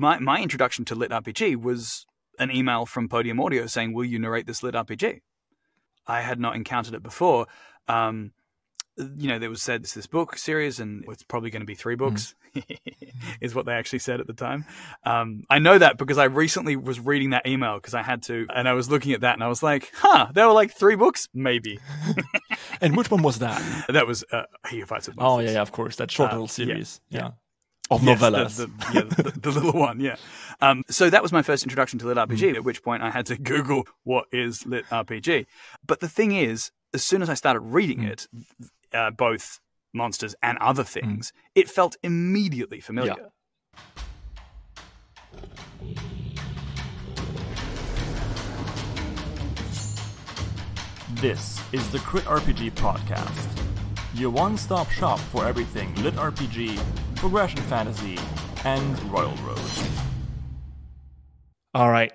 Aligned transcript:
my 0.00 0.18
my 0.18 0.40
introduction 0.40 0.84
to 0.86 0.94
lit 0.94 1.10
RPG 1.10 1.56
was 1.60 2.06
an 2.38 2.50
email 2.50 2.86
from 2.86 3.08
Podium 3.08 3.38
Audio 3.40 3.66
saying, 3.66 3.92
"Will 3.92 4.04
you 4.04 4.18
narrate 4.18 4.46
this 4.46 4.62
lit 4.62 4.74
RPG?" 4.74 5.20
I 6.06 6.22
had 6.22 6.40
not 6.40 6.56
encountered 6.56 6.94
it 6.94 7.02
before. 7.02 7.46
Um, 7.86 8.32
you 8.96 9.28
know, 9.28 9.38
there 9.38 9.48
was 9.50 9.62
said 9.62 9.82
it's 9.82 9.94
this 9.94 10.06
book 10.06 10.36
series, 10.36 10.80
and 10.80 11.04
it's 11.08 11.22
probably 11.22 11.50
going 11.50 11.60
to 11.62 11.66
be 11.66 11.74
three 11.74 11.94
books, 11.94 12.34
is 13.40 13.54
what 13.54 13.64
they 13.64 13.72
actually 13.72 14.00
said 14.00 14.20
at 14.20 14.26
the 14.26 14.32
time. 14.34 14.64
Um, 15.04 15.42
I 15.48 15.58
know 15.58 15.78
that 15.78 15.96
because 15.96 16.18
I 16.18 16.24
recently 16.24 16.76
was 16.76 17.00
reading 17.00 17.30
that 17.30 17.46
email 17.46 17.76
because 17.76 17.94
I 17.94 18.02
had 18.02 18.22
to, 18.24 18.46
and 18.54 18.68
I 18.68 18.72
was 18.74 18.90
looking 18.90 19.12
at 19.12 19.20
that, 19.22 19.34
and 19.34 19.44
I 19.44 19.48
was 19.48 19.62
like, 19.62 19.90
"Huh, 19.94 20.28
there 20.34 20.46
were 20.46 20.52
like 20.54 20.72
three 20.72 20.96
books, 20.96 21.28
maybe." 21.34 21.78
And 22.82 22.96
which 22.96 23.10
one 23.10 23.22
was 23.22 23.40
that? 23.40 23.60
that 23.90 24.06
was 24.06 24.24
uh, 24.32 24.44
He 24.70 24.80
Who 24.80 24.86
Fights 24.86 25.06
with 25.06 25.16
Oh 25.18 25.22
Monsters. 25.36 25.50
yeah, 25.50 25.58
yeah, 25.58 25.62
of 25.62 25.70
course, 25.70 25.96
that 25.96 26.10
short 26.10 26.30
Uh, 26.30 26.38
little 26.38 26.46
yeah, 26.46 26.74
series. 26.74 27.00
Yeah. 27.10 27.20
yeah. 27.20 27.30
Of 27.90 28.04
Yes, 28.04 28.20
novellas. 28.20 28.56
The, 28.56 28.66
the, 28.66 28.90
yeah, 28.94 29.02
the, 29.02 29.40
the 29.40 29.50
little 29.50 29.72
one, 29.72 29.98
yeah. 29.98 30.16
Um, 30.60 30.84
so 30.88 31.10
that 31.10 31.22
was 31.22 31.32
my 31.32 31.42
first 31.42 31.64
introduction 31.64 31.98
to 31.98 32.06
lit 32.06 32.16
RPG, 32.16 32.54
at 32.54 32.62
which 32.64 32.82
point 32.82 33.02
I 33.02 33.10
had 33.10 33.26
to 33.26 33.36
Google 33.36 33.84
what 34.04 34.26
is 34.30 34.64
lit 34.64 34.84
RPG. 34.86 35.46
But 35.84 35.98
the 36.00 36.08
thing 36.08 36.32
is, 36.32 36.70
as 36.94 37.02
soon 37.02 37.20
as 37.20 37.28
I 37.28 37.34
started 37.34 37.60
reading 37.60 38.04
it, 38.04 38.28
uh, 38.92 39.10
both 39.10 39.58
monsters 39.92 40.36
and 40.42 40.56
other 40.58 40.84
things, 40.84 41.32
it 41.54 41.68
felt 41.68 41.96
immediately 42.02 42.78
familiar. 42.80 43.30
This 51.14 51.60
is 51.72 51.90
the 51.90 51.98
Crit 51.98 52.24
RPG 52.24 52.72
Podcast, 52.72 53.48
your 54.14 54.30
one 54.30 54.56
stop 54.56 54.90
shop 54.90 55.18
for 55.18 55.44
everything 55.46 55.94
lit 55.96 56.14
RPG, 56.14 56.80
progression 57.20 57.60
fantasy, 57.64 58.18
and 58.64 58.98
Royal 59.12 59.34
Road. 59.46 59.60
All 61.74 61.90
right. 61.90 62.12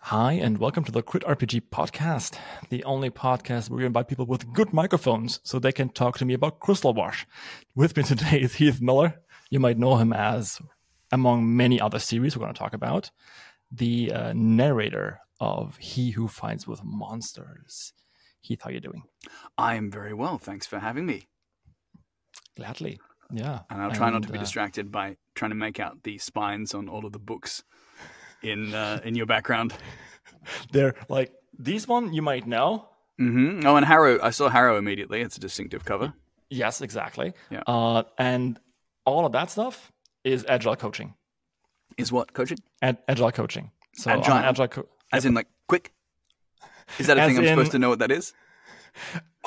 Hi, 0.00 0.34
and 0.34 0.58
welcome 0.58 0.84
to 0.84 0.92
the 0.92 1.02
Crit 1.02 1.24
RPG 1.24 1.62
podcast, 1.72 2.38
the 2.68 2.84
only 2.84 3.08
podcast 3.08 3.70
where 3.70 3.78
we 3.78 3.86
invite 3.86 4.08
people 4.08 4.26
with 4.26 4.52
good 4.52 4.74
microphones 4.74 5.40
so 5.42 5.58
they 5.58 5.72
can 5.72 5.88
talk 5.88 6.18
to 6.18 6.26
me 6.26 6.34
about 6.34 6.60
Crystal 6.60 6.92
Wash. 6.92 7.26
With 7.74 7.96
me 7.96 8.02
today 8.02 8.42
is 8.42 8.56
Heath 8.56 8.78
Miller. 8.78 9.22
You 9.48 9.58
might 9.58 9.78
know 9.78 9.96
him 9.96 10.12
as, 10.12 10.60
among 11.10 11.56
many 11.56 11.80
other 11.80 11.98
series 11.98 12.36
we're 12.36 12.44
going 12.44 12.52
to 12.52 12.58
talk 12.58 12.74
about, 12.74 13.10
the 13.72 14.12
uh, 14.12 14.32
narrator 14.36 15.18
of 15.40 15.78
He 15.78 16.10
Who 16.10 16.28
Fights 16.28 16.66
with 16.66 16.84
Monsters. 16.84 17.94
Heath, 18.42 18.60
how 18.62 18.68
are 18.68 18.72
you 18.74 18.80
doing? 18.80 19.04
I 19.56 19.76
am 19.76 19.90
very 19.90 20.12
well, 20.12 20.36
thanks 20.36 20.66
for 20.66 20.78
having 20.78 21.06
me. 21.06 21.26
Gladly. 22.54 23.00
Yeah. 23.32 23.60
And 23.70 23.82
I'll 23.82 23.90
try 23.92 24.10
not 24.10 24.22
to 24.24 24.28
be 24.32 24.38
uh, 24.38 24.40
distracted 24.42 24.90
by 24.92 25.16
trying 25.34 25.50
to 25.50 25.56
make 25.56 25.80
out 25.80 26.02
the 26.04 26.18
spines 26.18 26.74
on 26.74 26.88
all 26.88 27.04
of 27.06 27.12
the 27.12 27.18
books 27.18 27.64
in 28.42 28.74
uh, 28.74 29.00
in 29.04 29.14
your 29.14 29.26
background. 29.26 29.74
They're 30.72 30.94
like, 31.08 31.32
these 31.58 31.88
one 31.88 32.12
you 32.12 32.22
might 32.22 32.46
know. 32.46 32.88
Mm-hmm. 33.20 33.66
Oh, 33.66 33.76
and 33.76 33.84
Harrow, 33.86 34.18
I 34.22 34.30
saw 34.30 34.48
Harrow 34.48 34.76
immediately. 34.76 35.20
It's 35.22 35.36
a 35.36 35.40
distinctive 35.40 35.84
cover. 35.84 36.12
Yes, 36.50 36.80
exactly. 36.82 37.32
Yeah. 37.50 37.62
Uh, 37.66 38.02
and 38.18 38.58
all 39.04 39.24
of 39.26 39.32
that 39.32 39.50
stuff 39.50 39.90
is 40.22 40.44
agile 40.48 40.76
coaching. 40.76 41.14
Is 41.96 42.12
what 42.12 42.32
coaching? 42.34 42.58
Ad- 42.82 42.98
agile 43.08 43.32
coaching. 43.32 43.70
So 43.94 44.10
Agile? 44.10 44.34
Agile 44.34 44.68
co- 44.68 44.88
As 45.12 45.24
in, 45.24 45.32
like, 45.32 45.46
quick? 45.66 45.92
Is 46.98 47.06
that 47.06 47.16
a 47.16 47.26
thing 47.26 47.38
I'm 47.38 47.44
in- 47.44 47.48
supposed 47.48 47.72
to 47.72 47.78
know 47.78 47.88
what 47.88 48.00
that 48.00 48.10
is? 48.10 48.34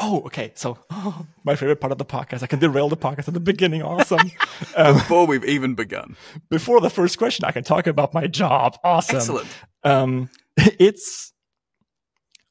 Oh, 0.01 0.21
okay. 0.27 0.51
So 0.55 0.77
my 1.43 1.55
favorite 1.55 1.81
part 1.81 1.91
of 1.91 1.97
the 1.97 2.05
podcast. 2.05 2.41
I 2.43 2.47
can 2.47 2.59
derail 2.59 2.87
the 2.89 2.97
podcast 2.97 3.27
at 3.27 3.33
the 3.33 3.39
beginning. 3.39 3.81
Awesome. 3.83 4.31
um, 4.77 4.95
Before 4.95 5.27
we've 5.27 5.43
even 5.45 5.75
begun. 5.75 6.15
before 6.49 6.79
the 6.81 6.89
first 6.89 7.17
question, 7.17 7.45
I 7.45 7.51
can 7.51 7.63
talk 7.63 7.85
about 7.87 8.13
my 8.13 8.27
job. 8.27 8.77
Awesome. 8.83 9.17
Excellent. 9.17 9.47
Um, 9.83 10.29
it's 10.57 11.33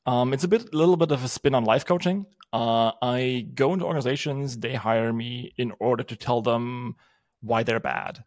um, 0.07 0.33
it's 0.33 0.45
a 0.45 0.49
bit, 0.49 0.73
a 0.73 0.77
little 0.77 0.97
bit 0.97 1.11
of 1.11 1.25
a 1.25 1.29
spin 1.29 1.55
on 1.55 1.65
life 1.65 1.85
coaching. 1.85 2.27
Uh, 2.53 2.93
I 3.03 3.47
go 3.55 3.75
into 3.75 3.85
organizations, 3.85 4.57
they 4.59 4.75
hire 4.75 5.13
me 5.13 5.53
in 5.59 5.73
order 5.81 6.03
to 6.03 6.17
tell 6.17 6.41
them 6.41 6.97
why 7.43 7.63
they're 7.63 7.79
bad, 7.81 8.25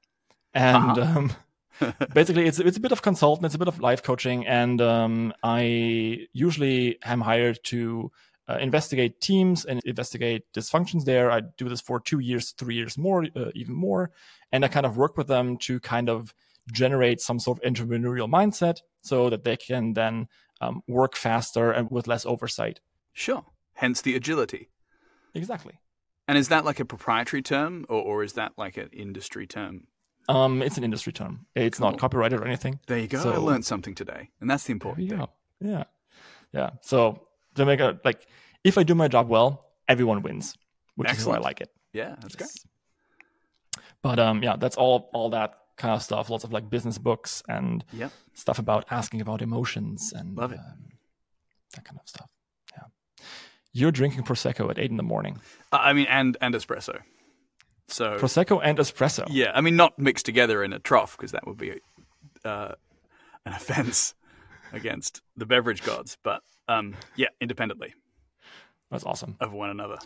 and 0.54 0.98
Uh-huh. 1.00 1.20
um, 1.82 1.96
basically, 2.14 2.46
it's 2.46 2.60
it's 2.60 2.78
a 2.78 2.80
bit 2.80 2.92
of 2.92 3.02
consultant, 3.02 3.46
it's 3.48 3.56
a 3.56 3.58
bit 3.58 3.68
of 3.68 3.80
life 3.80 4.04
coaching, 4.04 4.46
and 4.46 4.80
um, 4.80 5.34
I 5.42 6.28
usually 6.34 7.00
am 7.04 7.22
hired 7.22 7.64
to 7.66 8.12
uh, 8.52 8.58
investigate 8.58 9.22
teams 9.22 9.66
and 9.66 9.82
investigate 9.86 10.44
dysfunctions 10.54 11.06
there. 11.06 11.32
I 11.32 11.42
do 11.58 11.70
this 11.70 11.82
for 11.82 12.00
two 12.00 12.20
years, 12.20 12.52
three 12.52 12.76
years 12.76 12.98
more, 12.98 13.26
uh, 13.36 13.52
even 13.56 13.76
more, 13.76 14.12
and 14.52 14.66
I 14.66 14.68
kind 14.68 14.86
of 14.86 14.98
work 14.98 15.18
with 15.18 15.28
them 15.28 15.58
to 15.60 15.80
kind 15.80 16.10
of 16.10 16.34
generate 16.72 17.22
some 17.22 17.40
sort 17.40 17.64
of 17.64 17.74
entrepreneurial 17.74 18.30
mindset 18.30 18.82
so 19.02 19.30
that 19.30 19.44
they 19.44 19.58
can 19.58 19.94
then 19.94 20.28
um, 20.62 20.82
work 20.88 21.16
faster 21.16 21.72
and 21.72 21.90
with 21.90 22.08
less 22.08 22.26
oversight. 22.26 22.80
Sure. 23.14 23.46
Hence 23.74 24.02
the 24.02 24.16
agility. 24.16 24.70
Exactly. 25.34 25.80
And 26.28 26.38
is 26.38 26.50
that 26.50 26.66
like 26.66 26.80
a 26.80 26.86
proprietary 26.86 27.42
term 27.42 27.86
or, 27.90 28.02
or 28.02 28.24
is 28.24 28.34
that 28.34 28.54
like 28.58 28.78
an 28.78 28.90
industry 28.94 29.48
term? 29.48 29.88
Um, 30.30 30.62
it's 30.62 30.78
an 30.78 30.84
industry 30.84 31.12
term. 31.14 31.48
It's 31.56 31.80
Cool. 31.80 31.92
not 31.92 32.00
copyrighted 32.00 32.40
or 32.40 32.46
anything. 32.46 32.80
There 32.88 33.00
you 33.00 33.08
go. 33.08 33.20
I 33.20 33.38
learned 33.38 33.66
something 33.66 33.96
today. 33.96 34.30
And 34.40 34.50
that's 34.50 34.66
the 34.66 34.72
important 34.72 35.10
thing. 35.10 35.18
go. 35.18 35.30
Yeah, 35.60 35.84
yeah. 36.54 36.70
So 36.82 37.28
to 37.56 37.66
make 37.66 37.80
a 37.80 38.00
like, 38.04 38.26
if 38.64 38.78
I 38.78 38.84
do 38.84 38.96
my 38.96 39.08
job 39.08 39.28
well, 39.30 39.66
everyone 39.88 40.22
wins, 40.22 40.56
which 40.96 41.12
is 41.12 41.26
why 41.26 41.36
I 41.36 41.40
like 41.40 41.62
it. 41.62 41.70
Yeah, 41.94 42.16
that's 42.22 42.36
great. 42.36 42.50
But 44.02 44.20
um, 44.20 44.42
yeah, 44.44 44.56
that's 44.58 44.78
all 44.78 45.10
all 45.14 45.30
that 45.32 45.54
kind 45.78 45.94
of 45.94 46.02
stuff. 46.04 46.30
Lots 46.30 46.44
of 46.44 46.52
like 46.52 46.70
business 46.70 46.98
books 46.98 47.44
and 47.48 47.84
Yep. 47.94 48.12
stuff 48.34 48.60
about 48.60 48.86
asking 48.92 49.22
about 49.22 49.42
emotions 49.42 50.14
and 50.16 50.36
Love 50.38 50.52
it. 50.54 50.60
Um, 50.60 50.90
that 51.76 51.86
kind 51.86 52.00
of 52.02 52.08
stuff. 52.08 52.30
Yeah. 52.74 52.84
You're 53.74 53.92
drinking 53.92 54.24
prosecco 54.24 54.70
at 54.70 54.78
eight 54.80 54.92
in 54.92 54.98
the 54.98 55.04
morning. 55.04 55.40
Uh, 55.72 55.78
I 55.82 55.94
mean, 55.94 56.08
and, 56.10 56.36
and 56.42 56.54
espresso. 56.54 57.00
So, 57.88 58.18
Prosecco 58.18 58.60
and 58.64 58.78
espresso. 58.78 59.26
yeah, 59.30 59.52
I 59.54 59.62
mean, 59.62 59.76
not 59.76 59.98
mixed 60.00 60.26
together 60.26 60.64
in 60.64 60.72
a 60.74 60.80
trough 60.80 61.18
because 61.18 61.32
that 61.32 61.46
would 61.48 61.58
be 61.58 61.80
uh, 62.46 62.74
an 63.46 63.54
offense 63.54 64.14
against 64.72 65.22
the 65.36 65.46
beverage 65.46 65.84
gods. 65.84 66.18
But 66.24 66.42
um, 66.68 66.96
yeah, 67.16 67.28
independently 67.40 67.94
That's 68.90 69.04
awesome. 69.04 69.38
of 69.40 69.54
one 69.54 69.70
another. 69.70 69.98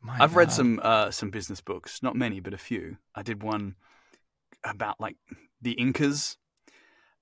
My 0.00 0.16
I've 0.20 0.36
read 0.36 0.52
some 0.52 0.80
uh, 0.82 1.10
some 1.10 1.30
business 1.30 1.60
books, 1.60 2.02
not 2.02 2.14
many, 2.14 2.40
but 2.40 2.52
a 2.52 2.58
few. 2.58 2.98
I 3.14 3.22
did 3.22 3.42
one 3.42 3.76
about 4.62 5.00
like 5.00 5.16
the 5.62 5.72
Incas 5.72 6.36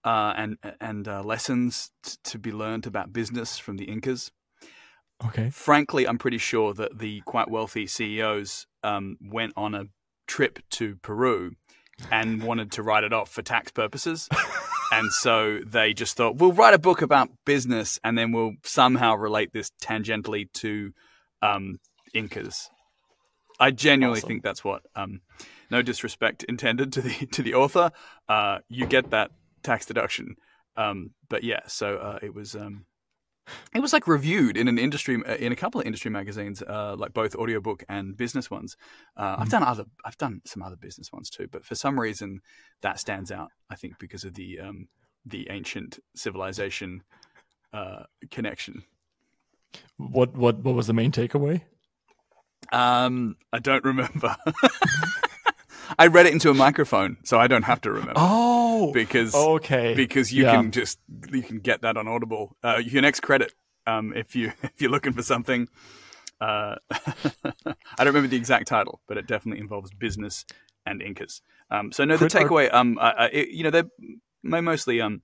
uh, 0.05 0.35
and 0.37 0.57
and 0.81 1.07
uh, 1.07 1.23
lessons 1.23 1.91
t- 2.03 2.17
to 2.25 2.39
be 2.39 2.51
learned 2.51 2.87
about 2.87 3.13
business 3.13 3.59
from 3.59 3.77
the 3.77 3.85
Incas. 3.85 4.33
Okay. 5.25 5.51
Frankly, 5.51 6.09
I'm 6.09 6.19
pretty 6.19 6.39
sure 6.39 6.75
that 6.75 6.99
the 6.99 7.21
quite 7.21 7.49
wealthy 7.49 7.87
CEOs 7.87 8.67
um, 8.83 9.17
went 9.21 9.53
on 9.57 9.75
a 9.75 9.85
trip 10.27 10.59
to 10.71 10.97
Peru 10.97 11.53
and 12.11 12.43
wanted 12.43 12.73
to 12.73 12.83
write 12.83 13.05
it 13.05 13.13
off 13.13 13.31
for 13.31 13.43
tax 13.43 13.71
purposes. 13.71 14.29
and 14.93 15.11
so 15.11 15.61
they 15.67 15.95
just 15.95 16.17
thought, 16.17 16.37
we'll 16.37 16.53
write 16.53 16.75
a 16.75 16.79
book 16.79 17.01
about 17.01 17.31
business 17.47 17.99
and 18.05 18.17
then 18.17 18.31
we'll 18.31 18.53
somehow 18.63 19.15
relate 19.15 19.53
this 19.53 19.71
tangentially 19.83 20.53
to 20.55 20.93
um, 21.41 21.79
Incas. 22.15 22.69
I 23.59 23.71
genuinely 23.71 24.19
Awesome. 24.19 24.29
think 24.29 24.43
that's 24.43 24.63
what. 24.63 24.83
Um, 24.95 25.23
no 25.71 25.81
disrespect 25.81 26.45
intended 26.45 26.93
to 26.93 27.01
the 27.01 27.27
to 27.33 27.43
the 27.43 27.55
author. 27.55 27.91
Uh, 28.29 28.59
you 28.69 28.87
get 28.87 29.11
that 29.11 29.31
tax 29.63 29.87
deduction. 29.87 30.37
Um, 30.77 31.11
but 31.29 31.43
yeah, 31.43 31.61
so 31.67 31.97
uh, 31.97 32.19
it 32.23 32.35
was. 32.35 32.55
Um, 32.55 32.85
it 33.75 33.81
was 33.81 33.93
like 33.93 34.07
reviewed 34.07 34.57
in 34.57 34.69
an 34.69 34.79
industry 34.79 35.21
uh, 35.27 35.35
in 35.35 35.53
a 35.53 35.57
couple 35.57 35.81
of 35.81 35.87
industry 35.87 36.11
magazines, 36.11 36.63
uh, 36.63 36.95
like 36.97 37.13
both 37.13 37.35
audiobook 37.35 37.85
and 37.89 38.17
business 38.17 38.51
ones. 38.51 38.77
Uh, 39.17 39.37
I've 39.39 39.49
done 39.49 39.63
other, 39.63 39.85
I've 40.05 40.19
done 40.19 40.43
some 40.45 40.63
other 40.63 40.77
business 40.77 41.13
ones 41.13 41.31
too, 41.31 41.49
but 41.51 41.65
for 41.65 41.75
some 41.75 41.99
reason 41.99 42.41
that 42.83 42.99
stands 42.99 43.31
out. 43.31 43.51
I 43.71 43.75
think 43.75 43.99
because 43.99 44.25
of 44.25 44.35
the 44.35 44.61
um, 44.61 44.89
the 45.25 45.49
ancient 45.51 45.99
civilization 46.15 47.03
uh, 47.73 48.05
connection. 48.31 48.85
What 49.97 50.37
what 50.37 50.59
what 50.59 50.75
was 50.75 50.87
the 50.87 50.93
main 50.93 51.13
takeaway? 51.13 51.63
Um, 52.71 53.37
I 53.53 53.59
don't 53.59 53.85
remember. 53.85 54.37
I 56.03 56.07
read 56.09 56.27
it 56.27 56.33
into 56.33 56.51
a 56.51 56.55
microphone, 56.55 57.19
so 57.23 57.39
I 57.39 57.47
don't 57.47 57.63
have 57.63 57.81
to 57.83 57.93
remember 57.93 58.15
Oh, 58.17 58.91
because 58.93 59.35
okay. 59.35 59.95
because 59.95 60.33
you 60.33 60.43
Yeah. 60.45 60.57
can 60.61 60.73
just 60.73 60.99
you 61.31 61.43
can 61.43 61.59
get 61.61 61.83
that 61.83 61.97
on 61.97 62.09
Audible. 62.09 62.57
Uh, 62.63 62.81
you 62.85 62.91
can 62.91 63.05
X 63.05 63.21
credit 63.21 63.53
um, 63.87 64.13
if 64.17 64.35
you 64.35 64.53
if 64.65 64.81
you're 64.83 64.91
looking 64.91 65.13
for 65.13 65.23
something. 65.23 65.69
Uh, 66.41 66.75
I 66.91 67.99
don't 67.99 68.09
remember 68.09 68.27
the 68.27 68.37
exact 68.37 68.67
title, 68.67 69.01
but 69.07 69.17
it 69.17 69.29
definitely 69.29 69.61
involves 69.61 69.93
business 69.93 70.45
and 70.85 71.01
Incas. 71.01 71.41
Um, 71.71 71.93
so 71.93 72.05
no, 72.05 72.17
the 72.17 72.29
Crit- 72.29 72.49
takeaway, 72.49 72.75
um, 72.75 72.99
I, 73.01 73.27
it- 73.33 73.49
you 73.51 73.63
know, 73.63 73.71
they're 73.71 73.91
mostly 74.43 75.01
um 75.01 75.23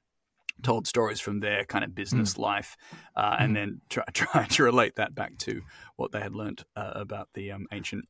told 0.62 0.86
stories 0.86 1.18
from 1.20 1.40
their 1.40 1.64
kind 1.64 1.84
of 1.84 1.94
business 1.94 2.38
life, 2.38 2.76
uh, 3.16 3.36
and 3.40 3.56
then 3.56 3.80
try 3.90 4.04
try 4.12 4.46
to 4.46 4.62
relate 4.62 4.94
that 4.94 5.12
back 5.14 5.38
to 5.38 5.62
what 5.96 6.12
they 6.12 6.20
had 6.20 6.34
learnt 6.36 6.62
uh, 6.76 6.92
about 6.94 7.28
the 7.34 7.50
um, 7.50 7.66
ancient 7.72 8.04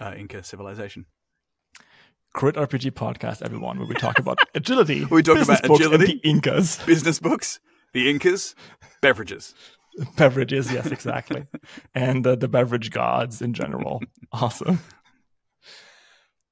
uh, 0.00 0.14
Inca 0.16 0.42
civilization. 0.42 1.06
Crit 2.32 2.54
RPG 2.54 2.92
podcast, 2.92 3.42
everyone, 3.42 3.78
where 3.78 3.88
we 3.88 3.94
talk 3.94 4.18
about 4.18 4.38
agility. 4.54 5.04
We 5.04 5.22
talk 5.22 5.38
about 5.38 5.64
agility. 5.64 6.06
the 6.06 6.28
Incas, 6.28 6.78
Business 6.86 7.18
books, 7.18 7.58
the 7.92 8.08
Incas, 8.08 8.54
beverages. 9.02 9.54
beverages. 10.16 10.72
Yes, 10.72 10.86
exactly, 10.86 11.46
and 11.94 12.24
uh, 12.24 12.36
the 12.36 12.46
beverage 12.46 12.90
gods 12.92 13.42
in 13.42 13.52
general. 13.52 14.00
awesome. 14.32 14.78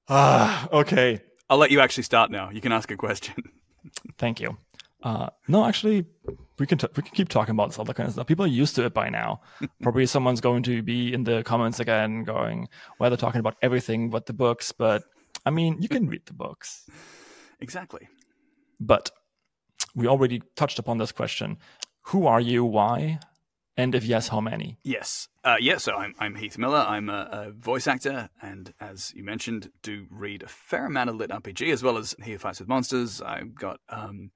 Ah, 0.09 0.69
okay. 0.73 1.21
I'll 1.49 1.59
let 1.59 1.71
you 1.71 1.81
actually 1.81 2.03
start 2.03 2.31
now. 2.31 2.51
You 2.51 2.61
can 2.61 2.73
ask 2.73 2.91
a 2.91 2.97
question. 2.97 3.35
Thank 4.19 4.41
you. 4.41 4.59
Uh, 5.03 5.29
no, 5.47 5.65
actually, 5.65 6.07
we 6.59 6.67
can 6.67 6.79
t- 6.79 6.89
we 6.97 7.05
can 7.05 7.15
keep 7.15 7.29
talking 7.29 7.53
about 7.53 7.69
this 7.69 7.79
other 7.79 7.95
kind 7.95 8.09
of 8.09 8.15
stuff. 8.15 8.27
People 8.27 8.45
are 8.45 8.49
used 8.49 8.75
to 8.77 8.85
it 8.85 8.93
by 8.95 9.11
now. 9.11 9.43
Probably 9.81 10.07
someone's 10.07 10.41
going 10.41 10.65
to 10.65 10.83
be 10.83 11.15
in 11.15 11.23
the 11.23 11.45
comments 11.45 11.79
again, 11.79 12.25
going, 12.25 12.69
"Well, 12.99 13.11
they're 13.11 13.17
talking 13.17 13.39
about 13.39 13.57
everything 13.63 14.11
but 14.11 14.27
the 14.27 14.33
books." 14.33 14.73
But 14.73 15.05
I 15.49 15.51
mean, 15.51 15.81
you 15.81 15.89
can 15.89 16.09
read 16.09 16.27
the 16.27 16.35
books. 16.35 16.85
Exactly. 17.59 18.07
But 18.79 19.11
we 19.95 20.07
already 20.07 20.43
touched 20.57 20.79
upon 20.79 20.99
this 20.99 21.11
question: 21.11 21.57
Who 22.09 22.27
are 22.27 22.39
you? 22.39 22.67
Why? 22.67 23.19
And 23.75 23.95
if 23.95 24.05
yes, 24.05 24.29
how 24.29 24.43
many? 24.43 24.77
Yes. 24.83 25.29
Uh, 25.43 25.57
yeah, 25.59 25.79
so 25.79 25.95
I'm, 25.95 26.15
I'm 26.19 26.35
Heath 26.35 26.59
Miller. 26.59 26.85
I'm 26.87 27.09
a, 27.09 27.29
a 27.33 27.51
voice 27.53 27.87
actor, 27.87 28.29
and 28.43 28.75
as 28.79 29.15
you 29.15 29.25
mentioned, 29.25 29.71
do 29.83 30.07
read 30.11 30.43
a 30.43 30.49
fair 30.49 30.85
amount 30.85 31.09
of 31.09 31.17
lit 31.17 31.31
RPG 31.31 31.73
as 31.73 31.83
well 31.83 31.97
as 31.97 32.15
He 32.23 32.33
Who 32.33 32.39
Fights 32.39 32.59
with 32.59 32.69
Monsters. 32.69 33.23
I've 33.23 33.55
got 33.55 33.81
um, 33.89 34.33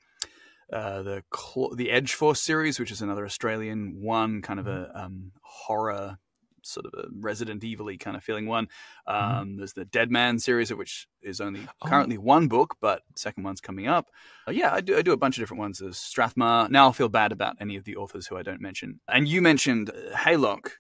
uh, 0.73 1.03
the 1.03 1.25
Cl- 1.37 1.75
the 1.77 1.91
Edge 1.91 2.15
Force 2.15 2.41
series, 2.41 2.81
which 2.81 2.91
is 2.91 3.03
another 3.03 3.27
Australian 3.27 4.01
one, 4.01 4.41
kind 4.41 4.59
of 4.59 4.67
a 4.67 4.91
um, 4.95 5.33
horror, 5.43 6.17
sort 6.63 6.87
of 6.87 6.95
a 6.95 7.09
Resident 7.21 7.63
Evil-y 7.65 7.97
kind 7.97 8.17
of 8.17 8.23
feeling 8.25 8.47
one. 8.47 8.69
Um, 9.07 9.57
There's 9.57 9.73
the 9.73 9.85
Dead 9.85 10.11
Man 10.11 10.39
series, 10.39 10.71
of 10.71 10.79
which 10.79 11.07
is 11.21 11.41
only 11.41 11.61
Oh. 11.83 11.89
currently 11.89 12.19
one 12.19 12.49
book, 12.49 12.77
but 12.81 13.03
second 13.17 13.43
one's 13.45 13.61
coming 13.61 13.87
up. 13.89 14.11
Uh, 14.49 14.53
yeah, 14.53 14.73
I 14.73 14.81
do, 14.81 14.97
I 14.97 15.03
do 15.03 15.13
a 15.13 15.17
bunch 15.17 15.37
of 15.37 15.43
different 15.43 15.61
ones. 15.61 15.79
There's 15.79 15.99
Strathmar. 15.99 16.71
Now 16.71 16.85
I'll 16.85 16.93
feel 16.93 17.09
bad 17.09 17.33
about 17.33 17.57
any 17.61 17.77
of 17.77 17.85
the 17.85 17.97
authors 17.97 18.27
who 18.27 18.37
I 18.37 18.43
don't 18.43 18.61
mention. 18.61 19.01
And 19.09 19.27
you 19.29 19.43
mentioned 19.43 19.91
uh, 19.91 20.17
Haylock, 20.17 20.71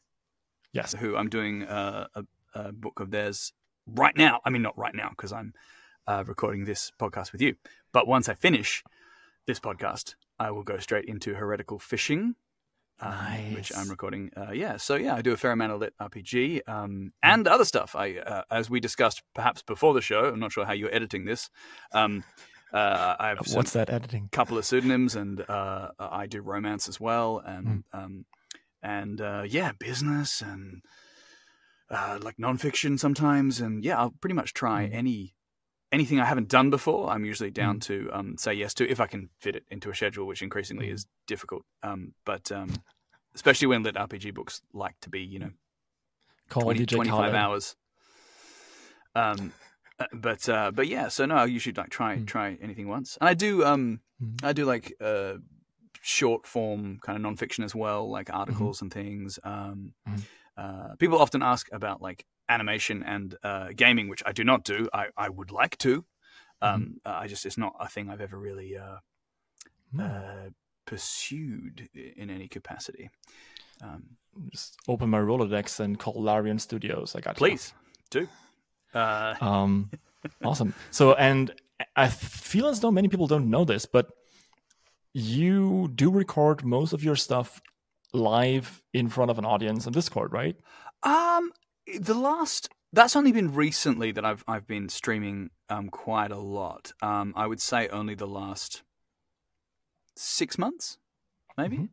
Yes. 0.73 0.94
who 0.94 1.17
I'm 1.17 1.29
doing 1.29 1.64
uh, 1.64 2.06
a, 2.14 2.25
a 2.55 2.73
book 2.73 3.00
of 3.00 3.11
theirs 3.11 3.52
right 3.87 4.17
now. 4.17 4.40
I 4.44 4.50
mean, 4.50 4.62
not 4.62 4.79
right 4.79 4.94
now 4.94 5.11
because 5.11 5.32
I'm 5.32 5.52
uh, 6.06 6.25
recording 6.26 6.64
this 6.64 6.90
podcast 6.99 7.32
with 7.32 7.43
you. 7.43 7.56
But 7.93 8.06
once 8.06 8.29
I 8.29 8.34
finish 8.34 8.82
this 9.46 9.61
podcast, 9.61 10.14
I 10.38 10.50
will 10.50 10.62
go 10.62 10.79
straight 10.79 11.05
into 11.06 11.34
heretical 11.34 11.79
fishing. 11.79 12.37
Um, 13.03 13.55
which 13.55 13.73
I'm 13.77 13.89
recording. 13.91 14.31
Uh, 14.37 14.53
yeah, 14.53 14.77
so 14.77 14.95
yeah, 14.97 15.15
I 15.15 15.23
do 15.23 15.33
a 15.33 15.37
fair 15.37 15.51
amount 15.53 15.73
of 15.73 15.81
lit 15.81 15.93
RPG 16.01 16.61
um, 16.69 17.13
and 17.23 17.47
other 17.49 17.65
stuff. 17.65 17.95
I, 17.97 18.17
uh, 18.19 18.43
as 18.51 18.71
we 18.71 18.81
discussed 18.81 19.23
perhaps 19.35 19.63
before 19.63 19.93
the 19.95 20.01
show, 20.01 20.27
I'm 20.27 20.39
not 20.41 20.53
sure 20.53 20.65
how 20.65 20.73
you're 20.73 20.95
editing 20.95 21.25
this. 21.25 21.51
Um, 21.93 22.25
uh, 22.73 23.17
I 23.19 23.29
have 23.29 23.47
some- 23.47 23.57
What's 23.57 23.73
that 23.73 23.91
editing? 23.91 24.29
couple 24.33 24.57
of 24.57 24.65
pseudonyms, 24.65 25.15
and 25.17 25.45
uh, 25.49 25.91
I 25.99 26.27
do 26.27 26.41
romance 26.41 26.89
as 26.89 26.99
well, 27.01 27.43
and 27.45 27.85
um, 27.93 28.25
and 28.83 29.21
uh, 29.21 29.43
yeah, 29.47 29.73
business 29.79 30.41
and 30.41 30.83
uh, 31.91 32.19
like 32.23 32.37
nonfiction 32.39 32.99
sometimes, 32.99 33.61
and 33.61 33.85
yeah, 33.85 33.99
I'll 33.99 34.15
pretty 34.21 34.35
much 34.35 34.55
try 34.55 34.87
Mm. 34.87 34.95
any 34.95 35.35
anything 35.93 36.19
I 36.21 36.25
haven't 36.25 36.49
done 36.49 36.71
before. 36.71 37.11
I'm 37.11 37.25
usually 37.25 37.50
down 37.50 37.79
to 37.81 38.09
um, 38.12 38.37
say 38.39 38.55
yes 38.55 38.75
to 38.75 38.91
if 38.91 38.99
I 39.00 39.06
can 39.06 39.29
fit 39.39 39.55
it 39.56 39.65
into 39.71 39.91
a 39.91 39.94
schedule, 39.94 40.27
which 40.27 40.43
increasingly 40.43 40.89
Mm. 40.89 40.94
is 40.94 41.06
difficult. 41.27 41.65
Um, 41.83 42.15
but 42.25 42.50
um, 42.50 42.83
especially 43.35 43.69
when 43.69 43.83
lit 43.83 43.94
RPG 43.97 44.35
books 44.35 44.62
like 44.73 44.99
to 45.03 45.11
be, 45.11 45.21
you 45.21 45.39
know, 45.39 45.50
Call 46.49 46.65
20, 46.65 46.87
25 46.87 47.35
hours. 47.35 47.77
Um, 49.15 49.53
uh, 49.99 50.06
but 50.15 50.49
uh, 50.49 50.71
but 50.71 50.89
yeah, 50.89 51.09
so 51.09 51.27
no, 51.27 51.37
I 51.37 51.44
usually 51.44 51.75
like 51.75 51.91
try 51.91 52.17
Mm. 52.17 52.27
try 52.27 52.59
anything 52.62 52.89
once, 52.89 53.19
and 53.21 53.29
I 53.29 53.35
do 53.35 53.65
um 53.65 54.00
Mhm. 54.23 54.44
I 54.44 54.53
do 54.53 54.65
like 54.65 54.94
uh 55.00 55.35
short 56.00 56.47
form 56.47 56.99
kind 57.03 57.17
of 57.25 57.33
nonfiction 57.33 57.65
as 57.65 57.75
well, 57.75 58.11
like 58.11 58.27
Mm-hmm. 58.27 58.39
articles 58.39 58.83
and 58.83 58.93
things. 58.93 59.39
Um, 59.44 59.94
Mhm. 60.09 60.23
uh, 60.56 60.97
people 60.99 61.19
often 61.19 61.43
ask 61.43 61.69
about 61.73 62.03
like 62.03 62.25
animation 62.49 63.03
and 63.03 63.37
uh, 63.43 63.69
gaming, 63.75 64.09
which 64.09 64.23
I 64.27 64.33
do 64.33 64.44
not 64.44 64.65
do. 64.65 64.89
I, 64.93 65.06
I 65.17 65.29
would 65.29 65.50
like 65.50 65.77
to. 65.79 66.05
Um, 66.61 66.99
Mm-hmm. 67.06 67.23
I 67.25 67.27
just 67.27 67.44
it's 67.47 67.59
not 67.59 67.75
a 67.81 67.89
thing 67.89 68.09
I've 68.11 68.21
ever 68.21 68.39
really 68.39 68.77
uh, 68.77 68.99
Hmm. 69.93 70.00
uh, 70.00 70.49
pursued 70.87 71.89
in 71.94 72.31
any 72.31 72.49
capacity. 72.49 73.11
Um, 73.83 74.05
Just 74.50 74.77
open 74.89 75.11
my 75.11 75.19
Rolodex 75.19 75.81
and 75.81 75.99
call 75.99 76.23
Larian 76.23 76.59
Studios. 76.59 77.15
I 77.17 77.21
got 77.21 77.35
you. 77.37 77.47
please 77.47 77.75
do. 78.11 78.29
Uh, 78.94 79.35
Um, 79.41 79.91
awesome. 80.44 80.73
So, 80.91 81.15
and 81.15 81.50
I 81.97 82.09
feel 82.09 82.69
as 82.69 82.81
though 82.81 82.93
many 82.93 83.09
people 83.09 83.27
don't 83.27 83.50
know 83.50 83.65
this, 83.65 83.87
but 83.87 84.06
you 85.15 85.91
do 85.94 86.11
record 86.11 86.65
most 86.65 86.93
of 86.93 87.03
your 87.05 87.17
stuff 87.17 87.61
live 88.12 88.83
in 88.93 89.09
front 89.09 89.31
of 89.31 89.39
an 89.39 89.44
audience 89.44 89.87
on 89.87 89.93
Discord, 89.93 90.33
right? 90.33 90.56
Um, 91.03 91.53
the 92.00 92.14
last 92.14 92.69
that's 92.93 93.17
only 93.17 93.32
been 93.32 93.55
recently 93.55 94.12
that 94.12 94.25
I've 94.25 94.44
I've 94.46 94.67
been 94.67 94.88
streaming 94.88 95.50
um 95.69 95.88
quite 95.88 96.31
a 96.31 96.38
lot. 96.38 96.93
Um, 97.02 97.32
I 97.37 97.46
would 97.46 97.61
say 97.61 97.88
only 97.88 98.14
the 98.14 98.26
last 98.26 98.82
six 100.17 100.58
months, 100.58 100.99
maybe. 101.56 101.76
Mhm. 101.79 101.88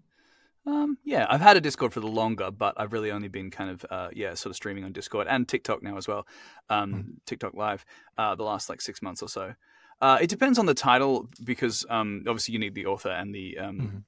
Um, 0.66 0.98
yeah, 1.04 1.26
I've 1.30 1.42
had 1.42 1.58
a 1.58 1.62
Discord 1.62 1.94
for 1.94 2.02
the 2.02 2.08
longer, 2.08 2.52
but 2.52 2.76
I've 2.78 2.94
really 2.94 3.12
only 3.12 3.30
been 3.30 3.50
kind 3.50 3.70
of 3.72 3.86
uh 3.90 4.10
yeah 4.14 4.34
sort 4.34 4.52
of 4.52 4.56
streaming 4.56 4.84
on 4.84 4.92
Discord 4.92 5.28
and 5.28 5.48
TikTok 5.48 5.82
now 5.82 5.98
as 5.98 6.08
well. 6.08 6.28
Um, 6.70 7.22
TikTok 7.26 7.54
Live. 7.54 7.86
Uh, 8.18 8.36
the 8.36 8.44
last 8.44 8.70
like 8.70 8.82
six 8.82 9.02
months 9.02 9.22
or 9.22 9.30
so. 9.30 9.54
Uh, 10.02 10.18
it 10.22 10.30
depends 10.30 10.58
on 10.60 10.66
the 10.66 10.74
title 10.74 11.28
because 11.44 11.86
um 11.90 12.24
obviously 12.28 12.54
you 12.54 12.60
need 12.60 12.76
the 12.76 12.86
author 12.86 13.10
and 13.10 13.34
the 13.34 13.58
um 13.58 14.06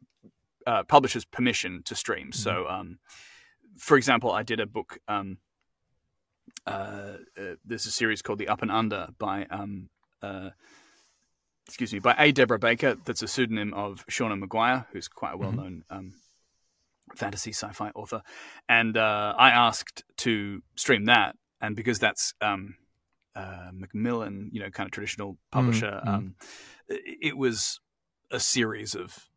uh, 0.67 0.83
publisher's 0.83 1.25
permission 1.25 1.81
to 1.85 1.95
stream. 1.95 2.31
So, 2.31 2.67
um, 2.67 2.99
for 3.79 3.97
example, 3.97 4.31
I 4.31 4.43
did 4.43 4.59
a 4.59 4.67
book. 4.67 4.99
Uh, 6.67 7.17
uh, 7.37 7.55
there's 7.65 7.85
a 7.85 7.91
series 7.91 8.21
called 8.21 8.39
The 8.39 8.47
Up 8.47 8.61
and 8.61 8.71
Under 8.71 9.09
by, 9.17 9.45
um, 9.49 9.89
uh, 10.21 10.49
excuse 11.67 11.93
me, 11.93 11.99
by 11.99 12.15
A. 12.17 12.31
Deborah 12.31 12.59
Baker. 12.59 12.95
That's 13.05 13.23
a 13.23 13.27
pseudonym 13.27 13.73
of 13.73 14.05
Seanan 14.07 14.43
McGuire, 14.43 14.85
who's 14.91 15.07
quite 15.07 15.33
a 15.33 15.37
well-known 15.37 15.83
um, 15.89 16.13
fantasy 17.15 17.51
sci-fi 17.51 17.89
author. 17.95 18.21
And 18.69 18.97
uh, 18.97 19.33
I 19.37 19.49
asked 19.51 20.03
to 20.17 20.61
stream 20.75 21.05
that, 21.05 21.35
and 21.59 21.75
because 21.75 21.99
that's 21.99 22.33
um, 22.41 22.75
uh, 23.35 23.69
Macmillan, 23.73 24.49
you 24.53 24.59
know, 24.59 24.69
kind 24.69 24.87
of 24.87 24.91
traditional 24.91 25.37
publisher, 25.51 26.01
mhm. 26.05 26.07
um, 26.07 26.35
it, 26.87 27.17
it 27.21 27.37
was 27.37 27.79
a 28.29 28.39
series 28.39 28.95
of 28.95 29.27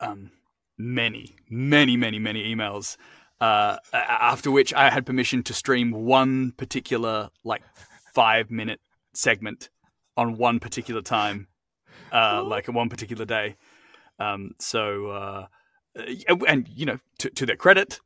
um, 0.00 0.30
many, 0.76 1.36
many, 1.48 1.96
many, 1.96 2.18
many 2.18 2.54
emails. 2.54 2.96
Uh, 3.44 3.76
after 3.92 4.50
which 4.50 4.72
I 4.72 4.88
had 4.90 5.04
permission 5.04 5.42
to 5.42 5.52
stream 5.52 5.90
one 5.92 6.52
particular 6.52 7.30
like 7.42 7.62
five 8.14 8.50
minute 8.50 8.80
segment 9.12 9.68
on 10.16 10.38
one 10.38 10.60
particular 10.60 11.02
time, 11.02 11.48
uh, 12.12 12.42
like 12.42 12.68
one 12.68 12.88
particular 12.88 13.26
day. 13.26 13.56
Um, 14.18 14.52
so, 14.58 15.08
uh, 15.08 15.46
uh, 15.98 16.36
and 16.46 16.68
you 16.68 16.86
know, 16.86 16.98
to, 17.18 17.30
to 17.30 17.44
their 17.44 17.56
credit, 17.56 18.00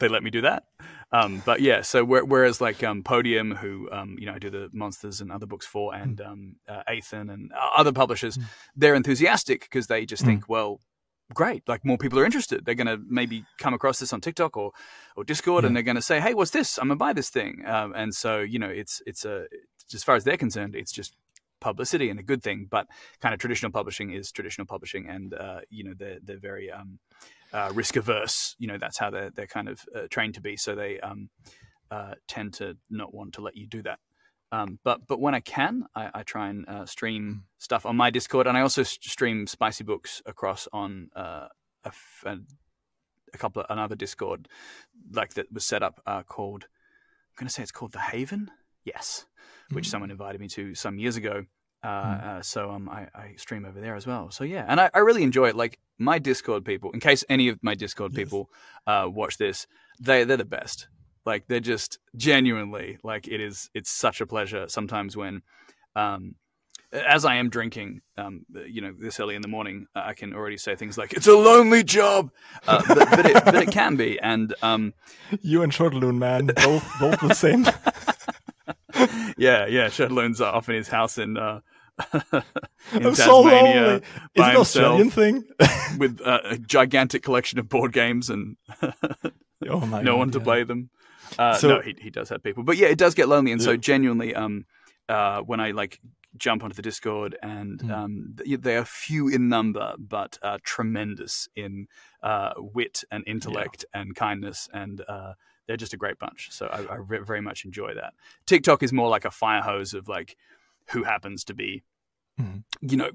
they 0.00 0.08
let 0.08 0.22
me 0.22 0.30
do 0.30 0.40
that. 0.40 0.64
Um, 1.12 1.42
but 1.44 1.60
yeah, 1.60 1.82
so 1.82 2.04
whereas 2.04 2.60
like 2.60 2.82
um, 2.82 3.02
Podium, 3.02 3.54
who 3.56 3.88
um, 3.92 4.16
you 4.18 4.26
know 4.26 4.34
I 4.34 4.38
do 4.38 4.50
the 4.50 4.70
monsters 4.72 5.20
and 5.20 5.30
other 5.30 5.46
books 5.46 5.66
for, 5.66 5.94
and 5.94 6.20
um, 6.20 6.56
uh, 6.68 6.82
Aethon 6.88 7.32
and 7.32 7.52
other 7.76 7.92
publishers, 7.92 8.38
they're 8.74 8.94
enthusiastic 8.94 9.60
because 9.60 9.86
they 9.86 10.06
just 10.06 10.22
Mm. 10.22 10.26
think, 10.26 10.48
well, 10.48 10.80
great, 11.34 11.68
like 11.68 11.84
more 11.84 11.98
people 11.98 12.18
are 12.18 12.24
interested. 12.24 12.64
They're 12.64 12.74
going 12.74 12.86
to 12.86 12.98
maybe 13.08 13.44
come 13.58 13.74
across 13.74 13.98
this 13.98 14.12
on 14.12 14.20
TikTok 14.20 14.56
or 14.56 14.72
or 15.16 15.24
Discord, 15.24 15.64
and 15.64 15.74
they're 15.74 15.82
going 15.82 15.96
to 15.96 16.02
say, 16.02 16.20
hey, 16.20 16.34
what's 16.34 16.50
this? 16.50 16.78
I'm 16.78 16.88
gonna 16.88 16.96
buy 16.96 17.12
this 17.12 17.30
thing. 17.30 17.62
Um, 17.66 17.92
and 17.96 18.14
so 18.14 18.40
you 18.40 18.58
know, 18.58 18.68
it's 18.68 19.02
it's 19.06 19.24
a 19.24 19.46
as 19.92 20.04
far 20.04 20.16
as 20.16 20.24
they're 20.24 20.36
concerned, 20.36 20.74
it's 20.74 20.92
just 20.92 21.16
publicity 21.60 22.10
and 22.10 22.18
a 22.18 22.22
good 22.22 22.42
thing. 22.42 22.66
But 22.70 22.86
kind 23.20 23.34
of 23.34 23.40
traditional 23.40 23.72
publishing 23.72 24.12
is 24.12 24.32
traditional 24.32 24.66
publishing, 24.66 25.08
and 25.08 25.34
uh, 25.34 25.60
you 25.68 25.84
know 25.84 25.94
they're 25.96 26.18
they're 26.22 26.38
very 26.38 26.70
um, 26.70 26.98
uh, 27.52 27.70
risk 27.74 27.96
averse. 27.96 28.56
You 28.58 28.68
know 28.68 28.78
that's 28.78 28.98
how 28.98 29.10
they're 29.10 29.30
they're 29.30 29.46
kind 29.46 29.68
of 29.68 29.80
uh, 29.94 30.02
trained 30.10 30.34
to 30.34 30.40
be. 30.40 30.56
So 30.56 30.74
they 30.74 31.00
um, 31.00 31.28
uh, 31.90 32.14
tend 32.28 32.54
to 32.54 32.76
not 32.88 33.14
want 33.14 33.34
to 33.34 33.42
let 33.42 33.56
you 33.56 33.66
do 33.66 33.82
that. 33.82 33.98
Um, 34.52 34.78
but 34.82 35.06
but 35.06 35.20
when 35.20 35.34
I 35.34 35.40
can, 35.40 35.84
I, 35.94 36.10
I 36.14 36.22
try 36.22 36.48
and 36.48 36.68
uh, 36.68 36.86
stream 36.86 37.44
stuff 37.58 37.86
on 37.86 37.96
my 37.96 38.10
Discord, 38.10 38.46
and 38.46 38.56
I 38.56 38.62
also 38.62 38.82
stream 38.82 39.46
spicy 39.46 39.84
books 39.84 40.22
across 40.26 40.66
on 40.72 41.10
uh, 41.14 41.46
a, 41.84 41.88
f- 41.88 42.24
a, 42.26 42.38
a 43.32 43.38
couple 43.38 43.62
of 43.62 43.66
another 43.70 43.94
Discord, 43.94 44.48
like 45.12 45.34
that 45.34 45.52
was 45.52 45.64
set 45.64 45.82
up 45.82 46.00
uh, 46.06 46.22
called. 46.22 46.64
I'm 46.64 47.42
going 47.44 47.48
to 47.48 47.52
say 47.54 47.62
it's 47.62 47.72
called 47.72 47.92
the 47.92 48.00
Haven. 48.00 48.50
Yes, 48.84 49.26
which 49.70 49.88
someone 49.88 50.10
invited 50.10 50.40
me 50.40 50.48
to 50.48 50.74
some 50.74 50.98
years 50.98 51.16
ago. 51.16 51.44
Uh, 51.82 51.86
uh, 51.86 52.42
so 52.42 52.70
um, 52.70 52.88
I, 52.88 53.06
I 53.14 53.34
stream 53.36 53.64
over 53.64 53.80
there 53.80 53.94
as 53.94 54.06
well. 54.06 54.30
So 54.30 54.44
yeah, 54.44 54.64
and 54.68 54.80
I, 54.80 54.90
I 54.92 54.98
really 54.98 55.22
enjoy 55.22 55.48
it. 55.48 55.56
Like 55.56 55.78
my 55.98 56.18
Discord 56.18 56.64
people, 56.64 56.90
in 56.90 57.00
case 57.00 57.24
any 57.28 57.48
of 57.48 57.58
my 57.62 57.74
Discord 57.74 58.14
people 58.14 58.50
uh, 58.86 59.06
watch 59.08 59.38
this, 59.38 59.66
they 60.00 60.24
they're 60.24 60.36
the 60.36 60.44
best. 60.44 60.88
Like 61.26 61.46
they're 61.48 61.60
just 61.60 61.98
genuinely 62.16 62.98
like 63.02 63.28
it 63.28 63.40
is. 63.40 63.70
It's 63.74 63.90
such 63.90 64.20
a 64.20 64.26
pleasure 64.26 64.66
sometimes 64.68 65.16
when 65.16 65.42
Um, 65.96 66.36
as 66.92 67.24
I 67.24 67.36
am 67.36 67.50
drinking, 67.50 68.00
um, 68.16 68.44
you 68.66 68.80
know, 68.80 68.92
this 68.98 69.20
early 69.20 69.36
in 69.36 69.42
the 69.42 69.48
morning, 69.48 69.86
I 69.94 70.12
can 70.14 70.34
already 70.34 70.56
say 70.56 70.74
things 70.74 70.98
like 70.98 71.12
"It's 71.12 71.26
a 71.26 71.36
lonely 71.36 71.84
job," 71.84 72.30
uh, 72.66 72.82
but, 72.88 73.10
but, 73.10 73.26
it, 73.26 73.44
but 73.44 73.54
it 73.54 73.70
can 73.70 73.96
be. 73.96 74.18
And 74.18 74.54
um, 74.62 74.94
You 75.40 75.62
and 75.62 75.72
Shirtaloon, 75.72 76.18
man, 76.18 76.46
both 76.46 76.84
both 76.98 77.20
the 77.20 77.34
same. 77.34 77.64
yeah, 79.38 79.66
yeah, 79.66 79.86
Shirtaloon's 79.86 80.40
off 80.40 80.68
in 80.68 80.74
his 80.74 80.88
house 80.88 81.16
in 81.18 81.36
uh, 81.36 81.60
in 82.12 82.42
I'm 83.06 83.14
so 83.14 83.44
Tasmania 83.44 83.80
lonely. 83.82 83.96
Is 83.96 84.02
by 84.36 84.48
it 84.48 84.54
an 84.54 84.56
Australian 84.56 85.10
thing? 85.10 85.44
with 85.98 86.20
uh, 86.24 86.40
a 86.44 86.58
gigantic 86.58 87.22
collection 87.22 87.58
of 87.58 87.68
board 87.68 87.92
games 87.92 88.30
and 88.30 88.56
oh 88.82 89.30
no 89.62 90.02
God, 90.02 90.14
one 90.14 90.30
to 90.32 90.38
yeah. 90.38 90.44
play 90.44 90.64
them. 90.64 90.90
Uh, 91.38 91.54
So- 91.54 91.68
no, 91.68 91.80
he 91.80 91.94
he 92.00 92.10
does 92.10 92.28
have 92.28 92.42
people, 92.42 92.62
but 92.64 92.76
yeah, 92.76 92.88
it 92.88 92.98
does 92.98 93.14
get 93.14 93.28
lonely. 93.28 93.52
And 93.52 93.62
so 93.62 93.76
genuinely, 93.76 94.34
um, 94.34 94.66
uh, 95.08 95.40
when 95.42 95.60
I 95.60 95.70
like 95.72 96.00
jump 96.36 96.62
onto 96.62 96.74
the 96.74 96.82
Discord, 96.82 97.36
and 97.42 97.80
Mm. 97.80 97.90
um, 97.90 98.34
th- 98.38 98.60
they 98.60 98.76
are 98.76 98.84
few 98.84 99.26
in 99.28 99.48
number, 99.48 99.94
but 99.98 100.38
uh, 100.42 100.58
tremendous 100.62 101.48
in 101.56 101.88
uh, 102.22 102.52
wit 102.56 103.02
and 103.10 103.24
intellect 103.26 103.84
and 103.92 104.14
kindness, 104.14 104.68
and 104.72 105.02
uh, 105.08 105.34
they're 105.66 105.76
just 105.76 105.92
a 105.92 105.96
great 105.96 106.18
bunch. 106.20 106.50
So 106.52 106.66
I, 106.66 106.82
I 106.94 106.96
re- 106.96 107.18
very 107.24 107.40
much 107.40 107.64
enjoy 107.64 107.94
that. 107.94 108.14
TikTok 108.46 108.82
is 108.82 108.92
more 108.92 109.08
like 109.08 109.24
a 109.24 109.30
fire 109.30 109.62
hose 109.62 109.92
of 109.94 110.06
like 110.08 110.36
who 110.90 111.02
happens 111.02 111.42
to 111.44 111.54
be, 111.54 111.82
Mhm. 112.40 112.64
you 112.80 112.96
know. 112.96 113.10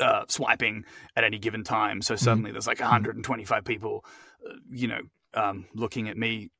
Uh, 0.00 0.24
swiping 0.28 0.82
at 1.14 1.24
any 1.24 1.38
given 1.38 1.62
time, 1.62 2.00
so 2.00 2.16
suddenly 2.16 2.50
there's 2.50 2.66
like 2.66 2.80
125 2.80 3.64
people, 3.64 4.02
uh, 4.48 4.54
you 4.70 4.88
know, 4.88 5.02
um, 5.34 5.66
looking 5.74 6.08
at 6.08 6.16
me 6.16 6.50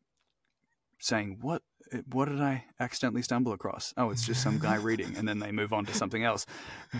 saying, 1.00 1.38
"What? 1.40 1.62
What 2.12 2.28
did 2.28 2.40
I 2.40 2.64
accidentally 2.78 3.22
stumble 3.22 3.52
across? 3.52 3.92
Oh, 3.96 4.10
it's 4.10 4.24
just 4.24 4.42
some 4.42 4.58
guy 4.58 4.76
reading," 4.76 5.16
and 5.16 5.26
then 5.26 5.38
they 5.40 5.50
move 5.50 5.72
on 5.72 5.86
to 5.86 5.94
something 5.94 6.24
else. 6.24 6.46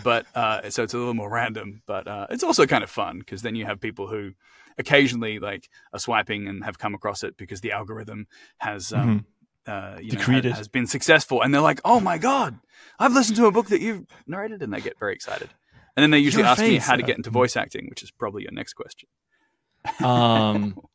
But 0.03 0.25
uh, 0.35 0.69
so 0.69 0.83
it's 0.83 0.93
a 0.93 0.97
little 0.97 1.13
more 1.13 1.29
random, 1.29 1.81
but 1.85 2.07
uh, 2.07 2.27
it's 2.29 2.43
also 2.43 2.65
kind 2.65 2.83
of 2.83 2.89
fun 2.89 3.19
because 3.19 3.41
then 3.41 3.55
you 3.55 3.65
have 3.65 3.79
people 3.79 4.07
who 4.07 4.31
occasionally 4.77 5.39
like 5.39 5.69
are 5.93 5.99
swiping 5.99 6.47
and 6.47 6.63
have 6.63 6.77
come 6.77 6.93
across 6.93 7.23
it 7.23 7.37
because 7.37 7.61
the 7.61 7.71
algorithm 7.71 8.27
has. 8.57 8.91
Um, 8.93 9.25
uh, 9.67 9.97
you 10.01 10.13
know, 10.13 10.19
has, 10.23 10.57
has 10.57 10.67
been 10.67 10.87
successful, 10.87 11.43
and 11.43 11.53
they're 11.53 11.61
like, 11.61 11.79
"Oh 11.85 11.99
my 11.99 12.17
god, 12.17 12.59
I've 12.97 13.13
listened 13.13 13.37
to 13.37 13.45
a 13.45 13.51
book 13.51 13.67
that 13.67 13.79
you've 13.79 14.07
narrated," 14.25 14.63
and 14.63 14.73
they 14.73 14.81
get 14.81 14.97
very 14.97 15.13
excited. 15.13 15.51
And 15.95 16.01
then 16.01 16.09
they 16.09 16.17
usually 16.17 16.41
Your 16.41 16.49
ask 16.49 16.61
me 16.61 16.69
face, 16.79 16.85
how 16.85 16.95
to 16.95 17.03
get 17.03 17.17
into 17.17 17.29
voice 17.29 17.55
acting, 17.55 17.87
which 17.89 18.01
is 18.01 18.09
probably 18.11 18.41
your 18.43 18.51
next 18.53 18.73
question. 18.73 19.07
Um, 19.99 20.79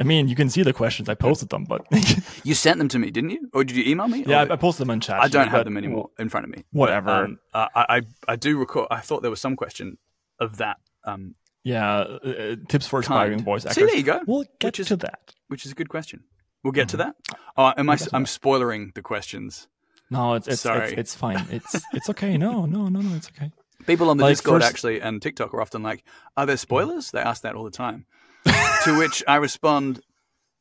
I 0.00 0.04
mean, 0.04 0.28
you 0.28 0.36
can 0.36 0.48
see 0.48 0.62
the 0.62 0.72
questions. 0.72 1.08
I 1.08 1.14
posted 1.14 1.48
them, 1.48 1.64
but 1.64 1.84
You 2.44 2.54
sent 2.54 2.78
them 2.78 2.88
to 2.88 2.98
me, 2.98 3.10
didn't 3.10 3.30
you? 3.30 3.50
Or 3.52 3.64
did 3.64 3.76
you 3.76 3.84
email 3.90 4.06
me? 4.08 4.24
yeah, 4.26 4.44
Or- 4.44 4.52
I, 4.52 4.56
posted 4.56 4.86
them 4.86 4.90
in 4.90 5.00
chat. 5.00 5.20
I 5.20 5.28
don't 5.28 5.48
have 5.48 5.64
them 5.64 5.76
anymore 5.76 6.10
in 6.18 6.28
front 6.28 6.44
of 6.44 6.50
me. 6.50 6.64
Whatever. 6.72 7.10
Um, 7.10 7.38
uh, 7.52 7.66
I, 7.74 7.84
I 7.96 8.00
I 8.28 8.36
do 8.36 8.58
recall. 8.58 8.86
I 8.90 9.00
thought 9.00 9.22
there 9.22 9.30
was 9.30 9.40
some 9.40 9.56
question 9.56 9.98
of 10.38 10.58
that, 10.58 10.76
um, 11.04 11.34
Yeah, 11.64 11.98
uh, 11.98 12.18
uh, 12.24 12.56
tips 12.68 12.86
for 12.86 13.00
aspiring 13.00 13.42
voice 13.42 13.62
See, 13.64 13.68
actors. 13.70 13.86
there 13.88 13.96
you 13.96 14.04
go. 14.04 14.20
We'll 14.26 14.44
get 14.60 14.68
Which 14.68 14.80
is- 14.80 14.88
to 14.88 14.96
that. 14.98 15.34
which 15.48 15.66
is 15.66 15.72
a 15.72 15.74
good 15.74 15.88
question. 15.88 16.22
We'll 16.62 16.72
get 16.72 16.88
to 16.90 16.96
that. 16.98 17.14
Oh, 17.56 17.72
am 17.76 17.88
I? 17.90 17.98
I'm 18.12 18.22
that. 18.22 18.28
spoiling 18.28 18.92
the 18.94 19.02
questions. 19.02 19.66
No, 20.10 20.34
it's 20.34 20.48
it's, 20.48 20.60
Sorry. 20.62 20.84
it's 20.90 20.92
it's 21.00 21.14
fine. 21.14 21.44
It's 21.50 21.74
it's 21.92 22.08
okay. 22.10 22.36
No, 22.36 22.66
no, 22.66 22.86
no, 22.88 23.00
no. 23.00 23.16
It's 23.16 23.28
okay. 23.36 23.50
People 23.86 24.10
on 24.10 24.16
the 24.16 24.24
Like, 24.24 24.32
Discord 24.32 24.62
first- 24.62 24.70
actually 24.72 25.00
and 25.00 25.20
TikTok 25.22 25.52
are 25.54 25.60
often 25.60 25.82
like, 25.82 26.04
"Are 26.36 26.46
there 26.46 26.56
spoilers?" 26.56 27.10
They 27.10 27.20
ask 27.20 27.42
that 27.42 27.54
all 27.54 27.64
the 27.64 27.70
time. 27.70 28.06
To 28.84 28.98
which 28.98 29.22
I 29.26 29.36
respond, 29.36 30.00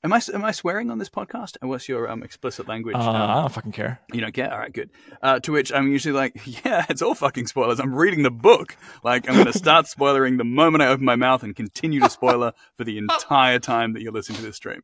"Am 0.04 0.14
I 0.14 0.22
am 0.34 0.44
I 0.44 0.52
swearing 0.52 0.92
on 0.92 0.98
this 0.98 1.10
podcast? 1.10 1.58
And 1.62 1.70
what's 1.70 1.88
your 1.90 2.10
um, 2.10 2.24
explicit 2.24 2.68
language? 2.68 2.96
Uh, 2.96 3.10
um, 3.10 3.16
I 3.16 3.34
don't 3.42 3.52
fucking 3.52 3.72
care. 3.72 4.00
you 4.14 4.22
don't 4.22 4.34
get 4.34 4.52
all 4.52 4.60
right 4.60 4.74
good 4.74 4.90
uh, 5.22 5.40
to 5.42 5.52
which 5.52 5.72
i'm 5.74 5.92
usually 5.92 6.14
like 6.14 6.34
yeah 6.64 6.86
it's 6.90 7.02
all 7.02 7.16
fucking 7.16 7.48
spoilers 7.48 7.80
i'm 7.80 7.94
reading 7.94 8.24
the 8.24 8.32
book 8.32 8.76
like 9.04 9.28
i'm 9.30 9.36
going 9.36 9.46
to 9.48 9.58
start 9.58 9.88
spoiling 9.96 10.38
the 10.38 10.44
moment 10.44 10.82
i 10.82 10.88
open 10.88 11.06
my 11.06 11.16
mouth 11.16 11.44
and 11.44 11.56
continue 11.56 12.00
to 12.00 12.10
spoiler 12.10 12.54
for 12.78 12.84
the 12.84 12.98
entire 12.98 13.60
time 13.60 13.94
that 13.94 14.02
you're 14.02 14.12
listening 14.14 14.38
to 14.38 14.44
this 14.46 14.56
stream 14.56 14.82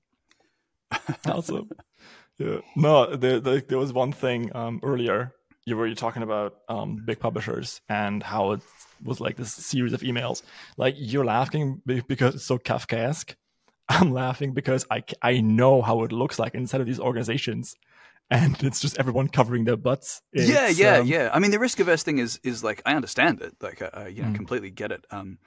awesome. 1.28 1.70
Yeah. 2.40 2.62
No, 2.76 3.16
there, 3.16 3.40
there 3.40 3.62
there 3.62 3.78
was 3.78 3.94
one 3.94 4.12
thing 4.12 4.50
um, 4.56 4.80
earlier. 4.82 5.34
You 5.66 5.78
were 5.78 5.88
you 5.88 5.96
talking 5.96 6.24
about 6.24 6.56
um, 6.68 7.02
big 7.06 7.20
publishers 7.20 7.82
and 7.88 8.22
how 8.22 8.52
it 8.54 8.62
was 9.04 9.22
like 9.22 9.38
this 9.38 9.54
series 9.54 9.94
of 9.94 10.02
emails. 10.02 10.44
Like 10.78 10.96
you're 10.98 11.26
laughing 11.26 11.82
because 11.86 12.36
it's 12.36 12.46
so 12.46 12.58
Kafkaesque. 12.58 13.36
I'm 13.90 14.14
laughing 14.14 14.54
because 14.54 14.86
I, 14.90 15.04
I 15.22 15.42
know 15.42 15.82
how 15.82 16.04
it 16.04 16.12
looks 16.12 16.40
like 16.40 16.54
inside 16.56 16.82
of 16.82 16.88
these 16.88 17.00
organizations, 17.00 17.76
and 18.30 18.62
it's 18.64 18.80
just 18.80 18.98
everyone 18.98 19.28
covering 19.28 19.66
their 19.66 19.78
butts. 19.78 20.22
yeah 20.34 20.68
It's, 20.68 20.82
yeah 20.82 20.98
um, 21.00 21.08
yeah 21.08 21.30
i 21.34 21.38
mean 21.40 21.52
the 21.52 21.60
risk 21.60 21.80
averse 21.80 22.02
thing 22.02 22.18
is 22.18 22.40
is 22.44 22.64
like 22.64 22.82
i 22.88 22.96
understand 22.96 23.40
it 23.42 23.54
like 23.62 23.82
uh, 23.82 24.06
you 24.06 24.24
know 24.24 24.30
Mm. 24.30 24.36
completely 24.36 24.72
get 24.72 24.92
it 24.92 25.06
um 25.12 25.38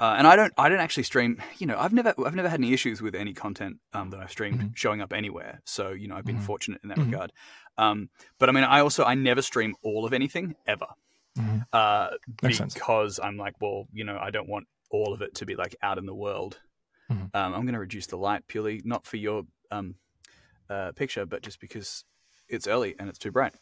uh, 0.00 0.16
and 0.18 0.26
I 0.26 0.34
don't, 0.34 0.52
I 0.58 0.68
don't 0.68 0.80
actually 0.80 1.04
stream. 1.04 1.40
You 1.58 1.68
know, 1.68 1.78
I've 1.78 1.92
never, 1.92 2.12
I've 2.26 2.34
never 2.34 2.48
had 2.48 2.58
any 2.58 2.72
issues 2.72 3.00
with 3.00 3.14
any 3.14 3.32
content 3.32 3.76
um, 3.92 4.10
that 4.10 4.18
I've 4.18 4.30
streamed 4.32 4.58
Mhm. 4.58 4.76
showing 4.76 5.00
up 5.00 5.12
anywhere. 5.12 5.60
So 5.66 5.90
you 5.92 6.08
know, 6.08 6.16
I've 6.16 6.24
been 6.24 6.38
Mhm. 6.38 6.42
fortunate 6.42 6.80
in 6.82 6.88
that 6.88 6.98
Mhm. 6.98 7.12
regard. 7.12 7.32
Um, 7.78 8.08
but 8.38 8.48
I 8.48 8.52
mean, 8.52 8.64
I 8.64 8.80
also, 8.80 9.04
I 9.04 9.14
never 9.14 9.42
stream 9.42 9.74
all 9.82 10.04
of 10.04 10.12
anything 10.12 10.54
ever. 10.66 10.86
Mhm. 11.36 11.66
uh, 11.72 12.10
Makes 12.42 12.58
sense. 12.58 12.74
because 12.74 13.18
I'm 13.20 13.36
like, 13.36 13.54
well, 13.60 13.88
you 13.92 14.04
know, 14.04 14.16
I 14.20 14.30
don't 14.30 14.48
want 14.48 14.68
all 14.90 15.12
of 15.12 15.20
it 15.20 15.34
to 15.36 15.46
be 15.46 15.56
like 15.56 15.74
out 15.82 15.98
in 15.98 16.06
the 16.06 16.14
world. 16.14 16.60
Mhm. 17.10 17.34
Um, 17.34 17.54
I'm 17.54 17.62
going 17.62 17.72
to 17.74 17.80
reduce 17.80 18.06
the 18.06 18.16
light 18.16 18.46
purely 18.46 18.80
not 18.84 19.04
for 19.04 19.16
your 19.16 19.42
um, 19.72 19.96
uh, 20.70 20.92
picture, 20.92 21.26
but 21.26 21.42
just 21.42 21.58
because 21.58 22.04
it's 22.48 22.68
early 22.68 22.94
and 23.00 23.08
it's 23.08 23.18
too 23.18 23.32
bright. 23.32 23.54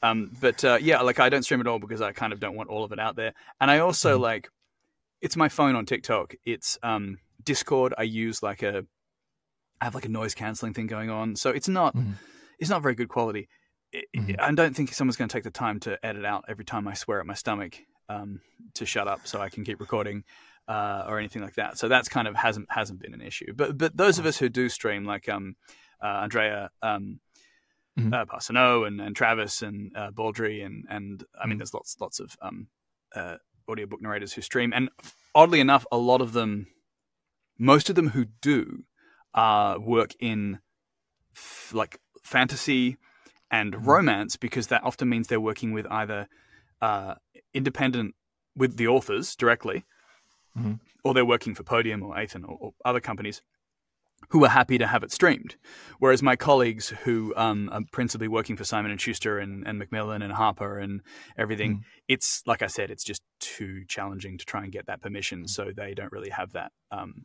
Um, 0.00 0.30
but 0.40 0.64
uh, 0.64 0.78
yeah, 0.80 1.00
like 1.00 1.18
I 1.18 1.28
don't 1.28 1.42
stream 1.42 1.60
at 1.60 1.66
all 1.66 1.80
because 1.80 2.00
I 2.00 2.12
kind 2.12 2.32
of 2.32 2.38
don't 2.38 2.54
want 2.54 2.68
all 2.70 2.84
of 2.84 2.92
it 2.92 3.00
out 3.00 3.16
there. 3.16 3.34
And 3.60 3.68
I 3.68 3.80
also 3.80 4.16
Mhm. 4.16 4.20
like, 4.22 4.48
it's 5.20 5.34
my 5.36 5.48
phone 5.48 5.74
on 5.74 5.84
TikTok. 5.86 6.34
It's 6.44 6.78
um, 6.84 7.18
Discord. 7.42 7.94
I 7.98 8.04
use 8.04 8.44
like 8.44 8.62
a, 8.62 8.86
I 9.80 9.84
have 9.86 9.96
like 9.96 10.04
a 10.04 10.08
noise 10.08 10.34
canceling 10.36 10.72
thing 10.72 10.86
going 10.86 11.10
on, 11.10 11.34
so 11.34 11.50
it's 11.50 11.68
not, 11.68 11.96
Mhm. 11.96 12.12
It's 12.58 12.70
not 12.70 12.82
very 12.82 12.94
good 12.94 13.08
quality. 13.08 13.48
I- 13.94 13.98
I- 14.14 14.18
Mhm. 14.18 14.36
I 14.40 14.52
don't 14.52 14.74
think 14.76 14.92
someone's 14.92 15.16
going 15.16 15.28
to 15.28 15.32
take 15.32 15.44
the 15.44 15.50
time 15.50 15.80
to 15.80 16.04
edit 16.04 16.24
out 16.24 16.44
every 16.48 16.64
time 16.64 16.86
I 16.88 16.94
swear 16.94 17.20
at 17.20 17.26
my 17.26 17.34
stomach 17.34 17.78
um, 18.10 18.40
to 18.74 18.86
shut 18.86 19.06
up 19.06 19.26
so 19.26 19.40
I 19.40 19.48
can 19.50 19.64
keep 19.64 19.80
recording 19.80 20.24
uh, 20.66 21.04
or 21.08 21.18
anything 21.18 21.40
like 21.42 21.54
that. 21.54 21.78
So 21.78 21.88
that's 21.88 22.08
kind 22.08 22.28
of 22.28 22.34
hasn't 22.34 22.70
hasn't 22.70 23.00
been 23.00 23.14
an 23.14 23.20
issue. 23.22 23.52
But 23.54 23.78
but 23.78 23.96
those 23.96 24.18
of 24.18 24.26
us 24.26 24.38
who 24.38 24.48
do 24.50 24.68
stream, 24.68 25.04
like 25.04 25.28
um, 25.28 25.56
uh, 26.02 26.06
Andrea 26.24 26.70
um, 26.82 27.20
Mhm. 27.98 28.12
uh, 28.14 28.24
Parsneau 28.26 28.86
and, 28.86 29.00
and 29.00 29.16
Travis 29.16 29.60
and 29.62 29.96
uh, 29.96 30.10
Baldree 30.10 30.64
and 30.64 30.84
and 30.90 31.24
I 31.40 31.46
mean, 31.46 31.56
Mhm. 31.56 31.60
there's 31.60 31.74
lots 31.74 31.96
lots 32.00 32.20
of 32.20 32.36
um, 32.42 32.68
uh, 33.14 33.36
audiobook 33.68 34.00
narrators 34.02 34.32
who 34.34 34.42
stream, 34.42 34.72
and 34.74 34.90
oddly 35.34 35.60
enough, 35.60 35.86
a 35.92 35.96
lot 35.98 36.20
of 36.20 36.32
them, 36.32 36.66
most 37.58 37.88
of 37.90 37.96
them 37.96 38.08
who 38.10 38.24
do, 38.24 38.84
uh, 39.34 39.76
work 39.80 40.14
in 40.20 40.60
f- 41.34 41.72
like 41.74 41.98
fantasy 42.28 42.96
and 43.50 43.74
Mhm. 43.74 43.86
romance 43.86 44.36
because 44.36 44.66
that 44.68 44.82
often 44.84 45.08
means 45.08 45.26
they're 45.28 45.40
working 45.50 45.72
with 45.72 45.86
either 45.90 46.28
uh, 46.80 47.14
independent 47.54 48.14
with 48.54 48.76
the 48.76 48.86
authors 48.86 49.34
directly, 49.34 49.84
Mhm. 50.56 50.78
or 51.04 51.12
they're 51.14 51.24
working 51.34 51.54
for 51.56 51.64
Podium 51.64 52.02
or 52.04 52.14
Aethon 52.14 52.44
or, 52.48 52.56
or 52.60 52.72
other 52.84 53.00
companies 53.00 53.42
who 54.30 54.44
are 54.44 54.48
happy 54.50 54.78
to 54.78 54.86
have 54.86 55.02
it 55.02 55.10
streamed. 55.12 55.56
Whereas 55.98 56.22
my 56.22 56.36
colleagues 56.36 56.90
who 57.04 57.32
um, 57.36 57.68
are 57.72 57.82
principally 57.92 58.28
working 58.28 58.56
for 58.56 58.64
Simon 58.64 58.90
and 58.90 59.00
Schuster 59.00 59.38
and, 59.38 59.66
and 59.66 59.78
Macmillan 59.78 60.22
and 60.22 60.32
Harper 60.32 60.78
and 60.78 61.00
everything, 61.36 61.78
Mm. 61.78 61.84
it's 62.08 62.42
like 62.46 62.62
I 62.62 62.66
said, 62.68 62.90
it's 62.90 63.04
just 63.04 63.22
too 63.40 63.84
challenging 63.86 64.38
to 64.38 64.44
try 64.44 64.62
and 64.64 64.72
get 64.72 64.86
that 64.86 65.00
permission. 65.00 65.48
So 65.48 65.72
they 65.74 65.94
don't 65.94 66.12
really 66.12 66.30
have 66.30 66.52
that. 66.52 66.70
Um, 66.90 67.24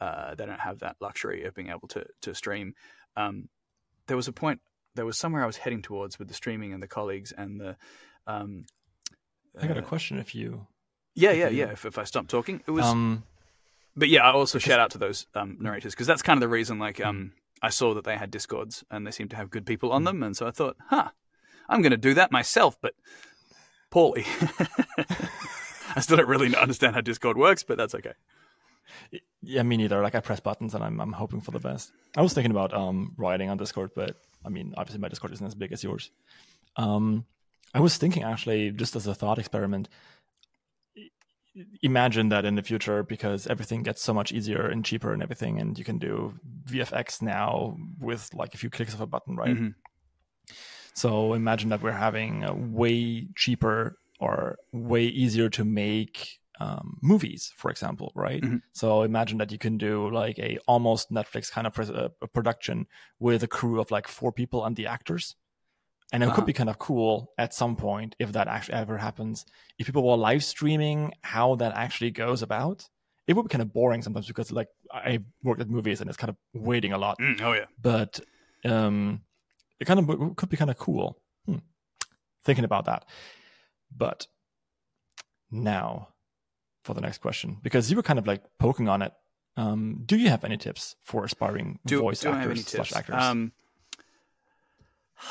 uh, 0.00 0.34
they 0.34 0.44
don't 0.46 0.60
have 0.60 0.78
that 0.80 0.96
luxury 1.00 1.44
of 1.44 1.54
being 1.54 1.68
able 1.68 1.88
to 1.88 2.04
to 2.22 2.34
stream. 2.34 2.74
Um, 3.16 3.48
there 4.10 4.16
was 4.16 4.26
a 4.26 4.32
point. 4.32 4.60
There 4.96 5.06
was 5.06 5.16
somewhere 5.16 5.44
I 5.44 5.46
was 5.46 5.56
heading 5.58 5.82
towards 5.82 6.18
with 6.18 6.26
the 6.26 6.34
streaming 6.34 6.72
and 6.72 6.82
the 6.82 6.88
colleagues 6.88 7.30
and 7.30 7.60
the. 7.60 7.76
Um, 8.26 8.64
I 9.60 9.68
got 9.68 9.76
a 9.76 9.82
uh, 9.82 9.84
question. 9.84 10.18
If 10.18 10.34
you, 10.34 10.66
Yeah, 11.14 11.30
if 11.30 11.36
yeah, 11.38 11.48
you- 11.48 11.58
yeah. 11.58 11.70
If, 11.70 11.84
if 11.86 11.96
I 11.96 12.02
stop 12.02 12.26
talking, 12.26 12.60
it 12.66 12.72
was. 12.72 12.84
um, 12.84 13.22
but 13.96 14.08
yeah, 14.08 14.28
I 14.28 14.32
also 14.32 14.58
shout 14.58 14.80
out 14.80 14.90
to 14.90 14.98
those 14.98 15.26
um, 15.36 15.58
narrators 15.60 15.94
because 15.94 16.08
that's 16.08 16.22
kind 16.22 16.36
of 16.38 16.40
the 16.40 16.48
reason. 16.48 16.80
Like, 16.80 17.00
um, 17.00 17.32
I 17.62 17.70
saw 17.70 17.94
that 17.94 18.02
they 18.04 18.16
had 18.16 18.32
discords 18.32 18.82
and 18.90 19.06
they 19.06 19.12
seemed 19.12 19.30
to 19.30 19.36
have 19.36 19.48
good 19.48 19.64
people 19.64 19.92
on 19.92 20.02
them, 20.02 20.22
and 20.24 20.36
so 20.36 20.46
I 20.46 20.50
thought, 20.50 20.76
huh, 20.88 21.10
I'm 21.68 21.80
going 21.82 21.92
to 21.92 21.96
do 21.96 22.14
that 22.14 22.32
myself, 22.32 22.76
but 22.82 22.94
poorly. 23.90 24.24
I 25.96 26.00
still 26.00 26.16
don't 26.16 26.28
really 26.28 26.54
understand 26.56 26.94
how 26.94 27.00
Discord 27.00 27.36
works, 27.36 27.62
but 27.64 27.76
that's 27.76 27.94
okay. 27.94 28.12
Yeah, 29.42 29.62
me 29.62 29.76
neither. 29.76 30.02
Like 30.02 30.14
I 30.14 30.20
press 30.20 30.40
buttons 30.40 30.74
and 30.74 30.84
I'm 30.84 31.00
I'm 31.00 31.12
hoping 31.12 31.40
for 31.40 31.50
the 31.50 31.60
best. 31.60 31.92
I 32.16 32.22
was 32.22 32.32
thinking 32.34 32.50
about 32.50 32.74
um 32.74 33.14
writing 33.16 33.48
on 33.50 33.56
Discord, 33.56 33.90
but 33.94 34.16
I 34.44 34.48
mean 34.48 34.74
obviously 34.76 35.00
my 35.00 35.08
Discord 35.08 35.32
isn't 35.32 35.46
as 35.46 35.54
big 35.54 35.72
as 35.72 35.82
yours. 35.82 36.10
Um 36.76 37.24
I 37.74 37.80
was 37.80 37.96
thinking 37.96 38.22
actually 38.24 38.70
just 38.72 38.96
as 38.96 39.06
a 39.06 39.14
thought 39.14 39.38
experiment. 39.38 39.88
Imagine 41.82 42.28
that 42.28 42.44
in 42.44 42.54
the 42.54 42.62
future 42.62 43.02
because 43.02 43.46
everything 43.46 43.82
gets 43.82 44.02
so 44.02 44.14
much 44.14 44.30
easier 44.30 44.66
and 44.66 44.84
cheaper 44.84 45.12
and 45.12 45.22
everything 45.22 45.58
and 45.58 45.78
you 45.78 45.84
can 45.84 45.98
do 45.98 46.34
VFX 46.66 47.22
now 47.22 47.76
with 47.98 48.30
like 48.34 48.54
a 48.54 48.58
few 48.58 48.70
clicks 48.70 48.94
of 48.94 49.00
a 49.00 49.06
button, 49.06 49.36
right? 49.36 49.56
Mhm. 49.56 49.74
So 50.94 51.34
imagine 51.34 51.70
that 51.70 51.82
we're 51.82 51.92
having 51.92 52.44
a 52.44 52.54
way 52.54 53.28
cheaper 53.36 53.98
or 54.20 54.58
way 54.72 55.04
easier 55.04 55.48
to 55.50 55.64
make 55.64 56.39
um, 56.60 56.98
movies, 57.02 57.52
for 57.56 57.70
example, 57.70 58.12
right? 58.14 58.42
Mhm. 58.42 58.60
So 58.72 59.02
imagine 59.02 59.38
that 59.38 59.50
you 59.50 59.58
can 59.58 59.78
do 59.78 60.10
like 60.10 60.38
a 60.38 60.58
almost 60.66 61.10
Netflix 61.10 61.50
kind 61.50 61.66
of 61.66 61.72
pres- 61.72 61.90
uh, 61.90 62.08
production 62.34 62.86
with 63.18 63.42
a 63.42 63.48
crew 63.48 63.80
of 63.80 63.90
like 63.90 64.06
four 64.08 64.30
people 64.32 64.64
and 64.66 64.76
the 64.76 64.86
actors. 64.86 65.36
And 66.12 66.22
it 66.22 66.26
Uh-huh. 66.26 66.36
could 66.36 66.46
be 66.46 66.52
kind 66.52 66.68
of 66.68 66.76
cool 66.78 67.32
at 67.38 67.54
some 67.54 67.76
point 67.76 68.14
if 68.18 68.32
that 68.32 68.46
actually 68.48 68.74
ever 68.74 68.98
happens. 68.98 69.46
If 69.78 69.86
people 69.86 70.02
were 70.06 70.16
live 70.16 70.42
streaming 70.44 71.12
how 71.22 71.54
that 71.56 71.72
actually 71.74 72.10
goes 72.10 72.42
about, 72.42 72.88
it 73.26 73.34
would 73.34 73.44
be 73.44 73.48
kind 73.48 73.62
of 73.62 73.72
boring 73.72 74.02
sometimes 74.02 74.26
because 74.26 74.50
like 74.52 74.68
I 74.92 75.20
worked 75.42 75.60
at 75.60 75.70
movies 75.70 76.00
and 76.00 76.10
it's 76.10 76.16
kind 76.18 76.30
of 76.30 76.36
waiting 76.52 76.92
a 76.92 76.98
lot 76.98 77.16
Mm, 77.20 77.40
oh 77.42 77.52
yeah. 77.52 77.66
but 77.80 78.20
um, 78.64 79.22
it 79.78 79.86
kind 79.86 80.00
of 80.00 80.06
w- 80.08 80.34
could 80.34 80.48
be 80.50 80.56
kind 80.56 80.70
of 80.70 80.76
cool. 80.78 81.16
Hmm. 81.46 81.58
Thinking 82.44 82.64
about 82.64 82.84
that, 82.86 83.04
but 83.96 84.26
now 85.50 86.08
for 86.90 86.94
the 86.94 87.00
next 87.00 87.18
question, 87.18 87.58
because 87.62 87.90
you 87.90 87.96
were 87.96 88.02
kind 88.02 88.18
of 88.18 88.26
like 88.26 88.42
poking 88.58 88.88
on 88.88 89.02
it. 89.02 89.12
Um, 89.56 90.02
do 90.06 90.16
you 90.16 90.28
have 90.28 90.44
any 90.44 90.56
tips 90.56 90.96
for 91.02 91.24
aspiring 91.24 91.78
Do, 91.86 92.00
voice 92.00 92.20
do 92.20 92.28
actors 92.28 92.42
have 92.42 92.50
any 92.50 92.62
slash 92.62 92.92
actors? 92.92 93.22
Um, 93.22 93.52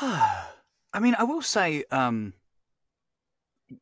I 0.00 0.98
mean, 1.00 1.14
I 1.18 1.24
will 1.24 1.42
say, 1.42 1.84
um, 1.90 2.34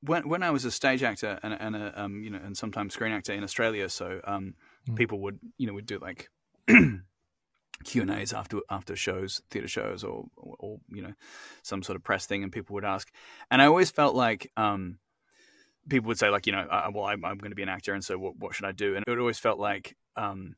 when 0.01 0.29
when 0.29 0.43
I 0.43 0.51
was 0.51 0.65
a 0.65 0.71
stage 0.71 1.03
actor 1.03 1.39
and, 1.43 1.55
and 1.55 1.77
a 1.77 2.03
um, 2.03 2.23
you 2.23 2.31
know 2.31 2.39
and 2.45 2.57
sometimes 2.57 2.95
screen 2.95 3.13
actor 3.13 3.33
in 3.33 3.43
Australia, 3.45 3.89
so 3.89 4.21
um, 4.25 4.55
Mm. 4.89 4.97
people 4.97 5.21
would 5.21 5.39
you 5.59 5.67
know 5.67 5.75
would 5.75 5.87
do 5.87 5.99
like 5.99 6.31
Q 6.69 8.03
and 8.03 8.11
A's 8.11 8.33
after 8.33 8.61
after 8.71 8.97
shows, 8.97 9.43
theater 9.51 9.69
shows, 9.69 10.03
or, 10.03 10.25
or 10.37 10.57
or 10.59 10.81
you 10.89 11.03
know 11.03 11.15
some 11.63 11.83
sort 11.83 11.97
of 11.97 12.03
press 12.05 12.27
thing, 12.27 12.43
and 12.43 12.53
people 12.53 12.75
would 12.75 12.85
ask, 12.85 13.11
and 13.51 13.61
I 13.61 13.67
always 13.67 13.91
felt 13.91 14.15
like 14.15 14.51
um, 14.57 14.99
people 15.89 16.09
would 16.09 16.19
say 16.19 16.31
like 16.31 16.47
you 16.47 16.53
know 16.53 16.67
uh, 16.71 16.91
well 16.93 17.05
I'm, 17.05 17.25
I'm 17.25 17.39
going 17.39 17.51
to 17.51 17.57
be 17.57 17.63
an 17.63 17.69
actor, 17.69 17.95
and 17.95 18.05
so 18.05 18.19
what, 18.19 18.37
what 18.37 18.55
should 18.55 18.67
I 18.67 18.73
do? 18.73 18.97
And 18.97 19.05
it 19.07 19.19
always 19.19 19.39
felt 19.39 19.59
like 19.59 19.97
um, 20.17 20.57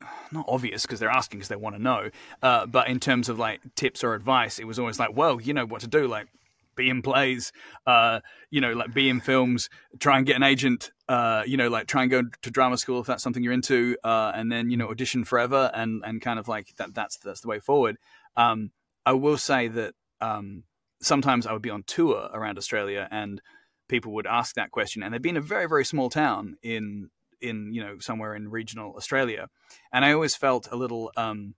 not 0.32 0.44
obvious 0.48 0.82
because 0.82 1.00
they're 1.00 1.10
asking 1.10 1.38
because 1.38 1.48
they 1.48 1.56
want 1.56 1.76
to 1.76 1.82
know. 1.82 2.10
Uh, 2.42 2.66
but 2.66 2.88
in 2.88 3.00
terms 3.00 3.28
of 3.28 3.38
like 3.38 3.60
tips 3.74 4.04
or 4.04 4.14
advice, 4.14 4.58
it 4.58 4.64
was 4.64 4.78
always 4.78 4.98
like, 4.98 5.16
well, 5.16 5.40
you 5.40 5.54
know 5.54 5.66
what 5.66 5.80
to 5.82 5.88
do. 5.88 6.06
Like, 6.06 6.28
be 6.76 6.88
in 6.88 7.02
plays, 7.02 7.52
uh, 7.86 8.20
you 8.50 8.60
know, 8.60 8.72
like 8.72 8.92
be 8.92 9.08
in 9.08 9.20
films, 9.20 9.68
try 10.00 10.16
and 10.16 10.26
get 10.26 10.34
an 10.36 10.42
agent, 10.42 10.90
uh, 11.08 11.44
you 11.46 11.56
know, 11.56 11.68
like 11.68 11.86
try 11.86 12.02
and 12.02 12.10
go 12.10 12.22
to 12.42 12.50
drama 12.50 12.76
school 12.76 13.00
if 13.00 13.06
that's 13.06 13.22
something 13.22 13.42
you're 13.42 13.52
into, 13.52 13.96
uh, 14.04 14.32
and 14.34 14.50
then 14.50 14.70
you 14.70 14.76
know 14.76 14.88
audition 14.88 15.24
forever 15.24 15.70
and 15.74 16.02
and 16.04 16.20
kind 16.20 16.38
of 16.38 16.48
like 16.48 16.74
that. 16.76 16.94
That's 16.94 17.16
that's 17.18 17.40
the 17.40 17.48
way 17.48 17.60
forward. 17.60 17.96
Um, 18.36 18.70
I 19.06 19.12
will 19.12 19.36
say 19.36 19.68
that 19.68 19.94
um, 20.20 20.64
sometimes 21.00 21.46
I 21.46 21.52
would 21.52 21.62
be 21.62 21.70
on 21.70 21.84
tour 21.84 22.28
around 22.32 22.58
Australia 22.58 23.06
and 23.10 23.40
people 23.88 24.12
would 24.12 24.26
ask 24.26 24.54
that 24.54 24.70
question, 24.70 25.02
and 25.02 25.12
they'd 25.12 25.22
be 25.22 25.28
in 25.28 25.36
a 25.36 25.40
very 25.40 25.66
very 25.68 25.84
small 25.84 26.10
town 26.10 26.56
in 26.62 27.10
in 27.40 27.72
you 27.74 27.82
know 27.82 27.98
somewhere 27.98 28.34
in 28.34 28.48
regional 28.50 28.94
Australia, 28.96 29.48
and 29.92 30.04
I 30.04 30.12
always 30.12 30.34
felt 30.36 30.68
a 30.70 30.76
little. 30.76 31.10
Um, 31.16 31.54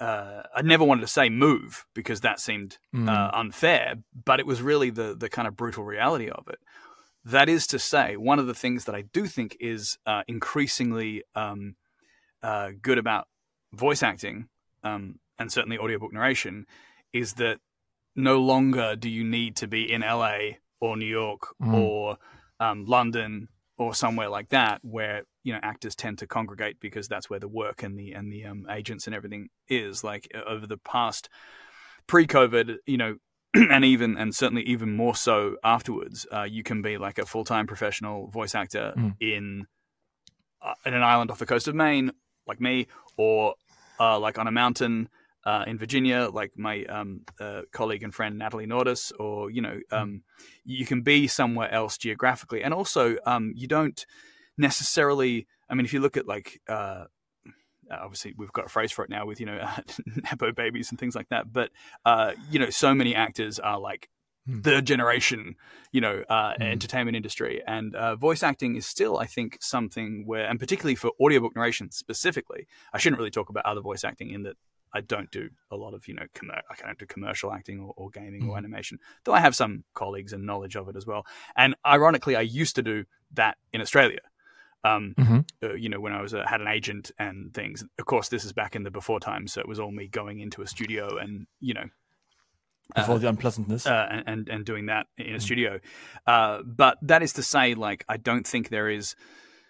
uh, 0.00 0.42
I 0.54 0.62
never 0.62 0.84
wanted 0.84 1.02
to 1.02 1.06
say 1.06 1.28
move 1.28 1.86
because 1.94 2.20
that 2.22 2.40
seemed 2.40 2.78
Mm. 2.92 3.08
uh, 3.08 3.30
unfair, 3.32 3.94
but 4.24 4.40
it 4.40 4.46
was 4.46 4.60
really 4.60 4.90
the 4.90 5.14
the 5.14 5.28
kind 5.28 5.46
of 5.48 5.56
brutal 5.56 5.84
reality 5.84 6.28
of 6.28 6.48
it. 6.48 6.58
That 7.24 7.48
is 7.48 7.66
to 7.68 7.78
say, 7.78 8.16
one 8.16 8.38
of 8.38 8.46
the 8.46 8.54
things 8.54 8.84
that 8.84 8.94
I 8.94 9.02
do 9.02 9.26
think 9.26 9.56
is 9.60 9.96
uh, 10.04 10.22
increasingly 10.28 11.22
um, 11.34 11.76
uh, 12.42 12.72
good 12.82 12.98
about 12.98 13.28
voice 13.72 14.02
acting 14.02 14.48
um, 14.82 15.20
and 15.38 15.50
certainly 15.50 15.78
audiobook 15.78 16.12
narration 16.12 16.66
is 17.12 17.34
that 17.34 17.60
no 18.14 18.38
longer 18.40 18.94
do 18.96 19.08
you 19.08 19.24
need 19.24 19.56
to 19.56 19.66
be 19.66 19.90
in 19.90 20.02
LA 20.02 20.38
or 20.80 20.96
New 20.96 21.06
York 21.06 21.54
Mm. 21.60 21.74
or 21.74 22.18
um, 22.60 22.84
London 22.86 23.48
or 23.76 23.94
somewhere 23.94 24.28
like 24.28 24.48
that 24.50 24.78
where 24.82 25.22
you 25.42 25.52
know 25.52 25.58
actors 25.62 25.94
tend 25.96 26.18
to 26.18 26.26
congregate 26.26 26.78
because 26.80 27.08
that's 27.08 27.28
where 27.28 27.40
the 27.40 27.48
work 27.48 27.82
and 27.82 27.98
the 27.98 28.12
and 28.12 28.32
the 28.32 28.44
um, 28.44 28.66
agents 28.70 29.06
and 29.06 29.14
everything 29.16 29.48
is 29.68 30.04
like 30.04 30.28
over 30.46 30.66
the 30.66 30.78
past 30.78 31.28
pre-covid 32.06 32.76
you 32.86 32.96
know 32.96 33.16
and 33.54 33.84
even 33.84 34.16
and 34.16 34.34
certainly 34.34 34.62
even 34.62 34.94
more 34.96 35.14
so 35.14 35.56
afterwards 35.64 36.26
uh, 36.32 36.42
you 36.42 36.62
can 36.62 36.82
be 36.82 36.98
like 36.98 37.18
a 37.18 37.26
full-time 37.26 37.66
professional 37.66 38.28
voice 38.28 38.54
actor 38.54 38.92
Mm. 38.96 39.14
in 39.20 39.66
uh, 40.62 40.74
in 40.86 40.94
an 40.94 41.02
island 41.02 41.30
off 41.30 41.38
the 41.38 41.46
coast 41.46 41.68
of 41.68 41.74
Maine 41.74 42.10
like 42.46 42.60
me 42.60 42.86
or 43.16 43.54
uh, 44.00 44.18
like 44.18 44.38
on 44.38 44.46
a 44.46 44.52
mountain 44.52 45.08
uh, 45.46 45.64
in 45.66 45.78
Virginia, 45.78 46.28
like 46.32 46.52
my 46.56 46.84
um, 46.84 47.20
uh, 47.40 47.62
colleague 47.72 48.02
and 48.02 48.14
friend 48.14 48.38
Natalie 48.38 48.66
Naudus, 48.66 49.12
or 49.18 49.50
you 49.50 49.60
know, 49.60 49.80
um, 49.90 50.22
you 50.64 50.86
can 50.86 51.02
be 51.02 51.26
somewhere 51.26 51.70
else 51.70 51.98
geographically, 51.98 52.62
and 52.62 52.72
also 52.72 53.16
um, 53.26 53.52
you 53.54 53.66
don't 53.66 54.04
necessarily. 54.56 55.46
I 55.68 55.74
mean, 55.74 55.86
if 55.86 55.92
you 55.92 56.00
look 56.00 56.16
at 56.16 56.26
like, 56.28 56.60
uh, 56.68 57.04
obviously 57.90 58.34
we've 58.36 58.52
got 58.52 58.66
a 58.66 58.68
phrase 58.68 58.92
for 58.92 59.04
it 59.04 59.10
now 59.10 59.26
with 59.26 59.40
you 59.40 59.46
know 59.46 59.66
nepo 60.30 60.52
babies 60.52 60.90
and 60.90 60.98
things 60.98 61.14
like 61.14 61.28
that, 61.28 61.52
but 61.52 61.70
uh, 62.04 62.32
you 62.50 62.58
know, 62.58 62.70
so 62.70 62.94
many 62.94 63.14
actors 63.14 63.58
are 63.58 63.78
like 63.78 64.08
Hmm. 64.46 64.60
third 64.60 64.86
generation, 64.86 65.56
you 65.90 66.02
know, 66.02 66.22
uh, 66.28 66.52
Hmm. 66.56 66.62
entertainment 66.62 67.16
industry, 67.16 67.62
and 67.66 67.94
uh, 67.94 68.14
voice 68.14 68.42
acting 68.42 68.76
is 68.76 68.86
still, 68.86 69.18
I 69.18 69.24
think, 69.26 69.56
something 69.60 70.24
where, 70.26 70.44
and 70.46 70.60
particularly 70.60 70.96
for 70.96 71.12
audiobook 71.18 71.56
narration 71.56 71.90
specifically, 71.90 72.66
I 72.92 72.98
shouldn't 72.98 73.18
really 73.18 73.30
talk 73.30 73.48
about 73.48 73.64
other 73.64 73.80
voice 73.80 74.04
acting 74.04 74.30
in 74.30 74.42
that 74.42 74.56
I 74.94 75.00
don't 75.00 75.30
do 75.30 75.50
a 75.70 75.76
lot 75.76 75.92
of, 75.92 76.06
you 76.08 76.14
know, 76.14 76.26
commer- 76.34 76.62
I 76.70 76.86
don't 76.86 76.98
do 76.98 77.06
commercial 77.06 77.52
acting 77.52 77.80
or, 77.80 77.92
or 77.96 78.10
gaming 78.10 78.48
or 78.48 78.54
Mhm. 78.54 78.58
animation, 78.58 78.98
though 79.24 79.34
I 79.34 79.40
have 79.40 79.54
some 79.56 79.84
colleagues 79.92 80.32
and 80.32 80.46
knowledge 80.46 80.76
of 80.76 80.88
it 80.88 80.96
as 80.96 81.04
well. 81.04 81.26
And 81.56 81.74
ironically, 81.84 82.36
I 82.36 82.42
used 82.42 82.76
to 82.76 82.82
do 82.82 83.04
that 83.32 83.58
in 83.72 83.80
Australia. 83.80 84.20
Um, 84.84 85.14
Mhm. 85.18 85.48
uh, 85.62 85.74
you 85.74 85.88
know, 85.88 85.98
when 85.98 86.12
I 86.12 86.20
was 86.22 86.32
uh, 86.34 86.46
had 86.46 86.60
an 86.60 86.68
agent 86.68 87.10
and 87.18 87.52
things. 87.54 87.82
Of 87.98 88.06
course, 88.06 88.28
this 88.28 88.44
is 88.44 88.52
back 88.52 88.76
in 88.76 88.82
the 88.84 88.90
before 88.90 89.18
times, 89.18 89.52
so 89.52 89.60
it 89.60 89.68
was 89.68 89.80
all 89.80 89.90
me 89.90 90.06
going 90.08 90.40
into 90.40 90.62
a 90.62 90.66
studio 90.66 91.16
and 91.16 91.46
you 91.58 91.72
know 91.74 91.88
Before 92.94 93.14
uh, 93.16 93.18
the 93.18 93.28
unpleasantness. 93.30 93.86
uh, 93.86 94.06
and, 94.10 94.22
and 94.28 94.48
and 94.50 94.64
doing 94.66 94.86
that 94.86 95.06
in 95.16 95.34
a 95.34 95.40
studio. 95.40 95.80
Uh, 96.26 96.62
but 96.62 96.98
that 97.02 97.22
is 97.22 97.32
to 97.34 97.42
say, 97.42 97.74
like, 97.74 98.04
I 98.08 98.18
don't 98.18 98.46
think 98.46 98.68
there 98.68 98.90
is, 98.90 99.16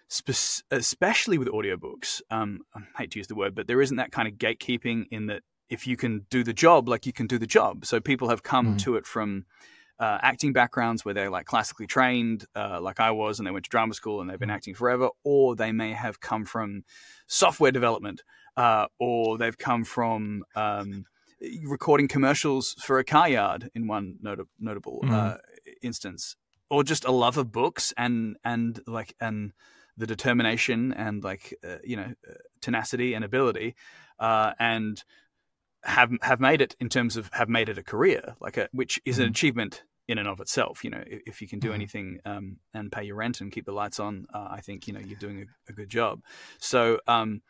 spe- 0.07 0.63
especially 0.71 1.37
with 1.37 1.47
audiobooks. 1.47 2.21
Um, 2.29 2.61
I 2.75 2.81
hate 2.97 3.11
to 3.11 3.19
use 3.19 3.27
the 3.27 3.35
word, 3.35 3.55
but 3.55 3.67
there 3.67 3.81
isn't 3.81 3.97
that 3.97 4.11
kind 4.11 4.27
of 4.27 4.35
gatekeeping 4.35 5.05
in 5.11 5.27
that 5.27 5.43
if 5.69 5.87
you 5.87 5.97
can 5.97 6.25
do 6.29 6.43
the 6.43 6.53
job, 6.53 6.87
like 6.87 7.05
you 7.05 7.13
can 7.13 7.27
do 7.27 7.37
the 7.39 7.47
job. 7.47 7.85
So 7.85 7.99
people 7.99 8.29
have 8.29 8.43
come 8.43 8.75
Mhm. 8.75 8.79
to 8.83 8.95
it 8.95 9.05
from. 9.05 9.45
Uh, 9.97 10.19
acting 10.21 10.51
backgrounds 10.51 11.05
where 11.05 11.13
they're 11.13 11.29
like 11.29 11.45
classically 11.45 11.87
trained, 11.87 12.43
uh, 12.53 12.81
like 12.81 12.99
I 12.99 13.11
was, 13.11 13.39
and 13.39 13.47
they 13.47 13.51
went 13.51 13.63
to 13.63 13.69
drama 13.69 13.93
school 13.93 14.19
and 14.19 14.29
they've 14.29 14.37
been 14.37 14.49
acting 14.49 14.75
forever, 14.75 15.07
or 15.23 15.55
they 15.55 15.71
may 15.71 15.93
have 15.93 16.19
come 16.19 16.43
from 16.43 16.83
software 17.27 17.71
development, 17.71 18.21
uh, 18.57 18.87
or 18.99 19.37
they've 19.37 19.57
come 19.57 19.85
from 19.85 20.43
um, 20.53 21.05
recording 21.63 22.09
commercials 22.09 22.73
for 22.83 22.99
a 22.99 23.05
car 23.05 23.29
yard 23.29 23.69
in 23.73 23.87
one 23.87 24.17
not- 24.21 24.39
notable 24.59 24.99
Mhm. 25.05 25.13
uh, 25.13 25.37
instance, 25.81 26.35
or 26.69 26.83
just 26.83 27.05
a 27.05 27.11
love 27.11 27.37
of 27.37 27.53
books 27.53 27.93
and 27.95 28.35
and 28.43 28.81
like 28.87 29.15
and 29.21 29.53
the 29.97 30.07
determination 30.07 30.93
and 30.93 31.23
like 31.23 31.53
uh, 31.67 31.77
you 31.83 31.95
know 31.95 32.13
uh, 32.29 32.33
tenacity 32.61 33.13
and 33.13 33.23
ability, 33.25 33.75
uh, 34.19 34.53
and 34.59 35.03
have 35.83 36.11
have 36.21 36.39
made 36.39 36.61
it 36.61 36.75
in 36.79 36.89
terms 36.89 37.17
of 37.17 37.29
have 37.33 37.49
made 37.49 37.69
it 37.69 37.77
a 37.77 37.83
career, 37.83 38.35
like 38.39 38.57
a 38.57 38.69
which 38.71 38.99
is 39.05 39.19
an 39.19 39.27
Mhm. 39.27 39.31
achievement 39.31 39.83
in 40.07 40.17
and 40.17 40.27
of 40.27 40.39
itself. 40.39 40.83
You 40.83 40.91
know, 40.91 41.03
if, 41.07 41.21
if 41.25 41.41
you 41.41 41.47
can 41.47 41.59
do 41.59 41.69
Mhm. 41.69 41.73
anything 41.75 42.19
um, 42.25 42.57
and 42.73 42.91
pay 42.91 43.03
your 43.03 43.15
rent 43.15 43.41
and 43.41 43.51
keep 43.51 43.65
the 43.65 43.71
lights 43.71 43.99
on, 43.99 44.25
uh, 44.33 44.47
I 44.51 44.61
think 44.61 44.87
you 44.87 44.93
know 44.93 44.99
you're 44.99 45.19
doing 45.19 45.41
a, 45.41 45.71
a 45.71 45.73
good 45.73 45.89
job. 45.89 46.21
So. 46.59 46.99
Um, 47.07 47.41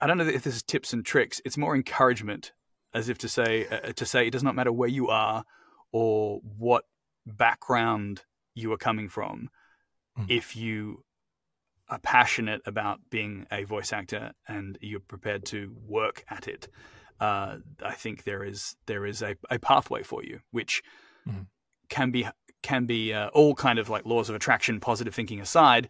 I 0.00 0.06
don't 0.06 0.16
know 0.16 0.26
if 0.26 0.44
this 0.44 0.56
is 0.56 0.62
tips 0.62 0.94
and 0.94 1.04
tricks. 1.04 1.42
It's 1.44 1.58
more 1.58 1.74
encouragement, 1.74 2.54
as 2.94 3.10
if 3.10 3.18
to 3.18 3.28
say 3.28 3.66
uh, 3.68 3.92
to 3.92 4.06
say 4.06 4.26
it 4.26 4.30
does 4.30 4.42
not 4.42 4.54
matter 4.54 4.72
where 4.72 4.88
you 4.88 5.08
are 5.08 5.44
or 5.92 6.40
what 6.56 6.84
background 7.26 8.22
you 8.54 8.72
are 8.72 8.78
coming 8.78 9.10
from. 9.10 9.50
Mm. 10.18 10.30
If 10.30 10.56
you 10.56 11.03
are 11.94 12.00
passionate 12.00 12.60
about 12.66 12.98
being 13.10 13.46
a 13.50 13.64
voice 13.64 13.92
actor 13.92 14.32
and 14.48 14.76
you're 14.80 15.00
prepared 15.14 15.44
to 15.46 15.58
work 15.86 16.24
at 16.28 16.48
it, 16.48 16.68
uh, 17.20 17.58
I 17.82 17.92
think 17.94 18.24
there 18.24 18.42
is 18.44 18.76
there 18.86 19.06
is 19.06 19.22
a, 19.22 19.36
a 19.50 19.58
pathway 19.58 20.02
for 20.02 20.22
you, 20.24 20.40
which 20.50 20.82
Mhm. 21.26 21.46
can 21.88 22.10
be 22.10 22.26
can 22.62 22.86
be 22.86 23.12
uh, 23.12 23.28
all 23.28 23.54
kind 23.54 23.78
of 23.78 23.88
like 23.88 24.04
laws 24.06 24.28
of 24.30 24.34
attraction, 24.34 24.80
positive 24.80 25.14
thinking 25.14 25.40
aside 25.40 25.88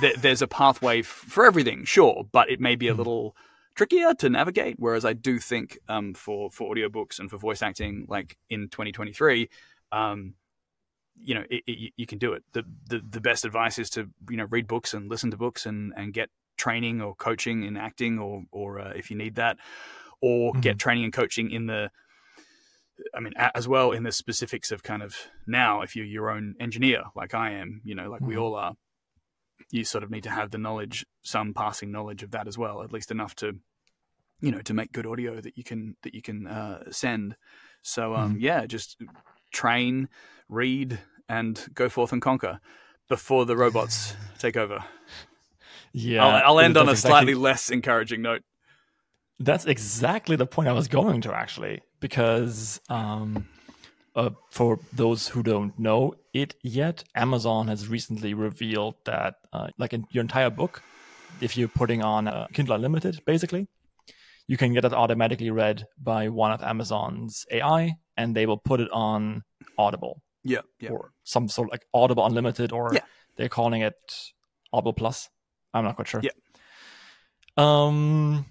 th- 0.00 0.16
there's 0.16 0.42
a 0.42 0.46
pathway 0.48 1.00
f- 1.00 1.06
for 1.06 1.46
everything, 1.46 1.84
sure, 1.84 2.24
but 2.32 2.50
it 2.50 2.60
may 2.60 2.76
be 2.76 2.88
a 2.88 2.94
Mhm. 2.94 2.98
little 2.98 3.36
trickier 3.74 4.12
to 4.14 4.28
navigate. 4.28 4.76
Whereas 4.78 5.04
I 5.04 5.12
do 5.14 5.38
think 5.38 5.78
um, 5.88 6.14
for 6.14 6.50
for 6.50 6.74
audiobooks 6.74 7.18
and 7.18 7.30
for 7.30 7.38
voice 7.38 7.62
acting, 7.62 8.04
like 8.08 8.36
in 8.50 8.68
2023, 8.68 9.48
um, 9.92 10.34
you 11.22 11.34
know, 11.34 11.44
it, 11.50 11.62
it, 11.66 11.92
you 11.96 12.06
can 12.06 12.18
do 12.18 12.32
it. 12.32 12.42
The, 12.52 12.64
the 12.88 13.00
the 13.10 13.20
best 13.20 13.44
advice 13.44 13.78
is 13.78 13.90
to 13.90 14.08
you 14.30 14.36
know 14.36 14.46
read 14.46 14.66
books 14.66 14.94
and 14.94 15.10
listen 15.10 15.30
to 15.30 15.36
books 15.36 15.66
and 15.66 15.92
and 15.96 16.12
get 16.12 16.30
training 16.56 17.00
or 17.00 17.14
coaching 17.14 17.64
in 17.64 17.76
acting, 17.76 18.18
or 18.18 18.44
or 18.52 18.80
uh, 18.80 18.92
if 18.94 19.10
you 19.10 19.16
need 19.16 19.36
that, 19.36 19.58
or 20.20 20.52
get 20.60 20.78
training 20.78 21.04
and 21.04 21.12
coaching 21.12 21.50
in 21.50 21.66
the 21.66 21.90
I 23.14 23.20
mean, 23.20 23.32
as 23.36 23.68
well 23.68 23.92
in 23.92 24.02
the 24.02 24.10
specifics 24.12 24.72
of 24.72 24.82
kind 24.82 25.02
of 25.02 25.16
now, 25.46 25.82
if 25.82 25.94
you're 25.94 26.04
your 26.04 26.30
own 26.30 26.54
engineer, 26.58 27.04
like 27.14 27.32
I 27.32 27.52
am, 27.52 27.80
you 27.84 27.94
know, 27.94 28.10
like 28.10 28.22
we 28.22 28.34
Mhm. 28.34 28.40
all 28.40 28.54
are, 28.56 28.74
you 29.70 29.84
sort 29.84 30.02
of 30.02 30.10
need 30.10 30.24
to 30.24 30.30
have 30.30 30.50
the 30.50 30.58
knowledge, 30.58 31.06
some 31.22 31.54
passing 31.54 31.92
knowledge 31.92 32.22
of 32.22 32.32
that 32.32 32.48
as 32.48 32.58
well, 32.58 32.82
at 32.82 32.92
least 32.92 33.10
enough 33.10 33.34
to, 33.36 33.60
you 34.40 34.50
know, 34.50 34.62
to 34.62 34.74
make 34.74 34.92
good 34.92 35.06
audio 35.06 35.40
that 35.40 35.56
you 35.56 35.64
can 35.64 35.96
that 36.02 36.14
you 36.14 36.22
can 36.22 36.46
uh, 36.46 36.90
send. 36.90 37.36
So, 37.82 38.14
um, 38.16 38.38
yeah, 38.40 38.66
just 38.66 38.96
train, 39.52 40.08
read, 40.48 40.98
and 41.28 41.66
go 41.74 41.88
forth 41.88 42.12
and 42.12 42.22
conquer 42.22 42.60
before 43.08 43.46
the 43.46 43.56
robots 43.56 44.14
take 44.38 44.56
over. 44.56 44.84
Yeah, 45.92 46.24
I'll, 46.24 46.52
I'll 46.52 46.60
end 46.60 46.76
on 46.76 46.84
a 46.84 46.92
that's 46.92 47.00
slightly 47.00 47.34
less 47.34 47.70
encouraging 47.70 48.22
note. 48.22 48.42
That's 49.40 49.66
exactly 49.66 50.36
the 50.36 50.46
point 50.46 50.68
I 50.68 50.72
was 50.72 50.88
going 50.88 51.20
to 51.22 51.34
actually, 51.34 51.80
because 52.00 52.80
um, 52.88 53.46
uh, 54.16 54.30
for 54.50 54.80
those 54.92 55.28
who 55.28 55.42
don't 55.42 55.78
know 55.78 56.14
it 56.34 56.54
yet, 56.62 57.04
Amazon 57.14 57.68
has 57.68 57.88
recently 57.88 58.34
revealed 58.34 58.96
that, 59.04 59.36
uh, 59.52 59.68
like 59.78 59.92
in 59.92 60.06
your 60.10 60.22
entire 60.22 60.50
book, 60.50 60.82
if 61.40 61.56
you're 61.56 61.68
putting 61.68 62.02
on 62.02 62.26
a 62.26 62.48
Kindle 62.52 62.74
Unlimited, 62.74 63.20
basically, 63.24 63.68
you 64.48 64.56
can 64.56 64.74
get 64.74 64.84
it 64.84 64.92
automatically 64.92 65.50
read 65.50 65.86
by 66.02 66.28
one 66.28 66.50
of 66.50 66.62
Amazon's 66.62 67.46
AI, 67.52 67.94
and 68.16 68.34
they 68.34 68.46
will 68.46 68.58
put 68.58 68.80
it 68.80 68.90
on 68.90 69.44
Audible 69.78 70.20
Yeah, 70.48 70.62
yeah. 70.80 70.90
or 70.90 71.12
some 71.24 71.48
sort 71.48 71.68
of 71.68 71.72
like 71.72 71.86
Audible 71.92 72.24
Unlimited, 72.26 72.72
or 72.72 72.90
Yeah. 72.94 73.04
they're 73.36 73.48
calling 73.48 73.82
it 73.82 73.94
Audible 74.72 74.92
Plus. 74.94 75.28
I'm 75.74 75.84
not 75.84 75.96
quite 75.96 76.08
sure. 76.08 76.20
Yeah. 76.22 76.30
Um, 77.56 78.46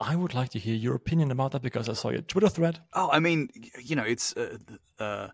I 0.00 0.14
would 0.14 0.34
like 0.34 0.50
to 0.50 0.58
hear 0.58 0.74
your 0.74 0.94
opinion 0.94 1.30
about 1.30 1.52
that 1.52 1.62
because 1.62 1.88
I 1.88 1.94
saw 1.94 2.10
your 2.10 2.20
Twitter 2.22 2.48
thread. 2.48 2.80
Oh, 2.92 3.08
I 3.10 3.18
mean, 3.18 3.48
you 3.82 3.96
know, 3.96 4.04
it's 4.04 4.36
uh, 4.36 4.58
uh, 4.98 5.28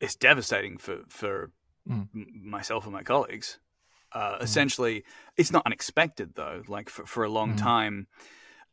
it's 0.00 0.16
devastating 0.16 0.78
for 0.78 1.00
for 1.08 1.52
Mm. 1.88 2.08
m- 2.14 2.26
myself 2.44 2.84
and 2.84 2.92
my 2.92 3.02
colleagues. 3.02 3.58
Uh, 4.12 4.36
Essentially, 4.42 5.02
it's 5.36 5.50
not 5.50 5.64
unexpected 5.64 6.34
though. 6.34 6.62
Like 6.68 6.90
for 6.90 7.06
for 7.06 7.24
a 7.24 7.30
long 7.30 7.54
Mm. 7.54 7.58
time, 7.58 8.06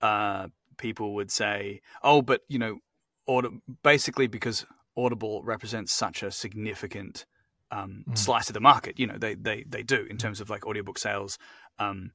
uh, 0.01 0.47
people 0.77 1.13
would 1.15 1.31
say, 1.31 1.81
"Oh, 2.03 2.21
but 2.21 2.41
you 2.49 2.59
know, 2.59 2.79
Audi- 3.27 3.61
basically 3.83 4.27
because 4.27 4.65
Audible 4.97 5.43
represents 5.43 5.93
such 5.93 6.23
a 6.23 6.31
significant 6.31 7.25
um, 7.71 8.03
Mm. 8.07 8.17
slice 8.17 8.49
of 8.49 8.53
the 8.53 8.59
market. 8.61 8.97
You 8.99 9.07
know, 9.07 9.17
they 9.17 9.35
they 9.35 9.63
they 9.67 9.83
do 9.83 10.07
in 10.09 10.17
terms 10.17 10.41
of 10.41 10.49
like 10.49 10.65
audiobook 10.65 10.97
sales. 10.97 11.37
Um, 11.79 12.11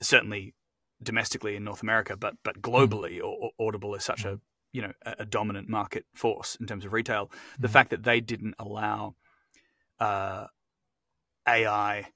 certainly 0.00 0.52
domestically 1.02 1.56
in 1.56 1.64
North 1.64 1.82
America, 1.82 2.16
but 2.16 2.34
but 2.42 2.60
globally, 2.60 3.20
Au- 3.20 3.50
Au- 3.58 3.66
Audible 3.66 3.94
is 3.94 4.04
such 4.04 4.24
a 4.24 4.40
you 4.72 4.82
know 4.82 4.92
a, 5.02 5.14
a 5.20 5.24
dominant 5.26 5.68
market 5.68 6.04
force 6.14 6.56
in 6.60 6.66
terms 6.66 6.84
of 6.84 6.92
retail. 6.92 7.30
The 7.58 7.68
Mhm. 7.68 7.72
fact 7.72 7.90
that 7.90 8.02
they 8.02 8.20
didn't 8.20 8.54
allow 8.58 9.14
uh, 10.00 10.46
AI 11.46 12.08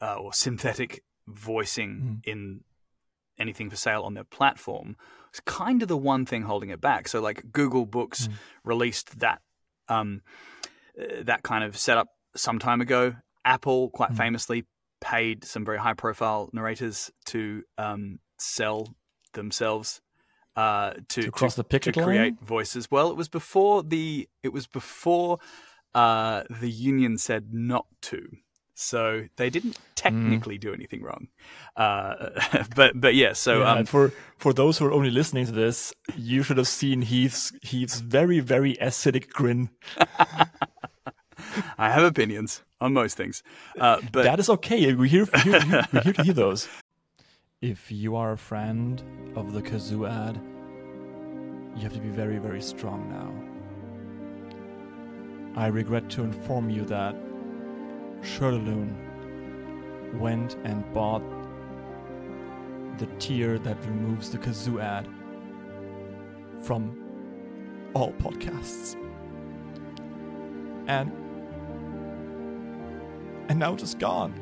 uh, 0.00 0.14
or 0.16 0.32
synthetic 0.32 1.02
voicing 1.26 2.20
in 2.24 2.60
anything 3.38 3.70
for 3.70 3.76
sale 3.76 4.02
on 4.02 4.14
their 4.14 4.24
platform 4.24 4.96
is 5.32 5.40
kind 5.40 5.82
of 5.82 5.88
the 5.88 5.96
one 5.96 6.26
thing 6.26 6.42
holding 6.42 6.70
it 6.70 6.80
back. 6.80 7.08
So 7.08 7.20
like 7.20 7.52
Google 7.52 7.86
Books 7.86 8.28
released 8.64 9.18
that 9.20 9.40
um, 9.88 10.22
uh, 11.00 11.22
that 11.22 11.42
kind 11.42 11.64
of 11.64 11.76
setup 11.76 12.08
some 12.36 12.58
time 12.58 12.80
ago. 12.80 13.14
Apple 13.44 13.90
quite 13.90 14.10
Mhm. 14.12 14.16
famously 14.16 14.64
paid 15.00 15.44
some 15.44 15.64
very 15.64 15.78
high 15.78 15.94
profile 15.94 16.50
narrators 16.52 17.10
to 17.26 17.62
um, 17.78 18.18
sell 18.38 18.94
themselves 19.32 20.00
uh, 20.56 20.94
to, 21.08 21.22
To 21.22 21.30
cross 21.30 21.54
the 21.54 21.62
to 21.62 21.68
picket 21.68 21.96
line? 21.96 22.04
create 22.06 22.34
voices. 22.40 22.90
Well, 22.90 23.10
it 23.10 23.16
was 23.16 23.28
before 23.28 23.82
the 23.84 24.28
it 24.42 24.52
was 24.52 24.66
before 24.66 25.38
uh, 25.94 26.42
the 26.50 26.70
union 26.70 27.16
said 27.16 27.54
not 27.54 27.86
to. 28.02 28.28
So 28.80 29.24
they 29.34 29.50
didn't 29.50 29.76
technically 29.96 30.56
do 30.56 30.72
anything 30.72 31.02
wrong, 31.02 31.26
uh, 31.76 32.30
but 32.76 32.92
but 32.94 33.16
yeah. 33.16 33.32
So 33.32 33.58
Yeah, 33.62 33.72
um, 33.72 33.86
for 33.86 34.12
for 34.36 34.52
those 34.52 34.78
who 34.78 34.86
are 34.86 34.92
only 34.92 35.10
listening 35.10 35.46
to 35.46 35.52
this, 35.52 35.92
you 36.16 36.44
should 36.44 36.58
have 36.58 36.68
seen 36.68 37.02
Heath's 37.02 37.52
Heath's 37.60 37.98
very 37.98 38.38
very 38.38 38.76
acidic 38.76 39.30
grin. 39.30 39.70
I 41.76 41.90
have 41.90 42.04
opinions 42.04 42.62
on 42.80 42.92
most 42.92 43.16
things, 43.16 43.42
uh, 43.80 44.00
but 44.12 44.22
that 44.22 44.38
is 44.38 44.48
okay. 44.48 44.94
We're 44.94 45.06
here, 45.06 45.26
we're 45.34 45.60
here, 45.60 45.86
we're 45.92 46.00
here 46.02 46.12
to 46.12 46.22
hear 46.22 46.34
those. 46.34 46.68
If 47.60 47.90
you 47.90 48.14
are 48.14 48.30
a 48.30 48.38
friend 48.38 49.02
of 49.34 49.54
the 49.54 49.60
kazoo 49.60 50.08
ad, 50.08 50.40
you 51.74 51.82
have 51.82 51.94
to 51.94 52.00
be 52.00 52.10
very, 52.10 52.38
very 52.38 52.62
strong 52.62 53.10
now. 53.10 53.34
I 55.60 55.66
regret 55.66 56.08
to 56.10 56.22
inform 56.22 56.70
you 56.70 56.84
that 56.84 57.16
Shirtaloon 58.22 58.94
went 60.18 60.56
and 60.64 60.90
bought 60.92 61.22
the 62.98 63.06
tier 63.18 63.58
that 63.58 63.78
removes 63.86 64.30
the 64.30 64.38
kazoo 64.38 64.82
ad 64.82 65.08
from 66.62 66.96
all 67.94 68.12
podcasts. 68.14 68.96
And 70.86 71.12
and 73.48 73.58
now 73.58 73.74
it's 73.74 73.94
gone. 73.94 74.34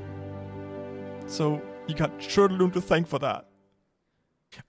So 1.27 1.61
you 1.87 1.95
got 1.95 2.19
Shirtaloon 2.19 2.73
to 2.73 2.81
thank 2.81 3.07
for 3.07 3.19
that. 3.21 3.47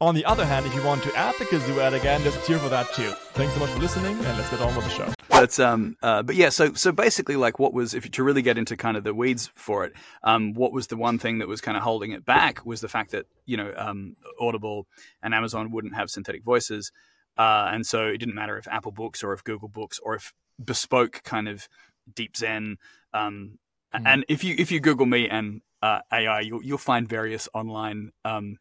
On 0.01 0.13
the 0.15 0.25
other 0.25 0.45
hand, 0.45 0.65
if 0.65 0.75
you 0.75 0.83
want 0.83 1.03
to 1.03 1.15
add 1.15 1.35
the 1.39 1.45
kazoo 1.45 1.77
ad 1.79 1.93
again, 1.93 2.21
there's 2.23 2.35
a 2.35 2.41
tier 2.41 2.59
for 2.59 2.69
that 2.69 2.91
too. 2.93 3.11
Thanks 3.33 3.53
so 3.53 3.59
much 3.59 3.69
for 3.71 3.79
listening, 3.79 4.13
and 4.13 4.37
let's 4.37 4.49
get 4.49 4.61
on 4.61 4.75
with 4.75 4.85
the 4.85 4.91
show. 4.91 5.13
but 5.29 5.59
um 5.59 5.95
uh, 6.01 6.23
but 6.23 6.35
yeah 6.35 6.49
so 6.49 6.73
so 6.73 6.91
basically 6.91 7.35
like 7.35 7.59
what 7.59 7.71
was 7.73 7.93
if 7.93 8.09
to 8.09 8.23
really 8.23 8.41
get 8.41 8.57
into 8.57 8.75
kind 8.75 8.97
of 8.97 9.03
the 9.03 9.13
weeds 9.13 9.51
for 9.55 9.85
it 9.85 9.93
um 10.23 10.53
what 10.53 10.71
was 10.71 10.87
the 10.87 10.97
one 10.97 11.19
thing 11.19 11.37
that 11.39 11.47
was 11.47 11.61
kind 11.61 11.77
of 11.77 11.83
holding 11.83 12.11
it 12.11 12.25
back 12.25 12.65
was 12.65 12.81
the 12.81 12.87
fact 12.87 13.11
that 13.11 13.25
you 13.45 13.55
know 13.55 13.71
um 13.77 14.15
audible 14.39 14.87
and 15.21 15.35
amazon 15.35 15.69
wouldn't 15.69 15.93
have 15.95 16.09
synthetic 16.09 16.43
voices 16.43 16.91
uh 17.37 17.69
and 17.71 17.85
so 17.85 18.07
it 18.07 18.17
didn't 18.17 18.33
matter 18.33 18.57
if 18.57 18.67
apple 18.67 18.91
books 18.91 19.23
or 19.23 19.31
if 19.33 19.43
google 19.43 19.67
books 19.67 19.99
or 20.01 20.15
if 20.15 20.33
bespoke 20.63 21.21
kind 21.23 21.47
of 21.47 21.67
DeepZen 22.13 22.75
um 23.13 23.59
Mm. 23.95 24.03
and 24.05 24.25
if 24.27 24.43
you 24.43 24.53
if 24.57 24.69
you 24.71 24.79
google 24.81 25.05
me 25.05 25.29
and 25.29 25.61
uh 25.81 25.99
ai 26.11 26.41
you'll 26.41 26.61
you'll 26.63 26.77
find 26.77 27.07
various 27.07 27.47
online 27.53 28.11
um 28.25 28.57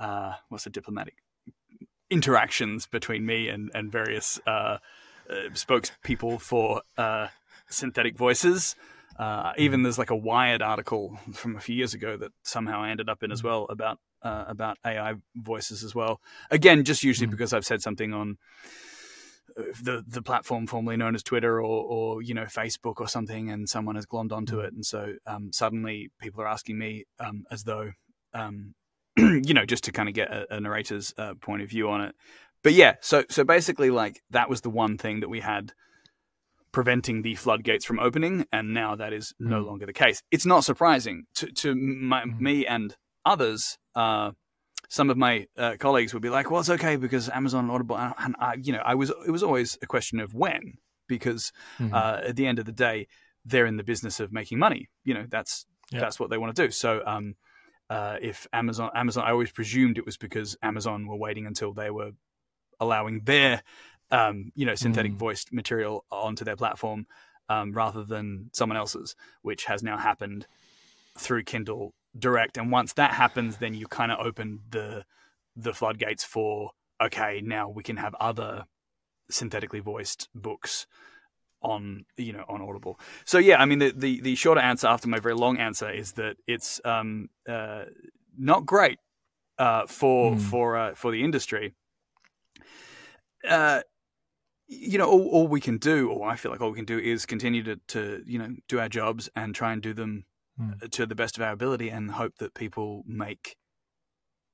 uh 0.00 0.32
what's 0.48 0.64
the 0.64 0.70
diplomatic 0.70 1.14
interactions 2.10 2.86
between 2.86 3.24
me 3.24 3.48
and 3.48 3.70
and 3.74 3.90
various 3.90 4.40
uh, 4.46 4.78
uh, 5.30 5.48
spokespeople 5.52 6.40
for 6.40 6.82
uh, 6.98 7.28
synthetic 7.68 8.16
voices. 8.16 8.74
Uh, 9.18 9.52
even 9.58 9.82
there's 9.82 9.98
like 9.98 10.10
a 10.10 10.16
Wired 10.16 10.62
article 10.62 11.18
from 11.32 11.56
a 11.56 11.60
few 11.60 11.76
years 11.76 11.94
ago 11.94 12.16
that 12.16 12.32
somehow 12.42 12.82
I 12.82 12.90
ended 12.90 13.08
up 13.08 13.22
in 13.22 13.30
as 13.30 13.42
well 13.42 13.66
about 13.70 13.98
uh, 14.22 14.44
about 14.48 14.78
AI 14.84 15.14
voices 15.36 15.84
as 15.84 15.94
well. 15.94 16.20
Again, 16.50 16.84
just 16.84 17.04
usually 17.04 17.28
Mm. 17.28 17.32
because 17.32 17.52
I've 17.52 17.64
said 17.64 17.80
something 17.82 18.12
on 18.12 18.38
the 19.82 20.04
the 20.06 20.22
platform 20.22 20.66
formerly 20.66 20.96
known 20.96 21.14
as 21.14 21.22
Twitter 21.22 21.60
or 21.60 21.84
or 21.84 22.22
you 22.22 22.34
know 22.34 22.44
Facebook 22.44 22.94
or 22.98 23.08
something, 23.08 23.50
and 23.50 23.68
someone 23.68 23.96
has 23.96 24.06
glommed 24.06 24.32
onto 24.32 24.60
it, 24.60 24.72
and 24.72 24.84
so 24.84 25.14
um, 25.26 25.52
suddenly 25.52 26.10
people 26.20 26.40
are 26.42 26.48
asking 26.48 26.78
me 26.78 27.04
um, 27.18 27.44
as 27.50 27.64
though 27.64 27.92
um, 28.34 28.74
you 29.16 29.54
know 29.54 29.64
just 29.64 29.84
to 29.84 29.92
kind 29.92 30.08
of 30.08 30.14
get 30.14 30.30
a, 30.30 30.54
a 30.56 30.60
narrator's 30.60 31.12
uh, 31.18 31.34
point 31.40 31.62
of 31.62 31.68
view 31.70 31.88
on 31.90 32.00
it. 32.02 32.14
But 32.62 32.72
yeah, 32.74 32.94
so 33.00 33.24
so 33.30 33.44
basically, 33.44 33.90
like 33.90 34.22
that 34.30 34.48
was 34.50 34.60
the 34.60 34.70
one 34.70 34.98
thing 34.98 35.20
that 35.20 35.28
we 35.28 35.40
had 35.40 35.72
preventing 36.72 37.22
the 37.22 37.34
floodgates 37.34 37.84
from 37.84 37.98
opening, 37.98 38.46
and 38.52 38.72
now 38.72 38.94
that 38.94 39.12
is 39.12 39.34
no 39.40 39.62
Mm. 39.62 39.66
longer 39.66 39.86
the 39.86 39.92
case. 39.92 40.22
It's 40.30 40.46
not 40.46 40.64
surprising 40.64 41.24
to 41.34 41.46
to 41.52 41.74
my, 41.74 42.22
Mm. 42.24 42.40
me 42.40 42.66
and 42.66 42.96
others. 43.24 43.76
Uh, 43.94 44.32
some 44.88 45.10
of 45.10 45.16
my 45.16 45.46
uh, 45.56 45.76
colleagues 45.78 46.12
would 46.14 46.22
be 46.22 46.30
like, 46.30 46.50
"Well, 46.50 46.60
it's 46.60 46.70
okay 46.70 46.96
because 46.96 47.28
Amazon 47.28 47.64
and 47.64 47.72
Audible," 47.72 47.96
and, 47.96 48.36
I, 48.38 48.54
you 48.62 48.72
know, 48.72 48.82
I 48.84 48.94
was 48.94 49.10
it 49.26 49.30
was 49.30 49.42
always 49.42 49.78
a 49.82 49.86
question 49.86 50.20
of 50.20 50.32
when, 50.34 50.74
because 51.08 51.52
Mhm. 51.78 51.92
uh, 51.92 52.20
at 52.28 52.36
the 52.36 52.46
end 52.46 52.58
of 52.58 52.66
the 52.66 52.72
day, 52.72 53.06
they're 53.44 53.66
in 53.66 53.76
the 53.76 53.84
business 53.84 54.20
of 54.20 54.32
making 54.32 54.58
money. 54.58 54.88
You 55.04 55.14
know, 55.14 55.26
that's 55.28 55.66
Yeah. 55.90 56.00
that's 56.00 56.20
what 56.20 56.30
they 56.30 56.38
want 56.38 56.54
to 56.54 56.66
do. 56.66 56.70
So, 56.70 57.02
um, 57.06 57.34
uh, 57.90 58.16
if 58.22 58.46
Amazon, 58.52 58.90
Amazon, 58.94 59.24
I 59.26 59.32
always 59.32 59.50
presumed 59.50 59.98
it 59.98 60.06
was 60.06 60.16
because 60.16 60.56
Amazon 60.62 61.06
were 61.08 61.16
waiting 61.16 61.44
until 61.46 61.74
they 61.74 61.90
were 61.90 62.12
allowing 62.78 63.22
their, 63.24 63.62
um, 64.12 64.52
you 64.54 64.64
know, 64.64 64.76
synthetic 64.76 65.12
Mm. 65.12 65.16
voiced 65.16 65.52
material 65.52 66.04
onto 66.10 66.44
their 66.44 66.56
platform, 66.56 67.06
um, 67.48 67.72
rather 67.72 68.04
than 68.04 68.48
someone 68.52 68.76
else's, 68.76 69.16
which 69.42 69.64
has 69.64 69.82
now 69.82 69.98
happened 69.98 70.46
through 71.18 71.42
Kindle 71.42 71.92
Direct. 72.18 72.56
And 72.56 72.70
once 72.72 72.92
that 72.94 73.12
happens, 73.12 73.58
then 73.58 73.74
you 73.74 73.86
kind 73.86 74.12
of 74.12 74.18
open 74.24 74.60
the 74.70 75.04
the 75.56 75.74
floodgates 75.74 76.24
for 76.24 76.70
okay, 77.00 77.40
now 77.44 77.68
we 77.68 77.82
can 77.82 77.96
have 77.96 78.14
other 78.20 78.64
synthetically 79.30 79.80
voiced 79.80 80.28
books 80.34 80.86
on 81.62 82.04
you 82.16 82.32
know 82.32 82.44
on 82.48 82.62
Audible. 82.62 82.98
So 83.24 83.38
yeah, 83.38 83.60
I 83.60 83.64
mean 83.66 83.78
the 83.78 83.92
the, 83.92 84.20
the 84.20 84.34
shorter 84.34 84.60
answer 84.60 84.86
after 84.86 85.08
my 85.08 85.18
very 85.20 85.34
long 85.34 85.58
answer 85.58 85.90
is 85.90 86.12
that 86.12 86.36
it's 86.46 86.80
um, 86.84 87.28
uh, 87.48 87.84
not 88.38 88.66
great 88.66 88.98
uh, 89.58 89.86
for 89.86 90.36
Hmm. 90.36 90.38
for 90.38 90.76
uh, 90.76 90.94
for 90.94 91.10
the 91.12 91.22
industry. 91.24 91.74
Uh, 93.48 93.82
you 94.68 94.98
know, 94.98 95.10
all, 95.10 95.28
all 95.28 95.48
we 95.48 95.60
can 95.60 95.78
do, 95.78 96.10
or 96.10 96.28
I 96.28 96.36
feel 96.36 96.52
like 96.52 96.60
all 96.60 96.70
we 96.70 96.76
can 96.76 96.84
do, 96.84 96.98
is 96.98 97.26
continue 97.26 97.62
to, 97.64 97.76
to 97.88 98.22
you 98.26 98.38
know 98.38 98.56
do 98.68 98.78
our 98.78 98.88
jobs 98.88 99.28
and 99.36 99.54
try 99.54 99.72
and 99.72 99.82
do 99.82 99.92
them 99.94 100.26
Hmm. 100.56 100.80
to 100.90 101.06
the 101.06 101.14
best 101.14 101.36
of 101.38 101.42
our 101.42 101.52
ability, 101.52 101.90
and 101.90 102.12
hope 102.12 102.38
that 102.38 102.54
people 102.54 103.02
make 103.06 103.56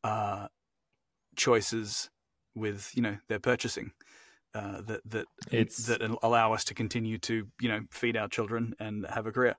uh, 0.04 0.48
choices 1.36 2.10
with 2.54 2.92
you 2.96 3.02
know 3.02 3.18
their 3.28 3.40
purchasing 3.40 3.92
uh, 4.56 4.80
that 4.88 5.00
that 5.14 5.26
It's- 5.50 5.86
that 5.86 6.00
allow 6.22 6.54
us 6.54 6.64
to 6.64 6.74
continue 6.74 7.18
to 7.18 7.34
you 7.60 7.68
know 7.68 7.80
feed 7.90 8.16
our 8.16 8.28
children 8.28 8.74
and 8.78 9.06
have 9.16 9.26
a 9.26 9.32
career. 9.32 9.56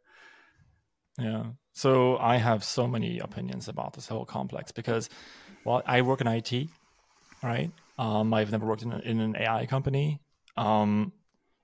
Yeah. 1.20 1.44
So 1.74 2.18
I 2.18 2.38
have 2.38 2.64
so 2.64 2.88
many 2.88 3.20
opinions 3.20 3.68
about 3.68 3.94
this 3.94 4.08
whole 4.08 4.26
complex 4.26 4.72
because, 4.72 5.10
well, 5.66 5.82
I 5.86 6.02
work 6.02 6.22
in 6.22 6.28
IT, 6.28 6.70
right? 7.44 7.72
Um, 7.98 8.34
I've 8.34 8.52
never 8.52 8.66
worked 8.66 8.84
in, 8.84 8.92
a, 8.92 9.00
in 9.00 9.20
an 9.20 9.36
AI 9.36 9.66
company. 9.66 10.22
Um, 10.56 11.12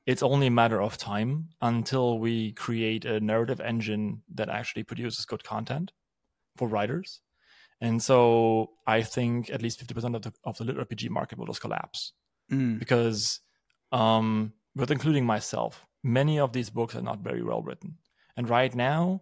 it's 0.06 0.24
only 0.24 0.48
a 0.48 0.52
matter 0.52 0.82
of 0.82 0.98
time 0.98 1.50
until 1.62 2.20
we 2.20 2.52
create 2.54 3.06
a 3.06 3.20
narrative 3.20 3.62
engine 3.62 4.24
that 4.36 4.50
actually 4.50 4.84
produces 4.84 5.26
good 5.26 5.44
content 5.44 5.92
for 6.58 6.68
writers. 6.68 7.22
And 7.80 8.02
so 8.02 8.72
I 8.88 9.04
think 9.04 9.50
at 9.50 9.62
least 9.62 9.86
50% 9.86 10.16
of 10.16 10.22
the, 10.24 10.34
of 10.44 10.58
the 10.58 10.64
lit 10.64 10.78
RPG 10.78 11.10
market 11.10 11.38
will 11.38 11.48
just 11.48 11.62
collapse 11.62 12.14
Mm. 12.52 12.80
because, 12.80 13.40
um, 13.92 14.54
with 14.76 14.92
including 14.92 15.26
myself, 15.26 15.86
many 16.04 16.40
of 16.40 16.52
these 16.54 16.70
books 16.70 16.96
are 16.96 17.02
not 17.02 17.20
very 17.20 17.42
well 17.44 17.62
written. 17.62 17.98
And 18.36 18.50
right 18.50 18.74
now, 18.76 19.22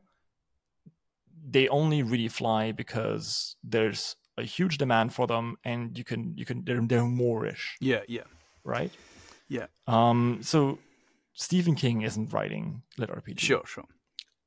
they 1.50 1.68
only 1.68 2.04
really 2.04 2.28
fly 2.28 2.72
because 2.72 3.56
there's 3.64 4.16
a 4.38 4.44
huge 4.44 4.78
demand 4.78 5.14
for 5.14 5.28
them, 5.28 5.58
and 5.64 5.98
you 5.98 6.04
can 6.04 6.34
you 6.38 6.46
can 6.46 6.64
they're 6.64 6.82
they're 6.82 7.02
moreish, 7.02 7.76
Yeah, 7.80 8.02
yeah, 8.08 8.24
right? 8.64 8.92
Yeah. 9.50 9.68
Um. 9.88 10.40
So 10.42 10.80
Stephen 11.34 11.76
King 11.76 12.02
isn't 12.04 12.32
writing 12.34 12.84
lit 12.98 13.10
RPG. 13.10 13.40
sure, 13.40 13.64
sure. 13.66 13.86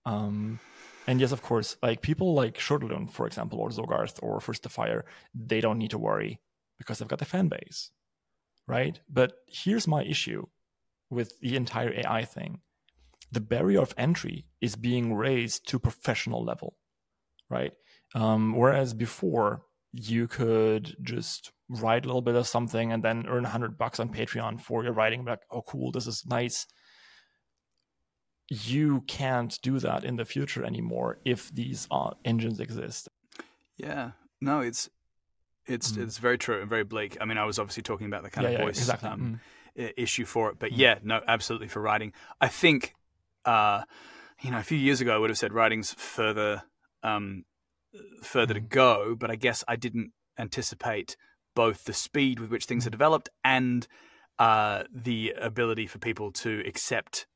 Um, 0.07 0.61
and 1.07 1.21
yes, 1.21 1.33
of 1.33 1.43
course, 1.43 1.77
like 1.83 2.01
people 2.03 2.35
like 2.35 2.59
Shirtaloon, 2.59 3.11
for 3.11 3.27
example, 3.27 3.59
or 3.61 3.69
Zogarth 3.71 4.19
or 4.23 4.41
First 4.41 4.63
to 4.63 4.69
Fire, 4.69 5.05
they 5.35 5.61
don't 5.61 5.79
need 5.79 5.91
to 5.91 5.99
worry 5.99 6.41
because 6.79 6.99
they've 6.99 7.09
got 7.09 7.19
the 7.19 7.25
fan 7.25 7.49
base, 7.49 7.91
right? 8.67 8.99
But 9.09 9.35
here's 9.47 9.89
my 9.89 10.05
issue 10.05 10.47
with 11.11 11.39
the 11.41 11.57
entire 11.57 11.93
AI 11.95 12.25
thing: 12.25 12.61
the 13.31 13.41
barrier 13.41 13.81
of 13.81 13.95
entry 13.97 14.47
is 14.61 14.77
being 14.77 15.15
raised 15.15 15.69
to 15.69 15.79
professional 15.79 16.45
level, 16.45 16.77
right? 17.51 17.73
Um, 18.15 18.55
whereas 18.57 18.95
before 18.95 19.63
you 19.93 20.27
could 20.27 20.97
just 21.03 21.53
write 21.69 22.05
a 22.05 22.09
little 22.09 22.23
bit 22.23 22.35
of 22.35 22.47
something 22.47 22.93
and 22.93 23.03
then 23.03 23.27
earn 23.29 23.43
100 23.45 23.79
bucks 23.79 23.99
on 23.99 24.09
patreon 24.09 24.61
for 24.61 24.85
your 24.85 24.93
writing 24.93 25.25
like 25.25 25.41
oh 25.51 25.63
cool 25.63 25.91
this 25.93 26.07
is 26.07 26.27
nice 26.27 26.67
you 28.51 29.03
can't 29.03 29.59
do 29.63 29.79
that 29.79 30.05
in 30.05 30.17
the 30.17 30.25
future 30.25 30.65
anymore 30.65 31.19
if 31.25 31.55
these 31.55 31.89
uh, 31.91 32.11
engines 32.25 32.61
exist. 32.61 33.09
Yeah, 33.77 34.13
no, 34.41 34.61
it's 34.61 34.89
it's 35.67 35.93
Mm. 35.93 36.03
it's 36.05 36.19
very 36.19 36.39
true 36.39 36.61
and 36.61 36.69
very 36.69 36.85
bleak. 36.85 37.17
I 37.21 37.25
mean, 37.25 37.39
I 37.39 37.45
was 37.45 37.59
obviously 37.59 37.83
talking 37.83 38.07
about 38.07 38.23
the 38.23 38.31
kind 38.31 38.45
yeah, 38.45 38.51
of 38.51 38.59
yeah, 38.59 38.65
voice 38.65 38.79
exactly. 38.79 39.09
um, 39.09 39.41
Mm. 39.77 39.93
issue 39.97 40.25
for 40.25 40.51
it, 40.51 40.59
but 40.59 40.71
Mm. 40.71 40.79
yeah, 40.79 40.99
no, 41.03 41.21
absolutely 41.27 41.69
for 41.69 41.81
writing. 41.81 42.13
I 42.41 42.49
think, 42.49 42.95
uh, 43.45 43.83
you 44.43 44.51
know, 44.51 44.59
a 44.59 44.63
few 44.63 44.79
years 44.79 45.01
ago, 45.01 45.15
I 45.15 45.19
would 45.19 45.31
have 45.31 45.39
said 45.39 45.53
writing's 45.53 45.93
further 45.95 46.63
um, 47.03 47.45
further 48.23 48.55
to 48.55 48.61
Mm. 48.61 48.69
go, 48.69 49.15
but 49.15 49.31
I 49.31 49.37
guess 49.37 49.63
I 49.69 49.77
didn't 49.77 50.13
anticipate 50.39 51.17
both 51.55 51.85
the 51.85 51.93
speed 51.93 52.41
with 52.41 52.51
which 52.51 52.65
Mm. 52.65 52.69
things 52.69 52.87
are 52.87 52.91
developed 52.91 53.29
and 53.45 53.87
uh, 54.39 54.85
the 54.93 55.33
ability 55.39 55.87
for 55.87 55.99
people 55.99 56.33
to 56.33 56.63
accept 56.67 57.27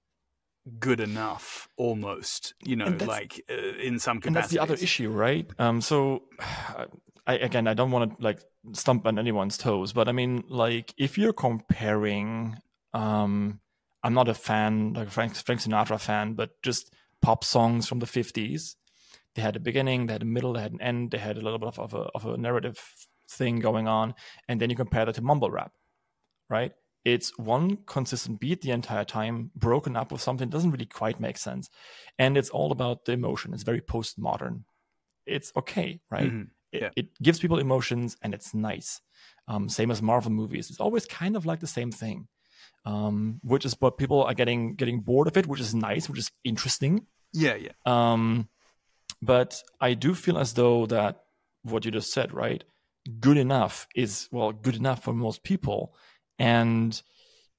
good 0.79 1.01
enough 1.01 1.69
almost 1.77 2.55
you 2.65 2.77
know 2.77 2.97
like 3.07 3.45
uh, 3.51 3.55
in 3.55 3.99
some 3.99 4.21
And 4.25 4.35
that's 4.35 4.49
capacity 4.49 4.57
the 4.57 4.63
other 4.63 4.75
issue, 4.75 5.11
right? 5.11 5.49
Um, 5.59 5.81
so, 5.81 6.25
I, 7.27 7.35
again, 7.35 7.67
I 7.67 7.75
don't 7.75 7.91
want 7.91 8.19
to 8.19 8.23
like 8.23 8.41
stump 8.73 9.07
on 9.07 9.19
anyone's 9.19 9.59
toes, 9.59 9.93
but 9.93 10.09
I 10.09 10.13
mean, 10.13 10.45
like, 10.49 10.95
if 10.97 11.19
you're 11.19 11.33
comparing, 11.33 12.57
um, 12.95 13.61
I'm 14.03 14.15
not 14.15 14.29
a 14.29 14.35
fan, 14.35 14.95
like 14.95 15.11
Frank, 15.11 15.35
Frank 15.37 15.61
Sinatra 15.61 16.01
fan, 16.01 16.35
but 16.35 16.51
just 16.63 16.93
pop 17.21 17.45
songs 17.45 17.87
from 17.87 17.99
the 17.99 18.07
50s. 18.07 18.77
They 19.35 19.43
had 19.43 19.57
a 19.57 19.61
beginning, 19.61 20.07
they 20.07 20.15
had 20.15 20.23
a 20.23 20.27
middle, 20.27 20.55
they 20.55 20.63
had 20.63 20.73
an 20.73 20.81
end, 20.81 21.11
they 21.11 21.19
had 21.19 21.37
a 21.37 21.41
little 21.41 21.59
bit 21.59 21.69
of, 21.69 21.79
of, 21.79 21.95
a, 21.95 22.09
of 22.15 22.27
a 22.27 22.37
narrative 22.37 22.81
thing 23.31 23.61
going 23.61 23.87
on, 23.87 24.15
and 24.49 24.61
then 24.61 24.71
you 24.71 24.77
compare 24.77 25.05
that 25.05 25.15
to 25.17 25.23
mumble 25.23 25.51
rap, 25.51 25.73
right? 26.49 26.73
It's 27.15 27.29
one 27.39 27.67
consistent 27.95 28.39
beat 28.43 28.61
the 28.63 28.71
entire 28.81 29.05
time, 29.05 29.37
broken 29.67 29.97
up 29.97 30.09
with 30.13 30.21
something 30.27 30.49
that 30.49 30.55
doesn't 30.57 30.73
really 30.75 30.87
quite 31.03 31.19
make 31.27 31.39
sense. 31.49 31.65
And 32.19 32.37
it's 32.37 32.51
all 32.51 32.71
about 32.73 33.05
the 33.07 33.13
emotion. 33.13 33.55
It's 33.55 33.63
very 33.73 33.81
postmodern. 33.81 34.57
It's 35.35 35.51
okay, 35.61 36.01
right? 36.11 36.33
Mhm. 36.33 36.47
It, 36.73 36.83
Yeah. 36.83 36.91
it 37.01 37.07
gives 37.27 37.39
people 37.41 37.59
emotions 37.59 38.17
and 38.23 38.35
it's 38.37 38.53
nice. 38.53 39.01
Um, 39.51 39.69
same 39.79 39.91
as 39.95 40.01
Marvel 40.03 40.33
movies. 40.43 40.69
It's 40.71 40.81
always 40.87 41.07
kind 41.07 41.35
of 41.37 41.47
like 41.47 41.61
the 41.61 41.67
same 41.79 41.91
thing, 42.03 42.29
um, 42.85 43.41
which 43.43 43.65
is 43.69 43.75
what 43.81 43.97
people 44.03 44.21
are 44.29 44.35
getting 44.35 44.75
getting 44.81 45.01
bored 45.01 45.29
of 45.29 45.37
it, 45.41 45.47
which 45.47 45.61
is 45.67 45.75
nice, 45.75 46.05
which 46.09 46.19
is 46.25 46.31
interesting. 46.45 46.95
yeah 47.45 47.57
yeah 47.67 47.75
Um, 47.95 48.49
but 49.33 49.51
I 49.89 49.95
do 50.05 50.15
feel 50.15 50.39
as 50.45 50.51
though 50.55 50.87
that 50.95 51.13
what 51.63 51.85
you 51.85 51.91
just 51.91 52.13
said, 52.13 52.33
right? 52.45 52.63
Good 53.27 53.39
enough 53.47 53.87
is 53.95 54.29
well, 54.31 54.53
good 54.53 54.77
enough 54.77 55.01
for 55.05 55.15
most 55.15 55.43
people, 55.43 55.81
and 56.39 57.01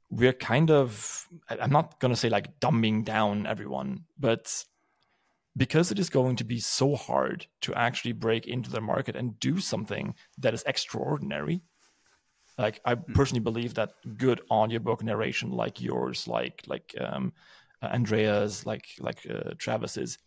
we're 0.09 0.33
kind 0.33 0.71
of. 0.71 1.27
I'm 1.49 1.71
not 1.71 1.99
gonna 1.99 2.15
say 2.15 2.29
like 2.29 2.59
dumbing 2.59 3.05
down 3.05 3.45
everyone, 3.45 4.05
but 4.17 4.65
because 5.57 5.91
it 5.91 5.99
is 5.99 6.09
going 6.09 6.37
to 6.37 6.43
be 6.43 6.59
so 6.59 6.95
hard 6.95 7.47
to 7.61 7.73
actually 7.75 8.13
break 8.13 8.47
into 8.47 8.69
the 8.69 8.81
market 8.81 9.15
and 9.15 9.39
do 9.39 9.59
something 9.59 10.15
that 10.37 10.53
is 10.53 10.63
extraordinary. 10.65 11.61
Like 12.57 12.79
I 12.85 12.95
personally 12.95 13.41
believe 13.41 13.73
that 13.75 13.91
good 14.17 14.41
audiobook 14.51 15.03
narration, 15.03 15.51
like 15.51 15.81
yours, 15.81 16.27
like 16.27 16.63
like 16.67 16.95
um, 16.99 17.33
uh, 17.81 17.87
Andrea's, 17.87 18.65
like 18.65 18.85
like 18.99 19.25
uh, 19.29 19.51
Travis's, 19.57 20.17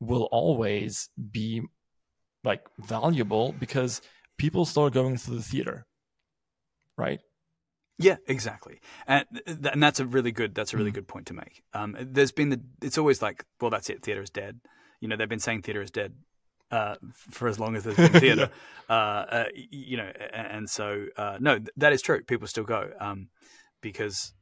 will 0.00 0.28
always 0.30 1.08
be 1.30 1.62
like 2.44 2.66
valuable 2.78 3.52
because 3.58 4.02
people 4.38 4.64
start 4.64 4.92
going 4.92 5.16
to 5.16 5.30
the 5.30 5.42
theater, 5.42 5.86
right? 6.96 7.20
Yeah, 7.98 8.16
exactly, 8.26 8.80
and 9.06 9.24
th- 9.46 9.58
and 9.72 9.82
that's 9.82 10.00
a 10.00 10.06
really 10.06 10.32
good 10.32 10.54
that's 10.54 10.74
a 10.74 10.76
really 10.76 10.90
Mm. 10.90 10.94
good 10.94 11.08
point 11.08 11.26
to 11.28 11.34
make. 11.34 11.62
Um, 11.72 11.96
there's 12.00 12.32
been 12.32 12.48
the 12.50 12.60
it's 12.82 12.98
always 12.98 13.22
like, 13.22 13.44
well, 13.60 13.70
that's 13.70 13.88
it, 13.88 14.02
theater 14.02 14.22
is 14.22 14.30
dead. 14.30 14.60
You 15.00 15.08
know, 15.08 15.16
they've 15.16 15.28
been 15.28 15.38
saying 15.38 15.62
theater 15.62 15.80
is 15.82 15.90
dead 15.92 16.14
uh, 16.70 16.96
for 17.12 17.46
as 17.46 17.60
long 17.60 17.76
as 17.76 17.84
there's 17.84 17.96
been 17.96 18.12
theater. 18.20 18.50
uh, 18.88 18.92
uh, 18.92 19.44
you 19.54 19.96
know, 19.96 20.10
and 20.32 20.68
so 20.68 21.06
uh, 21.16 21.38
no, 21.40 21.58
th- 21.58 21.70
that 21.76 21.92
is 21.92 22.02
true. 22.02 22.22
People 22.24 22.48
still 22.48 22.64
go 22.64 22.90
um, 22.98 23.28
because 23.80 24.34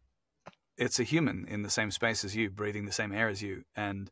it's 0.78 0.98
a 0.98 1.04
human 1.04 1.44
in 1.46 1.62
the 1.62 1.70
same 1.70 1.90
space 1.90 2.24
as 2.24 2.34
you, 2.34 2.48
breathing 2.50 2.86
the 2.86 2.92
same 2.92 3.12
air 3.12 3.28
as 3.28 3.42
you, 3.42 3.64
and 3.76 4.10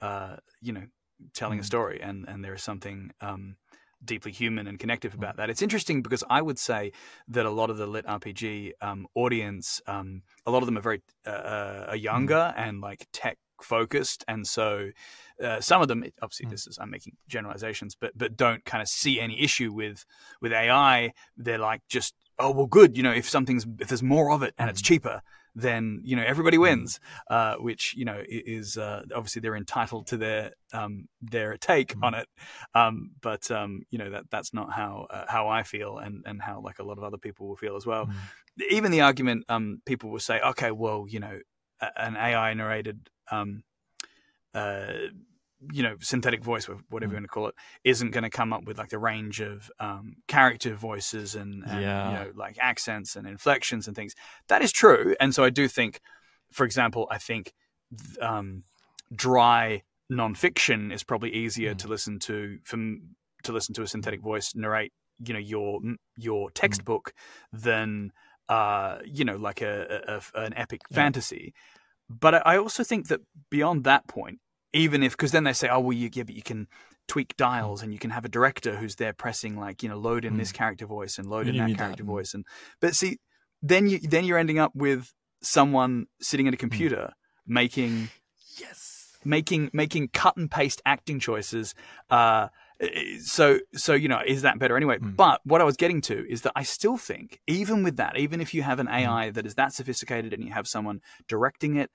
uh, 0.00 0.36
you 0.60 0.72
know, 0.72 0.86
telling 1.34 1.58
a 1.58 1.62
Mm. 1.62 1.66
story, 1.66 2.00
and 2.02 2.28
and 2.28 2.44
there 2.44 2.54
is 2.54 2.62
something. 2.62 3.12
Um, 3.20 3.56
deeply 4.04 4.32
human 4.32 4.66
and 4.66 4.78
connective 4.78 5.14
about 5.14 5.36
that. 5.36 5.50
It's 5.50 5.62
interesting 5.62 6.02
because 6.02 6.24
I 6.30 6.40
would 6.42 6.58
say 6.58 6.92
that 7.28 7.46
a 7.46 7.50
lot 7.50 7.70
of 7.70 7.76
the 7.76 7.86
lit 7.86 8.06
RPG 8.06 8.72
um, 8.80 9.06
audience, 9.14 9.80
um, 9.86 10.22
a 10.46 10.50
lot 10.50 10.62
of 10.62 10.66
them 10.66 10.78
are 10.78 10.82
very 10.82 11.02
uh, 11.26 11.30
uh, 11.30 11.86
are 11.90 11.96
younger 11.96 12.54
and 12.56 12.80
like 12.80 13.06
tech 13.12 13.36
focused, 13.62 14.24
and 14.26 14.46
so 14.46 14.90
uh, 15.44 15.60
some 15.60 15.82
of 15.82 15.88
them, 15.88 16.02
obviously, 16.22 16.46
Mm. 16.46 16.50
this 16.50 16.66
is 16.66 16.78
I'm 16.80 16.90
making 16.90 17.16
generalizations, 17.28 17.94
but 18.00 18.12
but 18.16 18.36
don't 18.36 18.64
kind 18.64 18.80
of 18.82 18.88
see 18.88 19.20
any 19.20 19.40
issue 19.42 19.72
with 19.72 20.04
with 20.40 20.52
AI. 20.52 21.12
They're 21.36 21.58
like 21.58 21.82
just 21.88 22.14
oh 22.38 22.52
well, 22.52 22.66
good, 22.66 22.96
you 22.96 23.02
know, 23.02 23.12
if 23.12 23.28
something's 23.28 23.66
if 23.78 23.88
there's 23.88 24.02
more 24.02 24.30
of 24.30 24.42
it 24.42 24.54
and 24.58 24.70
it's 24.70 24.80
Mm. 24.80 24.86
cheaper. 24.86 25.22
Then 25.54 26.00
you 26.04 26.16
know 26.16 26.22
everybody 26.24 26.58
wins, 26.58 27.00
uh, 27.28 27.56
which 27.56 27.94
you 27.96 28.04
know 28.04 28.22
is 28.28 28.76
uh, 28.76 29.02
obviously 29.14 29.40
they're 29.40 29.56
entitled 29.56 30.06
to 30.08 30.16
their 30.16 30.52
um, 30.72 31.08
their 31.20 31.56
take 31.56 31.94
Mm. 31.96 32.06
on 32.06 32.14
it, 32.14 32.28
um, 32.74 33.10
but 33.20 33.50
um, 33.50 33.82
you 33.90 33.98
know 33.98 34.10
that 34.10 34.24
that's 34.30 34.54
not 34.54 34.72
how 34.72 35.06
uh, 35.10 35.24
how 35.28 35.48
I 35.48 35.62
feel 35.64 35.98
and 35.98 36.22
and 36.26 36.40
how 36.40 36.60
like 36.60 36.78
a 36.78 36.84
lot 36.84 36.98
of 36.98 37.04
other 37.04 37.18
people 37.18 37.48
will 37.48 37.56
feel 37.56 37.76
as 37.76 37.86
well. 37.86 38.06
Mm. 38.06 38.14
Even 38.70 38.92
the 38.92 39.00
argument, 39.00 39.44
um, 39.48 39.80
people 39.86 40.10
will 40.10 40.20
say, 40.20 40.40
okay, 40.40 40.70
well, 40.70 41.06
you 41.08 41.18
know, 41.18 41.38
an 41.96 42.16
AI 42.16 42.52
narrated, 42.54 43.08
um, 43.30 43.62
uh, 44.54 44.92
you 45.72 45.82
know, 45.82 45.96
synthetic 46.00 46.42
voice, 46.42 46.66
whatever 46.88 47.10
Mm. 47.10 47.12
you 47.12 47.16
want 47.16 47.24
to 47.24 47.28
call 47.28 47.48
it, 47.48 47.54
isn't 47.84 48.10
going 48.12 48.24
to 48.24 48.30
come 48.30 48.52
up 48.52 48.64
with 48.64 48.78
like 48.78 48.88
the 48.88 48.98
range 48.98 49.40
of 49.40 49.70
um, 49.78 50.16
character 50.26 50.74
voices 50.74 51.34
and, 51.34 51.64
and 51.64 51.82
Yeah. 51.82 52.08
you 52.08 52.14
know 52.16 52.32
like 52.34 52.56
accents 52.58 53.16
and 53.16 53.26
inflections 53.26 53.86
and 53.86 53.94
things. 53.94 54.14
That 54.48 54.62
is 54.62 54.72
true, 54.72 55.14
and 55.20 55.34
so 55.34 55.44
I 55.44 55.50
do 55.50 55.68
think, 55.68 56.00
for 56.50 56.64
example, 56.64 57.06
I 57.10 57.18
think 57.18 57.52
um, 58.20 58.64
dry 59.14 59.82
nonfiction 60.10 60.92
is 60.92 61.02
probably 61.04 61.32
easier 61.32 61.74
Mm. 61.74 61.78
to 61.78 61.88
listen 61.88 62.18
to 62.20 62.58
from 62.64 63.14
to 63.42 63.52
listen 63.52 63.74
to 63.74 63.82
a 63.82 63.86
synthetic 63.86 64.20
voice 64.20 64.54
narrate 64.54 64.92
you 65.26 65.32
know 65.34 65.38
your 65.40 65.80
your 66.16 66.50
textbook 66.50 67.12
than 67.52 68.12
uh, 68.48 68.98
you 69.04 69.24
know, 69.24 69.36
like 69.36 69.62
a, 69.62 70.02
a, 70.08 70.40
a 70.40 70.42
an 70.46 70.52
epic 70.56 70.80
yeah. 70.90 70.94
fantasy. 70.96 71.54
But 72.08 72.44
I 72.44 72.56
also 72.56 72.82
think 72.82 73.06
that 73.06 73.20
beyond 73.48 73.84
that 73.84 74.08
point, 74.08 74.40
even 74.72 75.02
if 75.02 75.12
because 75.12 75.32
then 75.32 75.44
they 75.44 75.52
say, 75.52 75.68
oh 75.68 75.80
well, 75.80 75.92
you, 75.92 76.10
yeah, 76.12 76.22
but 76.22 76.34
you 76.34 76.42
can 76.42 76.68
tweak 77.10 77.36
dials 77.36 77.82
and 77.82 77.92
you 77.92 77.98
can 77.98 78.10
have 78.10 78.24
a 78.24 78.28
director 78.28 78.76
who's 78.76 78.94
there 78.94 79.12
pressing 79.12 79.56
like 79.58 79.82
you 79.82 79.88
know 79.88 79.98
load 79.98 80.24
in 80.24 80.34
mm. 80.34 80.38
this 80.38 80.52
character 80.52 80.86
voice 80.86 81.18
and 81.18 81.28
load 81.28 81.46
you 81.46 81.52
in 81.52 81.58
that 81.58 81.76
character 81.76 82.04
that. 82.04 82.08
Voice 82.08 82.34
and 82.34 82.44
but 82.80 82.94
see 82.94 83.18
then 83.62 83.88
you 83.88 83.98
then 83.98 84.24
you're 84.24 84.38
ending 84.38 84.60
up 84.60 84.70
with 84.76 85.12
someone 85.42 86.06
sitting 86.20 86.46
at 86.46 86.54
a 86.54 86.56
mm. 86.56 86.60
computer 86.60 87.08
mm. 87.08 87.52
making 87.52 88.10
yes 88.60 89.16
making 89.24 89.70
making 89.72 90.06
cut 90.06 90.36
and 90.36 90.52
paste 90.52 90.80
acting 90.86 91.18
choices 91.18 91.74
uh 92.10 92.46
so 93.24 93.58
so 93.74 93.92
you 93.92 94.06
know 94.06 94.20
is 94.24 94.42
that 94.42 94.60
better 94.60 94.76
anyway 94.76 94.96
mm. 94.96 95.16
but 95.16 95.40
what 95.42 95.60
i 95.60 95.64
was 95.64 95.76
getting 95.76 96.00
to 96.00 96.24
is 96.30 96.42
that 96.42 96.52
i 96.54 96.62
still 96.62 96.96
think 96.96 97.40
even 97.48 97.82
with 97.82 97.96
that 97.96 98.16
even 98.18 98.40
if 98.40 98.54
you 98.54 98.62
have 98.62 98.78
an 98.78 98.86
mm. 98.86 98.94
ai 98.94 99.30
that 99.30 99.44
is 99.44 99.56
that 99.56 99.72
sophisticated 99.72 100.32
and 100.32 100.44
you 100.44 100.52
have 100.52 100.68
someone 100.68 101.00
directing 101.26 101.74
it 101.74 101.90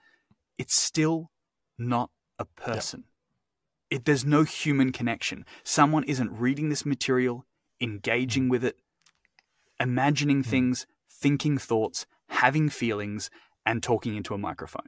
it's 0.58 0.76
still 0.76 1.32
not 1.78 2.10
a 2.40 2.46
person 2.46 3.04
yep. 3.90 4.00
it, 4.00 4.06
there's 4.06 4.26
no 4.26 4.44
human 4.44 4.92
connection 4.92 5.46
someone 5.64 6.04
isn't 6.04 6.32
reading 6.32 6.70
this 6.70 6.86
material 6.86 7.46
engaging 7.82 8.50
with 8.50 8.64
it 8.64 8.78
imagining 9.80 10.42
mm. 10.42 10.46
things 10.46 10.86
thinking 11.10 11.58
thoughts 11.58 12.06
having 12.30 12.70
feelings 12.70 13.30
and 13.66 13.82
talking 13.84 14.16
into 14.16 14.34
a 14.34 14.38
microphone 14.38 14.88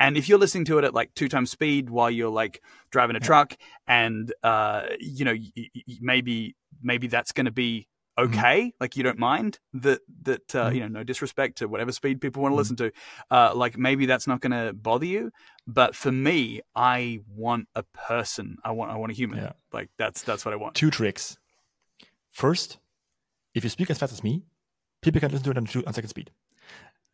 and 0.00 0.16
if 0.16 0.28
you're 0.28 0.38
listening 0.38 0.64
to 0.66 0.78
it 0.78 0.84
at 0.84 0.94
like 0.94 1.14
two 1.14 1.28
times 1.28 1.50
speed 1.50 1.88
while 1.88 2.10
you're 2.10 2.30
like 2.30 2.62
driving 2.90 3.16
a 3.16 3.20
truck, 3.20 3.56
and 3.86 4.32
uh, 4.42 4.82
you 4.98 5.24
know 5.24 5.32
y- 5.32 5.52
y- 5.56 5.82
maybe 6.00 6.56
maybe 6.82 7.06
that's 7.06 7.32
going 7.32 7.46
to 7.46 7.52
be. 7.52 7.88
Okay, 8.18 8.60
mm-hmm. 8.60 8.76
like 8.80 8.96
you 8.96 9.02
don't 9.02 9.18
mind 9.18 9.58
that 9.72 10.00
that 10.22 10.54
uh, 10.54 10.66
mm-hmm. 10.66 10.74
you 10.74 10.80
know 10.82 10.88
no 10.88 11.04
disrespect 11.04 11.58
to 11.58 11.68
whatever 11.68 11.92
speed 11.92 12.20
people 12.20 12.42
want 12.42 12.52
to 12.52 12.54
mm-hmm. 12.54 12.58
listen 12.58 12.76
to, 12.76 12.92
uh, 13.30 13.54
like 13.54 13.76
maybe 13.76 14.06
that's 14.06 14.26
not 14.26 14.40
going 14.40 14.52
to 14.52 14.72
bother 14.72 15.06
you. 15.06 15.30
But 15.66 15.96
for 15.96 16.12
me, 16.12 16.60
I 16.74 17.20
want 17.28 17.68
a 17.74 17.82
person. 17.82 18.58
I 18.64 18.72
want 18.72 18.90
I 18.90 18.96
want 18.96 19.12
a 19.12 19.14
human. 19.14 19.38
Yeah. 19.38 19.52
Like 19.72 19.90
that's 19.98 20.22
that's 20.22 20.44
what 20.44 20.54
I 20.54 20.56
want. 20.56 20.74
Two 20.74 20.90
tricks. 20.90 21.38
First, 22.30 22.78
if 23.54 23.62
you 23.64 23.70
speak 23.70 23.90
as 23.90 23.98
fast 23.98 24.12
as 24.12 24.24
me, 24.24 24.42
people 25.02 25.20
can 25.20 25.30
listen 25.30 25.44
to 25.44 25.50
it 25.50 25.56
on, 25.56 25.66
two, 25.66 25.84
on 25.86 25.94
second 25.94 26.08
speed. 26.08 26.30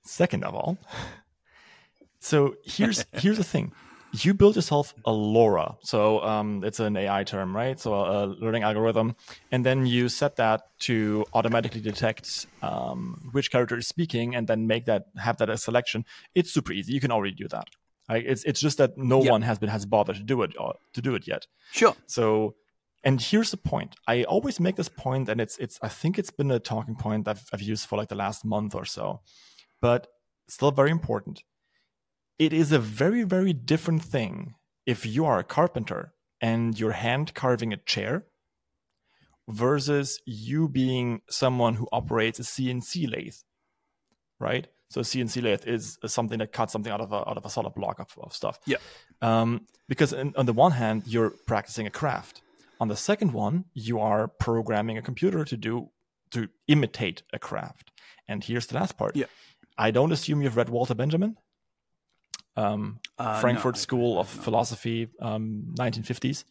Second 0.02 0.44
of 0.44 0.54
all, 0.54 0.78
so 2.20 2.56
here's 2.64 3.04
here's 3.12 3.36
the 3.36 3.44
thing. 3.44 3.72
You 4.12 4.34
build 4.34 4.56
yourself 4.56 4.94
a 5.04 5.12
LoRA. 5.12 5.76
So 5.82 6.20
um, 6.22 6.64
it's 6.64 6.80
an 6.80 6.96
AI 6.96 7.24
term, 7.24 7.54
right? 7.54 7.78
So 7.78 7.94
a 7.94 8.26
learning 8.26 8.64
algorithm. 8.64 9.14
And 9.52 9.64
then 9.64 9.86
you 9.86 10.08
set 10.08 10.36
that 10.36 10.62
to 10.80 11.24
automatically 11.32 11.80
detect 11.80 12.46
um, 12.62 13.30
which 13.32 13.50
character 13.50 13.78
is 13.78 13.86
speaking 13.86 14.34
and 14.34 14.48
then 14.48 14.66
make 14.66 14.86
that 14.86 15.06
have 15.16 15.36
that 15.38 15.48
as 15.48 15.62
selection. 15.62 16.04
It's 16.34 16.50
super 16.50 16.72
easy. 16.72 16.92
You 16.92 17.00
can 17.00 17.12
already 17.12 17.34
do 17.34 17.48
that. 17.48 17.68
Right? 18.08 18.24
It's 18.26 18.42
it's 18.42 18.60
just 18.60 18.78
that 18.78 18.98
no 18.98 19.22
yep. 19.22 19.30
one 19.30 19.42
has 19.42 19.60
been 19.60 19.68
has 19.68 19.86
bothered 19.86 20.16
to 20.16 20.22
do 20.24 20.42
it 20.42 20.52
uh, 20.58 20.72
to 20.94 21.00
do 21.00 21.14
it 21.14 21.28
yet. 21.28 21.46
Sure. 21.70 21.94
So 22.06 22.56
and 23.04 23.20
here's 23.20 23.50
the 23.50 23.56
point. 23.56 23.94
I 24.06 24.24
always 24.24 24.58
make 24.58 24.76
this 24.76 24.88
point, 24.88 25.28
and 25.28 25.40
it's 25.40 25.56
it's 25.58 25.78
I 25.80 25.88
think 25.88 26.18
it's 26.18 26.30
been 26.30 26.50
a 26.50 26.58
talking 26.58 26.96
point 26.96 27.28
I've, 27.28 27.44
I've 27.52 27.62
used 27.62 27.86
for 27.86 27.96
like 27.96 28.08
the 28.08 28.16
last 28.16 28.44
month 28.44 28.74
or 28.74 28.84
so, 28.84 29.20
but 29.80 30.08
still 30.48 30.72
very 30.72 30.90
important 30.90 31.44
it 32.40 32.54
is 32.54 32.72
a 32.72 32.78
very, 32.78 33.22
very 33.22 33.52
different 33.52 34.02
thing 34.02 34.54
if 34.86 35.04
you 35.04 35.26
are 35.26 35.38
a 35.38 35.44
carpenter 35.44 36.14
and 36.40 36.80
you're 36.80 36.92
hand 36.92 37.34
carving 37.34 37.70
a 37.70 37.76
chair 37.76 38.24
versus 39.46 40.20
you 40.24 40.66
being 40.66 41.20
someone 41.28 41.74
who 41.74 41.86
operates 41.92 42.38
a 42.40 42.42
CNC 42.42 43.12
lathe, 43.14 43.34
right? 44.38 44.66
So 44.88 45.02
CNC 45.02 45.42
lathe 45.42 45.66
is, 45.66 45.98
something 46.06 46.38
that 46.38 46.50
cuts 46.50 46.72
something 46.72 46.90
out 46.90 47.02
of 47.02 47.12
a, 47.12 47.28
out 47.28 47.36
of 47.36 47.44
a 47.44 47.50
solid 47.50 47.74
block 47.74 48.00
of, 48.00 48.08
of 48.22 48.32
stuff. 48.32 48.58
Yeah. 48.64 48.78
Um, 49.20 49.66
because 49.86 50.14
in, 50.14 50.32
on 50.34 50.46
the 50.46 50.54
one 50.54 50.72
hand, 50.72 51.02
you're 51.06 51.30
practicing 51.46 51.86
a 51.86 51.90
craft. 51.90 52.40
On 52.80 52.88
the 52.88 52.96
second 52.96 53.34
one, 53.34 53.66
you 53.74 54.00
are 54.00 54.28
programming 54.28 54.96
a 54.96 55.02
computer 55.02 55.44
to 55.44 55.56
do 55.58 55.90
to 56.30 56.48
imitate 56.68 57.22
a 57.34 57.38
craft. 57.38 57.90
And 58.26 58.42
here's 58.42 58.66
the 58.68 58.76
last 58.76 58.96
part. 58.96 59.14
Yeah. 59.14 59.26
I 59.76 59.90
don't 59.90 60.12
assume 60.12 60.40
you've 60.40 60.56
read 60.56 60.70
Walter 60.70 60.94
Benjamin 60.94 61.36
um, 62.60 63.00
uh, 63.18 63.40
Frankfurt 63.40 63.76
no, 63.76 63.80
School 63.80 64.20
of 64.20 64.34
no. 64.36 64.42
Philosophy, 64.42 65.08
um, 65.20 65.74
1950s. 65.78 66.44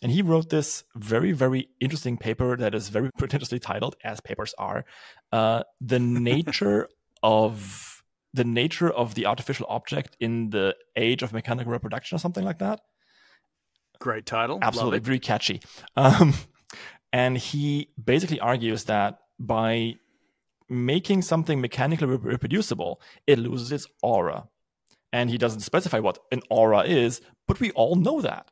And 0.00 0.12
he 0.12 0.22
wrote 0.22 0.50
this 0.50 0.84
very, 0.94 1.32
very 1.32 1.68
interesting 1.80 2.16
paper 2.16 2.56
that 2.56 2.74
is 2.74 2.88
very 2.88 3.10
pretentiously 3.18 3.58
titled, 3.58 3.96
as 4.04 4.20
papers 4.20 4.54
are, 4.58 4.84
uh, 5.32 5.62
"The 5.80 5.98
Nature 6.32 6.88
of 7.22 8.02
the 8.32 8.44
Nature 8.44 8.90
of 8.90 9.14
the 9.14 9.26
Artificial 9.26 9.66
Object 9.68 10.16
in 10.20 10.50
the 10.50 10.76
Age 10.96 11.22
of 11.22 11.32
Mechanical 11.32 11.72
Reproduction," 11.72 12.16
or 12.16 12.18
something 12.18 12.44
like 12.44 12.58
that. 12.58 12.80
Great 13.98 14.26
title, 14.26 14.60
absolutely, 14.62 15.00
very 15.00 15.18
catchy. 15.18 15.60
Um, 15.96 16.34
and 17.12 17.36
he 17.36 17.88
basically 18.02 18.38
argues 18.38 18.84
that 18.84 19.18
by 19.40 19.96
making 20.68 21.22
something 21.22 21.60
mechanically 21.60 22.06
reproducible, 22.06 23.00
it 23.26 23.38
loses 23.40 23.72
its 23.72 23.86
aura 24.02 24.46
and 25.12 25.30
he 25.30 25.38
doesn't 25.38 25.60
specify 25.60 25.98
what 25.98 26.18
an 26.32 26.42
aura 26.50 26.82
is, 26.82 27.20
but 27.46 27.60
we 27.60 27.70
all 27.72 27.96
know 27.96 28.20
that. 28.20 28.50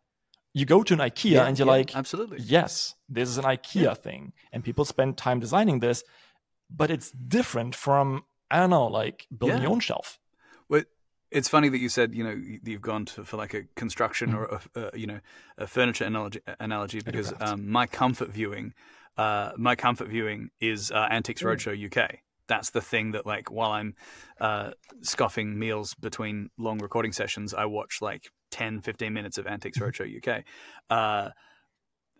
You 0.54 0.64
go 0.64 0.82
to 0.82 0.94
an 0.94 1.00
IKEA 1.00 1.32
yeah, 1.32 1.46
and 1.46 1.58
you're 1.58 1.66
yeah, 1.66 1.72
like, 1.72 1.94
absolutely, 1.94 2.38
yes, 2.40 2.94
this 3.08 3.28
is 3.28 3.36
an 3.36 3.44
IKEA 3.44 3.82
yeah. 3.82 3.94
thing, 3.94 4.32
and 4.52 4.64
people 4.64 4.86
spend 4.86 5.18
time 5.18 5.38
designing 5.38 5.80
this, 5.80 6.02
but 6.70 6.90
it's 6.90 7.10
different 7.10 7.74
from 7.74 8.24
I 8.50 8.60
don't 8.60 8.70
know, 8.70 8.86
like 8.86 9.26
building 9.36 9.60
your 9.62 9.72
own 9.72 9.80
shelf. 9.80 10.18
Well, 10.68 10.82
it's 11.30 11.48
funny 11.48 11.68
that 11.68 11.78
you 11.78 11.88
said 11.88 12.14
you 12.14 12.24
know 12.24 12.40
you've 12.64 12.80
gone 12.80 13.04
to, 13.06 13.24
for 13.24 13.36
like 13.36 13.52
a 13.52 13.64
construction 13.74 14.30
mm-hmm. 14.30 14.38
or 14.38 14.84
a, 14.84 14.90
a, 14.94 14.98
you 14.98 15.06
know 15.06 15.20
a 15.58 15.66
furniture 15.66 16.04
analogy, 16.04 16.40
analogy 16.58 17.00
because 17.00 17.34
um, 17.40 17.68
my 17.68 17.86
comfort 17.86 18.30
viewing, 18.30 18.72
uh, 19.18 19.52
my 19.58 19.76
comfort 19.76 20.08
viewing 20.08 20.50
is 20.60 20.90
uh, 20.90 21.06
Antiques 21.10 21.42
Roadshow 21.42 21.76
UK 21.76 22.20
that's 22.48 22.70
the 22.70 22.80
thing 22.80 23.12
that 23.12 23.26
like 23.26 23.50
while 23.50 23.72
I'm 23.72 23.94
uh, 24.40 24.70
scoffing 25.02 25.59
meals 25.59 25.94
between 25.94 26.50
long 26.59 26.78
recording 26.78 27.12
sessions, 27.12 27.54
I 27.54 27.66
watch 27.66 27.98
like 28.00 28.30
10, 28.50 28.80
15 28.80 29.12
minutes 29.12 29.38
of 29.38 29.46
Antiques 29.46 29.78
Roadshow 29.78 30.06
UK. 30.06 30.44
Uh, 30.88 31.30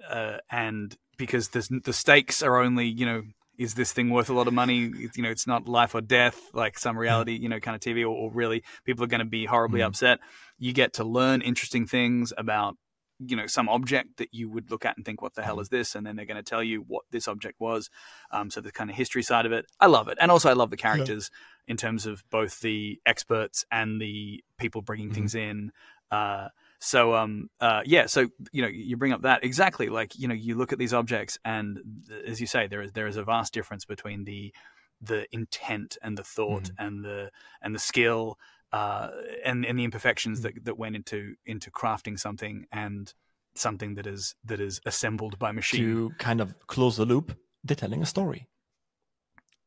uh, 0.09 0.39
and 0.51 0.97
because 1.17 1.49
the 1.49 1.81
the 1.85 1.93
stakes 1.93 2.43
are 2.43 2.61
only, 2.61 2.87
you 2.87 3.07
know, 3.07 3.23
is 3.59 3.75
this 3.75 3.93
thing 3.93 4.11
worth 4.11 4.29
a 4.29 4.35
lot 4.35 4.49
of 4.49 4.55
money? 4.55 4.93
You 5.15 5.23
know, 5.23 5.31
it's 5.31 5.47
not 5.47 5.69
life 5.69 5.95
or 5.95 6.01
death, 6.01 6.39
like 6.53 6.79
some 6.79 6.99
reality, 6.99 7.33
you 7.33 7.49
know, 7.49 7.61
kind 7.61 7.75
of 7.75 7.81
TV, 7.81 8.03
or, 8.03 8.09
or 8.09 8.31
really 8.31 8.62
people 8.85 9.05
are 9.05 9.09
going 9.09 9.21
to 9.21 9.25
be 9.25 9.47
horribly 9.47 9.81
mm. 9.81 9.87
upset. 9.87 10.19
You 10.59 10.73
get 10.73 10.95
to 10.95 11.05
learn 11.05 11.43
interesting 11.43 11.87
things 11.87 12.33
about 12.37 12.77
you 13.19 13.37
know 13.37 13.47
some 13.47 13.69
object 13.69 14.19
that 14.19 14.33
you 14.33 14.49
would 14.49 14.71
look 14.71 14.85
at 14.85 14.97
and 14.97 15.05
think 15.05 15.23
what 15.23 15.35
the 15.35 15.43
hell 15.43 15.55
mm-hmm. 15.55 15.63
is 15.63 15.69
this 15.69 15.95
and 15.95 16.07
then 16.07 16.17
they're 16.17 16.27
going 16.27 16.37
to 16.37 16.43
tell 16.43 16.63
you 16.63 16.85
what 16.87 17.05
this 17.11 17.29
object 17.29 17.59
was 17.61 17.89
um, 18.31 18.51
so 18.51 18.61
the 18.61 18.73
kind 18.73 18.91
of 18.91 18.97
history 18.97 19.23
side 19.23 19.47
of 19.47 19.53
it 19.53 19.67
i 19.81 19.87
love 19.87 20.09
it 20.09 20.19
and 20.21 20.31
also 20.31 20.51
i 20.51 20.53
love 20.53 20.71
the 20.71 20.77
characters 20.77 21.31
yeah. 21.33 21.73
in 21.73 21.77
terms 21.77 22.07
of 22.07 22.23
both 22.31 22.61
the 22.61 23.01
experts 23.07 23.65
and 23.71 24.01
the 24.01 24.43
people 24.59 24.83
bringing 24.83 25.07
mm-hmm. 25.09 25.15
things 25.15 25.35
in 25.35 25.73
uh, 26.11 26.49
so 26.79 27.15
um 27.15 27.49
uh, 27.61 27.83
yeah 27.85 28.07
so 28.07 28.29
you 28.53 28.63
know 28.63 28.69
you 28.69 28.97
bring 28.97 29.13
up 29.13 29.23
that 29.23 29.43
exactly 29.43 29.89
like 29.89 30.19
you 30.19 30.29
know 30.29 30.35
you 30.35 30.55
look 30.55 30.73
at 30.73 30.79
these 30.79 30.93
objects 30.93 31.39
and 31.45 31.79
as 32.27 32.41
you 32.41 32.47
say 32.47 32.67
there 32.67 32.83
is 32.83 32.93
there 32.93 33.07
is 33.07 33.17
a 33.17 33.25
vast 33.25 33.53
difference 33.53 33.85
between 33.85 34.25
the 34.25 34.53
the 35.01 35.27
intent 35.33 35.97
and 36.03 36.17
the 36.17 36.25
thought 36.25 36.65
mm-hmm. 36.65 36.87
and 36.87 37.05
the 37.05 37.31
and 37.63 37.75
the 37.75 37.79
skill 37.79 38.39
uh, 38.77 39.11
and 39.45 39.65
and 39.65 39.79
the 39.79 39.85
imperfections 39.85 40.43
that, 40.43 40.65
that 40.65 40.77
went 40.77 40.97
into 40.97 41.35
into 41.45 41.71
crafting 41.71 42.19
something 42.19 42.67
and 42.71 43.15
something 43.55 43.95
that 43.95 44.07
is 44.07 44.35
that 44.45 44.61
is 44.61 44.81
assembled 44.85 45.39
by 45.39 45.51
machine. 45.53 45.81
To 45.81 46.11
kind 46.19 46.41
of 46.41 46.55
close 46.67 46.97
the 46.97 47.07
loop 47.07 47.37
they're 47.65 47.75
telling 47.75 48.03
a 48.03 48.07
story. 48.07 48.49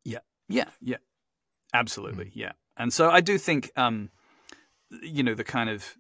Yeah. 0.06 0.20
Yeah. 0.48 0.70
Yeah. 0.82 0.98
Absolutely. 1.74 2.26
Mm. 2.26 2.32
yeah. 2.36 2.52
And 2.78 2.94
so 2.94 3.10
i 3.10 3.22
do 3.22 3.38
think 3.38 3.72
um 3.76 4.10
you 5.02 5.24
know 5.24 5.36
the 5.36 5.44
kind 5.44 5.70
of 5.70 5.98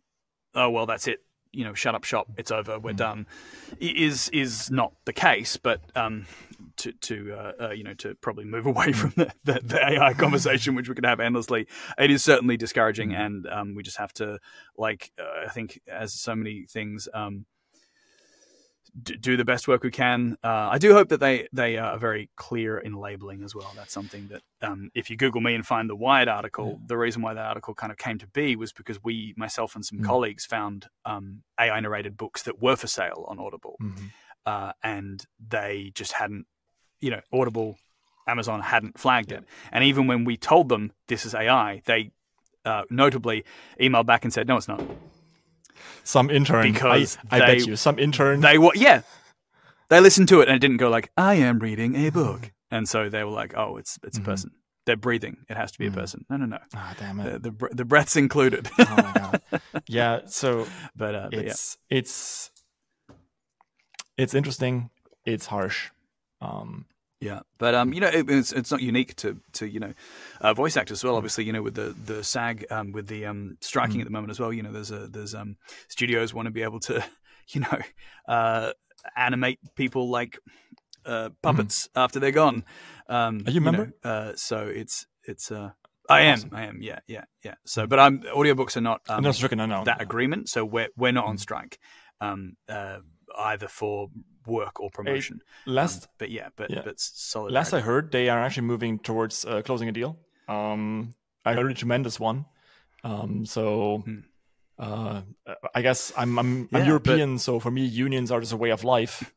oh 0.55 0.69
well 0.69 0.85
that's 0.85 1.07
it. 1.07 1.19
You 1.51 1.63
know 1.65 1.73
shut 1.73 1.95
up 1.95 2.03
shop. 2.03 2.27
It's 2.37 2.51
over. 2.51 2.79
We're 2.79 2.93
mm. 2.93 3.07
done. 3.07 3.27
Is 3.79 4.29
is 4.29 4.71
not 4.71 4.93
the 5.05 5.13
case 5.13 5.57
but 5.57 5.81
um 5.95 6.25
to 6.79 6.91
to 6.93 7.33
uh, 7.33 7.51
uh, 7.61 7.69
you 7.71 7.83
know 7.83 7.93
to 7.95 8.15
probably 8.15 8.45
move 8.45 8.65
away 8.65 8.91
from 8.93 9.13
the, 9.15 9.31
the, 9.43 9.59
the, 9.63 9.89
AI 9.89 10.13
conversation, 10.13 10.75
which 10.75 10.89
we 10.89 10.95
could 10.95 11.05
have 11.05 11.19
endlessly. 11.19 11.67
It 11.97 12.11
is 12.11 12.23
certainly 12.23 12.57
discouraging, 12.57 13.09
mm-hmm. 13.09 13.21
and 13.21 13.47
um, 13.47 13.75
we 13.75 13.83
just 13.83 13.97
have 13.97 14.13
to 14.13 14.39
like 14.77 15.11
uh, 15.19 15.45
I 15.45 15.49
think 15.49 15.79
as 15.87 16.13
so 16.13 16.35
many 16.35 16.65
things. 16.69 17.07
Um, 17.13 17.45
do 19.03 19.37
the 19.37 19.45
best 19.45 19.67
work 19.67 19.83
we 19.83 19.91
can. 19.91 20.37
Uh, 20.43 20.69
I 20.71 20.77
do 20.77 20.93
hope 20.93 21.09
that 21.09 21.19
they 21.19 21.47
they 21.53 21.77
are 21.77 21.97
very 21.97 22.29
clear 22.35 22.77
in 22.77 22.93
labeling 22.93 23.43
as 23.43 23.53
well. 23.53 23.71
That's 23.75 23.93
something 23.93 24.29
that 24.29 24.41
um, 24.61 24.89
if 24.95 25.09
you 25.09 25.15
Google 25.15 25.41
me 25.41 25.55
and 25.55 25.65
find 25.65 25.89
the 25.89 25.95
Wired 25.95 26.27
article, 26.27 26.69
yeah. 26.71 26.85
the 26.87 26.97
reason 26.97 27.21
why 27.21 27.33
that 27.33 27.45
article 27.45 27.73
kind 27.73 27.91
of 27.91 27.97
came 27.97 28.17
to 28.17 28.27
be 28.27 28.55
was 28.55 28.73
because 28.73 29.01
we, 29.03 29.33
myself 29.37 29.75
and 29.75 29.85
some 29.85 29.99
mm. 29.99 30.05
colleagues, 30.05 30.45
found 30.45 30.87
um, 31.05 31.43
AI 31.59 31.79
narrated 31.79 32.17
books 32.17 32.43
that 32.43 32.61
were 32.61 32.75
for 32.75 32.87
sale 32.87 33.25
on 33.27 33.39
Audible, 33.39 33.75
mm-hmm. 33.81 34.07
uh, 34.45 34.71
and 34.83 35.23
they 35.39 35.91
just 35.93 36.13
hadn't 36.13 36.47
you 36.99 37.11
know, 37.11 37.21
Audible 37.33 37.77
Amazon 38.27 38.61
hadn't 38.61 38.99
flagged 38.99 39.31
it. 39.31 39.43
And 39.71 39.83
even 39.83 40.07
when 40.07 40.23
we 40.23 40.37
told 40.37 40.69
them 40.69 40.91
this 41.07 41.25
is 41.25 41.33
AI, 41.33 41.81
they 41.85 42.11
uh, 42.65 42.83
notably 42.89 43.43
emailed 43.79 44.05
back 44.05 44.23
and 44.23 44.33
said, 44.33 44.47
"No, 44.47 44.57
it's 44.57 44.67
not." 44.67 44.81
Some 46.03 46.29
intern. 46.29 46.71
Because 46.71 47.17
I, 47.31 47.37
I 47.37 47.39
bet 47.39 47.65
you 47.65 47.75
some 47.75 47.99
intern. 47.99 48.41
They 48.41 48.57
were 48.57 48.71
yeah, 48.75 49.01
they 49.89 49.99
listened 49.99 50.29
to 50.29 50.41
it 50.41 50.47
and 50.47 50.55
it 50.55 50.59
didn't 50.59 50.77
go 50.77 50.89
like, 50.89 51.11
"I 51.17 51.35
am 51.35 51.59
reading 51.59 51.95
a 51.95 52.09
book," 52.09 52.51
and 52.71 52.87
so 52.87 53.09
they 53.09 53.23
were 53.23 53.31
like, 53.31 53.53
"Oh, 53.57 53.77
it's 53.77 53.99
it's 54.03 54.17
a 54.17 54.21
person. 54.21 54.51
They're 54.85 54.97
breathing. 54.97 55.37
It 55.49 55.57
has 55.57 55.71
to 55.71 55.79
be 55.79 55.87
a 55.87 55.91
person." 55.91 56.25
No, 56.29 56.37
no, 56.37 56.45
no. 56.45 56.59
Ah, 56.75 56.95
damn 56.99 57.19
it. 57.19 57.43
The 57.43 57.51
the, 57.51 57.69
the 57.71 57.85
breath's 57.85 58.15
included. 58.15 58.69
oh 58.79 58.95
my 58.95 59.13
god. 59.13 59.61
Yeah. 59.87 60.21
So 60.27 60.67
but 60.95 61.15
uh, 61.15 61.29
but 61.31 61.43
yeah. 61.43 61.51
it's 61.51 61.77
it's 61.89 62.51
it's 64.17 64.33
interesting. 64.33 64.89
It's 65.25 65.47
harsh. 65.47 65.89
Um, 66.41 66.85
Yeah, 67.21 67.41
but 67.57 67.75
um, 67.75 67.91
you 67.91 67.99
know, 67.99 68.07
it, 68.07 68.29
it's 68.29 68.53
it's 68.53 68.71
not 68.71 68.81
unique 68.81 69.15
to 69.17 69.37
to 69.53 69.67
you 69.67 69.81
know, 69.81 69.93
uh, 70.39 70.53
voice 70.53 70.77
actors 70.77 70.99
as 70.99 71.03
well. 71.03 71.17
Obviously, 71.17 71.43
you 71.43 71.51
know, 71.51 71.61
with 71.61 71.75
the 71.75 71.93
the 72.05 72.23
SAG 72.23 72.65
um, 72.71 72.93
with 72.93 73.07
the 73.07 73.25
um 73.25 73.57
striking 73.59 73.99
at 73.99 74.05
the 74.05 74.11
moment 74.11 74.31
as 74.31 74.39
well. 74.39 74.53
You 74.53 74.63
know, 74.63 74.71
there's 74.71 74.91
a 74.91 75.07
there's 75.07 75.35
um 75.35 75.57
studios 75.89 76.33
want 76.33 76.45
to 76.45 76.51
be 76.51 76.63
able 76.63 76.79
to, 76.81 77.03
you 77.49 77.61
know, 77.61 77.79
uh, 78.27 78.71
animate 79.17 79.59
people 79.75 80.09
like 80.09 80.39
uh, 81.05 81.29
puppets 81.41 81.89
after 81.95 82.19
they're 82.19 82.31
gone. 82.31 82.63
Um, 83.09 83.43
Are 83.45 83.51
you 83.51 83.59
a 83.59 83.63
member? 83.63 83.91
know, 84.03 84.09
uh, 84.09 84.33
so 84.35 84.67
it's 84.67 85.05
it's 85.25 85.51
uh, 85.51 85.71
I 86.09 86.21
am 86.21 86.49
I 86.53 86.63
am 86.63 86.81
yeah 86.81 86.99
yeah 87.07 87.25
yeah. 87.43 87.55
So, 87.65 87.85
but 87.85 87.99
I'm 87.99 88.21
audiobooks 88.21 88.77
are 88.77 88.81
not 88.81 89.01
um, 89.09 89.23
no, 89.23 89.31
stricken. 89.31 89.57
No, 89.57 89.65
no. 89.65 89.83
that 89.83 90.01
agreement. 90.01 90.49
So 90.49 90.65
we're 90.65 90.89
we're 90.97 91.11
not 91.11 91.25
on 91.25 91.37
strike, 91.37 91.79
um, 92.21 92.55
uh, 92.67 92.99
either 93.37 93.67
for 93.67 94.07
work 94.45 94.79
or 94.79 94.89
promotion. 94.89 95.41
Last 95.65 96.03
Um, 96.03 96.09
but 96.17 96.31
yeah, 96.31 96.49
but 96.55 96.69
yeah. 96.71 96.81
but 96.83 96.99
solid. 96.99 97.53
last 97.53 97.73
I 97.73 97.79
heard, 97.81 98.11
they 98.11 98.29
are 98.29 98.39
actually 98.39 98.67
moving 98.67 98.99
towards 98.99 99.45
uh, 99.45 99.61
closing 99.61 99.89
a 99.89 99.91
deal. 99.91 100.17
Um, 100.47 101.13
I 101.45 101.53
heard 101.53 101.71
a 101.71 101.73
tremendous 101.75 102.19
one. 102.19 102.45
Um, 103.03 103.45
so 103.45 104.03
Hmm. 104.05 104.19
uh, 104.77 105.21
I 105.75 105.81
guess 105.81 106.11
I'm 106.17 106.37
I'm, 106.39 106.67
Yeah, 106.71 106.79
I'm 106.79 106.85
European, 106.87 107.37
so 107.39 107.59
for 107.59 107.71
me, 107.71 107.85
unions 107.85 108.31
are 108.31 108.39
just 108.39 108.53
a 108.53 108.57
way 108.57 108.71
of 108.71 108.83
life. 108.83 109.33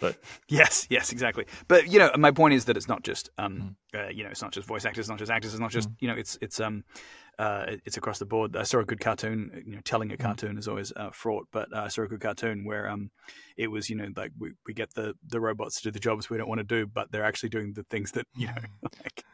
But 0.00 0.18
Yes, 0.48 0.86
yes, 0.90 1.12
exactly. 1.12 1.46
But 1.68 1.88
you 1.92 1.98
know, 1.98 2.10
my 2.18 2.30
point 2.30 2.54
is 2.54 2.64
that 2.64 2.76
it's 2.76 2.88
not 2.88 3.02
just 3.02 3.30
um, 3.38 3.76
Hmm. 3.92 3.98
uh, 3.98 4.08
you 4.08 4.24
know, 4.24 4.30
it's 4.30 4.42
not 4.42 4.52
just 4.52 4.66
voice 4.66 4.84
actors, 4.84 5.04
it's 5.04 5.08
not 5.10 5.18
just 5.18 5.30
actors, 5.30 5.52
it's 5.52 5.60
not 5.60 5.70
just 5.70 5.88
you 6.00 6.08
know, 6.08 6.14
it's 6.14 6.38
it's 6.40 6.60
um, 6.60 6.84
uh, 7.38 7.66
it's 7.84 7.96
across 7.98 8.18
the 8.18 8.24
board. 8.26 8.56
I 8.56 8.62
saw 8.62 8.78
a 8.78 8.84
good 8.84 9.00
cartoon. 9.00 9.62
You 9.66 9.74
know, 9.76 9.80
telling 9.84 10.10
a 10.12 10.16
cartoon 10.16 10.56
is 10.56 10.66
always 10.68 10.92
uh, 10.96 11.10
fraught, 11.10 11.46
but 11.52 11.68
uh, 11.74 11.82
I 11.82 11.88
saw 11.88 12.02
a 12.02 12.08
good 12.08 12.20
cartoon 12.20 12.64
where 12.64 12.88
um, 12.88 13.10
it 13.56 13.68
was 13.68 13.90
you 13.90 13.96
know 13.96 14.08
like 14.16 14.32
we, 14.38 14.52
we 14.66 14.72
get 14.74 14.94
the 14.94 15.14
the 15.28 15.40
robots 15.40 15.76
to 15.76 15.84
do 15.84 15.90
the 15.90 15.98
jobs 16.00 16.30
we 16.30 16.38
don't 16.38 16.48
want 16.48 16.60
to 16.60 16.64
do, 16.64 16.86
but 16.86 17.12
they're 17.12 17.24
actually 17.24 17.50
doing 17.50 17.74
the 17.74 17.82
things 17.84 18.12
that 18.12 18.26
you 18.36 18.46
know, 18.46 18.54
like 19.02 19.24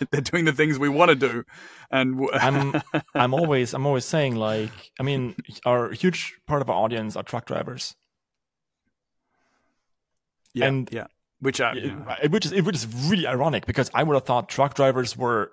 they're 0.10 0.20
doing 0.22 0.46
the 0.46 0.52
things 0.52 0.78
we 0.78 0.88
want 0.88 1.10
to 1.10 1.14
do, 1.16 1.44
and 1.90 2.14
w- 2.18 2.30
I'm 2.34 2.80
I'm 3.14 3.34
always 3.34 3.74
I'm 3.74 3.84
always 3.86 4.04
saying 4.06 4.36
like 4.36 4.92
I 4.98 5.02
mean 5.02 5.34
our 5.66 5.90
huge 5.92 6.34
part 6.46 6.62
of 6.62 6.70
our 6.70 6.76
audience 6.76 7.14
are 7.14 7.22
truck 7.22 7.44
drivers, 7.46 7.94
yeah, 10.54 10.66
and- 10.66 10.88
yeah, 10.92 11.06
which 11.40 11.60
I 11.60 11.74
you 11.74 11.88
know, 11.92 12.06
which 12.30 12.46
is 12.46 12.62
which 12.62 12.76
is 12.76 12.86
really 13.10 13.26
ironic 13.26 13.66
because 13.66 13.90
I 13.92 14.02
would 14.02 14.14
have 14.14 14.24
thought 14.24 14.48
truck 14.48 14.74
drivers 14.74 15.16
were 15.16 15.52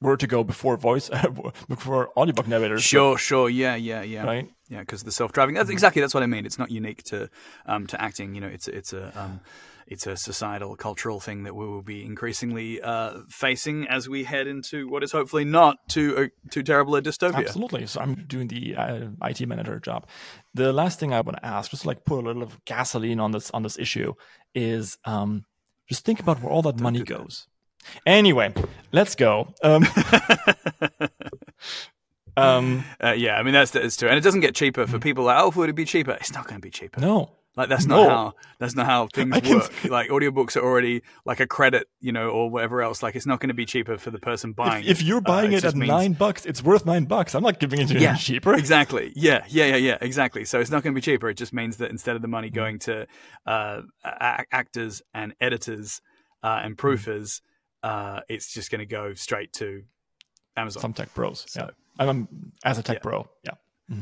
were 0.00 0.16
to 0.16 0.26
go 0.26 0.44
before 0.44 0.76
voice 0.76 1.10
before 1.68 2.10
audiobook 2.16 2.46
narrators. 2.46 2.82
sure, 2.82 3.18
sure, 3.18 3.48
yeah, 3.48 3.74
yeah, 3.74 4.02
yeah, 4.02 4.24
right. 4.24 4.50
Yeah, 4.68 4.80
because 4.80 5.02
the 5.02 5.12
self-driving. 5.12 5.54
That's 5.54 5.70
exactly 5.70 6.00
that's 6.00 6.12
what 6.12 6.22
I 6.22 6.26
mean. 6.26 6.44
It's 6.44 6.58
not 6.58 6.70
unique 6.70 7.02
to 7.04 7.30
um, 7.66 7.86
to 7.86 8.00
acting. 8.00 8.34
You 8.34 8.42
know, 8.42 8.48
it's 8.48 8.68
it's 8.68 8.92
a 8.92 9.18
um, 9.18 9.40
it's 9.86 10.06
a 10.06 10.16
societal, 10.16 10.76
cultural 10.76 11.18
thing 11.18 11.44
that 11.44 11.54
we 11.54 11.66
will 11.66 11.82
be 11.82 12.04
increasingly 12.04 12.80
uh, 12.80 13.20
facing 13.30 13.88
as 13.88 14.08
we 14.08 14.24
head 14.24 14.46
into 14.46 14.88
what 14.88 15.02
is 15.02 15.12
hopefully 15.12 15.44
not 15.44 15.76
too 15.88 16.16
uh, 16.16 16.50
too 16.50 16.62
terrible 16.62 16.94
a 16.96 17.02
dystopia. 17.02 17.36
Absolutely. 17.36 17.86
So 17.86 18.00
I'm 18.00 18.26
doing 18.26 18.48
the 18.48 18.76
uh, 18.76 19.06
IT 19.22 19.46
manager 19.48 19.80
job. 19.80 20.06
The 20.54 20.72
last 20.72 21.00
thing 21.00 21.14
I 21.14 21.20
want 21.22 21.38
to 21.38 21.46
ask, 21.46 21.70
just 21.70 21.82
to 21.82 21.88
like 21.88 22.04
put 22.04 22.22
a 22.22 22.26
little 22.26 22.42
of 22.42 22.62
gasoline 22.66 23.20
on 23.20 23.32
this 23.32 23.50
on 23.52 23.62
this 23.62 23.78
issue, 23.78 24.12
is 24.54 24.98
um, 25.06 25.44
just 25.88 26.04
think 26.04 26.20
about 26.20 26.42
where 26.42 26.52
all 26.52 26.62
that 26.62 26.78
money 26.78 27.02
goes. 27.02 27.46
Anyway, 28.06 28.52
let's 28.92 29.14
go. 29.14 29.52
Um, 29.62 29.86
um, 32.36 32.84
Uh, 33.02 33.14
yeah, 33.16 33.36
I 33.38 33.42
mean 33.42 33.54
that's 33.54 33.70
that's 33.72 33.96
true, 33.96 34.08
and 34.08 34.16
it 34.16 34.22
doesn't 34.22 34.40
get 34.40 34.54
cheaper 34.54 34.86
for 34.86 34.98
people 34.98 35.24
like 35.24 35.42
oh, 35.42 35.50
would 35.56 35.68
it 35.70 35.74
be 35.74 35.84
cheaper? 35.84 36.12
It's 36.12 36.32
not 36.32 36.46
going 36.46 36.60
to 36.60 36.64
be 36.64 36.70
cheaper. 36.70 37.00
no, 37.00 37.32
Like 37.56 37.68
that's 37.68 37.86
not 37.86 38.02
No. 38.04 38.08
how 38.08 38.34
that's 38.60 38.76
not 38.76 38.86
how 38.86 39.08
things 39.08 39.40
can- 39.40 39.58
work. 39.58 39.84
Like 39.84 40.10
audiobooks 40.10 40.56
are 40.56 40.64
already 40.64 41.02
like 41.24 41.40
a 41.40 41.46
credit, 41.46 41.88
you 42.00 42.12
know, 42.12 42.28
or 42.30 42.48
whatever 42.50 42.82
else. 42.82 43.02
Like 43.02 43.16
it's 43.16 43.26
not 43.26 43.40
going 43.40 43.48
to 43.48 43.54
be 43.54 43.66
cheaper 43.66 43.98
for 43.98 44.10
the 44.10 44.18
person 44.20 44.52
buying. 44.52 44.84
if, 44.84 45.00
if 45.00 45.02
you're 45.02 45.18
Uh, 45.18 45.32
buying 45.34 45.52
it 45.52 45.64
at 45.64 45.74
means- 45.74 45.88
nine 45.88 46.12
bucks, 46.12 46.46
it's 46.46 46.62
worth 46.62 46.86
nine 46.86 47.06
bucks. 47.06 47.34
I'm 47.34 47.42
not 47.42 47.58
giving 47.58 47.80
it 47.80 47.88
to 47.88 47.94
you 47.94 48.00
yeah, 48.00 48.16
cheaper. 48.16 48.54
Exactly. 48.54 49.12
Yeah, 49.16 49.44
yeah, 49.48 49.66
yeah, 49.66 49.76
yeah. 49.76 49.98
Exactly. 50.00 50.44
So 50.44 50.60
it's 50.60 50.70
not 50.70 50.82
going 50.82 50.94
to 50.94 50.98
be 50.98 51.02
cheaper. 51.02 51.28
It 51.30 51.36
just 51.38 51.52
means 51.52 51.78
that 51.78 51.90
instead 51.90 52.14
of 52.14 52.22
the 52.22 52.28
Mm. 52.28 52.32
money 52.32 52.50
going 52.50 52.78
to 52.80 53.06
uh, 53.46 53.80
a- 54.04 54.44
actors 54.52 55.02
and 55.14 55.34
editors 55.40 56.00
uh, 56.42 56.58
Mm. 56.60 56.66
and 56.66 56.76
proofers, 56.76 57.40
uh, 57.82 58.20
it's 58.28 58.52
just 58.52 58.70
going 58.70 58.80
to 58.80 58.86
go 58.86 59.14
straight 59.14 59.52
to 59.54 59.82
Amazon. 60.56 60.80
Some 60.82 60.92
tech 60.92 61.12
bros. 61.14 61.44
So- 61.48 61.62
yeah, 61.64 61.70
I'm, 61.98 62.08
I'm 62.08 62.52
as 62.64 62.78
a 62.78 62.82
tech 62.82 62.96
Yeah. 62.98 63.02
bro. 63.02 63.28
Yeah, 63.44 63.94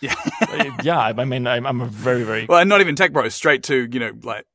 yeah. 0.00 0.14
Uh, 0.40 0.70
yeah. 0.82 0.98
I 0.98 1.24
mean, 1.24 1.46
I'm, 1.46 1.66
I'm 1.66 1.80
a 1.80 1.86
very 1.86 2.24
very 2.24 2.46
well, 2.46 2.58
and 2.58 2.68
not 2.68 2.80
even 2.80 2.96
tech 2.96 3.12
bros. 3.12 3.34
Straight 3.34 3.62
to 3.64 3.88
you 3.90 4.00
know 4.00 4.12
like. 4.22 4.46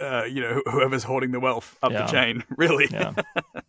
Uh, 0.00 0.24
you 0.24 0.40
know, 0.40 0.60
whoever's 0.66 1.04
hoarding 1.04 1.30
the 1.30 1.38
wealth 1.38 1.78
up 1.80 1.92
Yeah. 1.92 2.06
the 2.06 2.10
chain, 2.10 2.42
really. 2.56 2.88
yeah. 2.90 3.12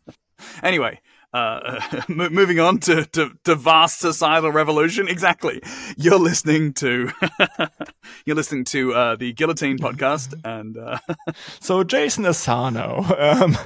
Anyway, 0.63 0.99
uh, 1.33 1.79
mo- 2.09 2.29
moving 2.29 2.59
on 2.59 2.77
to, 2.79 3.05
to, 3.05 3.31
to 3.43 3.55
vast 3.55 3.99
societal 3.99 4.51
revolution. 4.51 5.07
Exactly. 5.07 5.61
You're 5.95 6.19
listening 6.19 6.73
to 6.75 7.11
you're 8.25 8.35
listening 8.35 8.65
to 8.65 8.93
uh, 8.93 9.15
the 9.15 9.31
Guillotine 9.33 9.77
podcast, 9.77 10.33
and 10.43 10.75
uh, 10.77 10.97
So 11.61 11.83
Jason 11.83 12.25
Asano. 12.25 13.05
Um, 13.17 13.57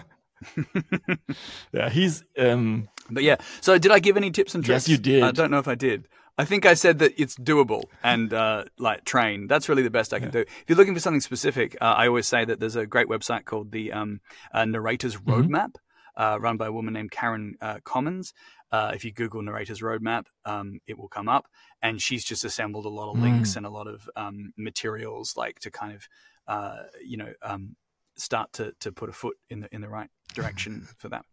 yeah, 1.71 1.89
he's 1.89 2.23
um, 2.37 2.89
but 3.09 3.23
yeah. 3.23 3.37
So 3.61 3.77
did 3.77 3.91
I 3.91 3.99
give 3.99 4.17
any 4.17 4.31
tips 4.31 4.55
and 4.55 4.63
tricks? 4.63 4.87
Yes, 4.87 4.89
you 4.89 4.97
did. 4.97 5.23
I 5.23 5.31
don't 5.31 5.51
know 5.51 5.59
if 5.59 5.67
I 5.67 5.75
did. 5.75 6.07
I 6.39 6.45
think 6.45 6.67
I 6.67 6.75
said 6.75 6.99
that 6.99 7.19
it's 7.19 7.35
doable 7.35 7.85
and 8.03 8.31
uh, 8.31 8.65
like 8.77 9.05
train. 9.05 9.47
That's 9.47 9.69
really 9.69 9.81
the 9.81 9.89
best 9.89 10.13
I 10.13 10.19
can 10.19 10.29
do. 10.29 10.41
If 10.41 10.65
you're 10.67 10.77
looking 10.77 10.93
for 10.93 10.99
something 10.99 11.21
specific, 11.21 11.75
uh, 11.81 11.95
I 11.97 12.07
always 12.07 12.27
say 12.27 12.45
that 12.45 12.59
there's 12.59 12.75
a 12.75 12.85
great 12.85 13.07
website 13.07 13.45
called 13.45 13.71
the 13.71 13.91
um, 13.91 14.21
uh, 14.53 14.65
Narrator's 14.65 15.17
Roadmap, 15.17 15.75
uh, 16.15 16.37
run 16.39 16.57
by 16.57 16.67
a 16.67 16.71
woman 16.71 16.93
named 16.93 17.09
Karen 17.09 17.55
uh, 17.59 17.79
Commins. 17.83 18.33
Uh, 18.71 18.91
if 18.93 19.03
you 19.03 19.11
Google 19.11 19.41
Narrator's 19.41 19.81
Roadmap, 19.81 20.25
um, 20.45 20.79
it 20.85 20.99
will 20.99 21.07
come 21.07 21.27
up, 21.27 21.47
and 21.81 21.99
she's 22.01 22.23
just 22.23 22.45
assembled 22.45 22.85
a 22.85 22.89
lot 22.89 23.11
of 23.11 23.19
links 23.19 23.55
and 23.55 23.65
a 23.65 23.69
lot 23.69 23.87
of 23.87 24.07
um, 24.15 24.53
materials, 24.57 25.35
like 25.37 25.59
to 25.59 25.71
kind 25.71 25.95
of, 25.95 26.07
uh, 26.47 26.83
you 27.03 27.17
know, 27.17 27.33
um, 27.41 27.75
start 28.17 28.53
to 28.53 28.73
to 28.81 28.91
put 28.91 29.09
a 29.09 29.13
foot 29.13 29.37
in 29.49 29.61
the 29.61 29.73
in 29.73 29.81
the 29.81 29.89
right 29.89 30.09
direction 30.33 30.87
for 30.97 31.09
that. 31.09 31.25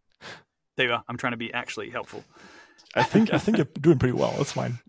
There 0.76 0.86
you 0.86 0.92
are. 0.92 1.04
I'm 1.08 1.16
trying 1.16 1.32
to 1.32 1.36
be 1.36 1.52
actually 1.52 1.90
helpful. 1.90 2.24
I 2.94 3.02
think 3.02 3.32
I 3.32 3.38
think 3.38 3.58
you're 3.58 3.68
doing 3.80 3.98
pretty 3.98 4.16
well. 4.16 4.34
That's 4.36 4.52
fine. 4.52 4.78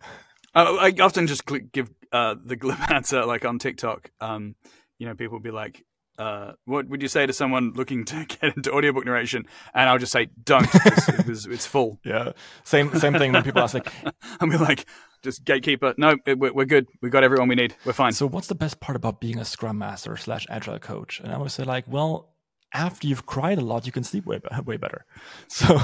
Uh, 0.56 0.78
I 0.80 0.94
often 1.02 1.28
just 1.28 1.46
click, 1.46 1.74
give 1.74 1.92
uh, 2.14 2.36
the 2.42 2.56
glib 2.56 2.78
answer, 2.90 3.26
like 3.26 3.44
on 3.44 3.60
TikTok. 3.60 4.10
Um, 4.22 4.56
you 4.98 5.06
know, 5.06 5.14
people 5.14 5.34
will 5.34 5.44
be 5.44 5.52
like, 5.52 5.84
uh, 6.18 6.54
"What 6.64 6.88
would 6.88 7.02
you 7.02 7.10
say 7.10 7.26
to 7.26 7.34
someone 7.34 7.74
looking 7.74 8.06
to 8.06 8.24
get 8.26 8.56
into 8.56 8.72
audiobook 8.72 9.04
narration?" 9.04 9.48
And 9.74 9.90
I'll 9.90 9.98
just 9.98 10.14
say, 10.14 10.30
"Don't. 10.42 10.66
It's, 10.74 11.10
it 11.10 11.52
it's 11.52 11.66
full." 11.66 12.00
Yeah, 12.06 12.32
same 12.64 12.98
same 12.98 13.16
thing 13.16 13.34
when 13.34 13.44
people 13.44 13.62
ask 13.62 13.74
like, 13.74 13.92
I'll 14.40 14.50
be 14.50 14.56
like, 14.56 14.86
"Just 15.26 15.44
gatekeeper. 15.44 15.94
No, 15.98 16.16
we're, 16.26 16.54
we're 16.54 16.66
good. 16.66 16.88
We've 17.02 17.12
got 17.12 17.24
everyone 17.26 17.50
we 17.50 17.56
need. 17.56 17.76
We're 17.86 17.92
fine." 17.94 18.14
so 18.14 18.26
what's 18.28 18.48
the 18.48 18.56
best 18.56 18.80
part 18.80 18.96
about 18.96 19.20
being 19.20 19.38
a 19.40 19.46
Scrum 19.46 19.78
Master 19.78 20.16
slash 20.16 20.46
Agile 20.50 20.80
coach? 20.80 21.20
And 21.20 21.34
I 21.34 21.38
would 21.38 21.52
say 21.52 21.64
like, 21.66 21.84
well, 21.88 22.34
after 22.74 23.08
you've 23.08 23.26
cried 23.26 23.58
a 23.58 23.62
lot, 23.62 23.86
you 23.86 23.92
can 23.92 24.04
sleep 24.06 24.26
way 24.26 24.40
way 24.66 24.78
better. 24.78 25.06
So, 25.50 25.80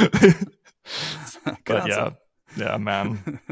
but 1.64 1.88
yeah, 1.88 2.10
yeah, 2.56 2.76
man. 2.78 3.40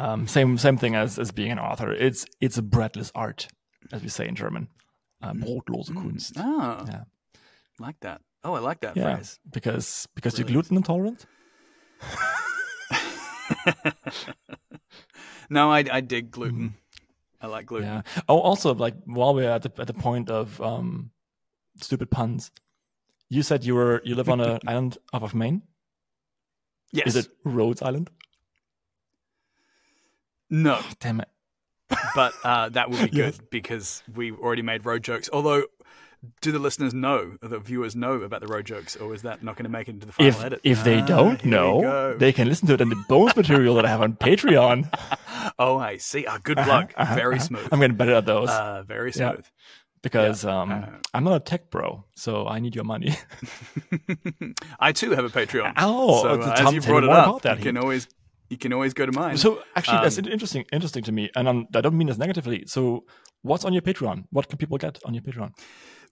Um, 0.00 0.28
same 0.28 0.56
same 0.58 0.76
thing 0.78 0.94
as 0.94 1.18
as 1.18 1.32
being 1.32 1.50
an 1.50 1.58
author. 1.58 1.90
It's 1.90 2.24
it's 2.40 2.56
a 2.56 2.62
breadless 2.62 3.10
art, 3.16 3.48
as 3.92 4.00
we 4.00 4.08
say 4.08 4.28
in 4.28 4.36
German. 4.36 4.68
Uh, 5.20 5.32
brotlose 5.32 5.90
Kunst. 5.90 6.34
oh, 6.36 6.84
Yeah. 6.86 7.02
like 7.80 7.98
that. 8.02 8.20
Oh, 8.44 8.54
I 8.54 8.60
like 8.60 8.78
that 8.82 8.96
Yeah, 8.96 9.16
phrase. 9.16 9.40
because 9.52 10.06
because 10.14 10.38
you're 10.38 10.46
gluten 10.46 10.76
intolerant. 10.76 11.26
No, 15.50 15.70
I, 15.72 15.82
I 15.90 16.00
dig 16.02 16.30
gluten. 16.30 16.74
I 17.40 17.46
like 17.46 17.64
gluten. 17.66 17.88
Yeah. 17.88 18.02
Oh, 18.28 18.38
also, 18.40 18.74
like 18.74 18.94
while 19.06 19.34
we're 19.34 19.48
at 19.50 19.62
the 19.62 19.72
at 19.78 19.86
the 19.86 19.94
point 19.94 20.28
of 20.28 20.60
um, 20.60 21.10
stupid 21.80 22.10
puns, 22.10 22.50
you 23.30 23.42
said 23.42 23.64
you 23.64 23.74
were 23.74 24.02
you 24.04 24.14
live 24.14 24.28
on 24.28 24.40
an 24.40 24.58
island 24.66 24.98
off 25.12 25.22
of 25.22 25.34
Maine. 25.34 25.62
Yes. 26.92 27.06
Is 27.08 27.16
it 27.16 27.28
Rhodes 27.44 27.80
Island? 27.80 28.10
No. 30.50 30.80
Damn 31.00 31.20
it! 31.20 31.28
but 32.14 32.34
uh, 32.44 32.68
that 32.70 32.90
would 32.90 33.10
be 33.10 33.16
Yes. 33.16 33.38
good 33.38 33.50
because 33.50 34.02
we 34.14 34.32
already 34.32 34.62
made 34.62 34.84
road 34.84 35.02
jokes. 35.02 35.30
Although 35.32 35.64
do 36.40 36.50
the 36.50 36.58
listeners 36.58 36.92
know, 36.92 37.36
or 37.42 37.48
the 37.48 37.58
viewers 37.58 37.94
know 37.94 38.14
about 38.14 38.40
the 38.40 38.46
road 38.48 38.66
jokes, 38.66 38.96
or 38.96 39.14
is 39.14 39.22
that 39.22 39.42
not 39.42 39.56
going 39.56 39.64
to 39.64 39.70
make 39.70 39.88
it 39.88 39.92
into 39.92 40.06
the 40.06 40.12
final 40.12 40.28
If 40.32 40.44
edit? 40.44 40.60
if 40.64 40.82
they 40.84 41.00
Ah, 41.00 41.06
don't 41.06 41.44
know, 41.44 42.16
they 42.18 42.32
can 42.32 42.48
listen 42.48 42.66
to 42.68 42.74
it 42.74 42.80
in 42.80 42.88
the 42.88 43.04
bonus 43.08 43.36
material 43.36 43.74
that 43.76 43.84
I 43.84 43.88
have 43.88 44.02
on 44.02 44.14
Patreon. 44.14 44.92
Oh, 45.58 45.78
I 45.78 45.96
see. 45.96 46.26
Ah, 46.26 46.38
good 46.42 46.58
plug. 46.58 46.92
Uh-huh, 46.96 47.14
Very 47.14 47.36
uh-huh. 47.36 47.44
smooth. 47.44 47.68
I'm 47.72 47.80
getting 47.80 47.96
better 47.96 48.14
at 48.14 48.26
those 48.26 48.48
uh, 48.50 48.82
very 48.86 49.10
Yeah. 49.14 49.32
smooth. 49.32 49.46
because 50.02 50.44
um, 50.44 50.70
uh. 50.70 50.86
I'm 51.14 51.24
not 51.24 51.34
a 51.36 51.40
tech 51.40 51.70
bro, 51.70 52.04
so 52.14 52.46
I 52.46 52.58
need 52.60 52.74
your 52.74 52.84
money. 52.84 53.16
I 54.80 54.92
too 54.92 55.10
have 55.12 55.24
a 55.24 55.28
Patreon. 55.30 55.72
Oh, 55.78 56.22
so, 56.22 56.40
uh, 56.40 56.54
as 56.56 56.72
you 56.74 56.80
brought 56.80 57.04
it 57.04 57.10
up, 57.10 57.42
that, 57.42 57.58
you 57.58 57.64
can 57.64 57.76
always 57.76 58.08
you 58.50 58.56
can 58.56 58.72
always 58.72 58.94
go 58.94 59.04
to 59.06 59.12
mine. 59.12 59.36
so 59.36 59.62
actually, 59.76 59.98
that's 60.02 60.18
Um, 60.18 60.26
interesting. 60.26 60.64
Interesting 60.72 61.02
to 61.04 61.12
me, 61.12 61.30
and 61.36 61.48
um, 61.48 61.66
I 61.74 61.80
don't 61.80 61.96
mean 61.96 62.08
this 62.08 62.18
negatively. 62.18 62.64
So, 62.66 63.04
what's 63.42 63.64
on 63.64 63.72
your 63.72 63.82
Patreon? 63.82 64.24
What 64.30 64.48
can 64.48 64.58
people 64.58 64.78
get 64.78 64.98
on 65.04 65.14
your 65.14 65.22
Patreon? 65.22 65.50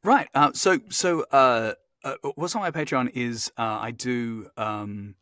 Right. 0.05 0.28
Uh, 0.34 0.53
so 0.53 0.78
so 0.90 1.22
uh, 1.32 1.74
uh, 2.05 2.14
what's 2.34 2.55
on 2.55 2.62
my 2.62 2.70
Patreon 2.70 3.11
is 3.14 3.51
uh, 3.57 3.78
I 3.80 3.90
do 3.90 4.49
um, 4.57 5.16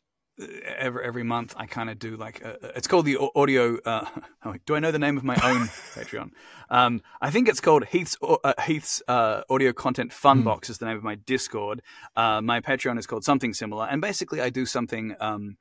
every 0.64 1.04
every 1.04 1.22
month 1.22 1.54
I 1.56 1.66
kind 1.66 1.88
of 1.88 1.98
do 1.98 2.16
like 2.16 2.44
uh 2.44 2.56
it's 2.76 2.86
called 2.86 3.06
the 3.06 3.18
audio. 3.34 3.78
Uh, 3.84 4.06
oh, 4.44 4.54
do 4.66 4.74
I 4.74 4.80
know 4.80 4.90
the 4.90 4.98
name 4.98 5.16
of 5.16 5.24
my 5.24 5.36
own 5.42 5.68
Patreon? 5.94 6.30
Um, 6.70 7.02
I 7.20 7.30
think 7.30 7.48
it's 7.48 7.60
called 7.60 7.84
Heath's 7.86 8.16
uh, 8.22 8.52
Heath's 8.66 9.02
uh, 9.08 9.42
audio 9.48 9.72
content 9.72 10.12
fun 10.12 10.42
box 10.42 10.68
is 10.68 10.78
the 10.78 10.86
name 10.86 10.96
of 10.96 11.04
my 11.04 11.14
Discord. 11.14 11.82
Uh, 12.16 12.40
my 12.40 12.60
Patreon 12.60 12.98
is 12.98 13.06
called 13.06 13.24
something 13.24 13.54
similar, 13.54 13.86
and 13.86 14.00
basically 14.00 14.40
I 14.40 14.50
do 14.50 14.66
something. 14.66 15.14
Um, 15.20 15.56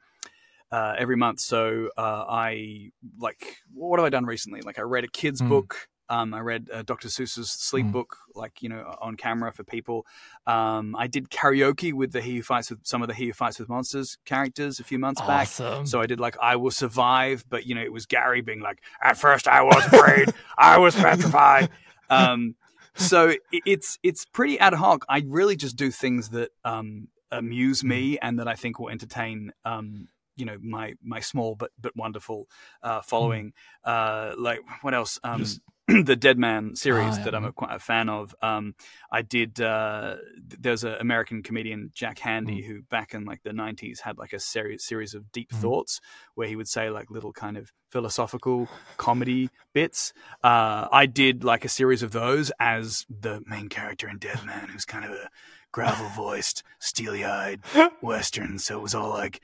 uh, 0.72 0.96
every 0.98 1.16
month. 1.16 1.40
So 1.40 1.90
uh, 1.96 2.26
I 2.28 2.90
like 3.20 3.58
what 3.76 4.00
have 4.00 4.06
I 4.08 4.10
done 4.10 4.26
recently? 4.26 4.62
Like 4.62 4.80
I 4.80 4.82
read 4.82 5.04
a 5.04 5.08
kid's 5.08 5.40
Mm. 5.40 5.50
book. 5.50 5.88
Um, 6.10 6.34
I 6.34 6.42
read 6.42 6.70
uh, 6.72 6.84
Dr. 6.84 7.08
Seuss's 7.08 7.50
sleep 7.50 7.86
Mm. 7.86 7.92
book, 7.92 8.18
like 8.36 8.62
you 8.62 8.70
know, 8.70 8.96
on 9.02 9.16
camera 9.16 9.52
for 9.52 9.64
people. 9.64 10.06
Um, 10.46 10.96
I 10.96 11.08
did 11.08 11.30
karaoke 11.30 11.94
with 11.94 12.12
the 12.12 12.22
He 12.22 12.36
Who 12.38 12.44
Fights 12.44 12.70
with 12.70 12.80
some 12.84 13.02
of 13.02 13.08
the 13.08 13.14
He 13.14 13.28
Who 13.28 13.34
Fights 13.34 13.58
with 13.60 13.70
Monsters 13.70 14.18
characters 14.26 14.80
a 14.80 14.84
few 14.84 15.00
months 15.00 15.22
back. 15.22 15.48
So 15.86 16.02
I 16.02 16.06
did 16.06 16.20
like 16.20 16.36
I 16.42 16.56
Will 16.58 16.72
Survive, 16.72 17.46
but 17.50 17.66
you 17.66 17.74
know, 17.76 17.82
it 17.82 17.92
was 17.94 18.06
Gary 18.06 18.42
being 18.42 18.60
like, 18.60 18.82
at 19.02 19.18
first 19.18 19.48
I 19.48 19.62
was 19.64 19.84
afraid, 19.86 20.34
I 20.58 20.78
was 20.78 20.96
petrified. 20.96 21.70
Um, 22.10 22.56
so 22.96 23.30
it, 23.30 23.40
it's 23.52 23.98
it's 24.04 24.26
pretty 24.26 24.60
ad 24.60 24.74
hoc. 24.74 25.06
I 25.10 25.24
really 25.26 25.56
just 25.56 25.76
do 25.78 25.90
things 25.90 26.30
that 26.30 26.50
um, 26.66 27.08
amuse 27.32 27.84
me 27.84 28.20
and 28.20 28.40
that 28.40 28.48
I 28.48 28.56
think 28.56 28.78
will 28.80 28.90
entertain. 28.90 29.52
Um, 29.66 30.10
you 30.36 30.46
know 30.46 30.58
my 30.62 30.96
my 31.04 31.20
small 31.20 31.54
but 31.56 31.70
but 31.80 31.96
wonderful 31.96 32.48
uh, 32.82 33.02
following. 33.04 33.54
Uh, 33.84 34.34
like 34.38 34.62
what 34.82 34.94
else? 34.96 35.20
Um, 35.24 35.40
Just- 35.40 35.62
the 36.06 36.16
Dead 36.16 36.38
Man 36.40 36.76
series 36.76 37.16
Ah, 37.16 37.18
yeah, 37.18 37.24
that 37.26 37.36
I'm 37.36 37.44
a, 37.46 37.52
quite 37.52 37.76
a 37.76 37.80
fan 37.80 38.08
of. 38.08 38.34
Um, 38.42 38.74
I 39.12 39.22
did. 39.22 39.60
Uh, 39.60 40.16
there's 40.60 40.84
an 40.86 40.94
American 41.00 41.44
comedian 41.44 41.92
Jack 41.94 42.20
Handey 42.20 42.64
who 42.66 42.84
back 42.84 43.14
in 43.14 43.26
like 43.26 43.44
the 43.44 43.50
90s 43.52 44.00
had 44.00 44.18
like 44.18 44.32
a 44.34 44.40
series 44.40 44.84
series 44.86 45.14
of 45.14 45.32
deep 45.32 45.52
Mm. 45.52 45.58
thoughts 45.62 46.00
where 46.36 46.48
he 46.48 46.56
would 46.56 46.70
say 46.70 46.90
like 46.90 47.12
little 47.12 47.34
kind 47.34 47.58
of 47.58 47.72
philosophical 47.92 48.70
comedy 48.98 49.50
bits. 49.74 50.14
Uh, 50.44 50.88
I 50.92 51.06
did 51.06 51.44
like 51.44 51.66
a 51.66 51.70
series 51.70 52.02
of 52.02 52.12
those 52.12 52.52
as 52.60 53.06
the 53.10 53.42
main 53.46 53.68
character 53.68 54.08
in 54.08 54.20
Dead 54.20 54.44
Man, 54.46 54.70
who's 54.70 54.86
kind 54.86 55.04
of 55.04 55.12
a 55.12 55.30
gravel 55.74 56.08
voiced, 56.16 56.64
steely 56.80 57.26
eyed 57.26 57.60
Western. 58.02 58.58
So 58.58 58.78
it 58.80 58.82
was 58.82 58.96
all 58.96 59.10
like, 59.10 59.42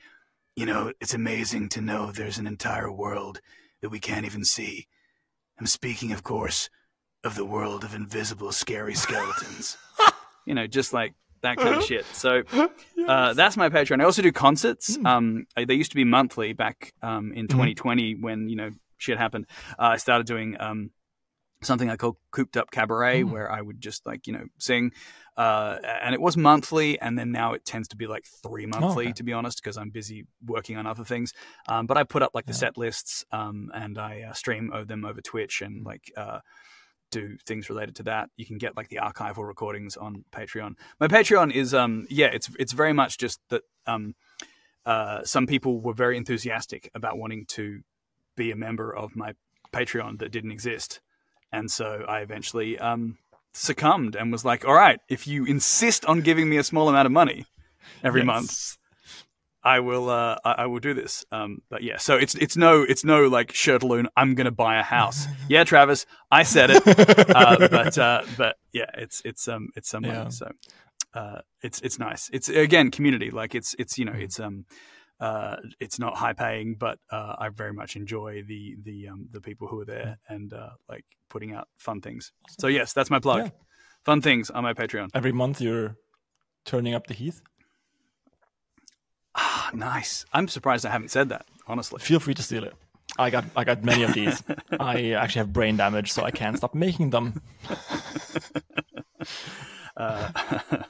you 0.56 0.64
know, 0.64 0.92
it's 1.00 1.12
amazing 1.14 1.68
to 1.70 1.80
know 1.82 2.10
there's 2.10 2.38
an 2.38 2.46
entire 2.46 2.90
world 2.90 3.40
that 3.82 3.90
we 3.90 4.00
can't 4.00 4.24
even 4.26 4.44
see. 4.44 4.86
I'm 5.60 5.66
speaking, 5.66 6.10
of 6.12 6.22
course, 6.22 6.70
of 7.22 7.34
the 7.36 7.44
world 7.44 7.84
of 7.84 7.94
invisible, 7.94 8.50
scary 8.50 8.94
skeletons. 8.94 9.76
you 10.46 10.54
know, 10.54 10.66
just 10.66 10.92
like 10.94 11.12
that 11.42 11.58
kind 11.58 11.76
of 11.76 11.84
shit. 11.84 12.06
So 12.12 12.42
uh, 13.06 13.34
that's 13.34 13.56
my 13.56 13.68
Patreon. 13.68 14.00
I 14.00 14.04
also 14.04 14.22
do 14.22 14.32
concerts. 14.32 14.96
Hmm. 14.96 15.06
Um, 15.06 15.46
they 15.54 15.74
used 15.74 15.90
to 15.90 15.96
be 15.96 16.04
monthly 16.04 16.54
back 16.54 16.92
um, 17.02 17.32
in 17.32 17.46
Mm-hmm. 17.46 17.58
2020 17.58 18.14
when 18.20 18.48
you 18.48 18.56
know 18.56 18.70
shit 18.96 19.18
happened. 19.18 19.46
Uh, 19.78 19.92
I 19.92 19.96
started 19.98 20.26
doing 20.26 20.56
um, 20.60 20.90
something 21.62 21.90
I 21.90 21.96
call 21.96 22.18
Cooped 22.30 22.56
Up 22.56 22.70
Cabaret, 22.70 23.22
Mm. 23.22 23.30
where 23.30 23.50
I 23.50 23.60
would 23.60 23.80
just 23.80 24.06
like 24.06 24.26
you 24.26 24.32
know 24.32 24.44
sing, 24.58 24.92
uh, 25.36 25.78
and 26.02 26.14
it 26.14 26.20
was 26.20 26.36
monthly, 26.36 26.98
and 27.00 27.18
then 27.18 27.32
now 27.32 27.52
it 27.52 27.64
tends 27.64 27.88
to 27.88 27.96
be 27.96 28.06
like 28.06 28.24
three 28.42 28.66
monthly, 28.66 29.06
Oh, 29.06 29.08
okay. 29.08 29.12
to 29.12 29.22
be 29.22 29.32
honest, 29.32 29.62
because 29.62 29.76
I'm 29.76 29.90
busy 29.90 30.26
working 30.46 30.76
on 30.76 30.86
other 30.86 31.04
things. 31.04 31.32
Um, 31.68 31.86
but 31.86 31.96
I 31.96 32.04
put 32.04 32.22
up 32.22 32.32
like 32.34 32.46
the 32.46 32.52
Yeah. 32.52 32.58
set 32.58 32.78
lists, 32.78 33.24
um, 33.32 33.70
and 33.74 33.98
I 33.98 34.22
uh, 34.22 34.32
stream 34.32 34.70
them 34.86 35.04
over 35.04 35.20
Twitch 35.20 35.60
and 35.62 35.84
like. 35.84 36.12
Uh, 36.16 36.40
do 37.12 37.36
things 37.44 37.68
related 37.68 37.96
to 37.96 38.04
that. 38.04 38.30
You 38.36 38.46
can 38.46 38.56
get 38.56 38.76
like 38.76 38.88
the 38.88 38.98
archival 38.98 39.44
recordings 39.44 39.96
on 39.96 40.24
Patreon. 40.30 40.74
My 41.00 41.08
Patreon 41.08 41.52
is 41.52 41.74
um 41.74 42.06
yeah, 42.08 42.28
it's 42.28 42.48
it's 42.56 42.72
very 42.72 42.92
much 42.92 43.18
just 43.18 43.40
that 43.48 43.62
um 43.84 44.14
uh 44.86 45.24
some 45.24 45.48
people 45.48 45.80
were 45.80 45.92
very 45.92 46.16
enthusiastic 46.16 46.88
about 46.94 47.18
wanting 47.18 47.46
to 47.46 47.80
be 48.36 48.52
a 48.52 48.56
member 48.56 48.94
of 48.94 49.16
my 49.16 49.34
Patreon 49.72 50.20
that 50.20 50.30
didn't 50.30 50.52
exist. 50.52 51.00
And 51.52 51.70
so 51.70 52.04
I 52.08 52.20
eventually 52.20 52.78
um 52.78 53.18
succumbed 53.52 54.14
and 54.16 54.30
was 54.32 54.44
like, 54.44 54.64
"All 54.64 54.74
right, 54.74 55.00
if 55.08 55.26
you 55.26 55.44
insist 55.44 56.04
on 56.06 56.20
giving 56.20 56.48
me 56.48 56.56
a 56.56 56.62
small 56.64 56.88
amount 56.88 57.06
of 57.06 57.12
money 57.12 57.46
every 58.02 58.20
Yes. 58.20 58.26
month, 58.26 58.76
I 59.62 59.80
will 59.80 60.08
uh, 60.08 60.36
I, 60.44 60.52
I 60.62 60.66
will 60.66 60.78
do 60.80 60.94
this. 60.94 61.24
Um, 61.32 61.58
but 61.68 61.82
yeah, 61.82 61.98
so 61.98 62.16
it's 62.16 62.34
it's 62.36 62.56
no 62.56 62.82
it's 62.82 63.04
no 63.04 63.26
like 63.28 63.52
Shirtaloon. 63.52 64.06
I'm 64.16 64.34
gonna 64.34 64.50
buy 64.50 64.78
a 64.78 64.82
house. 64.82 65.26
yeah, 65.48 65.64
Travis, 65.64 66.06
I 66.30 66.44
said 66.44 66.70
it. 66.70 66.82
uh, 67.36 67.68
but 67.68 67.98
uh, 67.98 68.22
but 68.36 68.56
yeah, 68.72 68.90
it's 68.94 69.20
it's 69.24 69.48
um 69.48 69.68
it's 69.76 69.88
some 69.90 70.04
money. 70.04 70.14
Yeah. 70.16 70.28
So 70.28 70.50
uh, 71.14 71.40
it's 71.62 71.80
it's 71.82 71.98
nice. 71.98 72.30
It's 72.32 72.48
again 72.48 72.90
community. 72.90 73.30
Like 73.30 73.54
it's 73.54 73.74
it's 73.78 73.98
you 73.98 74.04
know 74.04 74.12
Mm. 74.12 74.22
it's 74.22 74.40
um 74.40 74.64
uh 75.20 75.56
it's 75.78 75.98
not 75.98 76.16
high 76.16 76.32
paying, 76.32 76.74
but 76.74 76.98
uh, 77.10 77.36
I 77.38 77.48
very 77.50 77.72
much 77.72 77.96
enjoy 77.96 78.42
the 78.46 78.76
the 78.82 79.08
um 79.08 79.28
the 79.30 79.40
people 79.40 79.68
who 79.68 79.80
are 79.80 79.84
there 79.84 80.18
and 80.28 80.52
uh, 80.52 80.70
like 80.88 81.04
putting 81.28 81.52
out 81.52 81.68
fun 81.78 82.00
things. 82.00 82.32
So 82.58 82.66
yes, 82.66 82.92
that's 82.92 83.10
my 83.10 83.18
plug. 83.20 83.44
Yeah. 83.44 83.50
Fun 84.04 84.22
things 84.22 84.50
on 84.50 84.62
my 84.62 84.72
Patreon. 84.72 85.08
Every 85.14 85.32
month 85.32 85.60
you're 85.60 85.96
turning 86.64 86.94
up 86.94 87.06
the 87.06 87.14
heath. 87.14 87.42
Ah, 89.34 89.70
nice. 89.74 90.24
I'm 90.32 90.48
surprised 90.48 90.86
I 90.86 90.90
haven't 90.90 91.10
said 91.10 91.28
that. 91.28 91.46
Honestly. 91.66 92.00
Feel 92.00 92.18
free 92.18 92.34
to 92.34 92.42
steal 92.42 92.64
it. 92.64 92.74
I 93.18 93.30
got 93.30 93.44
I 93.54 93.64
got 93.64 93.84
many 93.84 94.02
of 94.04 94.14
these. 94.14 94.42
I 94.80 95.12
actually 95.12 95.40
have 95.40 95.52
brain 95.52 95.76
damage, 95.76 96.12
so 96.12 96.22
I 96.22 96.30
can't 96.30 96.56
stop 96.56 96.74
making 96.74 97.10
them. 97.10 97.42
Uh, 99.96 100.30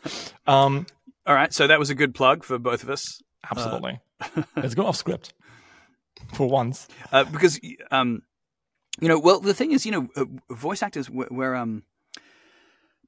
Um, 0.47 0.87
all 1.27 1.35
right, 1.35 1.53
so 1.53 1.67
that 1.67 1.79
was 1.79 1.91
a 1.91 1.95
good 1.95 2.15
plug 2.15 2.45
for 2.45 2.59
both 2.59 2.83
of 2.83 2.91
us. 2.91 3.21
Absolutely. 3.49 4.01
Let's 4.57 4.75
go 4.75 4.87
off 4.87 4.97
script 4.97 5.33
for 6.35 6.49
once. 6.49 6.89
uh, 7.13 7.25
because 7.25 7.61
um, 7.91 8.23
you 9.01 9.09
know, 9.09 9.19
well, 9.19 9.41
the 9.41 9.55
thing 9.55 9.73
is, 9.73 9.87
you 9.87 9.93
know, 9.93 10.09
uh, 10.17 10.25
voice 10.55 10.83
actors 10.83 11.09
we're, 11.09 11.29
we're 11.31 11.55
um 11.55 11.85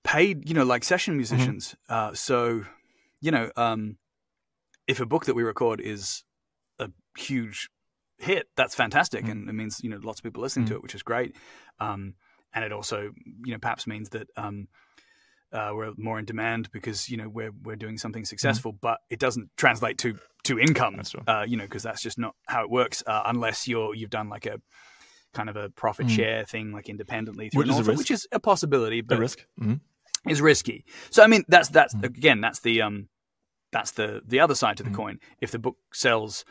paid, 0.04 0.48
you 0.48 0.54
know, 0.54 0.64
like 0.64 0.84
session 0.84 1.16
musicians. 1.16 1.74
Uh, 1.88 2.12
so 2.14 2.64
you 3.20 3.30
know, 3.30 3.50
um, 3.56 3.98
if 4.86 5.00
a 5.00 5.06
book 5.06 5.26
that 5.26 5.34
we 5.34 5.42
record 5.42 5.80
is 5.80 6.24
a 6.78 6.90
huge 7.16 7.68
hit, 8.18 8.48
that's 8.56 8.74
fantastic, 8.74 9.28
and 9.28 9.48
it 9.48 9.52
means 9.52 9.80
you 9.82 9.90
know 9.90 10.00
lots 10.02 10.20
of 10.20 10.24
people 10.24 10.42
listening 10.42 10.66
to 10.66 10.74
it, 10.74 10.82
which 10.82 10.94
is 10.94 11.02
great. 11.02 11.36
Um, 11.80 12.14
and 12.54 12.64
it 12.64 12.72
also, 12.72 13.12
you 13.44 13.52
know, 13.52 13.58
perhaps 13.58 13.86
means 13.86 14.10
that 14.10 14.28
um, 14.36 14.68
uh, 15.52 15.70
we're 15.74 15.92
more 15.96 16.18
in 16.18 16.24
demand 16.24 16.70
because 16.72 17.08
you 17.10 17.16
know 17.16 17.28
we're 17.28 17.52
we're 17.62 17.76
doing 17.76 17.98
something 17.98 18.24
successful, 18.24 18.72
but 18.72 18.98
it 19.10 19.18
doesn't 19.18 19.50
translate 19.56 19.98
to 19.98 20.16
to 20.44 20.58
income. 20.58 21.00
Uh, 21.26 21.44
you 21.46 21.56
know, 21.56 21.64
because 21.64 21.82
that's 21.82 22.02
just 22.02 22.18
not 22.18 22.34
how 22.46 22.62
it 22.64 22.70
works 22.70 23.02
uh, 23.06 23.22
unless 23.26 23.68
you're 23.68 23.94
you've 23.94 24.10
done 24.10 24.28
like 24.28 24.46
a 24.46 24.60
kind 25.34 25.48
of 25.48 25.56
a 25.56 25.70
profit 25.70 26.10
share 26.10 26.44
thing 26.44 26.72
like 26.72 26.88
independently 26.88 27.48
through 27.48 27.60
Which 27.60 27.70
is 27.70 27.76
a 27.76 27.80
author, 27.80 27.92
which 27.94 28.10
is 28.10 28.26
a 28.32 28.40
possibility, 28.40 29.00
The 29.00 29.06
but 29.06 29.18
risk. 29.18 29.46
Mhm. 29.60 29.80
is 30.28 30.40
risky. 30.40 30.84
So 31.10 31.22
I 31.22 31.26
mean, 31.26 31.44
that's 31.48 31.68
that's 31.68 31.94
Mm. 31.94 32.04
again, 32.04 32.40
that's 32.40 32.60
the 32.60 32.82
um, 32.82 33.08
that's 33.72 33.92
the 33.92 34.20
the 34.26 34.40
other 34.40 34.54
side 34.54 34.76
to 34.78 34.82
the 34.82 34.90
Mm. 34.90 34.94
coin. 34.96 35.18
If 35.40 35.50
the 35.50 35.58
book 35.58 35.76
sells, 35.92 36.44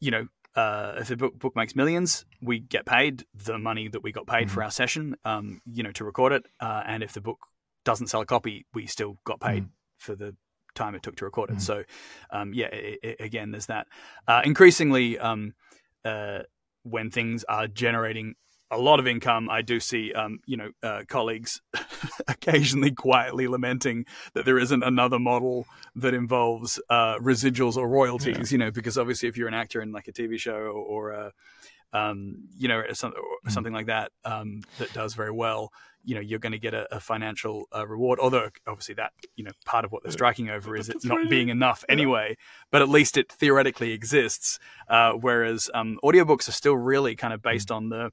you 0.00 0.10
know, 0.10 0.26
uh, 0.54 0.94
if 1.00 1.08
the 1.08 1.16
book 1.16 1.38
book 1.38 1.56
makes 1.56 1.74
millions, 1.74 2.24
we 2.40 2.60
get 2.60 2.86
paid 2.86 3.24
the 3.34 3.58
money 3.58 3.88
that 3.88 4.02
we 4.02 4.12
got 4.12 4.26
paid 4.26 4.48
Mm. 4.48 4.50
for 4.50 4.62
our 4.62 4.70
session, 4.70 5.16
um, 5.24 5.60
you 5.66 5.82
know, 5.82 5.92
to 5.92 6.04
record 6.04 6.32
it. 6.32 6.46
Uh, 6.60 6.82
and 6.86 7.02
if 7.02 7.12
the 7.12 7.20
book 7.20 7.38
doesn't 7.84 8.08
sell 8.08 8.20
a 8.20 8.26
copy, 8.26 8.66
we 8.74 8.86
still 8.86 9.18
got 9.24 9.40
paid 9.40 9.66
for 9.98 10.14
the 10.14 10.34
time 10.74 10.94
it 10.94 11.02
took 11.02 11.16
to 11.16 11.24
record 11.24 11.50
it. 11.50 11.56
Mm. 11.56 11.60
So, 11.60 11.84
um, 12.30 12.52
yeah, 12.54 12.68
i 12.72 12.96
i 13.04 13.16
again, 13.20 13.50
there's 13.50 13.66
that. 13.66 13.86
Uh, 14.26 14.42
increasingly, 14.44 15.18
um, 15.18 15.54
uh, 16.04 16.40
when 16.82 17.10
things 17.10 17.44
are 17.44 17.66
generating 17.66 18.34
a 18.70 18.78
lot 18.78 19.00
of 19.00 19.06
income, 19.06 19.50
I 19.50 19.62
do 19.62 19.80
see, 19.80 20.12
um, 20.12 20.38
you 20.46 20.56
know, 20.56 20.70
uh, 20.82 21.02
colleagues 21.08 21.60
occasionally 22.28 22.92
quietly 22.92 23.48
lamenting 23.48 24.06
that 24.34 24.44
there 24.44 24.58
isn't 24.58 24.84
another 24.84 25.18
model 25.18 25.66
that 25.96 26.14
involves 26.14 26.80
uh, 26.88 27.16
residuals 27.18 27.76
or 27.76 27.88
royalties. 27.88 28.52
You 28.52 28.58
know, 28.58 28.70
because 28.70 28.96
obviously, 28.96 29.28
if 29.28 29.36
you're 29.36 29.48
an 29.48 29.54
actor 29.54 29.82
in 29.82 29.92
like 29.92 30.06
a 30.06 30.12
TV 30.12 30.38
show 30.38 30.54
or, 30.54 30.70
or 30.70 31.10
a 31.10 31.32
um, 31.92 32.48
you 32.56 32.68
know, 32.68 32.84
some, 32.92 33.12
or 33.44 33.50
something 33.50 33.72
like 33.72 33.86
that 33.86 34.12
um, 34.24 34.62
that 34.78 34.92
does 34.92 35.14
very 35.14 35.32
well, 35.32 35.72
you 36.04 36.14
know, 36.14 36.20
you're 36.20 36.38
going 36.38 36.52
to 36.52 36.58
get 36.58 36.74
a, 36.74 36.94
a 36.94 37.00
financial 37.00 37.68
uh, 37.74 37.86
reward. 37.86 38.18
Although 38.20 38.50
obviously 38.66 38.94
that 38.96 39.12
you 39.36 39.44
know 39.44 39.50
part 39.64 39.84
of 39.84 39.92
what 39.92 40.02
they're 40.02 40.12
striking 40.12 40.48
over 40.48 40.76
is 40.76 40.88
it 40.88 41.04
not 41.04 41.28
being 41.28 41.48
enough 41.48 41.84
anyway. 41.88 42.36
But 42.70 42.82
at 42.82 42.88
least 42.88 43.16
it 43.16 43.30
theoretically 43.30 43.92
exists. 43.92 44.58
Uh, 44.88 45.12
whereas 45.12 45.70
um, 45.74 45.98
audiobooks 46.02 46.48
are 46.48 46.52
still 46.52 46.76
really 46.76 47.16
kind 47.16 47.32
of 47.32 47.42
based 47.42 47.70
on 47.70 47.88
the 47.88 48.12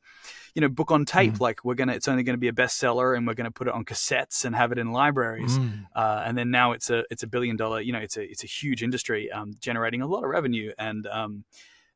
you 0.53 0.61
know 0.61 0.69
book 0.69 0.91
on 0.91 1.05
tape. 1.05 1.33
Mm. 1.33 1.39
Like 1.39 1.63
we're 1.63 1.75
gonna, 1.75 1.93
it's 1.93 2.07
only 2.07 2.23
going 2.23 2.33
to 2.33 2.39
be 2.39 2.47
a 2.47 2.53
bestseller, 2.53 3.15
and 3.15 3.27
we're 3.27 3.35
going 3.35 3.45
to 3.45 3.51
put 3.51 3.67
it 3.67 3.73
on 3.73 3.85
cassettes 3.85 4.43
and 4.43 4.55
have 4.55 4.71
it 4.71 4.77
in 4.77 4.91
libraries. 4.91 5.57
Mm. 5.57 5.85
Uh, 5.95 6.23
and 6.25 6.37
then 6.37 6.51
now 6.51 6.71
it's 6.71 6.89
a 6.89 7.03
it's 7.09 7.23
a 7.23 7.27
billion 7.27 7.55
dollar. 7.55 7.79
You 7.79 7.93
know, 7.93 7.99
it's 7.99 8.17
a 8.17 8.23
it's 8.23 8.43
a 8.43 8.47
huge 8.47 8.83
industry, 8.83 9.31
um, 9.31 9.53
generating 9.59 10.01
a 10.01 10.07
lot 10.07 10.23
of 10.23 10.29
revenue, 10.29 10.71
and 10.77 11.07
um, 11.07 11.43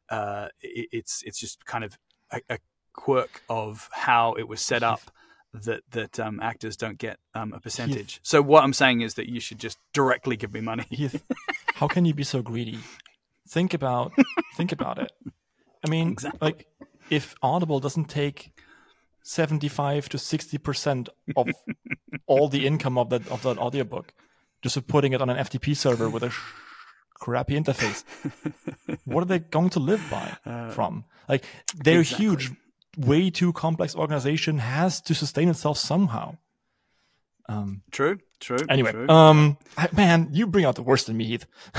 uh, 0.09 0.47
it, 0.61 0.89
it's 0.91 1.23
it's 1.23 1.39
just 1.39 1.65
kind 1.65 1.83
of 1.83 1.97
a, 2.31 2.41
a 2.49 2.59
quirk 2.93 3.41
of 3.49 3.89
how 3.91 4.33
it 4.33 4.47
was 4.47 4.61
set 4.61 4.83
up 4.83 5.01
that 5.53 5.81
that 5.91 6.19
um, 6.19 6.39
actors 6.41 6.77
don't 6.77 6.97
get 6.97 7.17
um, 7.33 7.53
a 7.53 7.59
percentage. 7.59 8.19
So 8.23 8.41
what 8.41 8.63
I'm 8.63 8.73
saying 8.73 9.01
is 9.01 9.15
that 9.15 9.29
you 9.29 9.39
should 9.39 9.59
just 9.59 9.77
directly 9.93 10.37
give 10.37 10.53
me 10.53 10.61
money. 10.61 10.85
Heath, 10.89 11.23
how 11.75 11.87
can 11.87 12.05
you 12.05 12.13
be 12.13 12.23
so 12.23 12.41
greedy? 12.41 12.79
Think 13.47 13.73
about 13.73 14.13
think 14.55 14.71
about 14.71 14.97
it. 14.97 15.11
I 15.85 15.89
mean, 15.89 16.09
Exactly. 16.11 16.39
like 16.41 16.67
if 17.09 17.35
Audible 17.41 17.79
doesn't 17.79 18.05
take 18.05 18.53
75 19.23 20.09
to 20.09 20.17
60% 20.17 21.09
of 21.35 21.49
all 22.27 22.47
the 22.47 22.65
income 22.65 22.97
of 22.97 23.09
that 23.09 23.27
of 23.29 23.43
that 23.43 23.57
audiobook 23.57 24.13
just 24.61 24.75
for 24.75 24.81
putting 24.81 25.13
it 25.13 25.21
on 25.21 25.29
an 25.29 25.37
FTP 25.37 25.75
server 25.75 26.09
with 26.09 26.23
a 26.23 26.29
sh- 26.29 26.39
crappy 27.15 27.59
interface. 27.59 28.03
what 29.05 29.21
are 29.21 29.25
they 29.25 29.39
going 29.39 29.69
to 29.71 29.79
live 29.79 30.03
by 30.09 30.69
from? 30.71 31.03
Like 31.27 31.43
they're 31.75 32.01
exactly. 32.01 32.25
huge 32.25 32.51
way 32.97 33.29
too 33.29 33.53
complex 33.53 33.95
organization 33.95 34.59
has 34.59 35.01
to 35.01 35.15
sustain 35.15 35.49
itself 35.49 35.77
somehow. 35.77 36.37
Um, 37.49 37.81
True, 37.91 38.19
true. 38.39 38.59
anyway, 38.69 38.91
true. 38.91 39.09
um, 39.09 39.57
man, 39.91 40.29
you 40.31 40.47
bring 40.47 40.63
out 40.63 40.75
the 40.75 40.83
worst 40.83 41.09
in 41.09 41.17
me, 41.17 41.25
Heath. 41.25 41.45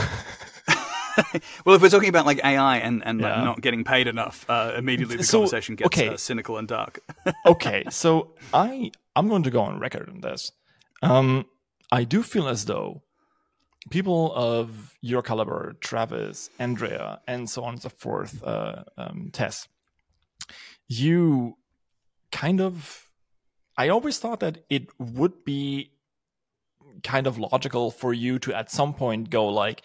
well, 1.64 1.76
if 1.76 1.82
we're 1.82 1.88
talking 1.88 2.08
about 2.08 2.26
like 2.26 2.44
AI 2.44 2.78
and 2.78 3.02
and 3.06 3.20
like 3.20 3.44
not 3.44 3.60
getting 3.60 3.84
paid 3.84 4.06
enough, 4.06 4.44
uh, 4.48 4.74
immediately 4.76 5.16
the 5.16 5.24
So, 5.24 5.38
conversation 5.38 5.76
gets 5.76 5.86
okay. 5.86 6.08
uh, 6.08 6.16
cynical 6.16 6.58
and 6.58 6.68
dark. 6.68 7.00
okay, 7.46 7.84
so 7.90 8.34
I 8.52 8.90
I'm 9.16 9.28
going 9.28 9.44
to 9.44 9.50
go 9.50 9.62
on 9.62 9.78
record 9.78 10.08
on 10.08 10.20
this. 10.20 10.52
Um, 11.02 11.46
I 11.90 12.04
do 12.04 12.22
feel 12.22 12.48
as 12.48 12.64
though 12.66 13.02
people 13.90 14.32
of 14.34 14.94
your 15.00 15.22
caliber, 15.22 15.74
Travis, 15.80 16.50
Andrea, 16.58 17.20
and 17.26 17.48
so 17.48 17.64
on 17.64 17.74
and 17.74 17.82
so 17.82 17.88
forth, 17.88 18.42
uh, 18.44 18.84
um, 18.96 19.30
Tess, 19.32 19.68
you 20.89 21.57
kind 22.30 22.61
of. 22.61 23.09
I 23.76 23.89
always 23.89 24.18
thought 24.18 24.41
that 24.41 24.64
it 24.68 24.89
would 24.99 25.45
be 25.45 25.93
kind 27.03 27.26
of 27.26 27.39
logical 27.39 27.91
for 27.91 28.12
you 28.12 28.39
to 28.41 28.55
at 28.55 28.70
some 28.70 28.93
point 28.95 29.30
go 29.30 29.49
like, 29.49 29.83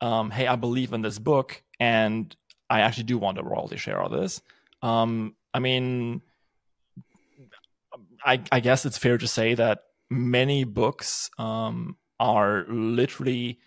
um, 0.00 0.30
"Hey, 0.30 0.46
I 0.46 0.56
believe 0.56 0.92
in 0.92 1.02
this 1.02 1.18
book, 1.18 1.62
and 1.80 2.34
I 2.68 2.80
actually 2.80 3.04
do 3.04 3.18
want 3.18 3.38
a 3.38 3.42
royalty 3.42 3.76
share 3.76 4.02
of 4.02 4.12
this." 4.12 4.42
Um, 4.82 5.34
I 5.54 5.60
mean, 5.60 6.22
I, 8.24 8.42
I 8.50 8.60
guess 8.60 8.84
it's 8.84 8.98
fair 8.98 9.18
to 9.18 9.26
say 9.26 9.54
that 9.54 9.84
many 10.10 10.64
books 10.64 11.30
um, 11.38 11.96
are 12.20 12.64
literally 12.68 13.58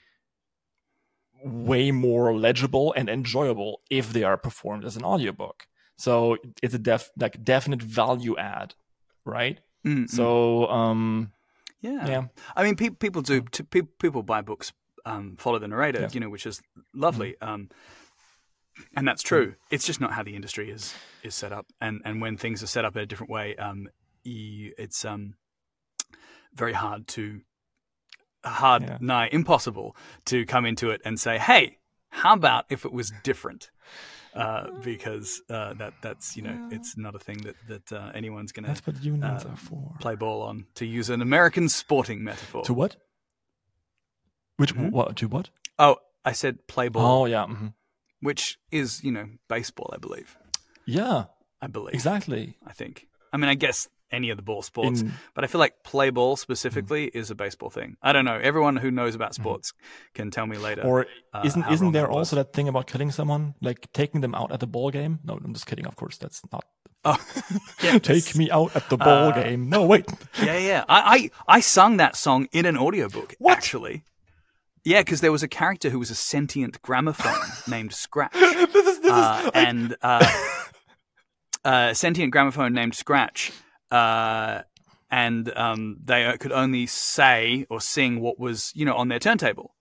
way 1.44 1.92
more 1.92 2.36
legible 2.36 2.94
and 2.94 3.10
enjoyable 3.10 3.82
if 3.90 4.14
they 4.14 4.24
are 4.24 4.38
performed 4.38 4.86
as 4.86 4.96
an 4.96 5.04
audiobook. 5.04 5.68
So 5.98 6.38
it's 6.62 6.74
a 6.74 6.80
def 6.80 7.10
like 7.18 7.44
definite 7.44 7.82
value 7.82 8.38
add, 8.38 8.76
right? 9.26 9.60
Mm, 9.86 10.06
mm. 10.06 10.10
So 10.10 10.68
um 10.68 11.32
yeah. 11.82 12.08
yeah. 12.08 12.24
I 12.56 12.64
mean, 12.64 12.76
pe- 12.76 12.90
people 12.90 13.22
do. 13.22 13.42
T- 13.52 13.62
pe- 13.64 13.82
people 14.00 14.24
buy 14.24 14.42
books, 14.42 14.74
um, 15.06 15.36
follow 15.38 15.60
the 15.60 15.68
narrator, 15.68 16.00
Yeah. 16.00 16.08
Mm-hmm. 16.08 16.16
you 16.16 16.20
know, 16.22 16.30
which 16.30 16.48
is 16.48 16.60
lovely. 16.96 17.36
Um, 17.42 17.70
and 18.98 19.08
that's 19.08 19.22
true. 19.22 19.54
It's 19.70 19.86
just 19.86 20.02
not 20.02 20.12
how 20.12 20.24
the 20.24 20.36
industry 20.36 20.72
is 20.72 20.96
is 21.24 21.36
set 21.36 21.52
up. 21.54 21.68
And 21.80 22.02
and 22.04 22.22
when 22.22 22.38
things 22.38 22.64
are 22.64 22.68
set 22.68 22.86
up 22.86 22.96
in 22.96 23.04
a 23.04 23.06
different 23.06 23.32
way, 23.32 23.56
um, 23.58 23.88
you, 24.24 24.74
it's 24.80 25.06
um, 25.06 25.36
very 26.56 26.74
hard 26.74 27.08
to 27.10 27.42
hard 28.44 28.84
Yeah. 28.84 28.98
nigh 29.00 29.30
impossible 29.32 29.96
to 30.26 30.46
come 30.46 30.66
into 30.66 30.90
it 30.90 31.02
and 31.06 31.20
say, 31.20 31.38
hey, 31.38 31.78
how 32.10 32.34
about 32.34 32.66
if 32.70 32.84
it 32.86 32.92
was 32.92 33.12
different? 33.24 33.70
Uh, 34.36 34.68
because 34.84 35.42
uh, 35.50 35.74
that 35.76 35.94
that's 36.02 36.36
you 36.36 36.44
know 36.44 36.58
it's 36.70 36.98
not 36.98 37.16
a 37.16 37.20
thing 37.20 37.38
that 37.44 37.56
that 37.70 37.92
uh, 37.94 38.12
anyone's 38.14 38.52
going 38.52 38.66
That's 38.68 38.82
to 38.82 38.92
what 38.92 39.02
unions 39.04 39.46
uh, 39.46 39.50
are 39.50 39.56
for. 39.56 39.94
play 40.02 40.16
ball 40.16 40.42
on. 40.42 40.66
To 40.76 40.86
use 40.86 41.10
an 41.10 41.22
American 41.22 41.70
sporting 41.70 42.22
metaphor. 42.22 42.64
To 42.66 42.74
what? 42.74 42.98
Which 44.58 44.72
Hmm? 44.72 44.90
what 44.90 45.16
to 45.18 45.28
what? 45.28 45.50
Oh, 45.80 45.98
I 46.24 46.32
said 46.34 46.68
play 46.68 46.90
ball, 46.90 47.24
Oh 47.24 47.26
yeah. 47.26 47.46
mhm. 47.46 47.74
which 48.22 48.58
is, 48.72 49.04
you 49.04 49.12
know, 49.12 49.28
baseball, 49.48 49.90
I 49.94 49.98
believe. 49.98 50.38
Yeah, 50.86 51.26
I 51.62 51.68
believe. 51.68 51.94
exactly. 51.94 52.56
I 52.66 52.74
think. 52.74 53.08
I 53.34 53.38
mean, 53.38 53.50
I 53.50 53.56
guess 53.56 53.88
any 54.16 54.30
of 54.32 54.38
the 54.38 54.44
ball 54.44 54.62
sports, 54.62 55.02
In- 55.02 55.12
but 55.36 55.44
I 55.44 55.48
feel 55.48 55.60
like 55.60 55.84
play 55.84 56.10
ball 56.10 56.36
specifically 56.38 57.06
is 57.14 57.30
a 57.32 57.36
baseball 57.36 57.70
thing. 57.70 57.98
I 58.02 58.14
don't 58.14 58.26
know. 58.26 58.40
Everyone 58.42 58.76
who 58.78 58.90
knows 58.92 59.14
about 59.16 59.36
sports 59.36 59.74
can 60.14 60.32
tell 60.32 60.48
me 60.48 60.58
later. 60.58 60.82
Mm-hmm. 60.82 60.90
Or 60.90 61.06
uh, 61.34 61.42
isn't 61.46 61.62
how 61.64 61.74
isn't 61.74 61.92
there 61.92 62.08
that 62.08 62.14
also 62.18 62.36
that 62.38 62.54
thing 62.54 62.68
about 62.68 62.88
killing 62.88 63.12
someone, 63.12 63.54
like 63.62 63.92
taking 63.94 64.22
them 64.22 64.34
out 64.34 64.52
at 64.52 64.60
the 64.60 64.68
ball 64.68 64.90
game? 64.92 65.20
No, 65.24 65.34
I'm 65.44 65.54
just 65.54 65.68
kidding. 65.68 65.86
Of 65.86 65.96
course, 65.96 66.18
that's 66.18 66.42
not. 66.52 66.64
Oh, 67.08 67.18
yes. 67.84 68.02
Take 68.02 68.36
me 68.36 68.50
out 68.50 68.76
at 68.76 68.90
the 68.90 68.98
ball 68.98 69.30
Uh, 69.30 69.44
game. 69.44 69.70
No, 69.70 69.86
wait. 69.86 70.06
Yeah, 70.42 70.58
yeah. 70.58 70.86
I, 70.90 71.30
I, 71.48 71.58
I 71.58 71.60
sung 71.60 71.98
that 71.98 72.16
song 72.16 72.48
in 72.52 72.66
an 72.66 72.78
audiobook, 72.78 73.36
What? 73.38 73.58
actually. 73.58 74.04
Yeah, 74.84 75.02
because 75.02 75.22
there 75.22 75.32
was 75.32 75.44
a 75.44 75.48
character 75.48 75.90
who 75.92 76.00
was 76.00 76.10
a 76.12 76.16
sentient 76.16 76.82
gramophone 76.82 77.42
named 77.68 77.94
Scratch. 77.94 78.34
this 78.34 78.88
is 78.88 79.00
this 79.02 79.12
uh, 79.12 79.42
is. 79.46 79.52
and 79.54 79.96
uh, 80.02 80.26
uh, 81.64 81.94
sentient 81.94 82.32
gramophone 82.32 82.74
named 82.74 82.96
Scratch, 82.96 83.52
uh, 83.96 84.64
and 85.10 85.56
um, 85.58 85.98
they 86.04 86.26
uh, 86.26 86.36
could 86.38 86.52
only 86.52 86.86
say 86.86 87.66
or 87.70 87.80
sing 87.80 88.20
what 88.20 88.38
was 88.38 88.74
you 88.76 88.86
know 88.86 88.96
on 88.96 89.08
their 89.08 89.20
turntable, 89.20 89.74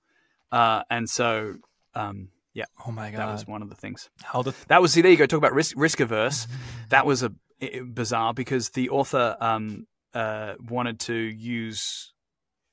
uh, 0.53 0.83
and 0.89 1.11
so 1.11 1.57
um, 1.95 2.29
yeah, 2.53 2.67
oh 2.87 2.93
my 2.93 3.11
god! 3.11 3.19
that 3.19 3.33
was 3.33 3.47
one 3.47 3.61
of 3.61 3.69
the 3.69 3.75
things. 3.75 4.11
How 4.23 4.43
the 4.43 4.55
That 4.69 4.81
was 4.81 4.93
see, 4.93 5.03
there 5.03 5.11
you 5.11 5.17
go. 5.17 5.27
Talk 5.27 5.39
about 5.39 5.53
risk 5.53 5.75
risk 5.77 5.99
averse. 5.99 6.47
That 6.91 7.07
was 7.07 7.25
a 7.25 7.33
i- 7.61 7.81
bizarre 7.85 8.33
because 8.33 8.71
the 8.71 8.91
author 8.91 9.37
um, 9.41 9.89
uh, 10.15 10.55
wanted 10.61 11.01
to 11.01 11.15
use, 11.15 12.13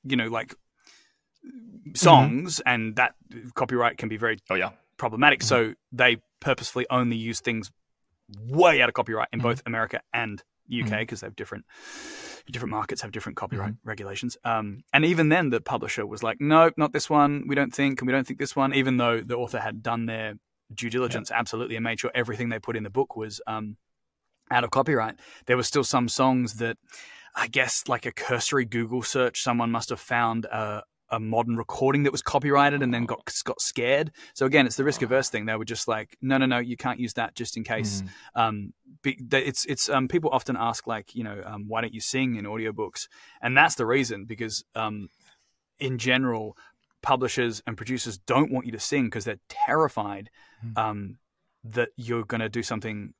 you 0.04 0.16
know, 0.16 0.28
like 0.28 0.54
songs, 1.94 2.60
and 2.64 2.94
that 2.96 3.14
copyright 3.54 3.98
can 3.98 4.08
be 4.08 4.16
very 4.16 4.38
oh 4.48 4.54
yeah. 4.54 4.70
problematic. 4.96 5.42
So 5.42 5.74
they 5.90 6.18
purposefully 6.38 6.86
only 6.88 7.16
use 7.16 7.40
things 7.40 7.72
way 8.46 8.80
out 8.80 8.88
of 8.88 8.94
copyright 8.94 9.28
in 9.32 9.40
both 9.40 9.62
America 9.66 10.00
and 10.14 10.40
UK 10.72 11.00
because 11.00 11.20
they 11.20 11.26
have 11.26 11.36
different 11.36 11.64
different 12.50 12.72
markets 12.72 13.02
have 13.02 13.12
different 13.12 13.36
copyright 13.36 13.74
regulations. 13.84 14.36
Um, 14.44 14.82
and 14.92 15.04
even 15.04 15.28
then, 15.28 15.50
the 15.50 15.60
publisher 15.60 16.06
was 16.06 16.22
like, 16.22 16.40
"Nope, 16.40 16.74
not 16.76 16.92
this 16.92 17.08
one. 17.08 17.44
We 17.46 17.54
don't 17.54 17.74
think, 17.74 18.00
and 18.00 18.06
we 18.06 18.12
don't 18.12 18.26
think 18.26 18.38
this 18.38 18.56
one." 18.56 18.74
Even 18.74 18.96
though 18.96 19.20
the 19.20 19.36
author 19.36 19.60
had 19.60 19.82
done 19.82 20.06
their 20.06 20.34
due 20.74 20.90
diligence 20.90 21.30
absolutely 21.30 21.76
and 21.76 21.84
made 21.84 22.00
sure 22.00 22.10
everything 22.14 22.48
they 22.48 22.58
put 22.58 22.76
in 22.76 22.82
the 22.82 22.90
book 22.90 23.14
was 23.16 23.40
um, 23.46 23.76
out 24.50 24.64
of 24.64 24.70
copyright, 24.70 25.16
there 25.46 25.56
were 25.56 25.62
still 25.62 25.84
some 25.84 26.08
songs 26.08 26.54
that 26.54 26.76
I 27.34 27.48
guess, 27.48 27.84
like 27.88 28.04
a 28.06 28.12
cursory 28.12 28.64
Google 28.64 29.02
search, 29.02 29.42
someone 29.42 29.70
must 29.70 29.88
have 29.88 30.00
found 30.00 30.44
a, 30.46 30.82
a 31.12 31.20
modern 31.20 31.56
recording 31.56 32.02
that 32.04 32.10
was 32.10 32.22
copyrighted 32.22 32.82
and 32.82 32.92
then 32.92 33.04
got 33.04 33.20
got 33.44 33.60
scared. 33.60 34.10
So 34.34 34.46
again, 34.46 34.66
it's 34.66 34.76
the 34.76 34.82
risk 34.84 35.02
averse 35.02 35.28
thing. 35.28 35.46
They 35.46 35.54
were 35.54 35.64
just 35.64 35.86
like, 35.86 36.16
no, 36.20 36.38
no, 36.38 36.46
no, 36.46 36.58
you 36.58 36.76
can't 36.76 36.98
use 36.98 37.12
that 37.14 37.36
just 37.36 37.56
in 37.56 37.62
case. 37.64 38.02
Um, 38.34 38.72
be, 39.02 39.18
it's 39.30 39.64
it's 39.66 39.88
um, 39.88 40.08
people 40.08 40.30
often 40.32 40.56
ask 40.56 40.86
like, 40.86 41.14
you 41.14 41.22
know, 41.22 41.40
um, 41.44 41.66
why 41.68 41.82
don't 41.82 41.94
you 41.94 42.00
sing 42.00 42.34
in 42.36 42.46
audiobooks? 42.46 43.08
And 43.40 43.56
that's 43.56 43.74
the 43.76 43.86
reason 43.86 44.24
because 44.24 44.64
um, 44.74 45.08
in 45.78 45.98
general, 45.98 46.56
publishers 47.02 47.62
and 47.66 47.76
producers 47.76 48.16
don't 48.18 48.50
want 48.50 48.64
you 48.66 48.72
to 48.72 48.80
sing 48.80 49.04
because 49.04 49.24
they're 49.24 49.40
terrified 49.48 50.30
um, 50.76 51.18
that 51.64 51.90
you're 51.96 52.24
going 52.24 52.40
to 52.40 52.48
do 52.48 52.62
something 52.62 53.12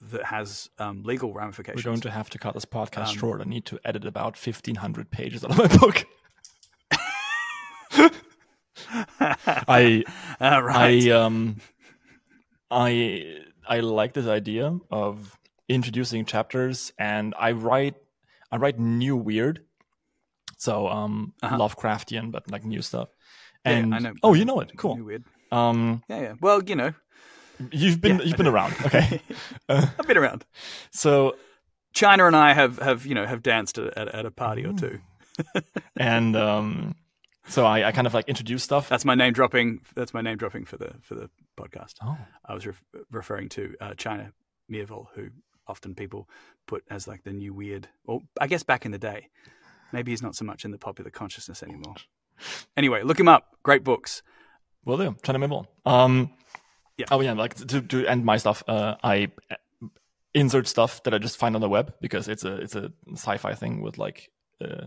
that 0.00 0.24
has 0.24 0.68
um, 0.78 1.02
legal 1.04 1.32
ramifications. 1.32 1.84
We're 1.84 1.90
going 1.92 2.00
to 2.02 2.10
have 2.10 2.28
to 2.30 2.38
cut 2.38 2.54
this 2.54 2.64
podcast 2.64 3.08
Um, 3.08 3.16
short. 3.16 3.40
I 3.40 3.44
need 3.44 3.64
to 3.66 3.78
edit 3.84 4.04
about 4.04 4.36
fifteen 4.36 4.74
hundred 4.76 5.10
pages 5.10 5.44
out 5.44 5.52
of 5.52 5.58
my 5.58 5.76
book. 5.78 6.06
I 9.68 10.04
Uh, 10.40 10.60
right. 10.62 11.06
I 11.06 11.10
um 11.10 11.56
I 12.70 13.40
I 13.68 13.80
like 13.80 14.12
this 14.12 14.26
idea 14.26 14.78
of 14.90 15.36
introducing 15.68 16.24
chapters 16.24 16.92
and 16.98 17.34
I 17.38 17.52
write 17.52 17.94
I 18.50 18.56
write 18.56 18.78
new 18.78 19.16
weird. 19.16 19.60
So 20.58 20.88
um 20.88 21.32
Uh-huh. 21.42 21.56
Lovecraftian 21.56 22.30
but 22.32 22.50
like 22.50 22.64
new 22.64 22.82
stuff. 22.82 23.08
Yeah, 23.64 23.72
And 23.72 23.94
I 23.94 23.98
know. 23.98 24.12
oh 24.22 24.34
you 24.34 24.44
know 24.44 24.60
it. 24.60 24.72
Cool. 24.76 24.96
Weird. 25.02 25.24
Um 25.52 26.02
Yeah, 26.08 26.20
yeah. 26.20 26.34
Well, 26.40 26.62
you 26.64 26.76
know, 26.76 26.92
You've 27.72 28.00
been 28.02 28.20
you've 28.20 28.36
been 28.36 28.46
around. 28.46 28.74
Okay. 28.84 29.20
I've 29.68 30.06
been 30.06 30.18
around. 30.18 30.44
So 30.92 31.36
China 31.94 32.26
and 32.26 32.36
I 32.36 32.52
have, 32.52 32.78
have 32.78 33.06
you 33.06 33.14
know 33.14 33.24
have 33.26 33.42
danced 33.42 33.78
at, 33.78 33.96
at, 33.96 34.08
at 34.14 34.26
a 34.26 34.30
party 34.30 34.66
or 34.66 34.74
two. 34.74 34.98
and 35.96 36.36
um, 36.36 36.94
so 37.48 37.64
I, 37.64 37.88
I 37.88 37.92
kind 37.92 38.06
of 38.06 38.14
like 38.14 38.28
introduce 38.28 38.62
stuff. 38.62 38.88
That's 38.88 39.04
my 39.04 39.14
name 39.14 39.32
dropping. 39.32 39.80
That's 39.94 40.12
my 40.14 40.20
name 40.22 40.36
dropping 40.36 40.64
for 40.64 40.76
the 40.76 40.94
for 41.02 41.14
the 41.14 41.30
podcast. 41.56 41.94
Oh. 42.02 42.16
I 42.44 42.54
was 42.54 42.66
ref- 42.66 42.84
referring 43.10 43.48
to 43.50 43.74
uh, 43.80 43.94
China 43.94 44.32
Miéville, 44.70 45.06
who 45.14 45.28
often 45.66 45.94
people 45.94 46.28
put 46.66 46.84
as 46.90 47.06
like 47.08 47.24
the 47.24 47.32
new 47.32 47.52
weird, 47.54 47.88
or 48.06 48.20
I 48.40 48.46
guess 48.46 48.62
back 48.62 48.84
in 48.84 48.92
the 48.92 48.98
day. 48.98 49.28
Maybe 49.92 50.10
he's 50.12 50.22
not 50.22 50.34
so 50.34 50.44
much 50.44 50.64
in 50.64 50.72
the 50.72 50.78
popular 50.78 51.10
consciousness 51.10 51.62
anymore. 51.62 51.94
Anyway, 52.76 53.02
look 53.02 53.18
him 53.18 53.28
up. 53.28 53.56
Great 53.62 53.84
books. 53.84 54.22
Will 54.84 54.98
do. 54.98 55.16
China 55.22 55.38
Miéville. 55.38 55.66
Um, 55.84 56.32
Yeah. 56.98 57.06
Oh 57.10 57.20
yeah, 57.20 57.32
like 57.32 57.54
to 57.54 57.80
to 57.80 58.06
end 58.06 58.24
my 58.24 58.36
stuff, 58.38 58.62
uh, 58.68 58.96
I 59.02 59.30
insert 60.34 60.66
stuff 60.66 61.02
that 61.04 61.14
I 61.14 61.18
just 61.18 61.38
find 61.38 61.54
on 61.54 61.60
the 61.60 61.68
web 61.68 61.94
because 62.00 62.28
it's 62.28 62.44
a 62.44 62.56
it's 62.56 62.74
a 62.74 62.92
sci-fi 63.14 63.54
thing 63.54 63.80
with 63.82 63.96
like 63.98 64.30
uh, 64.60 64.86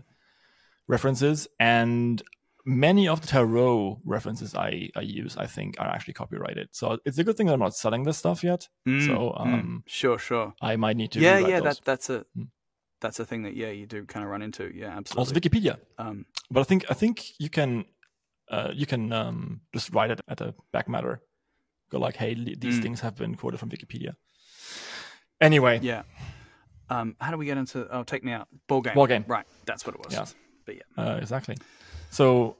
references 0.86 1.48
and 1.58 2.22
many 2.64 3.08
of 3.08 3.20
the 3.20 3.26
tarot 3.26 4.00
references 4.04 4.54
I 4.54 4.90
I 4.96 5.00
use 5.00 5.36
I 5.36 5.46
think 5.46 5.76
are 5.80 5.88
actually 5.88 6.14
copyrighted. 6.14 6.68
So 6.72 6.98
it's 7.04 7.18
a 7.18 7.24
good 7.24 7.36
thing 7.36 7.46
that 7.46 7.54
I'm 7.54 7.60
not 7.60 7.74
selling 7.74 8.02
this 8.04 8.18
stuff 8.18 8.42
yet. 8.44 8.68
Mm, 8.86 9.06
So 9.06 9.12
mm. 9.12 9.40
um, 9.40 9.82
Sure, 9.86 10.18
sure. 10.18 10.52
I 10.60 10.76
might 10.76 10.96
need 10.96 11.10
to 11.12 11.20
yeah, 11.20 11.38
yeah. 11.38 11.60
those. 11.60 11.78
That 11.78 11.84
that's 11.84 12.10
a 12.10 12.24
Mm. 12.36 12.48
that's 13.00 13.18
a 13.20 13.24
thing 13.24 13.42
that 13.44 13.54
yeah 13.56 13.70
you 13.70 13.86
do 13.86 14.04
kind 14.06 14.24
of 14.24 14.30
run 14.30 14.42
into. 14.42 14.70
Yeah, 14.74 14.96
absolutely. 14.98 15.20
also 15.20 15.34
Wikipedia. 15.34 15.78
um, 15.98 16.26
But 16.50 16.60
I 16.60 16.64
think 16.64 16.84
I 16.90 16.94
think 16.94 17.14
you 17.38 17.48
can 17.50 17.84
uh, 18.50 18.72
you 18.74 18.86
can 18.86 19.12
um, 19.12 19.60
just 19.74 19.94
write 19.94 20.10
it 20.10 20.20
at 20.28 20.40
a 20.40 20.54
back 20.72 20.88
matter. 20.88 21.20
Go 21.90 21.98
like, 21.98 22.16
hey, 22.16 22.34
these 22.34 22.78
Mm. 22.78 22.82
things 22.82 23.00
have 23.00 23.14
been 23.16 23.34
quoted 23.36 23.58
from 23.58 23.70
Wikipedia. 23.70 24.14
Anyway, 25.40 25.80
yeah. 25.82 26.02
Um, 26.88 27.16
how 27.20 27.30
do 27.30 27.36
we 27.38 27.46
get 27.46 27.56
into? 27.56 27.86
Oh, 27.90 28.02
take 28.02 28.24
me 28.24 28.32
out. 28.32 28.48
Ball 28.68 28.80
game. 28.82 28.94
Ball 28.94 29.06
game. 29.06 29.24
Right. 29.28 29.46
That's 29.64 29.86
what 29.86 29.94
it 29.94 30.00
was. 30.04 30.12
Yes. 30.12 30.34
But 30.66 30.74
yeah. 30.76 30.82
uh, 31.04 31.16
exactly. 31.16 31.56
So, 32.10 32.56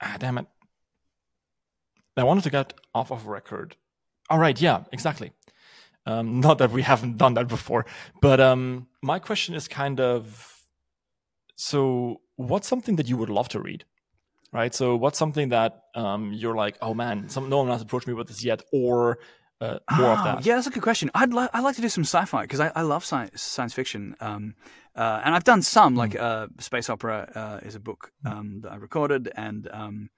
ah, 0.00 0.16
damn 0.18 0.38
it. 0.38 0.46
I 2.16 2.24
wanted 2.24 2.44
to 2.44 2.50
get 2.50 2.74
off 2.94 3.10
of 3.10 3.26
record. 3.26 3.76
All 4.28 4.38
right, 4.38 4.60
yeah, 4.60 4.84
exactly. 4.92 5.32
Um, 6.06 6.40
not 6.46 6.58
that 6.58 6.70
we 6.70 6.82
haven't 6.82 7.16
done 7.18 7.34
that 7.34 7.48
before, 7.48 7.86
but 8.20 8.40
um, 8.40 8.88
my 9.02 9.18
question 9.18 9.54
is 9.54 9.68
kind 9.68 10.00
of 10.00 10.56
so 11.56 12.20
what's 12.36 12.66
something 12.68 12.96
that 12.96 13.08
you 13.08 13.16
would 13.16 13.28
love 13.30 13.48
to 13.50 13.60
read? 13.60 13.84
Right. 14.52 14.74
So 14.74 14.96
what's 14.96 15.16
something 15.18 15.50
that 15.50 15.84
um, 15.94 16.32
you're 16.32 16.56
like, 16.56 16.76
oh 16.82 16.92
man, 16.92 17.28
some, 17.28 17.48
no 17.48 17.58
one 17.58 17.68
has 17.68 17.82
approached 17.82 18.08
me 18.08 18.14
with 18.14 18.26
this 18.26 18.42
yet, 18.42 18.62
or 18.72 19.18
uh, 19.60 19.78
more 19.96 20.10
of 20.10 20.18
Oh, 20.20 20.24
that? 20.24 20.44
Yeah, 20.46 20.56
that's 20.56 20.66
a 20.66 20.70
good 20.70 20.82
question. 20.82 21.08
I'd 21.14 21.32
like 21.32 21.50
I'd 21.52 21.60
like 21.60 21.76
to 21.76 21.82
do 21.82 21.88
some 21.88 22.02
sci-fi 22.02 22.42
because 22.42 22.58
I, 22.58 22.72
I 22.74 22.82
love 22.82 23.04
science 23.04 23.40
science 23.42 23.74
fiction. 23.74 24.16
Um, 24.20 24.56
uh, 24.96 25.20
and 25.24 25.34
I've 25.34 25.44
done 25.44 25.62
some 25.62 25.94
like 25.96 26.14
uh, 26.18 26.46
space 26.58 26.88
opera 26.90 27.30
uh, 27.34 27.66
is 27.66 27.74
a 27.74 27.80
book 27.80 28.12
um, 28.24 28.60
that 28.62 28.72
I 28.72 28.76
recorded 28.76 29.30
and 29.36 29.68
um, 29.72 30.10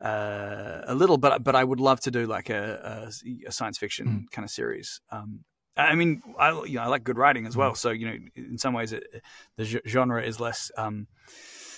uh, 0.00 0.82
a 0.86 0.94
little, 0.94 1.18
but 1.18 1.42
but 1.42 1.54
I 1.54 1.64
would 1.64 1.80
love 1.80 2.00
to 2.00 2.10
do 2.10 2.26
like 2.26 2.50
a, 2.50 3.10
a, 3.14 3.48
a 3.48 3.52
science 3.52 3.78
fiction 3.78 4.26
kind 4.30 4.44
of 4.44 4.50
series. 4.50 5.00
Um, 5.10 5.44
I 5.76 5.94
mean, 5.94 6.22
I 6.38 6.50
you 6.64 6.74
know 6.76 6.82
I 6.82 6.86
like 6.86 7.04
good 7.04 7.18
writing 7.18 7.46
as 7.46 7.56
well. 7.56 7.74
So 7.74 7.90
you 7.90 8.06
know, 8.06 8.16
in 8.34 8.58
some 8.58 8.74
ways, 8.74 8.92
it, 8.92 9.22
the 9.56 9.80
genre 9.86 10.22
is 10.22 10.40
less 10.40 10.70
um, 10.76 11.06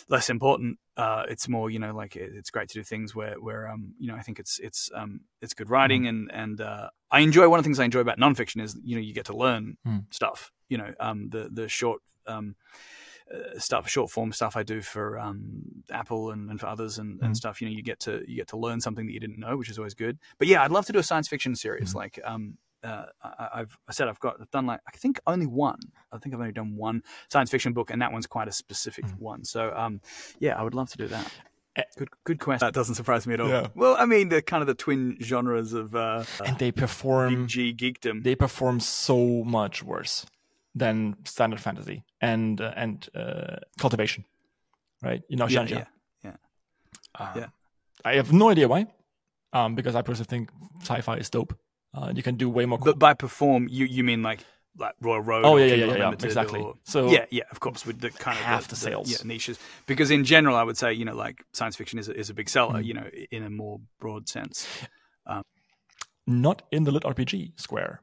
less 0.09 0.31
important. 0.31 0.79
Uh, 0.97 1.25
it's 1.29 1.49
more, 1.49 1.71
you 1.71 1.79
know, 1.79 1.95
like 1.95 2.17
it, 2.17 2.33
it's 2.35 2.51
great 2.51 2.69
to 2.69 2.75
do 2.75 2.83
things 2.83 3.15
where, 3.15 3.35
where, 3.41 3.67
um, 3.69 3.95
you 3.99 4.09
know, 4.09 4.17
I 4.17 4.21
think 4.21 4.39
it's, 4.39 4.59
it's, 4.59 4.91
um, 4.95 5.21
it's 5.41 5.55
good 5.55 5.71
writing, 5.71 6.07
and 6.07 6.31
and 6.33 6.61
uh, 6.61 6.91
I 7.11 7.21
enjoy 7.21 7.49
one 7.49 7.59
of 7.59 7.65
the 7.65 7.69
things 7.69 7.79
I 7.79 7.85
enjoy 7.85 8.01
about 8.01 8.19
nonfiction 8.19 8.61
is, 8.61 8.77
you 8.85 8.97
know, 8.97 9.01
you 9.01 9.15
get 9.15 9.27
to 9.27 9.37
learn 9.37 9.77
Mm. 9.87 10.05
stuff. 10.11 10.51
You 10.69 10.79
know, 10.79 10.93
um, 11.01 11.29
the 11.31 11.49
the 11.51 11.69
short 11.69 12.01
um, 12.27 12.55
uh, 13.33 13.59
stuff, 13.59 13.89
short 13.89 14.11
form 14.11 14.33
stuff 14.33 14.57
I 14.57 14.63
do 14.63 14.81
for 14.83 15.19
um, 15.19 15.63
Apple 15.91 16.31
and, 16.33 16.51
and 16.51 16.59
for 16.59 16.67
others 16.67 16.99
and, 16.99 17.21
and 17.23 17.33
Mm. 17.33 17.37
stuff. 17.37 17.61
You 17.61 17.69
know, 17.69 17.75
you 17.75 17.83
get 17.83 18.01
to 18.01 18.23
you 18.27 18.37
get 18.37 18.49
to 18.49 18.57
learn 18.57 18.81
something 18.81 19.07
that 19.07 19.13
you 19.13 19.21
didn't 19.21 19.39
know, 19.39 19.57
which 19.57 19.71
is 19.71 19.79
always 19.79 19.95
good. 19.95 20.19
But 20.39 20.49
yeah, 20.49 20.63
I'd 20.65 20.73
love 20.73 20.87
to 20.87 20.93
do 20.93 20.99
a 20.99 21.03
science 21.03 21.29
fiction 21.29 21.55
series. 21.55 21.93
Mm. 21.93 21.95
Like, 21.95 22.19
um, 22.25 22.59
uh, 22.83 23.05
I, 23.23 23.49
I've 23.55 23.79
I 23.89 23.93
said 23.93 24.09
I've 24.09 24.19
got 24.21 24.37
I've 24.41 24.51
done 24.51 24.67
like 24.67 24.81
I 24.89 24.97
think 24.97 25.21
only 25.27 25.47
one. 25.47 25.79
I 26.13 26.19
think 26.19 26.35
I've 26.35 26.41
only 26.41 26.53
done 26.53 26.77
one 26.77 27.03
science 27.29 27.51
fiction 27.51 27.73
book, 27.73 27.91
and 27.91 28.01
that 28.03 28.11
one's 28.13 28.27
quite 28.27 28.49
a 28.49 28.53
specific 28.53 29.05
Mm. 29.05 29.19
one. 29.21 29.45
So 29.45 29.73
um, 29.77 30.01
yeah, 30.41 30.59
I 30.59 30.63
would 30.63 30.75
love 30.75 30.91
to 30.91 30.97
do 30.97 31.07
that. 31.09 31.31
Eh. 31.77 31.83
Good, 31.99 32.09
good 32.25 32.41
question. 32.41 32.67
That 32.67 32.75
doesn't 32.75 32.97
surprise 32.97 33.29
me 33.29 33.35
at 33.35 33.41
all. 33.41 33.49
Yeah. 33.49 33.69
Well, 33.77 33.95
I 33.97 34.05
mean, 34.07 34.29
the 34.29 34.43
kind 34.43 34.61
of 34.61 34.67
the 34.67 34.75
twin 34.75 35.19
genres 35.23 35.73
of 35.73 35.95
uh, 35.95 36.25
and 36.45 36.59
they 36.59 36.73
perform 36.73 37.43
big 37.43 37.47
G 37.47 37.73
geekdom. 37.75 38.25
they 38.25 38.35
perform 38.35 38.81
so 38.81 39.45
much 39.45 39.81
worse 39.85 40.27
than 40.75 41.17
standard 41.25 41.61
fantasy 41.61 42.05
and 42.21 42.61
uh, 42.61 42.73
and 42.77 43.09
uh, 43.15 43.57
cultivation, 43.79 44.25
right? 45.03 45.23
You 45.29 45.37
know, 45.37 45.47
yeah, 45.49 45.65
xianxia. 45.67 45.87
yeah. 46.25 46.37
Um, 47.19 47.29
Yeah. 47.37 47.47
I 48.05 48.15
have 48.17 48.33
no 48.33 48.49
idea 48.51 48.67
why, 48.69 48.87
um, 49.53 49.75
because 49.75 49.95
I 49.95 50.03
personally 50.03 50.29
think 50.29 50.51
sci-fi 50.81 51.17
is 51.17 51.29
dope. 51.31 51.55
Uh, 51.93 52.13
you 52.15 52.23
can 52.23 52.37
do 52.37 52.49
way 52.49 52.67
more. 52.67 52.79
Cool. 52.79 52.93
But 52.93 52.99
by 52.99 53.15
perform, 53.15 53.67
you 53.69 53.85
you 53.87 54.05
mean 54.05 54.23
like 54.23 54.41
like 54.79 54.95
Royal 55.01 55.21
Road? 55.21 55.45
Oh, 55.45 55.57
yeah, 55.59 55.67
yeah, 55.75 55.87
yeah, 55.87 55.97
yeah, 55.97 56.11
exactly. 56.13 56.61
or- 56.61 56.75
So- 56.85 57.11
yeah, 57.11 57.27
yeah, 57.31 57.43
of 57.51 57.59
course, 57.59 57.85
with 57.85 58.01
the 58.01 58.11
kind 58.11 58.39
of 58.39 58.45
Half 58.45 58.69
the 58.69 58.77
sales. 58.77 59.11
yeah, 59.11 59.19
niches. 59.25 59.59
Because 59.87 60.11
in 60.15 60.25
general, 60.25 60.57
I 60.57 60.63
would 60.63 60.79
say 60.79 60.93
you 60.95 61.05
know 61.05 61.17
like 61.27 61.45
science 61.53 61.77
fiction 61.77 61.99
is 61.99 62.09
a, 62.09 62.15
is 62.17 62.31
a 62.31 62.35
big 62.35 62.49
seller. 62.49 62.79
Mm. 62.81 62.85
You 62.85 62.95
know, 62.95 63.09
in 63.31 63.43
a 63.43 63.51
more 63.51 63.81
broad 63.99 64.29
sense. 64.29 64.67
Not 66.27 66.63
in 66.71 66.85
the 66.85 66.93
lit 66.93 67.03
RPG 67.03 67.59
square. 67.59 68.03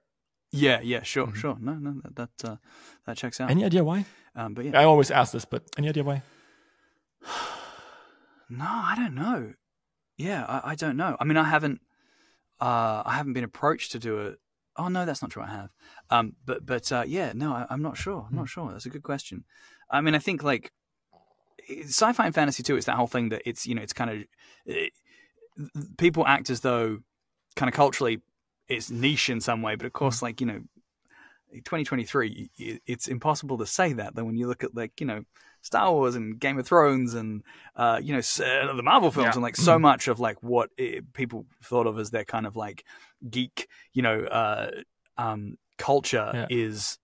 Yeah, 0.58 0.80
yeah, 0.82 1.04
sure, 1.04 1.28
Mhm. 1.28 1.36
sure. 1.36 1.58
No, 1.60 1.74
no, 1.74 2.02
that 2.04 2.16
that, 2.16 2.50
uh, 2.50 2.56
that 3.06 3.18
checks 3.18 3.40
out. 3.42 3.50
Any 3.50 3.64
idea 3.66 3.84
why? 3.84 4.06
um, 4.36 4.54
but 4.54 4.66
yeah, 4.66 4.80
I 4.80 4.84
always 4.84 5.12
ask 5.12 5.32
this, 5.34 5.46
but 5.46 5.64
any 5.78 5.90
idea 5.90 6.04
why? 6.04 6.22
no, 8.50 8.66
I 8.66 8.94
don't 8.96 9.16
know. 9.16 9.54
Yeah, 10.18 10.46
I, 10.46 10.72
I 10.72 10.76
don't 10.76 10.98
know. 10.98 11.16
I 11.20 11.24
mean, 11.26 11.38
I 11.38 11.44
haven't, 11.44 11.82
uh, 12.62 13.04
I 13.06 13.14
haven't 13.16 13.34
been 13.34 13.44
approached 13.44 13.92
to 13.92 14.00
do 14.00 14.20
it. 14.20 14.40
Oh 14.78 14.88
no, 14.90 15.06
that's 15.06 15.22
not 15.22 15.32
true. 15.32 15.44
I 15.44 15.48
have. 15.48 15.70
Um, 16.10 16.36
but 16.46 16.66
but 16.66 16.92
uh, 16.92 17.04
yeah, 17.08 17.32
no, 17.36 17.52
I, 17.54 17.66
I'm 17.70 17.82
not 17.82 17.98
sure. 17.98 18.22
I'm 18.24 18.30
Hmm. 18.30 18.36
not 18.38 18.50
sure. 18.50 18.72
That's 18.72 18.86
a 18.86 18.90
good 18.90 19.04
question. 19.04 19.44
I 19.90 20.02
mean, 20.02 20.16
I 20.16 20.20
think 20.20 20.44
like 20.44 20.72
sci-fi 21.86 22.26
and 22.26 22.36
fantasy 22.36 22.64
too. 22.64 22.76
It's 22.78 22.86
that 22.86 22.96
whole 22.96 23.08
thing 23.08 23.30
that 23.30 23.42
it's 23.46 23.66
you 23.66 23.76
know 23.76 23.82
it's 23.82 23.94
kind 23.94 24.10
of 24.12 24.18
it, 24.66 24.94
people 25.98 26.26
act 26.28 26.50
as 26.50 26.62
though 26.62 27.00
kind 27.56 27.68
of 27.70 27.74
culturally 27.76 28.22
it's 28.70 28.90
niche 28.90 29.30
in 29.30 29.40
some 29.42 29.62
way, 29.62 29.76
but 29.76 29.86
of 29.86 29.94
course, 29.94 30.22
like 30.22 30.42
you 30.42 30.48
know, 30.48 30.62
2023, 31.54 32.50
it's 32.86 33.08
impossible 33.08 33.58
to 33.58 33.66
say 33.66 33.94
that. 33.94 34.16
Then 34.16 34.26
when 34.26 34.36
you 34.38 34.48
look 34.48 34.64
at 34.64 34.76
like 34.76 35.00
you 35.00 35.08
know 35.08 35.24
Star 35.62 35.92
Wars 35.92 36.16
and 36.16 36.40
Game 36.40 36.60
of 36.60 36.68
Thrones 36.68 37.14
and 37.14 37.44
uh, 37.76 38.00
you 38.02 38.14
know 38.14 38.20
uh, 38.20 38.74
the 38.76 38.84
Marvel 38.84 39.12
films 39.12 39.28
Yeah. 39.28 39.34
and 39.34 39.44
like 39.44 39.56
so 39.56 39.80
much 39.80 40.08
of 40.08 40.20
like 40.20 40.42
what 40.44 40.70
i 40.80 41.02
people 41.14 41.46
thought 41.64 41.88
of 41.88 41.98
as 42.00 42.12
their 42.12 42.26
kind 42.26 42.46
of 42.46 42.56
like 42.56 42.84
geek, 43.30 43.68
you 43.94 44.02
know, 44.02 44.20
uh, 44.24 44.72
um, 45.18 45.58
culture 45.78 46.32
Yeah. 46.34 46.48
is 46.50 47.00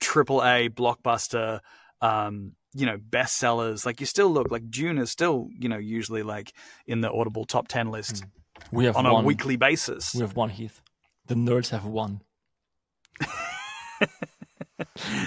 triple 0.00 0.42
A 0.42 0.68
blockbuster. 0.68 1.60
Um, 2.00 2.52
you 2.76 2.86
know, 2.86 2.96
bestsellers. 2.98 3.86
Like 3.86 4.00
you 4.00 4.06
still 4.06 4.28
look 4.28 4.50
like 4.50 4.68
Dune 4.68 4.98
is 4.98 5.10
still 5.10 5.48
you 5.58 5.68
know 5.68 5.78
usually 5.78 6.22
like 6.24 6.52
in 6.86 7.02
the 7.02 7.10
Audible 7.12 7.44
top 7.44 7.68
ten 7.68 7.90
list 7.90 8.24
We 8.72 8.86
have 8.86 8.96
on 8.96 9.04
one. 9.04 9.22
a 9.24 9.26
weekly 9.26 9.56
basis. 9.56 10.12
We 10.14 10.22
have 10.22 10.34
one 10.34 10.50
Heath. 10.50 10.82
The 11.26 11.34
nerds 11.34 11.70
have 11.70 11.84
won. 11.86 12.20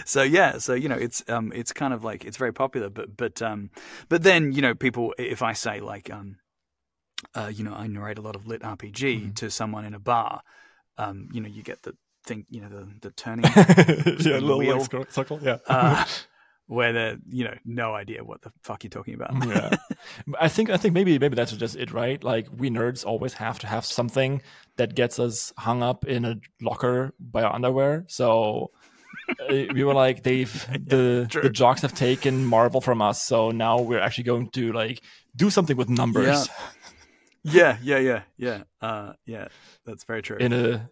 so 0.05 0.21
yeah 0.23 0.57
so 0.57 0.73
you 0.73 0.89
know 0.89 0.95
it's 0.95 1.23
um 1.29 1.51
it's 1.55 1.71
kind 1.73 1.93
of 1.93 2.03
like 2.03 2.25
it's 2.25 2.37
very 2.37 2.51
popular 2.53 2.89
but 2.89 3.15
but 3.15 3.41
um 3.41 3.69
but 4.09 4.23
then 4.23 4.51
you 4.51 4.61
know 4.61 4.75
people 4.75 5.13
if 5.17 5.41
i 5.41 5.53
say 5.53 5.79
like 5.79 6.11
um 6.11 6.37
uh 7.33 7.49
you 7.53 7.63
know 7.63 7.73
i 7.73 7.87
narrate 7.87 8.17
a 8.17 8.21
lot 8.21 8.35
of 8.35 8.45
lit 8.45 8.61
rpg 8.61 8.93
Mm-hmm. 9.21 9.33
to 9.33 9.49
someone 9.49 9.85
in 9.85 9.93
a 9.93 9.99
bar 9.99 10.41
um 10.97 11.29
you 11.31 11.39
know 11.41 11.47
you 11.47 11.63
get 11.63 11.83
the 11.83 11.95
thing 12.25 12.45
you 12.49 12.59
know 12.61 12.67
the 12.69 12.87
the 13.01 13.11
turning 13.11 13.45
yeah, 13.55 14.39
little 14.39 14.57
wheel. 14.59 14.79
like, 14.91 15.11
circle. 15.11 15.39
Yeah. 15.41 15.57
uh 15.67 16.05
where 16.67 16.91
they're 16.91 17.17
you 17.29 17.45
know 17.45 17.55
no 17.65 17.95
idea 17.95 18.23
what 18.23 18.41
the 18.41 18.51
fuck 18.61 18.83
you're 18.83 18.89
talking 18.89 19.15
about. 19.15 19.33
Yeah. 19.45 19.75
I 20.39 20.49
think 20.49 20.69
I 20.69 20.77
think 20.77 20.93
maybe 20.93 21.17
maybe 21.17 21.35
that's 21.35 21.53
just 21.53 21.75
it, 21.75 21.91
right? 21.91 22.23
Like 22.23 22.47
we 22.55 22.69
nerds 22.69 23.05
always 23.05 23.33
have 23.33 23.59
to 23.59 23.67
have 23.67 23.85
something 23.85 24.41
that 24.75 24.93
gets 24.93 25.17
us 25.17 25.53
hung 25.57 25.81
up 25.81 26.05
in 26.05 26.25
a 26.25 26.35
locker 26.61 27.13
by 27.19 27.43
our 27.43 27.53
underwear. 27.53 28.05
So 28.07 28.71
uh, 29.29 29.63
we 29.73 29.83
were 29.83 29.93
like, 29.93 30.23
they've 30.23 30.67
the 30.85 31.27
the 31.41 31.49
jocks 31.49 31.81
have 31.81 31.93
taken 31.93 32.45
Marvel 32.45 32.81
from 32.81 33.01
us, 33.01 33.23
so 33.23 33.51
now 33.51 33.79
we're 33.81 34.01
actually 34.01 34.25
going 34.25 34.49
to 34.51 34.73
like 34.73 35.01
do 35.35 35.49
something 35.49 35.77
with 35.77 35.89
numbers. 35.89 36.49
Yeah 37.43 37.77
yeah 37.81 37.97
yeah 37.97 38.21
yeah. 38.37 38.63
Uh 38.81 39.13
yeah 39.25 39.47
that's 39.85 40.03
very 40.03 40.21
true. 40.21 40.37
In 40.37 40.51
a 40.51 40.89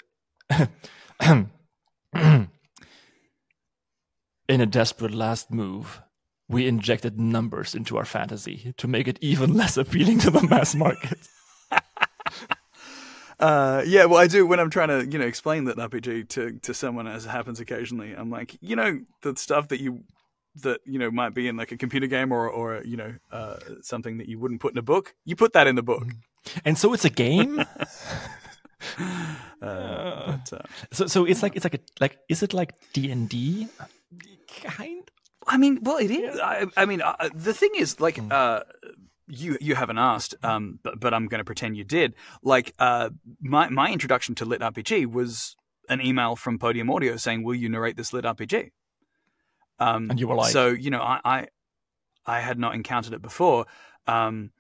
in 4.48 4.62
a 4.62 4.66
desperate 4.66 5.14
last 5.14 5.52
move. 5.52 6.02
We 6.48 6.68
injected 6.68 7.20
numbers 7.20 7.74
into 7.74 7.98
our 7.98 8.06
fantasy 8.06 8.74
to 8.78 8.88
make 8.88 9.08
it 9.08 9.18
even 9.22 9.54
less 9.58 9.78
appealing 9.78 10.20
to 10.20 10.32
the 10.32 10.48
mass 10.48 10.76
market. 10.76 11.20
Uh, 13.38 13.84
yeah, 13.86 14.06
well, 14.06 14.18
I 14.18 14.28
do 14.28 14.46
when 14.48 14.62
I'm 14.62 14.70
trying 14.70 14.88
to, 14.88 15.06
you 15.06 15.20
know, 15.20 15.26
explain 15.26 15.66
that 15.66 15.76
RPG 15.76 16.30
to 16.30 16.58
to 16.60 16.74
someone, 16.74 17.06
as 17.06 17.26
happens 17.26 17.60
occasionally. 17.60 18.14
I'm 18.14 18.30
like, 18.30 18.58
you 18.62 18.78
know, 18.78 19.02
the 19.24 19.36
stuff 19.36 19.68
that 19.68 19.82
you 19.82 20.06
that 20.62 20.80
you 20.86 20.98
know 21.00 21.12
might 21.12 21.34
be 21.34 21.48
in 21.48 21.58
like 21.58 21.72
a 21.72 21.78
computer 21.78 22.08
game 22.08 22.32
or 22.32 22.50
or 22.50 22.82
you 22.86 22.96
know 22.96 23.14
uh, 23.32 23.58
something 23.82 24.20
that 24.20 24.30
you 24.30 24.40
wouldn't 24.40 24.62
put 24.62 24.72
in 24.72 24.78
a 24.78 24.82
book. 24.82 25.16
You 25.26 25.36
put 25.36 25.54
that 25.54 25.68
in 25.68 25.76
the 25.76 25.84
book. 25.84 26.08
And 26.64 26.78
so 26.78 26.94
it's 26.94 27.06
a 27.06 27.10
game. 27.10 27.64
Uh, 29.62 30.38
but, 30.38 30.54
uh, 30.54 30.62
so 30.92 31.08
so 31.08 31.26
it's 31.26 31.42
like 31.42 31.56
it's 31.56 31.66
like 31.66 31.74
a 31.74 31.80
like 32.00 32.20
is 32.30 32.44
it 32.44 32.54
like 32.54 32.74
D 32.94 33.10
and 33.10 33.28
D? 33.28 33.68
Kind. 34.64 35.12
I 35.48 35.58
mean, 35.58 35.80
well, 35.84 35.98
it 35.98 36.10
is. 36.12 36.40
I, 36.40 36.66
I 36.76 36.86
mean, 36.86 37.02
uh, 37.02 37.30
the 37.34 37.54
thing 37.54 37.70
is, 37.76 38.00
like, 38.00 38.20
uh, 38.32 38.62
you 39.28 39.58
you 39.62 39.76
haven't 39.76 39.98
asked, 39.98 40.36
um, 40.44 40.80
but 40.84 41.00
but 41.00 41.14
I'm 41.14 41.28
going 41.28 41.40
to 41.40 41.46
pretend 41.46 41.78
you 41.78 41.84
did. 41.84 42.14
Like, 42.44 42.74
uh, 42.80 43.10
my 43.42 43.70
my 43.70 43.92
introduction 43.92 44.36
to 44.36 44.46
lit 44.46 44.62
RPG 44.62 45.06
was 45.08 45.56
an 45.90 46.02
email 46.02 46.36
from 46.36 46.58
Podium 46.58 46.90
Audio 46.90 47.16
saying, 47.18 47.44
"Will 47.44 47.56
you 47.56 47.70
narrate 47.70 47.96
this 47.98 48.12
lit 48.14 48.26
RPG?" 48.26 48.72
Um, 49.80 50.10
And 50.10 50.20
you 50.20 50.28
were 50.28 50.36
like- 50.36 50.52
so 50.54 50.70
you 50.70 50.90
know, 50.90 51.02
I 51.02 51.20
I, 51.26 51.48
I 52.26 52.40
had 52.40 52.58
not 52.58 52.76
encountered 52.76 53.14
it 53.14 53.22
before. 53.22 53.66
Um, 54.08 54.52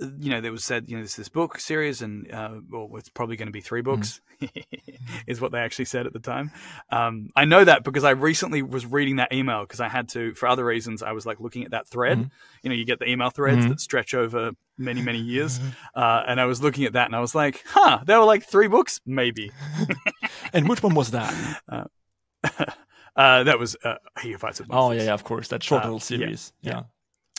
you 0.00 0.30
know, 0.30 0.40
there 0.40 0.52
was 0.52 0.64
said, 0.64 0.88
you 0.88 0.96
know, 0.96 1.02
this 1.02 1.16
this 1.16 1.28
book 1.28 1.58
series, 1.58 2.02
and 2.02 2.30
uh, 2.32 2.54
well, 2.70 2.88
it's 2.94 3.08
probably 3.08 3.36
going 3.36 3.48
to 3.48 3.52
be 3.52 3.60
three 3.60 3.82
books, 3.82 4.20
is 5.26 5.40
what 5.40 5.50
they 5.52 5.58
actually 5.58 5.86
said 5.86 6.06
at 6.06 6.12
the 6.12 6.20
time. 6.20 6.52
Um, 6.90 7.30
I 7.34 7.44
know 7.44 7.64
that 7.64 7.82
because 7.84 8.04
I 8.04 8.10
recently 8.10 8.62
was 8.62 8.86
reading 8.86 9.16
that 9.16 9.32
email 9.32 9.62
because 9.62 9.80
I 9.80 9.88
had 9.88 10.08
to, 10.10 10.34
for 10.34 10.46
other 10.48 10.64
reasons, 10.64 11.02
I 11.02 11.12
was 11.12 11.26
like 11.26 11.40
looking 11.40 11.64
at 11.64 11.72
that 11.72 11.88
thread. 11.88 12.30
You 12.62 12.70
know, 12.70 12.76
you 12.76 12.84
get 12.84 12.98
the 13.00 13.08
email 13.08 13.30
threads 13.30 13.64
Mhm. 13.66 13.68
that 13.70 13.80
stretch 13.80 14.14
over 14.14 14.52
many, 14.76 15.02
many 15.02 15.18
years, 15.18 15.58
uh, 15.94 16.22
and 16.28 16.40
I 16.40 16.44
was 16.46 16.62
looking 16.62 16.84
at 16.84 16.92
that, 16.92 17.06
and 17.06 17.16
I 17.16 17.20
was 17.20 17.34
like, 17.34 17.64
huh, 17.66 17.98
there 18.06 18.18
were 18.20 18.24
like 18.26 18.44
three 18.44 18.68
books, 18.68 19.00
maybe. 19.04 19.50
And 20.52 20.68
which 20.68 20.82
one 20.82 20.94
was 20.94 21.10
that? 21.10 21.34
uh, 21.68 23.42
that 23.44 23.58
was 23.58 23.76
uh, 23.84 23.96
He 24.22 24.34
Fights 24.34 24.62
Oh 24.70 24.92
yeah, 24.92 25.02
yeah, 25.02 25.14
of 25.14 25.24
course. 25.24 25.48
That 25.48 25.62
short 25.62 25.82
Uh, 25.82 25.90
little 25.90 26.16
yeah, 26.18 26.26
series. 26.26 26.52
Yeah. 26.62 26.82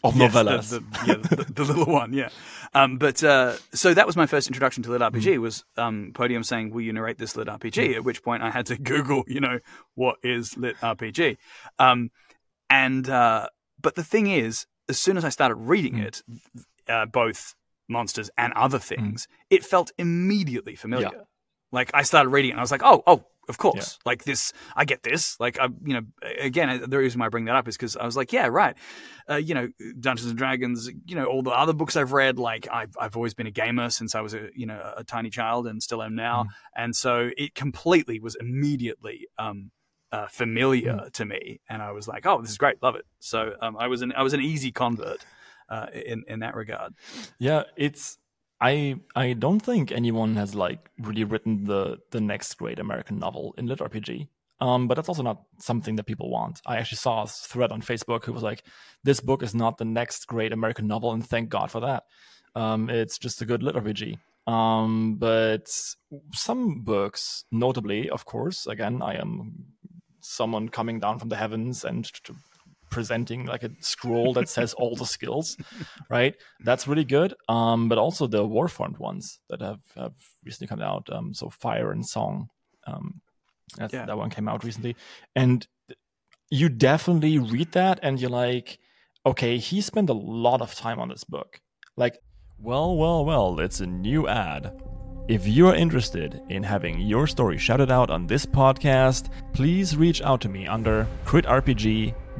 Of 0.04 0.16
Yes, 0.16 0.34
the- 0.34 0.40
novellas. 0.44 0.70
The, 0.70 0.84
yeah, 1.08 1.16
the, 1.16 1.44
the 1.54 1.64
little 1.66 1.86
one, 1.94 2.14
yeah. 2.14 2.30
Um, 2.74 2.98
but 2.98 3.22
uh, 3.24 3.56
so 3.74 3.94
that 3.94 4.06
was 4.08 4.16
my 4.16 4.28
first 4.28 4.48
introduction 4.48 4.82
to 4.84 4.92
lit 4.92 5.02
RPG. 5.02 5.36
Mm. 5.36 5.40
Was 5.40 5.66
um, 5.76 6.12
Podium 6.14 6.44
saying, 6.44 6.72
"Will 6.72 6.82
you 6.82 6.94
narrate 6.94 7.18
this 7.18 7.36
lit 7.36 7.48
RPG?" 7.48 7.96
At 7.96 8.04
which 8.04 8.24
point 8.24 8.42
I 8.44 8.50
had 8.50 8.66
to 8.68 8.78
Google, 8.92 9.24
you 9.28 9.40
know, 9.42 9.60
what 9.96 10.18
is 10.24 10.56
lit 10.58 10.78
RPG. 10.78 11.38
Um, 11.80 12.12
and 12.70 13.10
uh, 13.10 13.48
but 13.82 13.96
the 13.96 14.04
thing 14.04 14.28
is, 14.28 14.68
as 14.88 15.00
soon 15.00 15.18
as 15.18 15.26
I 15.26 15.30
started 15.30 15.56
reading 15.56 15.96
Mm. 15.96 16.06
it, 16.06 16.22
uh, 16.88 17.06
both 17.06 17.56
monsters 17.90 18.30
and 18.38 18.54
other 18.54 18.80
things, 18.80 19.28
it 19.50 19.66
felt 19.66 19.92
immediately 19.98 20.76
familiar. 20.76 21.10
Yeah. 21.14 21.24
Like 21.72 21.92
I 21.94 22.04
started 22.04 22.30
reading 22.30 22.50
it, 22.50 22.54
and 22.54 22.60
I 22.60 22.64
was 22.64 22.72
like, 22.72 22.84
"Oh, 22.84 23.04
oh." 23.06 23.26
Of 23.50 23.58
course, 23.58 23.98
like 24.06 24.24
this, 24.24 24.54
I 24.76 24.86
get 24.86 25.02
this. 25.02 25.38
Like 25.40 25.60
I, 25.60 25.68
you 25.84 25.94
know, 25.96 26.02
again, 26.40 26.84
the 26.88 26.98
reason 27.00 27.20
why 27.20 27.26
I 27.26 27.30
bring 27.30 27.46
that 27.46 27.56
up 27.56 27.68
is 27.68 27.76
because 27.76 27.98
I 27.98 28.06
was 28.06 28.16
like, 28.16 28.32
yeah, 28.32 28.48
right. 28.48 28.78
Uh, 29.28 29.36
you 29.36 29.56
know, 29.56 29.70
Dungeons 30.00 30.30
and 30.30 30.38
Dragons. 30.38 30.88
You 31.06 31.16
know, 31.16 31.26
all 31.26 31.42
the 31.42 31.50
other 31.50 31.74
books 31.74 31.96
I've 31.96 32.14
read. 32.14 32.38
Like 32.38 32.68
I've, 32.72 32.96
I've 33.00 33.16
always 33.16 33.34
been 33.34 33.48
a 33.48 33.52
gamer 33.52 33.90
since 33.90 34.14
I 34.14 34.22
was 34.22 34.36
a, 34.36 34.50
you 34.56 34.68
know, 34.68 34.94
a 34.96 35.04
tiny 35.04 35.32
child, 35.32 35.66
and 35.66 35.82
still 35.82 36.04
am 36.04 36.16
now. 36.16 36.46
And 36.76 36.96
so 36.96 37.32
it 37.36 37.56
completely 37.56 38.20
was 38.20 38.36
immediately 38.40 39.28
um, 39.40 39.72
uh, 40.12 40.28
familiar 40.28 41.10
to 41.14 41.26
me, 41.26 41.60
and 41.68 41.82
I 41.82 41.92
was 41.92 42.08
like, 42.08 42.26
oh, 42.28 42.42
this 42.42 42.52
is 42.52 42.58
great, 42.58 42.82
love 42.84 42.96
it. 42.96 43.06
So 43.20 43.54
um, 43.62 43.78
I 43.78 43.88
was 43.88 44.04
an, 44.04 44.14
I 44.16 44.22
was 44.22 44.34
an 44.34 44.42
easy 44.42 44.72
convert 44.72 45.26
uh, 45.70 45.88
in 45.94 46.24
in 46.28 46.40
that 46.40 46.56
regard. 46.56 46.94
Yeah, 47.40 47.64
it's 47.76 48.18
I 48.62 49.00
I 49.16 49.34
don't 49.34 49.60
think 49.62 49.92
anyone 49.92 50.36
has 50.36 50.56
like 50.56 50.90
really 51.00 51.24
written 51.24 51.66
the 51.66 52.00
the 52.12 52.22
next 52.22 52.54
great 52.56 52.80
American 52.80 53.20
novel 53.20 53.54
in 53.58 53.68
lit 53.68 53.80
RPG. 53.80 54.28
Um, 54.62 54.90
but 54.90 54.96
that's 54.96 55.08
also 55.08 55.24
not 55.24 55.44
something 55.58 55.96
that 55.96 56.06
people 56.06 56.30
want. 56.30 56.62
I 56.66 56.78
actually 56.78 56.98
saw 56.98 57.24
a 57.24 57.28
thread 57.28 57.72
on 57.72 57.82
Facebook 57.82 58.26
who 58.26 58.34
was 58.34 58.44
like, 58.44 58.64
"This 59.04 59.22
book 59.22 59.42
is 59.42 59.56
not 59.56 59.78
the 59.78 59.86
next 59.86 60.28
great 60.28 60.52
American 60.52 60.88
novel," 60.88 61.14
and 61.14 61.26
thank 61.26 61.50
God 61.50 61.72
for 61.72 61.80
that. 61.80 62.04
Um, 62.56 62.90
it's 62.90 63.18
just 63.18 63.42
a 63.42 63.46
good 63.46 63.64
lit 63.64 63.76
RPG. 63.76 64.18
Um, 64.48 65.16
but 65.16 65.70
some 66.34 66.82
books, 66.82 67.46
notably, 67.52 68.10
of 68.10 68.26
course, 68.26 68.68
again, 68.68 69.02
I 69.02 69.14
am 69.14 69.66
someone 70.22 70.70
coming 70.70 71.00
down 71.00 71.20
from 71.20 71.30
the 71.30 71.36
heavens 71.38 71.86
and 71.86 72.10
presenting 72.90 73.46
like 73.46 73.64
a 73.64 73.72
scroll 73.80 74.34
that 74.34 74.50
says 74.50 74.74
all 74.74 74.96
the 74.96 75.06
skills, 75.06 75.58
right? 76.10 76.36
That's 76.64 76.88
really 76.88 77.06
good. 77.06 77.34
Um, 77.48 77.90
but 77.90 77.98
also 77.98 78.28
the 78.28 78.44
Warformed 78.46 79.00
ones 79.00 79.40
that 79.50 79.62
have, 79.62 79.80
have 79.96 80.14
recently 80.44 80.68
come 80.68 80.82
out. 80.82 81.08
Um, 81.12 81.34
so 81.34 81.50
Fire 81.50 81.92
and 81.92 82.06
Song, 82.06 82.50
um, 82.88 83.22
that's, 83.78 83.94
Yeah. 83.94 84.06
that 84.06 84.18
one 84.18 84.30
came 84.30 84.48
out 84.50 84.64
recently, 84.64 84.96
and 85.36 85.68
you 86.50 86.70
definitely 86.70 87.38
read 87.38 87.72
that 87.74 88.00
and 88.02 88.20
you're 88.20 88.30
like, 88.32 88.80
okay, 89.26 89.58
he 89.58 89.82
spent 89.82 90.10
a 90.10 90.14
lot 90.14 90.62
of 90.62 90.74
time 90.74 91.00
on 91.00 91.10
this 91.10 91.24
book. 91.24 91.62
Like, 91.96 92.18
Well, 92.58 92.96
well, 92.98 93.24
well, 93.26 93.60
it's 93.60 93.82
a 93.82 93.86
new 93.86 94.28
ad. 94.28 94.82
If 95.28 95.48
you're 95.48 95.76
interested 95.76 96.42
in 96.50 96.64
having 96.64 97.00
your 97.02 97.28
story 97.28 97.60
shouted 97.60 97.92
out 97.92 98.10
on 98.10 98.26
this 98.26 98.48
podcast, 98.48 99.30
please 99.54 99.96
reach 99.96 100.24
out 100.24 100.42
to 100.42 100.50
me 100.50 100.66
under 100.66 101.06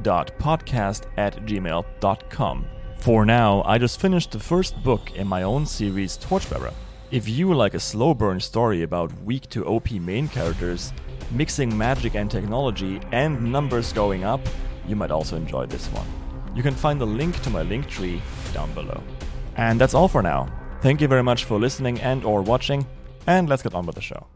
critrpg.podcast 0.02 1.06
at 1.16 1.36
gmail.com. 1.46 2.66
For 2.96 3.24
now, 3.24 3.62
I 3.64 3.78
just 3.78 4.00
finished 4.00 4.30
the 4.30 4.38
first 4.38 4.82
book 4.82 5.12
in 5.14 5.26
my 5.26 5.42
own 5.42 5.64
series, 5.66 6.16
Torchbearer. 6.18 6.72
If 7.10 7.28
you 7.28 7.54
like 7.54 7.74
a 7.74 7.80
slow 7.80 8.14
burn 8.14 8.38
story 8.40 8.82
about 8.82 9.12
weak 9.22 9.48
to 9.50 9.64
OP 9.66 9.90
main 9.92 10.28
characters, 10.28 10.92
mixing 11.30 11.76
magic 11.76 12.14
and 12.14 12.30
technology, 12.30 13.00
and 13.12 13.50
numbers 13.50 13.92
going 13.92 14.24
up, 14.24 14.40
you 14.86 14.96
might 14.96 15.10
also 15.10 15.36
enjoy 15.36 15.66
this 15.66 15.86
one. 15.88 16.06
You 16.54 16.62
can 16.62 16.74
find 16.74 17.00
the 17.00 17.06
link 17.06 17.40
to 17.42 17.50
my 17.50 17.62
link 17.62 17.88
tree 17.88 18.20
down 18.52 18.72
below. 18.74 19.02
And 19.56 19.80
that's 19.80 19.94
all 19.94 20.08
for 20.08 20.22
now. 20.22 20.48
Thank 20.82 21.00
you 21.00 21.08
very 21.08 21.22
much 21.22 21.44
for 21.44 21.58
listening 21.58 22.00
and 22.00 22.24
or 22.24 22.42
watching, 22.42 22.86
and 23.26 23.48
let's 23.48 23.62
get 23.62 23.74
on 23.74 23.86
with 23.86 23.94
the 23.96 24.02
show. 24.02 24.26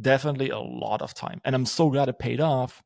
definitely 0.00 0.50
a 0.50 0.58
lot 0.58 1.02
of 1.02 1.14
time. 1.14 1.40
And 1.44 1.54
I'm 1.54 1.66
so 1.66 1.88
glad 1.90 2.08
it 2.08 2.18
paid 2.18 2.40
off 2.40 2.82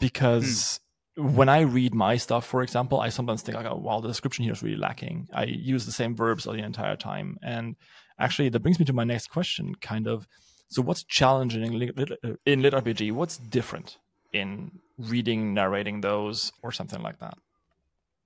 because 0.00 0.78
hmm. 0.78 0.85
When 1.16 1.48
I 1.48 1.60
read 1.60 1.94
my 1.94 2.16
stuff, 2.16 2.46
for 2.46 2.62
example, 2.62 3.00
I 3.00 3.08
sometimes 3.08 3.42
think 3.42 3.56
like, 3.56 3.66
oh, 3.66 3.76
wow, 3.76 4.00
the 4.00 4.08
description 4.08 4.44
here 4.44 4.52
is 4.52 4.62
really 4.62 4.76
lacking. 4.76 5.28
I 5.32 5.44
use 5.44 5.86
the 5.86 5.92
same 5.92 6.14
verbs 6.14 6.46
all 6.46 6.52
the 6.54 6.62
entire 6.62 6.96
time. 6.96 7.38
And 7.42 7.76
actually, 8.18 8.48
that 8.50 8.60
brings 8.60 8.78
me 8.78 8.84
to 8.84 8.92
my 8.92 9.04
next 9.04 9.28
question 9.28 9.74
kind 9.76 10.06
of. 10.06 10.28
So, 10.68 10.82
what's 10.82 11.04
challenging 11.04 11.64
in 11.64 11.78
lit, 11.78 12.10
uh, 12.24 12.32
in 12.44 12.60
lit 12.62 12.74
RPG? 12.74 13.12
What's 13.12 13.38
different 13.38 13.98
in 14.32 14.72
reading, 14.98 15.54
narrating 15.54 16.00
those, 16.02 16.52
or 16.62 16.72
something 16.72 17.02
like 17.02 17.18
that? 17.20 17.38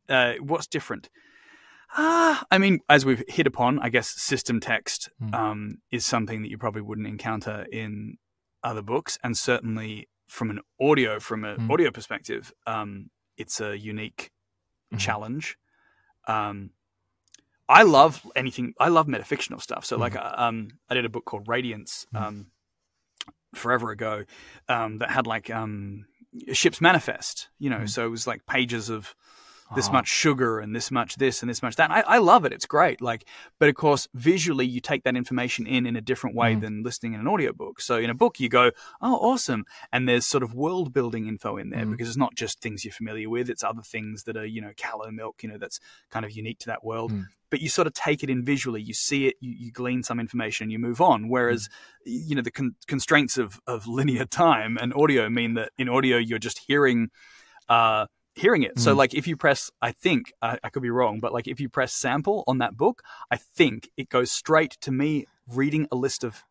uh, 0.08 0.34
what's 0.40 0.66
different? 0.66 1.08
Ah, 1.96 2.44
I 2.50 2.58
mean, 2.58 2.80
as 2.88 3.04
we've 3.04 3.22
hit 3.28 3.46
upon, 3.46 3.78
I 3.80 3.88
guess 3.88 4.08
system 4.08 4.60
text 4.60 5.08
Hmm. 5.18 5.34
um, 5.34 5.74
is 5.90 6.04
something 6.06 6.42
that 6.42 6.50
you 6.50 6.58
probably 6.58 6.82
wouldn't 6.82 7.06
encounter 7.06 7.66
in 7.72 8.16
other 8.62 8.82
books, 8.82 9.18
and 9.22 9.36
certainly 9.36 10.08
from 10.30 10.50
an 10.50 10.60
audio, 10.80 11.18
from 11.18 11.44
an 11.44 11.56
Hmm. 11.60 11.70
audio 11.72 11.90
perspective, 11.90 12.52
um, 12.66 13.10
it's 13.36 13.60
a 13.60 13.76
unique 13.76 14.30
Mhm. 14.92 14.98
challenge. 14.98 15.58
Um, 16.26 16.70
I 17.68 17.82
love 17.82 18.24
anything. 18.36 18.74
I 18.78 18.88
love 18.88 19.06
metafictional 19.08 19.60
stuff. 19.60 19.84
So, 19.84 19.96
like, 19.96 20.14
Mm-hmm. 20.14 20.40
uh, 20.40 20.46
um, 20.48 20.78
I 20.88 20.94
did 20.94 21.04
a 21.04 21.08
book 21.08 21.24
called 21.24 21.48
Radiance 21.48 22.06
um, 22.14 22.50
forever 23.54 23.90
ago 23.90 24.24
um, 24.68 24.98
that 24.98 25.10
had 25.10 25.26
like 25.26 25.50
um, 25.50 26.06
a 26.48 26.54
ship's 26.54 26.80
manifest. 26.80 27.48
You 27.58 27.70
know, 27.70 27.80
Mm. 27.80 27.88
so 27.88 28.06
it 28.06 28.10
was 28.10 28.26
like 28.26 28.46
pages 28.46 28.88
of 28.88 29.14
this 29.74 29.88
Ah. 29.88 29.92
much 29.92 30.08
sugar 30.08 30.58
and 30.58 30.74
this 30.74 30.90
much 30.90 31.16
this 31.16 31.42
and 31.42 31.48
this 31.50 31.62
much 31.62 31.76
that. 31.76 31.90
I, 31.90 32.00
I 32.02 32.18
love 32.18 32.44
it. 32.44 32.52
It's 32.52 32.66
great. 32.66 33.00
Like, 33.00 33.24
but 33.58 33.68
of 33.68 33.74
course, 33.74 34.08
visually, 34.14 34.66
you 34.66 34.80
take 34.80 35.04
that 35.04 35.16
information 35.16 35.66
in 35.66 35.86
in 35.86 35.96
a 35.96 36.00
different 36.00 36.34
way 36.36 36.54
Mhm. 36.54 36.60
than 36.60 36.82
listening 36.82 37.14
in 37.14 37.20
an 37.20 37.28
audiobook. 37.28 37.80
So 37.80 37.96
in 37.96 38.10
a 38.10 38.14
book, 38.14 38.40
you 38.40 38.48
go, 38.48 38.72
oh, 39.00 39.14
awesome. 39.16 39.64
And 39.92 40.08
there's 40.08 40.26
sort 40.26 40.42
of 40.42 40.54
world 40.54 40.92
building 40.92 41.26
info 41.28 41.56
in 41.56 41.70
there 41.70 41.84
Mhm. 41.86 41.92
because 41.92 42.08
it's 42.08 42.16
not 42.16 42.34
just 42.34 42.60
things 42.60 42.84
you're 42.84 42.92
familiar 42.92 43.28
with. 43.30 43.48
It's 43.48 43.62
other 43.64 43.82
things 43.82 44.24
that 44.24 44.36
are, 44.36 44.44
you 44.46 44.60
know, 44.60 44.72
callow 44.76 45.10
milk, 45.10 45.42
you 45.42 45.48
know, 45.48 45.58
that's 45.58 45.78
kind 46.10 46.24
of 46.24 46.32
unique 46.32 46.58
to 46.60 46.66
that 46.66 46.82
world. 46.84 47.12
Mm. 47.12 47.26
But 47.50 47.60
you 47.60 47.68
sort 47.68 47.86
of 47.88 47.94
take 47.94 48.22
it 48.22 48.30
in 48.30 48.44
visually. 48.44 48.80
You 48.80 48.94
see 48.94 49.26
it, 49.26 49.34
you, 49.40 49.52
you 49.58 49.72
glean 49.72 50.02
some 50.04 50.20
information, 50.20 50.64
and 50.64 50.72
you 50.72 50.78
move 50.78 51.00
on. 51.00 51.28
Whereas, 51.28 51.68
you 52.04 52.36
know, 52.36 52.42
the 52.42 52.50
con- 52.52 52.76
constraints 52.86 53.38
of, 53.38 53.60
of 53.66 53.86
linear 53.98 54.24
time 54.24 54.78
and 54.80 54.94
audio 54.94 55.28
mean 55.28 55.54
that 55.54 55.70
in 55.76 55.88
audio, 55.88 56.16
you're 56.16 56.38
just 56.38 56.58
hearing, 56.68 57.08
uh, 57.68 58.06
hearing 58.34 58.62
it. 58.62 58.78
So 58.78 58.94
Mm. 58.94 58.96
like 58.98 59.14
if 59.14 59.26
you 59.26 59.36
press, 59.36 59.70
I 59.82 59.92
think 59.92 60.32
I, 60.40 60.58
I 60.62 60.68
could 60.70 60.82
be 60.82 60.90
wrong, 60.90 61.20
but 61.20 61.32
like 61.32 61.48
if 61.48 61.60
you 61.60 61.68
press 61.68 61.92
sample 61.92 62.44
on 62.46 62.58
that 62.58 62.76
book, 62.76 63.02
I 63.30 63.36
think 63.36 63.90
it 63.96 64.08
goes 64.08 64.30
straight 64.30 64.76
to 64.82 64.90
me 64.92 65.26
reading 65.46 65.86
a 65.90 65.96
list 65.96 66.22
of 66.24 66.44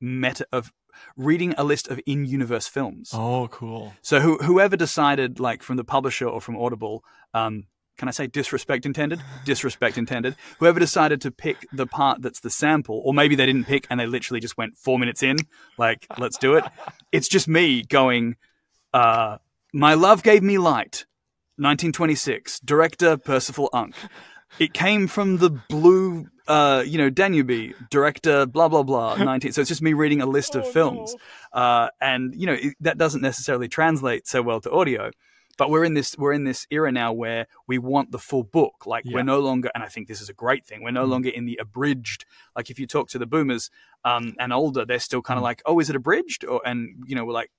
meta 0.00 0.46
of 0.52 0.72
reading 1.16 1.54
a 1.58 1.64
list 1.64 1.88
of 1.88 1.98
in-universe 2.06 2.68
films. 2.68 3.10
Oh, 3.12 3.48
cool. 3.48 3.94
So 4.00 4.20
who, 4.20 4.36
whoever 4.38 4.76
decided, 4.76 5.40
like 5.40 5.62
from 5.62 5.76
the 5.76 5.82
publisher 5.84 6.26
or 6.28 6.40
from 6.40 6.56
Audible, 6.56 7.02
um, 7.32 7.64
can 7.96 8.06
I 8.08 8.12
say 8.12 8.26
disrespect 8.26 8.86
intended? 8.86 9.20
Disrespect 9.44 9.98
intended. 9.98 10.36
Whoever 10.60 10.78
decided 10.78 11.20
to 11.22 11.30
pick 11.30 11.66
the 11.72 11.86
part 11.86 12.22
that's 12.22 12.40
the 12.40 12.50
sample, 12.50 13.00
or 13.04 13.14
maybe 13.14 13.34
they 13.34 13.46
didn't 13.46 13.64
pick 13.66 13.86
and 13.90 13.98
they 13.98 14.06
literally 14.06 14.40
just 14.40 14.56
went 14.56 14.76
four 14.76 14.98
minutes 14.98 15.22
in, 15.22 15.36
like, 15.78 16.06
let's 16.18 16.38
do 16.38 16.54
it. 16.54 16.64
It's 17.12 17.28
just 17.28 17.48
me 17.48 17.82
going, 17.82 18.36
uh, 18.92 19.38
My 19.72 19.94
Love 19.94 20.22
Gave 20.22 20.42
Me 20.42 20.58
Light, 20.58 21.06
1926, 21.56 22.60
director 22.60 23.16
Percival 23.16 23.68
Unk. 23.72 23.94
It 24.58 24.72
came 24.72 25.06
from 25.08 25.38
the 25.38 25.50
blue, 25.50 26.26
uh, 26.46 26.84
you 26.86 26.98
know, 26.98 27.10
Danube, 27.10 27.74
director, 27.90 28.46
blah, 28.46 28.68
blah, 28.68 28.82
blah, 28.82 29.14
19. 29.18 29.52
So 29.52 29.60
it's 29.62 29.68
just 29.68 29.82
me 29.82 29.92
reading 29.92 30.20
a 30.20 30.26
list 30.26 30.54
of 30.54 30.64
Oh, 30.64 30.70
films. 30.70 31.16
Uh, 31.52 31.88
and, 32.00 32.34
you 32.36 32.46
know, 32.46 32.54
it, 32.54 32.74
that 32.80 32.98
doesn't 32.98 33.20
necessarily 33.22 33.68
translate 33.68 34.26
so 34.28 34.42
well 34.42 34.60
to 34.60 34.70
audio 34.70 35.10
but 35.56 35.70
we're 35.70 35.84
in 35.84 35.94
this 35.94 36.18
we're 36.18 36.32
in 36.32 36.42
this 36.42 36.66
era 36.72 36.90
now 36.90 37.12
where 37.12 37.46
we 37.68 37.78
want 37.78 38.10
the 38.10 38.18
full 38.18 38.42
book 38.42 38.86
like 38.86 39.04
Yeah. 39.06 39.14
we're 39.14 39.22
no 39.22 39.38
longer 39.38 39.70
and 39.72 39.84
i 39.84 39.86
think 39.86 40.08
this 40.08 40.20
is 40.20 40.28
a 40.28 40.32
great 40.32 40.66
thing 40.66 40.82
we're 40.82 40.90
no 40.90 41.06
Mm. 41.06 41.10
longer 41.10 41.28
in 41.28 41.44
the 41.44 41.56
abridged 41.62 42.24
like 42.56 42.70
if 42.70 42.80
you 42.80 42.88
talk 42.88 43.08
to 43.10 43.20
the 43.20 43.26
boomers 43.26 43.70
um, 44.04 44.34
and 44.40 44.52
older 44.52 44.84
they're 44.84 44.98
still 44.98 45.22
kind 45.22 45.38
of 45.38 45.42
Mm. 45.42 45.44
like 45.44 45.62
oh 45.64 45.78
is 45.78 45.88
it 45.88 45.94
abridged 45.94 46.44
or 46.44 46.60
and 46.66 47.04
you 47.06 47.14
know 47.14 47.24
we're 47.24 47.32
like 47.34 47.52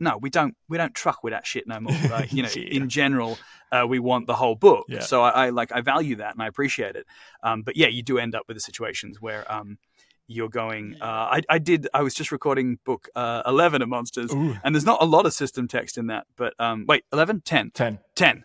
no 0.00 0.16
we 0.20 0.30
don't 0.30 0.56
we 0.68 0.76
don't 0.78 0.94
truck 0.94 1.22
with 1.24 1.32
that 1.32 1.46
shit 1.46 1.66
no 1.66 1.80
more 1.80 1.94
like 2.10 2.32
you 2.32 2.42
know 2.42 2.48
Yeah. 2.54 2.62
in 2.78 2.88
general 2.88 3.38
uh, 3.72 3.84
we 3.88 3.98
want 3.98 4.26
the 4.26 4.34
whole 4.34 4.54
book 4.54 4.86
Yeah. 4.88 5.00
so 5.00 5.22
I, 5.22 5.46
I 5.46 5.50
like 5.50 5.72
i 5.72 5.80
value 5.80 6.16
that 6.16 6.34
and 6.34 6.42
i 6.42 6.46
appreciate 6.46 6.96
it 6.96 7.06
um, 7.42 7.62
but 7.62 7.76
yeah 7.76 7.88
you 7.88 8.02
do 8.02 8.18
end 8.18 8.34
up 8.34 8.44
with 8.48 8.56
the 8.56 8.60
situations 8.60 9.20
where 9.20 9.50
um, 9.52 9.78
you're 10.26 10.48
going 10.48 10.96
uh, 11.00 11.04
I, 11.36 11.42
I 11.48 11.58
did 11.58 11.88
i 11.94 12.02
was 12.02 12.14
just 12.14 12.30
recording 12.32 12.78
book 12.84 13.08
uh, 13.16 13.42
11 13.46 13.82
of 13.82 13.88
monsters 13.88 14.32
Ooh, 14.32 14.56
and 14.62 14.74
there's 14.74 14.86
not 14.86 15.02
a 15.02 15.06
lot 15.06 15.26
of 15.26 15.32
system 15.34 15.68
text 15.68 15.98
in 15.98 16.06
that 16.08 16.26
but 16.36 16.54
um, 16.58 16.84
wait 16.86 17.04
11 17.12 17.42
10 17.44 17.70
ten. 17.72 17.98
10 18.14 18.44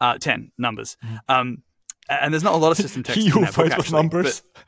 uh 0.00 0.18
10 0.18 0.52
numbers 0.58 0.96
Mhm. 1.04 1.18
um 1.28 1.62
and 2.08 2.34
there's 2.34 2.42
not 2.42 2.54
a 2.54 2.56
lot 2.56 2.70
of 2.72 2.76
system 2.78 3.02
text 3.04 3.20
He 3.20 3.28
in 3.28 3.42
that 3.42 3.54
book, 3.54 3.64
with 3.66 3.72
actually, 3.72 3.96
numbers. 3.96 4.40
but- 4.54 4.64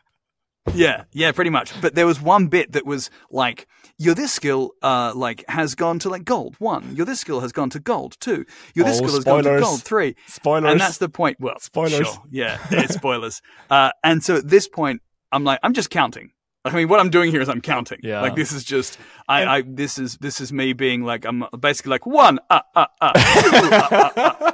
yeah 0.74 1.04
yeah 1.12 1.32
pretty 1.32 1.50
much. 1.50 1.78
But 1.80 1.94
there 1.94 2.06
was 2.06 2.20
one 2.20 2.46
bit 2.46 2.72
that 2.72 2.86
was 2.86 3.10
like 3.30 3.66
your 3.98 4.14
this 4.14 4.32
skill 4.32 4.72
uh 4.82 5.12
like 5.14 5.44
has 5.48 5.74
gone 5.74 5.98
to 6.00 6.08
like 6.08 6.24
gold. 6.24 6.54
One 6.58 6.94
your 6.96 7.06
this 7.06 7.20
skill 7.20 7.40
has 7.40 7.52
gone 7.52 7.70
to 7.70 7.80
gold. 7.80 8.16
Two 8.20 8.44
your 8.74 8.84
this 8.84 9.00
Oh, 9.00 9.04
skill 9.06 9.14
has 9.16 9.24
gone 9.24 9.44
to 9.44 9.60
gold. 9.60 9.82
Three. 9.82 10.14
Spoilers. 10.28 10.72
and 10.72 10.80
that's 10.80 10.98
the 10.98 11.08
point. 11.08 11.38
Well 11.40 11.58
Spoilers. 11.58 11.92
sure. 12.06 12.22
Yeah 12.30 12.58
it's 12.70 12.94
spoilers. 12.94 13.42
Uh 13.70 13.90
and 14.04 14.22
so 14.22 14.36
at 14.36 14.48
this 14.48 14.68
point 14.68 15.02
i'm 15.32 15.44
like 15.44 15.58
i'm 15.62 15.74
just 15.74 15.90
counting. 15.90 16.30
I 16.64 16.70
mean, 16.76 16.88
what 16.88 17.00
I'm 17.00 17.10
doing 17.10 17.32
here 17.32 17.40
is 17.40 17.48
I'm 17.48 17.60
counting. 17.60 17.98
Yeah. 18.04 18.20
Like 18.20 18.36
this 18.36 18.52
is 18.52 18.62
just, 18.62 18.96
I, 19.28 19.44
I, 19.44 19.62
this 19.66 19.98
is, 19.98 20.16
this 20.18 20.40
is 20.40 20.52
me 20.52 20.74
being 20.74 21.02
like, 21.02 21.24
I'm 21.24 21.44
basically 21.58 21.90
like 21.90 22.06
one, 22.06 22.38
uh, 22.50 22.60
uh, 22.76 22.86
uh, 23.00 23.12
two, 23.14 23.50
uh, 23.74 23.88
uh, 23.90 24.32
uh, 24.40 24.52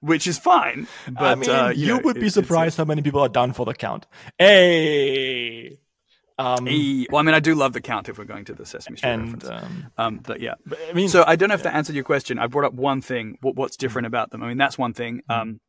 which 0.00 0.26
is 0.26 0.38
fine. 0.38 0.86
But 1.08 1.22
I 1.22 1.34
mean, 1.36 1.50
uh, 1.50 1.68
you, 1.68 1.88
know, 1.88 2.00
would 2.04 2.16
it- 2.16 2.20
be 2.20 2.28
surprised 2.30 2.76
how 2.76 2.84
many 2.84 3.02
people 3.02 3.20
are 3.20 3.28
down 3.28 3.52
for 3.52 3.64
the 3.66 3.74
count. 3.74 4.06
Hey. 4.38 5.78
Um, 6.38 6.66
E- 6.68 7.06
well, 7.10 7.20
I 7.20 7.22
mean, 7.22 7.34
I 7.34 7.40
do 7.40 7.54
love 7.54 7.74
the 7.74 7.82
count 7.82 8.08
if 8.08 8.16
we're 8.18 8.24
going 8.24 8.46
to 8.46 8.54
the 8.54 8.64
Sesame 8.64 8.96
Street 8.96 9.10
and 9.10 9.42
reference. 9.42 9.64
um, 9.64 9.92
Um, 9.98 10.16
but 10.18 10.40
yeah. 10.40 10.54
but, 10.64 10.78
I 10.88 10.94
mean, 10.94 11.10
So 11.10 11.22
I 11.26 11.36
don't 11.36 11.50
know 11.50 11.54
if 11.54 11.62
that 11.64 11.74
answered 11.74 11.94
your 11.94 12.04
question. 12.04 12.38
I 12.38 12.46
brought 12.46 12.64
up 12.64 12.72
one 12.72 13.02
thing. 13.02 13.36
What, 13.42 13.56
what's 13.56 13.76
different 13.76 14.06
Mm-hmm. 14.06 14.14
about 14.14 14.30
them? 14.30 14.42
I 14.42 14.48
mean, 14.48 14.56
that's 14.56 14.78
one 14.78 14.94
thing. 14.94 15.20
Um, 15.28 15.60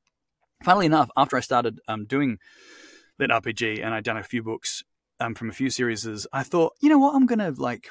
funnily 0.64 0.86
enough, 0.86 1.10
after 1.18 1.36
I 1.36 1.42
started 1.42 1.82
um, 1.90 2.06
doing 2.06 2.38
Lit 3.20 3.32
RPG 3.32 3.84
and 3.84 3.94
I'd 3.94 4.06
done 4.06 4.16
a 4.18 4.24
few 4.24 4.42
books 4.44 4.84
um, 5.20 5.36
from 5.36 5.50
a 5.50 5.54
few 5.54 5.70
series, 5.70 6.08
I 6.32 6.44
thought, 6.44 6.74
you 6.82 6.88
know 6.88 6.98
what, 7.00 7.16
I'm 7.16 7.26
gonna 7.26 7.52
like, 7.58 7.90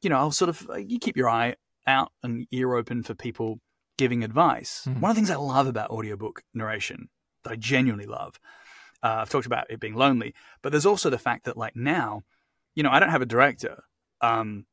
you 0.00 0.08
know, 0.08 0.16
I'll 0.16 0.30
sort 0.30 0.48
of 0.50 0.70
you 0.86 1.00
keep 1.00 1.16
your 1.16 1.28
eye 1.28 1.56
out 1.86 2.12
and 2.22 2.46
ear 2.52 2.74
open 2.74 3.02
for 3.02 3.14
people 3.14 3.58
giving 4.02 4.24
advice. 4.24 4.72
Mhm. 4.86 5.00
One 5.00 5.10
of 5.10 5.14
the 5.14 5.18
things 5.20 5.30
I 5.30 5.36
love 5.36 5.66
about 5.66 5.90
audiobook 5.90 6.42
narration 6.54 7.08
that 7.42 7.50
I 7.52 7.56
genuinely 7.56 8.06
love. 8.06 8.32
Uh, 9.02 9.18
I've 9.20 9.30
talked 9.30 9.46
about 9.46 9.70
it 9.70 9.78
being 9.80 9.94
lonely, 9.94 10.34
but 10.62 10.72
there's 10.72 10.86
also 10.86 11.08
the 11.10 11.18
fact 11.28 11.44
that 11.44 11.56
like 11.64 11.76
now, 11.76 12.22
you 12.74 12.82
know, 12.82 12.90
I 12.90 12.98
don't 13.00 13.10
have 13.16 13.22
a 13.22 13.26
director. 13.36 13.74
Um, 14.20 14.66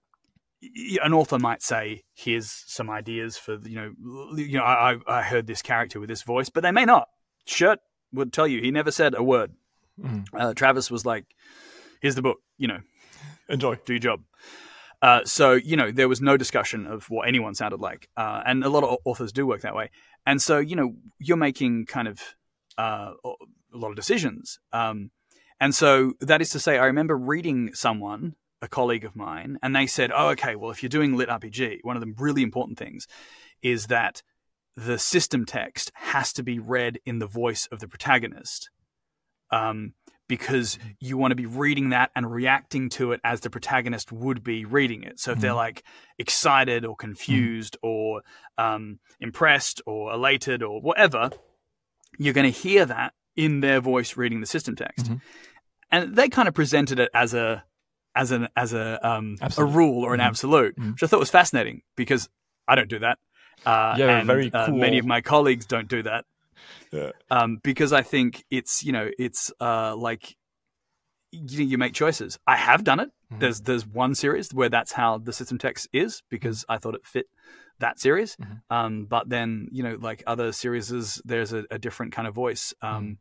an 1.08 1.14
author 1.14 1.38
might 1.40 1.62
say, 1.62 2.04
"Here's 2.14 2.50
some 2.78 2.90
ideas 2.90 3.38
for 3.38 3.54
you 3.64 3.76
know, 3.80 3.90
you 4.36 4.58
know, 4.58 4.64
I, 4.64 4.98
I 5.08 5.22
heard 5.22 5.46
this 5.48 5.62
character 5.62 6.00
with 6.00 6.10
this 6.10 6.24
voice," 6.24 6.50
but 6.50 6.62
they 6.64 6.72
may 6.72 6.86
not. 6.86 7.08
Shirt 7.46 7.80
would 8.12 8.34
tell 8.34 8.48
you 8.48 8.62
he 8.62 8.72
never 8.72 8.92
said 8.92 9.14
a 9.14 9.24
word. 9.24 9.52
mhm. 10.00 10.26
Uh, 10.34 10.54
Travis 10.54 10.90
was 10.90 11.06
like, 11.06 11.26
"Here's 12.02 12.16
the 12.16 12.22
book, 12.22 12.40
you 12.58 12.68
know, 12.68 12.80
enjoy. 13.50 13.76
do 13.86 13.94
your 13.94 14.00
job." 14.00 14.20
Uh, 15.02 15.24
so 15.26 15.54
you 15.54 15.76
know 15.76 15.92
there 15.92 16.10
was 16.10 16.22
no 16.22 16.38
discussion 16.38 16.88
of 16.88 17.10
what 17.10 17.28
anyone 17.28 17.54
sounded 17.54 17.80
like, 17.80 18.10
uh, 18.18 18.42
and 18.46 18.64
a 18.64 18.70
lot 18.70 18.84
of 18.84 18.98
authors 19.06 19.32
do 19.32 19.46
work 19.46 19.62
that 19.62 19.76
way. 19.76 19.92
And 20.26 20.42
so 20.42 20.58
you 20.58 20.76
know 20.76 20.96
you're 21.20 21.38
making 21.38 21.86
kind 21.86 22.08
of 22.08 22.22
uh, 22.78 23.12
a 23.24 23.78
lot 23.78 23.90
of 23.90 23.96
decisions. 23.96 24.60
Um, 24.74 25.12
and 25.60 25.74
so 25.74 26.14
that 26.20 26.42
is 26.42 26.50
to 26.52 26.60
say, 26.60 26.78
I 26.78 26.86
remember 26.86 27.18
reading 27.18 27.74
someone, 27.74 28.36
a 28.62 28.68
colleague 28.68 29.06
of 29.06 29.16
mine, 29.16 29.58
and 29.62 29.76
they 29.76 29.88
said, 29.88 30.12
"Oh, 30.14 30.30
okay, 30.30 30.56
well, 30.56 30.72
if 30.72 30.82
you're 30.82 30.90
doing 30.90 31.16
lit 31.16 31.30
RPG, 31.30 31.80
one 31.82 31.96
of 31.96 32.02
the 32.02 32.14
really 32.18 32.44
important 32.44 32.78
things 32.78 33.08
is 33.62 33.88
that 33.88 34.22
the 34.76 35.00
system 35.00 35.46
text 35.46 35.92
has 35.96 36.32
to 36.34 36.44
be 36.44 36.60
read 36.60 37.00
in 37.06 37.20
the 37.20 37.28
voice 37.28 37.68
of 37.72 37.80
the 37.80 37.88
protagonist." 37.88 38.70
Um, 39.52 39.94
because 40.28 40.78
you 41.00 41.18
want 41.18 41.32
to 41.32 41.36
be 41.36 41.46
reading 41.46 41.90
that 41.90 42.12
and 42.16 42.30
reacting 42.32 42.90
to 42.90 43.12
it 43.14 43.22
as 43.24 43.42
the 43.42 43.50
protagonist 43.50 44.12
would 44.12 44.44
be 44.44 44.66
reading 44.66 45.04
it. 45.04 45.20
So 45.20 45.32
if 45.32 45.40
they're 45.40 45.54
like 45.54 45.84
excited 46.18 46.84
or 46.86 46.96
confused 46.96 47.78
or 47.82 48.22
um, 48.58 49.00
impressed 49.20 49.82
or 49.86 50.12
elated 50.14 50.62
or 50.64 50.82
whatever, 50.82 51.30
you're 52.18 52.34
going 52.34 52.52
to 52.52 52.60
hear 52.60 52.86
that 52.86 53.14
in 53.36 53.62
their 53.62 53.80
voice 53.80 54.18
reading 54.18 54.42
the 54.42 54.48
system 54.48 54.76
text. 54.76 55.06
Mhm. 55.06 55.22
And 55.92 56.16
they 56.16 56.28
kind 56.28 56.48
of 56.48 56.54
presented 56.54 57.00
it 57.00 57.10
as 57.14 57.34
a 57.34 57.64
as 58.16 58.32
an 58.32 58.48
as 58.56 58.74
a 58.74 59.00
um, 59.08 59.38
a 59.58 59.64
rule 59.64 60.04
or 60.04 60.14
an 60.14 60.20
Mhm. 60.20 60.26
absolute, 60.26 60.76
Mhm. 60.76 60.94
which 60.94 61.04
I 61.04 61.08
thought 61.08 61.20
was 61.20 61.30
fascinating 61.30 61.84
because 61.96 62.28
I 62.68 62.76
don't 62.76 62.90
do 62.90 63.00
that. 63.00 63.20
Uh, 63.66 63.96
Yeah, 63.98 64.18
and, 64.18 64.28
very 64.28 64.52
uh, 64.52 64.72
many 64.72 64.98
of 64.98 65.06
my 65.06 65.22
colleagues 65.22 65.66
don't 65.66 65.88
do 65.88 66.02
that 66.04 66.26
Yeah. 66.92 67.12
um, 67.30 67.60
because 67.64 67.94
I 67.94 68.02
think 68.02 68.46
it's 68.50 68.84
you 68.84 68.92
know 68.92 69.10
it's 69.18 69.52
uh, 69.60 69.96
like 69.96 70.36
you, 71.32 71.64
you 71.66 71.78
make 71.78 71.94
choices. 71.94 72.40
I 72.48 72.56
have 72.56 72.84
done 72.84 73.00
it. 73.00 73.10
Mhm. 73.32 73.40
There's 73.40 73.62
there's 73.62 73.86
one 73.86 74.16
series 74.16 74.54
where 74.54 74.70
that's 74.70 74.94
how 74.94 75.18
the 75.18 75.34
system 75.34 75.58
text 75.58 75.88
is 75.92 76.24
because 76.30 76.64
I 76.70 76.78
thought 76.78 76.96
it 76.96 77.06
fit 77.06 77.26
that 77.80 78.00
series. 78.00 78.36
Mhm. 78.38 78.62
Um, 78.70 79.06
but 79.06 79.30
then 79.30 79.68
you 79.72 79.84
know 79.84 79.98
like 80.00 80.24
other 80.26 80.52
series, 80.52 81.22
there's 81.26 81.54
a, 81.54 81.66
a 81.70 81.78
different 81.78 82.14
kind 82.14 82.28
of 82.28 82.34
voice 82.34 82.74
um, 82.82 83.18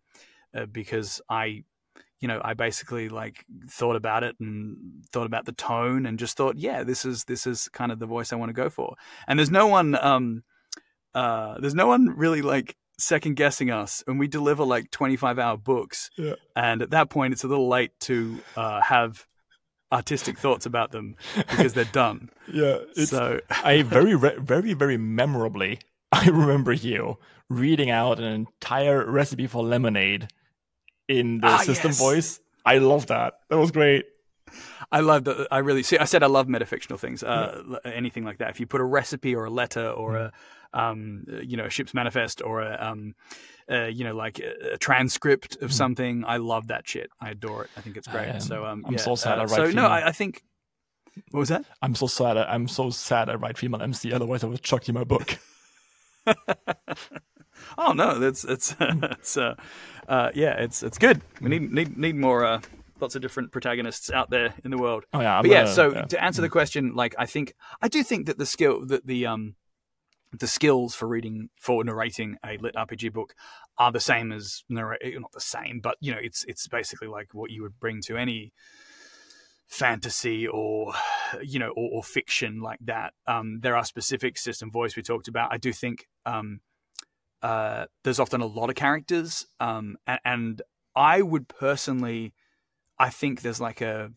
uh, 0.55 0.67
because 0.67 1.21
I. 1.29 1.65
You 2.19 2.29
know, 2.29 2.41
I 2.43 2.55
basically 2.55 3.11
like 3.11 3.45
thought 3.69 3.95
about 3.95 4.25
it 4.25 4.37
and 4.41 5.05
thought 5.13 5.27
about 5.27 5.45
the 5.45 5.53
tone 5.53 6.07
and 6.07 6.19
just 6.19 6.35
thought, 6.35 6.57
yeah, 6.57 6.83
this 6.83 7.05
is 7.05 7.25
this 7.25 7.47
is 7.47 7.69
kind 7.69 7.93
of 7.93 7.99
the 7.99 8.07
voice 8.07 8.33
I 8.33 8.37
want 8.37 8.49
to 8.49 8.55
go 8.55 8.71
for. 8.71 8.95
And 9.29 9.39
there's 9.39 9.51
no 9.51 9.67
one, 9.67 9.95
um, 10.03 10.43
uh, 11.15 11.61
there's 11.61 11.75
no 11.75 11.87
one 11.87 12.09
really 12.17 12.41
like 12.41 12.75
second 12.99 13.37
guessing 13.37 13.71
us 13.71 14.03
and 14.07 14.19
we 14.19 14.27
deliver 14.27 14.65
like 14.65 14.91
25 14.91 15.39
hour 15.39 15.57
books 15.57 16.11
Yeah. 16.17 16.35
and 16.55 16.81
at 16.83 16.91
that 16.91 17.11
point 17.11 17.33
it's 17.35 17.45
a 17.45 17.49
little 17.49 17.69
late 17.69 17.93
to 18.01 18.39
uh, 18.57 18.81
have 18.81 19.27
artistic 19.93 20.39
thoughts 20.39 20.67
about 20.67 20.93
them 20.93 21.15
because 21.37 21.75
they're 21.75 21.85
done 21.85 22.31
Yeah. 22.53 22.79
So 23.05 23.41
I 23.51 23.83
very, 23.83 24.15
re- 24.15 24.37
very, 24.39 24.73
very 24.73 24.97
memorably, 24.97 25.79
I 26.13 26.27
remember 26.29 26.73
you 26.73 27.19
reading 27.51 27.91
out 27.91 28.19
an 28.19 28.25
entire 28.25 29.09
recipe 29.11 29.47
for 29.47 29.63
lemonade 29.63 30.29
in 31.09 31.41
the 31.41 31.49
Ah, 31.49 31.59
system 31.59 31.91
yes. 31.91 31.99
voice. 32.01 32.41
I 32.65 32.79
love 32.79 33.07
that. 33.09 33.35
That 33.51 33.59
was 33.59 33.71
great. 33.71 34.07
I 34.93 35.01
love 35.01 35.25
that 35.25 35.49
i 35.51 35.59
really 35.59 35.83
see 35.83 35.99
i 35.99 36.05
said 36.05 36.23
i 36.23 36.27
love 36.27 36.47
metafictional 36.47 36.99
things 36.99 37.23
uh, 37.23 37.63
l- 37.71 37.81
anything 37.85 38.25
like 38.25 38.39
that 38.39 38.51
if 38.51 38.61
you 38.61 38.67
put 38.67 38.81
a 38.81 38.85
recipe 38.85 39.35
or 39.35 39.45
a 39.47 39.51
letter 39.51 39.89
or 39.91 40.17
a 40.17 40.33
um, 40.75 41.25
you 41.43 41.57
know 41.57 41.65
a 41.65 41.71
ship's 41.71 41.95
manifest 41.95 42.43
or 42.43 42.61
a 42.61 42.77
um, 42.81 43.15
uh, 43.71 43.85
you 43.85 44.05
know 44.05 44.15
like 44.15 44.39
a, 44.41 44.75
a 44.75 44.79
transcript 44.79 45.57
of 45.63 45.73
something 45.73 46.25
i 46.27 46.37
love 46.37 46.67
that 46.69 46.87
shit 46.87 47.09
i 47.21 47.31
adore 47.31 47.65
it 47.65 47.71
i 47.77 47.81
think 47.81 47.97
it's 47.97 48.09
great 48.09 48.43
so 48.43 48.65
um 48.67 48.85
I'm 48.87 48.93
yeah, 48.93 48.99
so 48.99 49.15
sad 49.15 49.39
uh, 49.39 49.43
I 49.43 49.45
write 49.45 49.51
so 49.51 49.71
no. 49.71 49.87
I, 49.87 50.09
I 50.09 50.13
think 50.13 50.43
what 51.31 51.41
was 51.41 51.49
that 51.49 51.65
I'm 51.81 51.95
so 51.95 52.07
sad. 52.07 52.37
I- 52.37 52.45
I'm 52.53 52.69
so 52.69 52.91
sad. 52.91 53.31
I 53.31 53.37
write 53.37 53.57
female 53.57 53.81
MC. 53.81 54.13
Otherwise, 54.13 54.45
I 54.45 54.49
would 54.49 54.63
chuck 54.63 54.87
you 54.87 54.93
my 54.93 55.05
book. 55.05 55.39
Oh 57.79 57.93
no, 57.93 58.19
that's 58.19 58.45
it's 58.45 58.75
it's 58.81 59.37
uh, 59.39 59.55
uh, 60.09 60.31
yeah, 60.35 60.55
it's 60.55 60.83
it's 60.83 60.99
good. 60.99 61.21
We 61.41 61.49
need 61.49 61.73
need 61.73 61.97
need 61.97 62.15
more 62.17 62.45
uh, 62.45 62.61
lots 63.01 63.15
of 63.15 63.23
different 63.23 63.53
protagonists 63.53 64.11
out 64.11 64.31
there 64.31 64.55
in 64.65 64.71
the 64.71 64.79
world. 64.79 65.05
Oh 65.13 65.21
yeah. 65.21 65.37
I'm 65.39 65.43
but 65.43 65.51
yeah, 65.51 65.63
gonna- 65.65 65.75
so 65.75 65.93
yeah. 65.93 66.03
to 66.03 66.23
answer 66.25 66.43
the 66.43 66.49
question, 66.49 66.95
like 66.95 67.15
I 67.19 67.27
think 67.27 67.55
I 67.81 67.89
do 67.89 68.03
think 68.03 68.27
that 68.27 68.39
the 68.39 68.47
skill 68.47 68.85
that 68.87 69.07
the 69.07 69.27
um 69.27 69.55
the 70.33 70.47
skills 70.47 70.95
for 70.95 71.07
reading 71.09 71.49
for 71.61 71.83
narrating 71.85 72.37
a 72.45 72.59
lit 72.59 72.75
RPG 72.75 73.13
book 73.13 73.35
are 73.79 73.93
the 73.93 74.01
same 74.01 74.33
as 74.33 74.65
narrate 74.69 75.01
not 75.21 75.33
the 75.33 75.41
same, 75.41 75.81
but 75.83 75.97
you 76.01 76.13
know 76.13 76.19
it's 76.21 76.45
it's 76.49 76.67
basically 76.69 77.09
like 77.09 77.29
what 77.33 77.51
you 77.51 77.63
would 77.63 77.79
bring 77.81 78.01
to 78.03 78.17
any 78.17 78.53
fantasy 79.67 80.47
or 80.47 80.93
you 81.43 81.59
know 81.59 81.71
or, 81.71 81.91
or 81.95 82.03
fiction 82.03 82.61
like 82.61 82.79
that. 82.85 83.15
Um, 83.27 83.61
there 83.63 83.77
are 83.77 83.85
specific 83.85 84.39
system 84.39 84.71
voice 84.71 84.97
we 84.97 85.03
talked 85.03 85.29
about. 85.29 85.53
I 85.53 85.59
do 85.59 85.73
think 85.73 86.07
um, 86.25 86.61
uh, 87.43 87.87
there's 88.05 88.21
often 88.21 88.41
a 88.41 88.47
lot 88.47 88.71
of 88.71 88.77
characters, 88.77 89.47
um, 89.61 89.97
and, 90.07 90.21
and 90.25 90.63
I 90.95 91.23
would 91.23 91.49
personally, 91.49 92.33
I 92.99 93.11
think 93.11 93.43
there's 93.43 93.61
like 93.61 93.81
a 93.81 94.13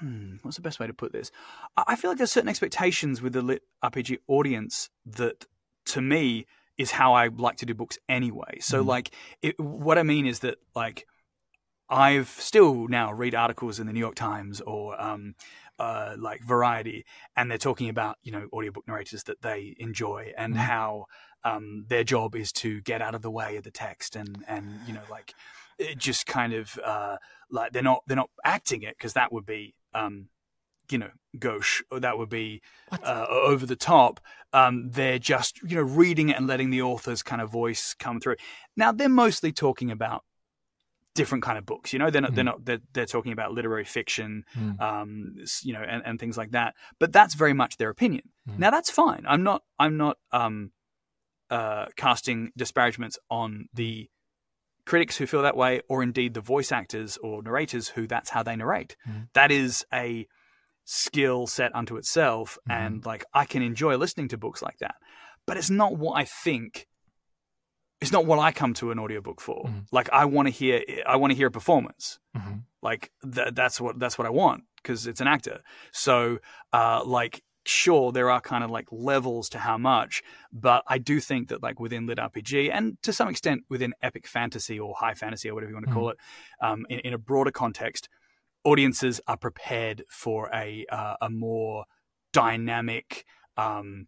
hmm, 0.00 0.36
what's 0.42 0.56
the 0.56 0.62
best 0.62 0.80
way 0.80 0.86
to 0.86 0.94
put 0.94 1.12
this? 1.12 1.30
I 1.76 1.96
feel 1.96 2.10
like 2.10 2.18
there's 2.18 2.32
certain 2.32 2.48
expectations 2.48 3.20
with 3.22 3.32
the 3.32 3.42
lit 3.42 3.62
RPG 3.82 4.18
audience 4.28 4.90
that, 5.06 5.46
to 5.86 6.00
me, 6.00 6.46
is 6.78 6.92
how 6.92 7.12
I 7.12 7.28
like 7.28 7.56
to 7.58 7.66
do 7.66 7.74
books 7.74 7.98
anyway. 8.08 8.58
So, 8.60 8.82
Mhm. 8.82 8.86
like, 8.86 9.14
it, 9.42 9.58
what 9.60 9.98
I 9.98 10.02
mean 10.02 10.26
is 10.26 10.40
that, 10.40 10.58
like, 10.74 11.06
I've 11.88 12.28
still 12.28 12.86
now 12.88 13.12
read 13.12 13.34
articles 13.34 13.80
in 13.80 13.86
the 13.86 13.92
New 13.92 14.00
York 14.00 14.14
Times 14.14 14.60
or 14.60 15.00
um, 15.00 15.34
uh, 15.78 16.14
like 16.18 16.44
Variety, 16.44 17.04
and 17.36 17.50
they're 17.50 17.58
talking 17.58 17.88
about 17.88 18.16
you 18.22 18.30
know 18.32 18.48
audiobook 18.52 18.86
narrators 18.86 19.24
that 19.24 19.42
they 19.42 19.74
enjoy 19.78 20.32
and 20.38 20.54
Mhm. 20.54 20.58
how 20.58 21.06
um, 21.44 21.86
their 21.88 22.04
job 22.04 22.36
is 22.36 22.52
to 22.52 22.80
get 22.82 23.02
out 23.02 23.14
of 23.14 23.22
the 23.22 23.30
way 23.30 23.56
of 23.56 23.64
the 23.64 23.70
text 23.72 24.14
and 24.14 24.44
and 24.46 24.86
you 24.86 24.92
know 24.92 25.04
like 25.08 25.34
it 25.80 25.98
just 25.98 26.26
kind 26.26 26.52
of 26.52 26.78
uh, 26.84 27.16
like 27.50 27.72
they're 27.72 27.82
not 27.82 28.02
they're 28.06 28.16
not 28.16 28.30
acting 28.44 28.82
it 28.82 28.96
because 28.96 29.14
that 29.14 29.32
would 29.32 29.46
be 29.46 29.74
um, 29.94 30.28
you 30.90 30.98
know 30.98 31.10
gauche 31.38 31.82
or 31.90 32.00
that 32.00 32.18
would 32.18 32.28
be 32.28 32.60
uh, 33.02 33.26
over 33.30 33.66
the 33.66 33.76
top. 33.76 34.20
Um, 34.52 34.90
they're 34.90 35.18
just 35.18 35.62
you 35.62 35.76
know 35.76 35.82
reading 35.82 36.28
it 36.28 36.36
and 36.36 36.46
letting 36.46 36.70
the 36.70 36.82
author's 36.82 37.22
kind 37.22 37.40
of 37.42 37.50
voice 37.50 37.94
come 37.98 38.20
through. 38.20 38.36
Now 38.76 38.92
they're 38.92 39.08
mostly 39.08 39.52
talking 39.52 39.90
about 39.90 40.24
different 41.14 41.42
kind 41.42 41.58
of 41.58 41.66
books. 41.66 41.92
You 41.92 41.98
know, 41.98 42.10
they're 42.10 42.22
not 42.22 42.34
they're 42.34 42.44
not 42.44 42.64
they're, 42.64 42.80
they're 42.92 43.06
talking 43.06 43.32
about 43.32 43.52
literary 43.52 43.84
fiction, 43.84 44.44
Mm. 44.56 44.80
um, 44.80 45.34
you 45.62 45.72
know, 45.72 45.82
and, 45.82 46.02
and 46.04 46.18
things 46.20 46.36
like 46.36 46.52
that. 46.52 46.74
But 46.98 47.12
that's 47.12 47.34
very 47.34 47.52
much 47.52 47.76
their 47.76 47.90
opinion. 47.90 48.28
Mm. 48.48 48.58
Now 48.58 48.70
that's 48.70 48.90
fine. 48.90 49.24
I'm 49.26 49.42
not 49.42 49.62
I'm 49.78 49.96
not 49.96 50.18
um, 50.32 50.72
uh, 51.50 51.86
casting 51.96 52.52
disparagements 52.56 53.18
on 53.28 53.68
the 53.74 54.08
critics 54.90 55.16
who 55.18 55.26
feel 55.26 55.42
that 55.42 55.56
way, 55.56 55.80
or 55.88 56.02
indeed 56.02 56.34
the 56.34 56.40
voice 56.54 56.70
actors 56.72 57.16
or 57.24 57.42
narrators 57.42 57.86
who 57.94 58.06
that's 58.06 58.30
how 58.30 58.42
they 58.42 58.56
narrate. 58.56 58.96
Mhm. 59.08 59.28
That 59.34 59.50
is 59.52 59.84
a 59.92 60.26
skill 60.84 61.46
set 61.46 61.70
unto 61.80 61.96
itself, 61.96 62.58
Mhm. 62.68 62.74
and 62.78 63.06
like 63.06 63.24
I 63.32 63.44
can 63.52 63.62
enjoy 63.62 63.96
listening 63.96 64.28
to 64.28 64.36
books 64.38 64.60
like 64.62 64.78
that. 64.78 64.96
But 65.46 65.56
it's 65.56 65.70
not 65.70 65.96
what 66.02 66.14
I 66.22 66.24
think. 66.44 66.86
It's 68.00 68.12
not 68.12 68.24
what 68.26 68.38
I 68.38 68.50
come 68.60 68.72
to 68.74 68.90
an 68.90 68.98
audiobook 68.98 69.40
for. 69.40 69.64
Mhm. 69.66 69.86
Like 69.92 70.08
I 70.10 70.24
want 70.24 70.46
to 70.48 70.50
hear, 70.60 70.82
I 71.06 71.16
want 71.16 71.30
to 71.32 71.36
hear 71.36 71.48
a 71.48 71.50
performance 71.60 72.18
Mhm. 72.36 72.64
like 72.82 73.12
th- 73.34 73.52
that's 73.54 73.80
what 73.80 73.98
that's 73.98 74.16
what 74.18 74.26
I 74.26 74.30
want 74.30 74.64
because 74.76 75.06
it's 75.06 75.20
an 75.20 75.28
actor. 75.28 75.62
So 75.92 76.38
uh, 76.72 77.04
like 77.04 77.42
sure 77.70 78.12
there 78.12 78.30
are 78.30 78.40
kind 78.40 78.64
of 78.64 78.70
like 78.70 78.86
levels 78.90 79.48
to 79.50 79.58
how 79.58 79.78
much, 79.78 80.22
but 80.52 80.82
I 80.86 80.98
do 80.98 81.20
think 81.20 81.48
that 81.48 81.62
like 81.62 81.80
within 81.80 82.06
lit 82.06 82.18
RPG 82.18 82.70
and 82.72 83.00
to 83.02 83.12
some 83.12 83.28
extent 83.28 83.62
within 83.68 83.94
epic 84.02 84.26
fantasy 84.26 84.78
or 84.78 84.94
high 84.98 85.14
fantasy 85.14 85.48
or 85.48 85.54
whatever 85.54 85.70
you 85.70 85.76
want 85.76 85.86
to 85.86 85.92
call 85.92 86.10
it, 86.10 86.16
um, 86.60 86.84
in, 86.90 86.98
in 87.00 87.14
a 87.14 87.18
broader 87.18 87.50
context, 87.50 88.08
audiences 88.64 89.20
are 89.26 89.36
prepared 89.36 90.04
for 90.10 90.50
a 90.52 90.84
uh, 90.90 91.16
a 91.22 91.30
more 91.30 91.84
dynamic, 92.32 93.24
um, 93.56 94.06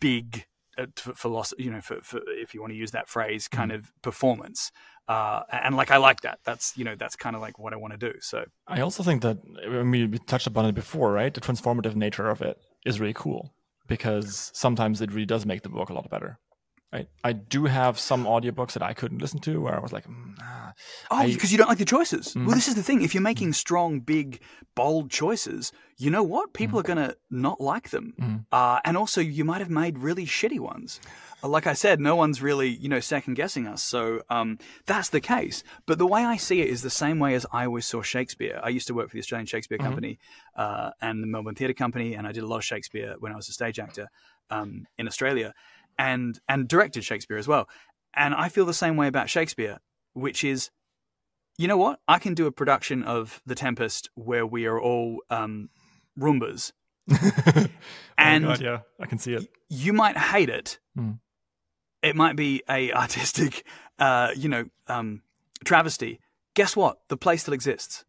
big. 0.00 0.46
Uh, 0.78 0.84
for, 0.94 1.14
for 1.14 1.28
loss, 1.30 1.54
you 1.56 1.70
know, 1.70 1.80
for, 1.80 2.02
for 2.02 2.20
if 2.26 2.52
you 2.52 2.60
want 2.60 2.70
to 2.70 2.76
use 2.76 2.90
that 2.90 3.08
phrase, 3.08 3.48
kind 3.48 3.72
of 3.72 3.90
performance, 4.02 4.70
uh, 5.08 5.42
and 5.50 5.76
like 5.76 5.90
I 5.90 5.96
like 5.98 6.20
that. 6.22 6.40
That's 6.44 6.76
you 6.76 6.84
know 6.84 6.96
that's 6.96 7.16
kind 7.16 7.36
of 7.36 7.42
like 7.42 7.58
what 7.58 7.72
I 7.72 7.76
want 7.76 7.92
to 7.92 8.12
do. 8.12 8.18
So 8.20 8.44
I 8.66 8.80
also 8.80 9.02
think 9.02 9.22
that 9.22 9.38
I 9.64 9.82
mean, 9.82 10.10
we 10.10 10.18
touched 10.18 10.46
upon 10.46 10.66
it 10.66 10.74
before, 10.74 11.12
right? 11.12 11.32
The 11.32 11.40
transformative 11.40 11.94
nature 11.94 12.28
of 12.28 12.42
it 12.42 12.58
is 12.84 13.00
really 13.00 13.14
cool 13.14 13.54
because 13.86 14.50
sometimes 14.54 15.00
it 15.00 15.12
really 15.12 15.26
does 15.26 15.46
make 15.46 15.62
the 15.62 15.68
book 15.68 15.90
a 15.90 15.92
lot 15.94 16.10
better. 16.10 16.38
Right? 16.92 17.08
I 17.24 17.32
do 17.32 17.64
have 17.66 17.98
some 17.98 18.24
audiobooks 18.24 18.72
that 18.74 18.82
I 18.82 18.94
couldn't 18.94 19.18
listen 19.18 19.40
to 19.40 19.60
where 19.60 19.74
I 19.76 19.80
was 19.80 19.92
like, 19.92 20.06
mm, 20.06 20.34
ah. 20.40 20.72
Oh, 21.10 21.26
because 21.26 21.50
you 21.50 21.58
don't 21.58 21.68
like 21.68 21.78
the 21.78 21.84
choices. 21.84 22.32
Mhm. 22.32 22.46
Well, 22.46 22.54
this 22.54 22.68
is 22.68 22.74
the 22.76 22.82
thing. 22.82 23.02
If 23.02 23.12
you're 23.12 23.22
making 23.22 23.52
strong, 23.54 24.00
big, 24.00 24.40
bold 24.76 25.10
choices, 25.10 25.72
you 25.98 26.10
know 26.10 26.22
what? 26.22 26.54
People 26.54 26.78
are 26.78 26.84
going 26.84 27.08
to 27.08 27.16
not 27.28 27.60
like 27.60 27.90
them. 27.90 28.14
Mhm. 28.18 28.46
Uh, 28.52 28.78
and 28.84 28.96
also, 28.96 29.20
you 29.20 29.44
might 29.44 29.58
have 29.58 29.68
made 29.68 29.98
really 29.98 30.26
shitty 30.26 30.60
ones. 30.60 31.00
Like 31.48 31.66
I 31.66 31.72
said, 31.72 32.00
no 32.00 32.14
one's 32.16 32.40
really, 32.42 32.68
you 32.68 32.88
know, 32.88 33.00
second 33.00 33.34
guessing 33.34 33.66
us. 33.66 33.82
So 33.82 34.22
um, 34.30 34.58
that's 34.86 35.08
the 35.08 35.20
case. 35.20 35.62
But 35.86 35.98
the 35.98 36.06
way 36.06 36.24
I 36.24 36.36
see 36.36 36.60
it 36.60 36.68
is 36.68 36.82
the 36.82 36.90
same 36.90 37.18
way 37.18 37.34
as 37.34 37.46
I 37.52 37.66
always 37.66 37.86
saw 37.86 38.02
Shakespeare. 38.02 38.60
I 38.62 38.68
used 38.70 38.86
to 38.88 38.94
work 38.94 39.08
for 39.08 39.14
the 39.14 39.20
Australian 39.20 39.46
Shakespeare 39.46 39.78
Mhm. 39.78 39.84
Company 39.84 40.18
uh, 40.56 40.90
and 41.00 41.22
the 41.22 41.26
Melbourne 41.26 41.54
Theatre 41.54 41.74
Company, 41.74 42.14
and 42.14 42.26
I 42.26 42.32
did 42.32 42.42
a 42.42 42.46
lot 42.46 42.58
of 42.58 42.64
Shakespeare 42.64 43.14
when 43.18 43.32
I 43.32 43.36
was 43.36 43.48
a 43.48 43.52
stage 43.52 43.78
actor 43.78 44.08
um, 44.50 44.86
in 44.98 45.06
Australia, 45.08 45.52
and 45.98 46.38
and 46.48 46.68
directed 46.68 47.04
Shakespeare 47.04 47.36
as 47.38 47.48
well. 47.48 47.68
And 48.14 48.34
I 48.34 48.48
feel 48.48 48.64
the 48.66 48.74
same 48.74 48.96
way 48.96 49.08
about 49.08 49.28
Shakespeare, 49.28 49.78
which 50.14 50.42
is, 50.44 50.70
you 51.58 51.68
know 51.68 51.76
what? 51.76 52.00
I 52.08 52.18
can 52.18 52.34
do 52.34 52.46
a 52.46 52.52
production 52.52 53.02
of 53.02 53.42
The 53.44 53.54
Tempest 53.54 54.08
where 54.14 54.46
we 54.46 54.66
are 54.66 54.80
all 54.80 55.20
um, 55.30 55.70
Roombas. 56.18 56.72
Oh 58.18 58.22
And- 58.22 58.44
God, 58.44 58.60
yeah, 58.62 58.78
I 58.98 59.06
can 59.06 59.18
see 59.18 59.34
it. 59.34 59.46
You 59.68 59.92
might 59.92 60.16
hate 60.16 60.48
it. 60.48 60.78
Hmm. 60.96 61.12
It 62.02 62.16
might 62.16 62.36
be 62.36 62.62
a 62.68 62.92
artistic, 63.02 63.64
uh, 63.98 64.30
you 64.36 64.48
know, 64.48 64.64
um, 64.88 65.22
travesty. 65.64 66.20
Guess 66.54 66.76
what? 66.76 66.98
The 67.08 67.16
play 67.16 67.36
still 67.36 67.54
exists. 67.54 68.04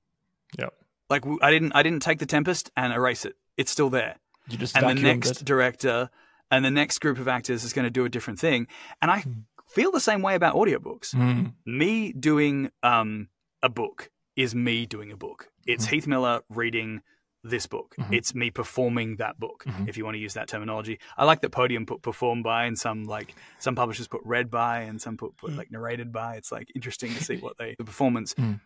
Yep. 0.58 0.74
Like 1.10 1.24
I 1.42 1.52
didn't, 1.52 1.74
I 1.74 1.84
didn't 1.84 2.02
take 2.02 2.20
The 2.20 2.26
Tempest 2.26 2.70
and 2.76 2.94
erase 2.94 3.26
it. 3.26 3.36
It's 3.58 3.72
still 3.72 3.90
there. 3.90 4.18
You 4.50 4.58
just 4.58 4.78
and 4.78 4.88
the 4.98 5.02
next 5.02 5.42
it. 5.42 5.46
director 5.46 6.10
and 6.52 6.64
the 6.64 6.72
next 6.72 7.00
group 7.00 7.20
of 7.20 7.28
actors 7.28 7.64
is 7.64 7.74
going 7.74 7.84
to 7.86 7.90
do 7.90 8.06
a 8.06 8.10
different 8.10 8.40
thing. 8.40 8.68
And 9.02 9.12
I 9.12 9.24
feel 9.70 9.92
the 9.92 10.00
same 10.00 10.22
way 10.22 10.36
about 10.36 10.56
audiobooks. 10.56 11.14
Mm. 11.14 11.54
Me 11.66 12.14
doing 12.14 12.72
um, 12.84 13.28
a 13.62 13.68
book 13.70 14.10
is 14.38 14.56
me 14.56 14.86
doing 14.86 15.12
a 15.12 15.18
book. 15.18 15.50
It's 15.66 15.86
Mhm. 15.88 15.90
Heath 15.90 16.08
Miller 16.08 16.42
reading 16.50 17.02
this 17.50 17.66
book. 17.68 17.96
Mhm. 17.98 18.14
It's 18.14 18.34
me 18.36 18.50
performing 18.52 19.16
that 19.18 19.40
book, 19.40 19.64
Mhm. 19.66 19.88
if 19.90 19.98
you 19.98 20.06
want 20.06 20.16
to 20.16 20.20
use 20.20 20.34
that 20.36 20.48
terminology. 20.48 21.00
I 21.18 21.26
like 21.26 21.42
that 21.42 21.52
Podium 21.52 21.86
put 21.86 22.02
performed 22.02 22.44
by, 22.44 22.66
and 22.66 22.78
some 22.78 23.04
like 23.06 23.34
some 23.60 23.76
publishers 23.76 24.08
put 24.08 24.22
read 24.26 24.50
by, 24.52 24.82
and 24.82 25.02
some 25.02 25.18
put, 25.18 25.36
put 25.38 25.52
Mm. 25.52 25.58
like 25.58 25.72
narrated 25.72 26.12
by. 26.12 26.36
It's 26.36 26.52
like 26.52 26.68
interesting 26.76 27.14
to 27.14 27.24
see 27.24 27.38
what 27.46 27.58
they 27.58 27.76
the 27.78 27.84
performance. 27.86 28.34
Mm. 28.36 28.60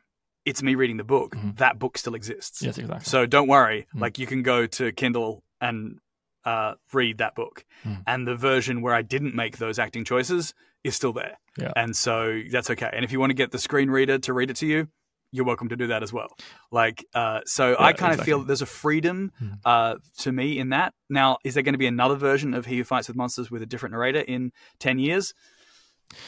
It's 0.45 0.63
me 0.63 0.73
reading 0.75 0.97
the 0.97 1.03
book. 1.03 1.35
Mhm. 1.35 1.57
That 1.57 1.77
book 1.77 1.97
still 1.97 2.15
exists. 2.15 2.61
Yes, 2.63 2.77
exactly. 2.77 3.05
So 3.05 3.25
don't 3.25 3.47
worry. 3.47 3.87
Mm. 3.95 4.01
Like 4.01 4.17
you 4.19 4.25
can 4.27 4.41
go 4.43 4.65
to 4.67 4.91
Kindle 4.91 5.43
and 5.59 5.99
uh, 6.43 6.73
read 6.91 7.19
that 7.19 7.35
book, 7.35 7.63
Mm. 7.85 8.01
and 8.07 8.27
the 8.27 8.35
version 8.35 8.81
where 8.81 8.95
I 8.95 9.03
didn't 9.03 9.35
make 9.35 9.57
those 9.59 9.77
acting 9.77 10.03
choices 10.03 10.55
is 10.83 10.95
still 10.95 11.13
there. 11.13 11.37
Yeah. 11.55 11.71
And 11.75 11.95
so 11.95 12.41
that's 12.49 12.71
okay. 12.71 12.89
And 12.91 13.05
if 13.05 13.11
you 13.11 13.19
want 13.19 13.29
to 13.29 13.35
get 13.35 13.51
the 13.51 13.59
screen 13.59 13.91
reader 13.91 14.17
to 14.17 14.33
read 14.33 14.49
it 14.49 14.55
to 14.57 14.65
you, 14.65 14.87
you're 15.31 15.45
welcome 15.45 15.69
to 15.69 15.75
do 15.75 15.87
that 15.87 16.03
as 16.03 16.11
well. 16.11 16.27
Like, 16.71 17.05
uh, 17.13 17.41
so 17.45 17.75
I 17.79 17.93
kind 17.93 18.13
of 18.19 18.25
feel 18.25 18.39
that 18.39 18.47
there's 18.47 18.61
a 18.61 18.65
freedom 18.65 19.31
Mm. 19.41 19.59
uh, 19.65 19.95
to 20.19 20.31
me 20.31 20.57
in 20.59 20.69
that. 20.69 20.93
Now, 21.09 21.37
is 21.43 21.53
there 21.53 21.63
going 21.63 21.73
to 21.73 21.79
be 21.79 21.87
another 21.87 22.15
version 22.15 22.53
of 22.53 22.65
He 22.65 22.77
Who 22.77 22.83
Fights 22.83 23.07
with 23.07 23.15
Monsters 23.17 23.49
with 23.49 23.61
a 23.61 23.65
different 23.65 23.93
narrator 23.93 24.19
in 24.19 24.51
10 24.79 24.99
years? 24.99 25.33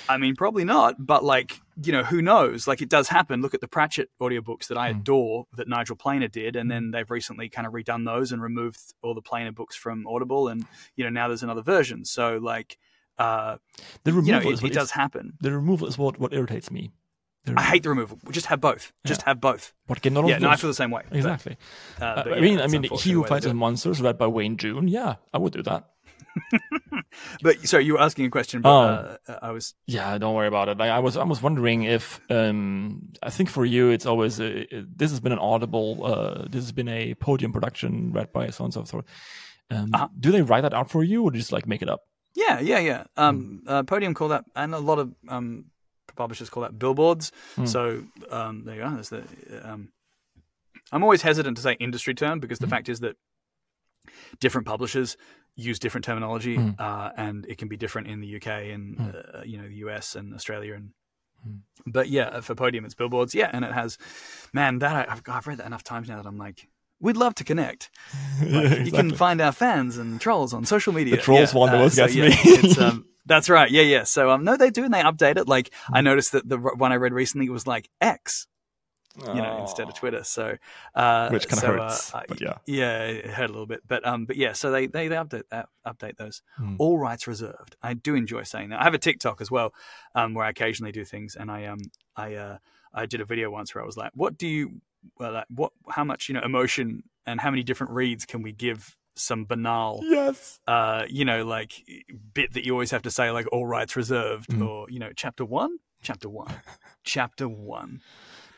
I 0.08 0.18
mean, 0.18 0.36
probably 0.36 0.64
not, 0.64 0.96
but 1.00 1.24
like, 1.26 1.60
you 1.82 1.92
know, 1.92 2.04
who 2.04 2.22
knows? 2.22 2.68
Like, 2.68 2.82
it 2.82 2.88
does 2.90 3.10
happen. 3.10 3.42
Look 3.42 3.54
at 3.54 3.60
the 3.62 3.68
Pratchett 3.68 4.10
audiobooks 4.22 4.68
that 4.68 4.78
I 4.78 4.92
Mm. 4.94 5.00
adore 5.02 5.46
that 5.58 5.68
Nigel 5.68 5.96
Planer 5.98 6.28
did, 6.30 6.56
and 6.56 6.72
then 6.72 6.92
they've 6.92 7.10
recently 7.12 7.50
kind 7.50 7.68
of 7.68 7.74
redone 7.74 8.06
those 8.06 8.32
and 8.32 8.42
removed 8.42 8.80
all 9.02 9.14
the 9.14 9.22
Planer 9.22 9.52
books 9.52 9.76
from 9.76 10.08
Audible, 10.08 10.48
and, 10.48 10.66
you 10.96 11.04
know, 11.04 11.10
now 11.10 11.28
there's 11.28 11.44
another 11.44 11.62
version. 11.62 12.06
So, 12.06 12.38
like, 12.38 12.78
uh, 13.18 13.58
the 14.04 14.12
you 14.12 14.22
know, 14.22 14.38
removal 14.40 14.52
it, 14.52 14.54
is 14.54 14.62
what 14.62 14.72
it 14.72 14.74
does 14.76 14.92
happen. 14.92 15.34
The 15.42 15.52
removal 15.52 15.88
is 15.88 15.98
what, 15.98 16.18
what 16.20 16.34
irritates 16.34 16.72
me. 16.72 16.92
I 17.57 17.61
hate 17.64 17.84
the 17.84 17.90
removal. 17.90 18.18
Just 18.32 18.45
have 18.48 18.61
both. 18.61 18.94
Just 19.06 19.24
have 19.24 19.41
both. 19.41 19.74
what 19.88 20.02
game 20.02 20.14
not 20.14 20.26
Yeah, 20.28 20.38
no, 20.40 20.49
I 20.49 20.56
feel 20.56 20.70
the 20.70 20.74
same 20.74 20.91
way. 20.91 21.03
Exactly. 21.11 21.57
uh, 21.99 22.03
Uh, 22.06 22.24
but 22.24 22.34
I 22.34 22.36
yeah, 22.38 22.41
mean, 22.41 22.61
I 22.61 22.68
mean, 22.68 22.84
He 22.84 23.11
Who 23.11 23.24
Fights 23.26 23.45
do. 23.45 23.53
Monsters, 23.53 24.02
read 24.02 24.18
by 24.18 24.28
Wayne 24.28 24.56
June. 24.57 24.88
Yeah, 24.88 25.15
I 25.34 25.38
would 25.40 25.53
do 25.53 25.61
that. 25.64 25.90
But 27.44 27.60
sorry, 27.68 27.86
you 27.86 27.94
were 27.94 28.02
asking 28.02 28.26
a 28.26 28.30
question, 28.30 28.61
but 28.61 28.70
Oh. 28.70 29.18
uh, 29.34 29.40
I 29.41 29.52
was. 29.52 29.76
Yeah, 29.88 30.18
don't 30.18 30.34
worry 30.36 30.48
about 30.48 30.68
it. 30.70 30.78
Like, 30.78 30.90
I 30.90 30.99
was, 30.99 31.15
I 31.18 31.24
was 31.24 31.41
wondering 31.41 31.84
if, 31.84 32.20
um, 32.30 33.10
I 33.22 33.30
think 33.30 33.49
for 33.49 33.65
you, 33.65 33.90
it's 33.90 34.06
always 34.06 34.40
a, 34.40 34.65
this 34.72 35.11
has 35.11 35.20
been 35.20 35.32
an 35.32 35.40
audible, 35.40 36.03
uh, 36.06 36.45
this 36.49 36.64
has 36.64 36.72
been 36.72 36.88
a 36.90 37.14
podium 37.15 37.52
production 37.53 38.11
read 38.14 38.32
by 38.34 38.49
so 38.49 38.64
and 38.64 38.74
so 38.74 38.84
forth. 38.86 39.06
Um, 39.70 39.91
Uh-huh. 39.94 40.07
Do 40.20 40.32
they 40.32 40.41
write 40.41 40.61
that 40.61 40.74
out 40.74 40.90
for 40.90 41.03
you, 41.03 41.24
or 41.24 41.32
just 41.32 41.52
like 41.52 41.68
make 41.68 41.82
it 41.82 41.90
up? 41.90 42.02
Yeah, 42.36 42.60
yeah, 42.60 42.80
yeah. 42.80 43.03
Um, 43.15 43.61
Hmm. 43.64 43.70
uh, 43.70 43.84
Podium 43.84 44.14
call 44.15 44.30
that, 44.30 44.45
and 44.56 44.74
a 44.74 44.80
lot 44.80 44.98
of 44.99 45.14
um, 45.30 45.65
publishers 46.15 46.49
call 46.49 46.64
that 46.64 46.77
billboards. 46.80 47.31
Hmm. 47.56 47.65
So 47.65 48.03
um, 48.30 48.64
there 48.65 48.76
you 48.76 48.81
go. 48.81 48.90
That's 48.95 49.10
the. 49.10 49.23
Um, 49.64 49.90
I'm 50.91 51.03
always 51.03 51.22
hesitant 51.22 51.57
to 51.57 51.64
say 51.64 51.73
industry 51.80 52.14
term 52.14 52.40
because 52.40 52.60
the 52.60 52.68
Mhm. 52.68 52.72
fact 52.72 52.90
is 52.90 52.99
that 52.99 53.15
different 54.40 54.68
publishers 54.68 55.18
use 55.56 55.80
different 55.80 56.03
terminology, 56.06 56.56
Hmm. 56.56 56.72
uh, 56.80 57.10
and 57.15 57.45
it 57.48 57.57
can 57.57 57.68
be 57.68 57.77
different 57.77 58.07
in 58.07 58.19
the 58.22 58.27
UK 58.27 58.72
and 58.72 58.98
Hmm. 58.98 59.10
uh, 59.14 59.41
you 59.44 59.57
know 59.57 59.68
the 59.68 59.76
US 59.85 60.15
and 60.15 60.34
Australia 60.34 60.73
and. 60.76 60.90
Hmm. 61.44 61.57
But 61.85 62.10
yeah, 62.10 62.40
for 62.41 62.56
Podium, 62.56 62.85
it's 62.85 62.95
billboards. 62.95 63.35
Yeah, 63.35 63.49
and 63.52 63.65
it 63.65 63.72
has, 63.73 63.98
man, 64.53 64.80
that 64.80 65.10
I've, 65.11 65.22
I've 65.27 65.45
read 65.48 65.57
that 65.57 65.65
enough 65.68 65.84
times 65.84 66.07
now 66.07 66.15
that 66.22 66.26
I'm 66.27 66.38
like, 66.38 66.68
we'd 67.02 67.18
love 67.18 67.35
to 67.35 67.44
connect. 67.44 67.90
Yeah, 68.41 68.61
Like, 68.61 68.85
You 68.85 68.91
can 68.91 69.14
find 69.14 69.41
our 69.41 69.52
fans 69.52 69.98
and 69.98 70.22
trolls 70.22 70.53
on 70.53 70.64
social 70.65 70.94
media. 70.94 71.18
The 71.18 71.22
trolls 71.22 71.53
Yeah, 71.53 71.60
one 71.60 71.72
that 71.72 71.81
uh, 71.81 71.90
so 71.90 72.03
gets 72.03 72.15
yeah, 72.15 72.30
me. 72.30 72.35
it's, 72.45 72.77
um, 72.77 73.06
That's 73.26 73.50
right. 73.50 73.70
Yeah, 73.72 73.84
yeah. 73.84 74.04
So 74.04 74.30
um, 74.30 74.44
no, 74.44 74.58
they 74.58 74.70
do, 74.70 74.84
and 74.84 74.94
they 74.94 75.02
update 75.02 75.38
it. 75.38 75.48
Like 75.48 75.72
I 75.91 76.00
Hmm. 76.00 76.06
noticed 76.06 76.32
that 76.34 76.48
the 76.48 76.58
one 76.58 76.91
I 76.91 76.95
read 76.95 77.14
recently 77.14 77.50
was 77.50 77.66
like 77.66 77.90
X, 78.02 78.48
you 79.18 79.41
know, 79.41 79.56
instead 79.60 79.88
of 79.88 79.95
Twitter. 79.95 80.24
So 80.24 80.58
uh, 80.95 81.30
which 81.30 81.48
kind 81.48 81.54
of 81.54 81.60
so, 81.60 81.68
hurts. 81.74 82.14
Uh, 82.14 82.22
but 82.28 82.41
yeah, 82.41 82.58
yeah, 82.66 83.04
it 83.04 83.26
hurt 83.28 83.50
a 83.50 83.54
little 83.54 83.66
bit, 83.68 83.82
but 83.88 84.06
um, 84.06 84.26
but 84.26 84.36
yeah. 84.36 84.54
So 84.54 84.72
they 84.72 84.88
they, 84.88 85.08
they 85.08 85.16
update 85.16 85.44
that 85.52 85.70
update 85.86 86.18
those. 86.18 86.41
Hmm. 86.58 86.76
All 86.80 86.98
rights 86.98 87.28
reserved. 87.28 87.76
I 87.82 87.94
do 87.94 88.16
enjoy 88.16 88.44
saying 88.44 88.70
that. 88.70 88.82
I 88.82 88.84
have 88.84 88.94
a 88.94 89.00
TikTok 89.00 89.40
as 89.41 89.50
well, 89.50 89.74
um, 90.16 90.34
where 90.34 90.45
I 90.45 90.50
occasionally 90.50 90.91
do 90.91 91.06
things, 91.06 91.36
and 91.36 91.50
I 91.50 91.66
um 91.68 91.80
I 92.16 92.36
uh 92.36 92.58
I 92.94 93.06
did 93.06 93.22
a 93.22 93.26
video 93.26 93.50
once 93.50 93.74
where 93.74 93.84
I 93.84 93.88
was 93.88 93.98
like, 93.98 94.12
what 94.14 94.38
do 94.38 94.48
you 94.48 94.82
well 95.18 95.34
like 95.34 95.45
what 95.50 95.72
how 95.90 96.04
much 96.04 96.30
you 96.30 96.34
know 96.36 96.41
emotion 96.41 97.04
and 97.26 97.40
how 97.40 97.50
many 97.52 97.64
different 97.64 97.91
reads 97.94 98.26
can 98.26 98.41
we 98.41 98.52
give 98.52 98.98
some 99.15 99.45
banal 99.45 99.99
yes. 100.03 100.60
uh, 100.68 101.06
you 101.10 101.23
know, 101.26 101.45
like 101.45 101.73
bit 102.34 102.53
that 102.53 102.65
you 102.65 102.72
always 102.73 102.91
have 102.91 103.03
to 103.03 103.11
say, 103.11 103.30
like 103.31 103.45
all 103.52 103.65
rights 103.65 103.95
reserved, 103.95 104.49
Mhm. 104.49 104.68
or 104.68 104.90
you 104.90 104.99
know, 104.99 105.11
chapter 105.15 105.45
one, 105.45 105.77
chapter 106.02 106.30
one, 106.30 106.53
chapter 107.03 107.48
one. 107.48 108.02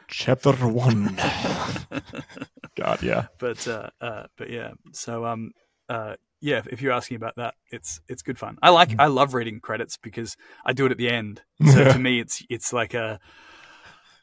Chapter 0.07 0.52
one. 0.68 1.15
God, 2.76 3.02
yeah. 3.02 3.26
But 3.40 3.68
uh, 3.68 3.90
uh, 3.99 4.23
but 4.38 4.49
yeah, 4.49 4.72
so 4.91 5.26
um, 5.26 5.52
uh, 5.90 6.15
yeah, 6.41 6.61
if 6.69 6.82
you're 6.82 6.94
asking 6.94 7.15
about 7.18 7.36
that, 7.38 7.56
it's 7.72 7.99
it's 8.07 8.22
good 8.22 8.38
fun. 8.38 8.57
I 8.61 8.69
like 8.69 8.91
I 8.99 9.07
love 9.07 9.34
reading 9.34 9.60
credits 9.60 9.98
because 9.98 10.38
I 10.64 10.73
do 10.73 10.86
it 10.86 10.91
at 10.91 10.98
the 10.98 11.10
end. 11.10 11.41
So 11.73 11.91
to 11.91 11.98
me, 11.99 12.19
it's 12.19 12.44
it's 12.49 12.72
like 12.72 12.94
a, 12.94 13.19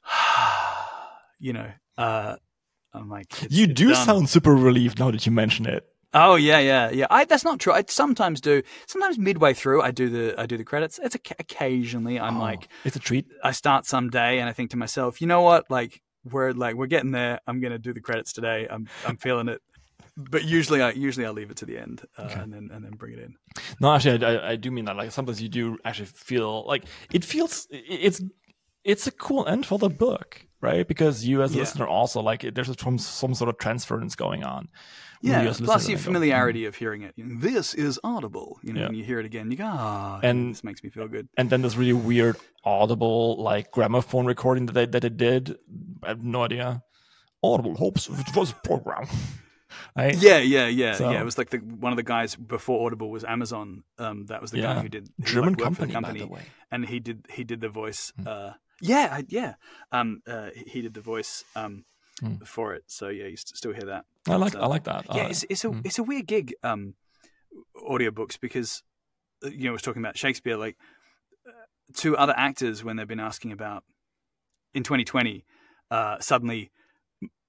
you 1.40 1.52
know, 1.52 1.70
uh, 1.98 2.36
I'm 2.94 3.08
like 3.08 3.50
you 3.50 3.66
do 3.66 3.94
sound 3.94 4.28
super 4.28 4.54
relieved 4.54 4.98
now 4.98 5.10
that 5.10 5.26
you 5.26 5.32
mention 5.32 5.66
it. 5.66 5.84
Oh 6.14 6.34
yeah, 6.34 6.58
yeah, 6.58 6.90
yeah. 6.90 7.06
I, 7.10 7.24
that's 7.24 7.44
not 7.44 7.58
true. 7.58 7.72
I 7.72 7.84
sometimes 7.88 8.40
do. 8.40 8.62
Sometimes 8.86 9.18
midway 9.18 9.54
through, 9.54 9.82
I 9.82 9.90
do 9.92 10.08
the 10.10 10.34
I 10.40 10.46
do 10.46 10.56
the 10.56 10.64
credits. 10.64 11.00
It's 11.02 11.14
a, 11.14 11.20
occasionally 11.38 12.20
I'm 12.20 12.36
Oh, 12.36 12.40
like 12.40 12.68
it's 12.84 12.96
a 12.96 13.00
treat. 13.00 13.26
I 13.42 13.52
start 13.52 13.86
some 13.86 14.10
day 14.10 14.38
and 14.38 14.48
I 14.48 14.52
think 14.52 14.70
to 14.72 14.76
myself, 14.76 15.20
you 15.20 15.26
know 15.26 15.40
what? 15.42 15.70
Like 15.70 16.02
we're 16.24 16.52
like 16.52 16.74
we're 16.76 16.86
getting 16.86 17.12
there. 17.12 17.40
I'm 17.46 17.60
gonna 17.60 17.78
do 17.78 17.92
the 17.94 18.00
credits 18.00 18.32
today. 18.32 18.66
I'm 18.70 18.88
I'm 19.06 19.16
feeling 19.16 19.48
it. 19.48 19.60
But 20.14 20.44
usually 20.44 20.82
I 20.82 20.90
usually 20.90 21.24
I 21.24 21.30
leave 21.30 21.50
it 21.50 21.56
to 21.58 21.64
the 21.66 21.78
end 21.78 22.02
uh, 22.18 22.22
Okay. 22.24 22.40
and 22.40 22.52
then 22.52 22.70
and 22.72 22.84
then 22.84 22.92
bring 22.92 23.14
it 23.14 23.18
in. 23.20 23.34
No, 23.80 23.94
actually, 23.94 24.22
I, 24.22 24.34
I, 24.34 24.50
I 24.50 24.56
do 24.56 24.70
mean 24.70 24.84
that. 24.84 24.96
Like 24.96 25.12
sometimes 25.12 25.40
you 25.40 25.48
do 25.48 25.78
actually 25.84 26.06
feel 26.06 26.66
like 26.66 26.84
it 27.12 27.24
feels 27.24 27.66
it's 27.70 28.20
it's 28.84 29.06
a 29.06 29.12
cool 29.12 29.46
end 29.46 29.64
for 29.64 29.78
the 29.78 29.88
book, 29.88 30.46
right? 30.62 30.86
Because 30.88 31.26
you 31.26 31.42
as 31.42 31.50
a 31.52 31.54
Yeah. 31.54 31.60
listener 31.60 31.86
also 31.86 32.22
like 32.22 32.40
there's 32.54 32.70
a, 32.70 32.74
some 32.78 32.96
some 32.98 33.34
sort 33.34 33.50
of 33.50 33.58
transference 33.58 34.14
going 34.16 34.44
on. 34.44 34.68
Yeah. 35.24 35.42
you 35.42 35.50
Plus 35.52 35.88
your 35.88 35.96
then 35.98 36.04
go, 36.04 36.12
familiarity 36.12 36.64
of 36.64 36.74
hearing 36.76 37.02
it. 37.02 37.14
This 37.16 37.74
is 37.74 38.00
audible. 38.02 38.58
You 38.62 38.72
know, 38.72 38.80
Yeah. 38.80 38.86
when 38.88 38.96
you 38.96 39.04
hear 39.04 39.20
it 39.20 39.26
again, 39.26 39.50
you 39.52 39.56
go, 39.58 39.66
ah, 39.66 40.18
And- 40.22 40.52
this 40.54 40.64
makes 40.64 40.82
me 40.82 40.90
feel 40.90 41.06
good. 41.08 41.28
and 41.36 41.48
then 41.50 41.62
this 41.62 41.76
really 41.76 41.92
weird 41.92 42.36
audible 42.64 43.36
like 43.42 43.70
gramophone 43.70 44.26
recording 44.26 44.66
that 44.66 44.72
they 44.72 44.86
that 44.86 45.04
it 45.04 45.16
did. 45.16 45.56
I 46.02 46.08
have 46.08 46.22
no 46.24 46.42
idea. 46.44 46.82
Audible 47.42 47.74
hopes 47.76 48.08
it 48.08 48.34
was 48.36 48.50
a 48.52 48.54
program. 48.68 49.06
Right? 49.96 50.14
Yeah, 50.16 50.38
yeah, 50.38 50.66
yeah, 50.68 50.94
So- 50.94 51.10
yeah. 51.10 51.20
It 51.20 51.24
was 51.24 51.38
like 51.38 51.48
the 51.50 51.58
one 51.58 51.92
of 51.92 51.96
the 51.96 52.02
guys 52.02 52.36
before 52.36 52.84
Audible 52.86 53.10
was 53.10 53.24
Amazon. 53.24 53.84
Um, 53.98 54.26
that 54.26 54.40
was 54.42 54.50
the 54.50 54.58
Yeah. 54.58 54.74
guy 54.74 54.80
who 54.82 54.88
did 54.88 55.08
who, 55.18 55.24
German 55.24 55.54
like, 55.54 55.62
company, 55.62 55.92
company. 55.92 56.20
by 56.20 56.26
the 56.26 56.32
way. 56.32 56.42
and 56.70 56.84
he 56.86 57.00
did 57.00 57.26
he 57.30 57.42
did 57.44 57.60
the 57.60 57.68
voice. 57.70 58.12
Hmm. 58.16 58.28
Uh, 58.28 58.50
yeah, 58.82 59.08
I, 59.12 59.24
yeah. 59.28 59.54
Um, 59.92 60.20
uh, 60.26 60.50
he 60.66 60.82
did 60.82 60.92
the 60.94 61.00
voice 61.00 61.44
um, 61.56 61.84
Hmm. 62.20 62.36
for 62.44 62.74
it. 62.74 62.84
So 62.86 63.08
yeah, 63.08 63.24
you 63.26 63.36
st- 63.36 63.56
still 63.56 63.72
hear 63.72 63.86
that. 63.86 64.04
I 64.28 64.36
like 64.36 64.52
So- 64.52 64.60
I 64.60 64.66
like 64.66 64.84
that. 64.84 65.06
yeah, 65.14 65.24
Uh, 65.24 65.28
it's 65.30 65.44
it's 65.48 65.64
a 65.64 65.70
hmm. 65.70 65.80
it's 65.84 65.98
a 65.98 66.02
weird 66.04 66.26
gig. 66.26 66.54
Um, 66.62 66.94
audiobooks 67.76 68.38
because 68.38 68.82
uh, 69.44 69.48
you 69.48 69.64
know 69.64 69.70
I 69.70 69.72
was 69.72 69.82
talking 69.82 70.02
about 70.02 70.16
Shakespeare. 70.18 70.56
Like 70.56 70.76
uh, 71.48 71.52
to 72.02 72.16
other 72.16 72.34
actors 72.36 72.84
when 72.84 72.96
they've 72.96 73.08
been 73.08 73.18
asking 73.20 73.50
about 73.52 73.82
in 74.74 74.82
2020, 74.82 75.44
uh, 75.90 76.18
suddenly 76.20 76.70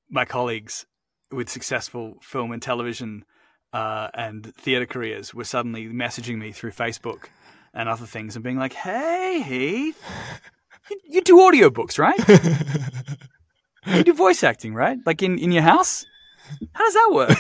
my 0.10 0.26
colleagues 0.26 0.86
with 1.32 1.50
successful 1.50 2.18
film 2.22 2.52
and 2.52 2.62
television 2.62 3.26
uh, 3.74 4.08
and 4.14 4.56
theater 4.56 4.86
careers 4.86 5.34
were 5.34 5.44
suddenly 5.46 5.88
messaging 5.88 6.38
me 6.38 6.52
through 6.52 6.72
Facebook 6.72 7.26
and 7.74 7.90
other 7.90 8.06
things 8.06 8.36
and 8.36 8.44
being 8.44 8.58
like, 8.58 8.74
"Hey, 8.74 9.42
Heath, 9.42 10.00
you, 11.06 11.22
do 11.22 11.38
audiobooks, 11.38 11.98
right? 11.98 12.20
You 13.86 14.04
do 14.04 14.14
voice 14.14 14.44
acting, 14.44 14.74
right? 14.74 14.98
Like 15.06 15.22
in, 15.22 15.38
in 15.38 15.52
your 15.52 15.64
house? 15.64 16.06
How 16.72 16.86
does 16.86 16.94
that 16.94 17.10
work?" 17.12 17.38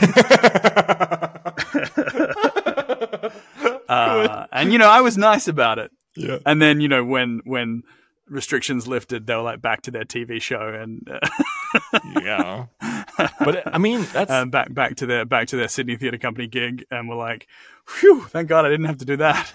uh, 3.89 4.47
and 4.51 4.73
you 4.73 4.77
know, 4.77 4.89
I 4.89 5.01
was 5.01 5.17
nice 5.17 5.47
about 5.47 5.79
it. 5.79 5.91
yeah. 6.15 6.39
And 6.45 6.61
then 6.61 6.81
you 6.81 6.89
know, 6.89 7.03
when 7.03 7.41
when 7.45 7.83
restrictions 8.27 8.87
lifted, 8.87 9.25
they 9.25 9.35
were 9.35 9.41
like 9.41 9.61
back 9.61 9.83
to 9.83 9.91
their 9.91 10.03
TV 10.03 10.41
show 10.41 10.67
and 10.67 11.09
uh, 11.09 11.19
yeah. 12.21 12.65
But 13.39 13.73
I 13.73 13.77
mean, 13.77 14.05
that's 14.11 14.31
um, 14.31 14.49
back 14.49 14.73
back 14.73 14.95
to 14.97 15.05
their 15.05 15.25
back 15.25 15.47
to 15.49 15.55
their 15.55 15.67
Sydney 15.67 15.95
Theatre 15.95 16.17
Company 16.17 16.47
gig, 16.47 16.85
and 16.91 17.07
we're 17.07 17.15
like, 17.15 17.47
"Phew! 17.87 18.25
Thank 18.29 18.49
God 18.49 18.65
I 18.65 18.69
didn't 18.69 18.87
have 18.87 18.97
to 18.97 19.05
do 19.05 19.17
that." 19.17 19.51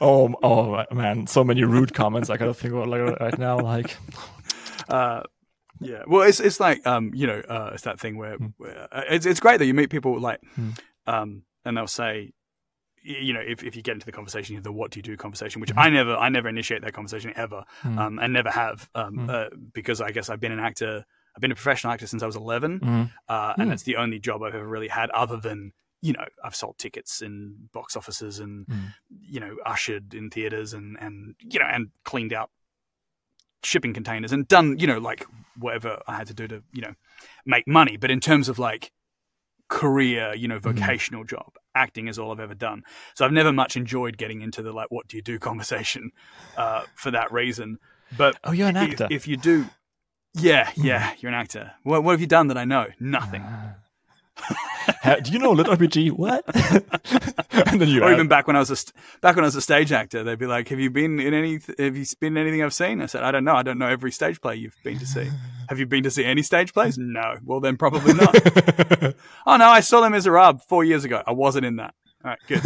Oh 0.00 0.34
oh 0.42 0.84
man, 0.92 1.26
so 1.26 1.44
many 1.44 1.64
rude 1.64 1.94
comments 1.94 2.30
I 2.30 2.36
gotta 2.36 2.54
think 2.54 2.72
about 2.74 2.88
like 2.88 3.20
right 3.20 3.38
now. 3.38 3.58
Like 3.60 3.96
uh, 4.88 5.22
yeah, 5.80 6.02
well, 6.06 6.22
it's 6.22 6.40
it's 6.40 6.60
like 6.60 6.86
um, 6.86 7.10
you 7.14 7.26
know, 7.26 7.42
uh, 7.48 7.70
it's 7.74 7.82
that 7.82 7.98
thing 8.00 8.16
where, 8.16 8.36
where 8.58 8.88
uh, 8.92 9.02
it's 9.08 9.26
it's 9.26 9.40
great 9.40 9.58
that 9.58 9.66
you 9.66 9.74
meet 9.74 9.90
people 9.90 10.18
like, 10.20 10.40
Hmm. 10.54 10.70
um, 11.06 11.42
and 11.64 11.76
they'll 11.76 11.86
say, 11.86 12.32
you 13.02 13.32
know, 13.32 13.40
if, 13.40 13.62
if 13.64 13.74
you 13.76 13.82
get 13.82 13.92
into 13.94 14.06
the 14.06 14.12
conversation, 14.12 14.60
the 14.62 14.72
what 14.72 14.90
do 14.92 14.98
you 14.98 15.02
do 15.02 15.16
conversation, 15.16 15.60
which 15.60 15.72
I 15.76 15.90
never 15.90 16.14
I 16.16 16.28
never 16.28 16.48
initiate 16.48 16.82
that 16.82 16.92
conversation 16.94 17.32
ever, 17.36 17.64
Hmm. 17.82 17.98
um, 17.98 18.18
and 18.18 18.32
never 18.32 18.50
have, 18.50 18.88
um, 18.94 19.14
Hmm. 19.14 19.30
uh, 19.30 19.44
because 19.72 20.00
I 20.00 20.10
guess 20.10 20.30
I've 20.30 20.40
been 20.40 20.52
an 20.52 20.60
actor, 20.60 21.04
I've 21.36 21.40
been 21.40 21.52
a 21.52 21.56
professional 21.56 21.92
actor 21.92 22.06
since 22.06 22.22
I 22.22 22.26
was 22.26 22.36
eleven, 22.36 22.80
Mhm. 22.80 23.10
uh, 23.28 23.54
and 23.58 23.68
Hmm. 23.68 23.72
it's 23.72 23.82
the 23.82 23.96
only 23.96 24.18
job 24.20 24.42
I've 24.42 24.54
ever 24.54 24.66
really 24.66 24.88
had 24.88 25.10
other 25.10 25.36
than 25.38 25.72
you 26.06 26.12
know 26.12 26.24
I've 26.44 26.54
sold 26.62 26.76
tickets 26.78 27.22
in 27.22 27.68
box 27.72 27.96
offices 27.96 28.38
and 28.38 28.66
Hmm. 28.68 28.86
you 29.08 29.40
know 29.40 29.56
ushered 29.64 30.12
in 30.14 30.28
theaters 30.30 30.72
and 30.74 30.96
and 31.00 31.34
you 31.40 31.58
know 31.60 31.66
and 31.66 31.88
cleaned 32.04 32.32
out 32.32 32.50
shipping 33.62 33.94
containers 33.94 34.32
and 34.32 34.46
done 34.46 34.78
you 34.78 34.86
know 34.86 34.98
like 34.98 35.26
whatever 35.58 36.00
I 36.06 36.16
had 36.16 36.26
to 36.26 36.34
do 36.34 36.46
to 36.48 36.62
you 36.72 36.82
know 36.82 36.94
make 37.46 37.66
money. 37.66 37.96
But 37.96 38.10
in 38.10 38.20
terms 38.20 38.48
of 38.48 38.58
like 38.58 38.92
career 39.68 40.34
you 40.34 40.46
know 40.46 40.58
Mhm. 40.58 40.74
vocational 40.74 41.24
job 41.24 41.50
acting 41.74 42.06
is 42.08 42.18
all 42.18 42.30
I've 42.32 42.40
ever 42.40 42.54
done. 42.54 42.82
So 43.14 43.24
I've 43.24 43.32
never 43.32 43.52
much 43.52 43.76
enjoyed 43.76 44.16
getting 44.18 44.42
into 44.42 44.62
the 44.62 44.72
like 44.72 44.90
what 44.90 45.08
do 45.08 45.16
you 45.16 45.22
do 45.22 45.38
conversation 45.38 46.10
uh, 46.56 46.84
for 46.94 47.10
that 47.12 47.32
reason. 47.32 47.78
But 48.16 48.36
Oh, 48.44 48.52
you're 48.52 48.68
an 48.68 48.76
actor. 48.76 49.08
if, 49.10 49.26
you 49.26 49.36
do 49.36 49.66
yeah 50.34 50.70
yeah 50.76 51.14
you're 51.18 51.32
an 51.32 51.38
actor. 51.38 51.72
What, 51.82 52.04
what 52.04 52.12
have 52.12 52.20
you 52.20 52.26
done 52.26 52.48
that 52.48 52.58
I 52.58 52.64
know? 52.66 52.86
Nothing. 53.00 53.42
Ha- 53.42 53.76
do 55.22 55.32
you 55.32 55.38
know 55.38 55.52
Little 55.52 55.76
RPG? 55.76 56.10
What? 56.12 56.44
and 57.70 57.80
then 57.80 57.88
you 57.88 58.02
or 58.02 58.12
even 58.12 58.26
back 58.28 58.46
when 58.46 58.56
I 58.56 58.58
was 58.58 58.70
a 58.70 58.76
st- 58.76 58.92
back 59.20 59.36
when 59.36 59.44
I 59.44 59.46
was 59.46 59.56
a 59.56 59.60
stage 59.62 59.92
actor, 59.92 60.24
they'd 60.24 60.38
be 60.38 60.46
like, 60.46 60.68
"Have 60.68 60.80
you 60.80 60.90
been 60.90 61.20
in 61.20 61.32
any? 61.32 61.60
Have 61.78 61.96
you 61.96 62.04
been 62.20 62.36
in 62.36 62.42
anything 62.42 62.62
I've 62.62 62.74
seen?" 62.74 63.00
I 63.00 63.06
said, 63.06 63.22
"I 63.22 63.30
don't 63.30 63.44
know. 63.44 63.54
I 63.54 63.62
don't 63.62 63.78
know 63.78 63.86
every 63.86 64.10
stage 64.10 64.40
play 64.40 64.56
you've 64.56 64.76
been 64.82 64.98
to 64.98 65.06
see. 65.06 65.28
Have 65.70 65.78
you 65.78 65.86
been 65.86 66.02
to 66.02 66.10
see 66.10 66.24
any 66.24 66.42
stage 66.42 66.72
plays? 66.74 66.98
No. 67.04 67.36
Well, 67.44 67.60
then 67.60 67.76
probably 67.76 68.12
not. 68.14 68.34
oh 69.46 69.56
no, 69.56 69.66
I 69.68 69.80
saw 69.80 70.00
Les 70.00 70.10
Miserables 70.10 70.62
four 70.68 70.84
years 70.84 71.04
ago. 71.04 71.22
I 71.26 71.32
wasn't 71.32 71.64
in 71.64 71.76
that. 71.76 71.94
All 72.24 72.30
right, 72.30 72.38
good. 72.48 72.62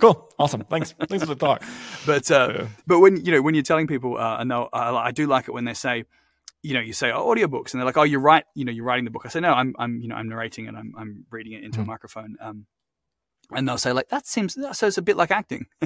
cool, 0.00 0.30
awesome. 0.38 0.62
Thanks, 0.64 0.92
thanks 1.08 1.24
for 1.24 1.34
the 1.34 1.34
talk. 1.34 1.62
But 2.06 2.30
uh, 2.30 2.52
Yeah. 2.54 2.66
but 2.86 3.00
when 3.00 3.24
you 3.24 3.32
know 3.32 3.42
when 3.42 3.54
you're 3.54 3.62
telling 3.64 3.86
people, 3.86 4.16
uh, 4.16 4.36
I 4.38 4.44
know 4.44 4.68
I, 4.72 4.94
I 4.94 5.10
do 5.10 5.26
like 5.26 5.48
it 5.48 5.52
when 5.52 5.64
they 5.64 5.74
say, 5.74 6.04
you 6.62 6.74
know, 6.74 6.80
you 6.80 6.92
say 6.92 7.10
oh, 7.12 7.26
audiobooks, 7.26 7.72
and 7.72 7.80
they're 7.80 7.86
like, 7.86 7.96
oh, 7.96 8.02
you're 8.02 8.20
right. 8.20 8.44
You 8.54 8.64
know, 8.64 8.72
you're 8.72 8.84
writing 8.84 9.04
the 9.04 9.10
book. 9.10 9.22
I 9.24 9.28
say 9.28 9.40
no, 9.40 9.52
I'm 9.52 9.74
I'm 9.78 10.00
you 10.00 10.08
know 10.08 10.16
I'm 10.16 10.28
narrating 10.28 10.68
and 10.68 10.76
I'm 10.76 10.92
I'm 10.98 11.26
reading 11.30 11.52
it 11.52 11.62
into 11.64 11.80
a 11.80 11.84
Mhm. 11.84 11.88
microphone. 11.88 12.36
Um, 12.40 12.66
and 13.50 13.66
they'll 13.66 13.78
say 13.78 13.92
like 13.92 14.08
that 14.10 14.26
seems 14.26 14.54
so 14.72 14.86
it's 14.86 14.98
a 14.98 15.02
bit 15.02 15.16
like 15.16 15.30
acting. 15.30 15.66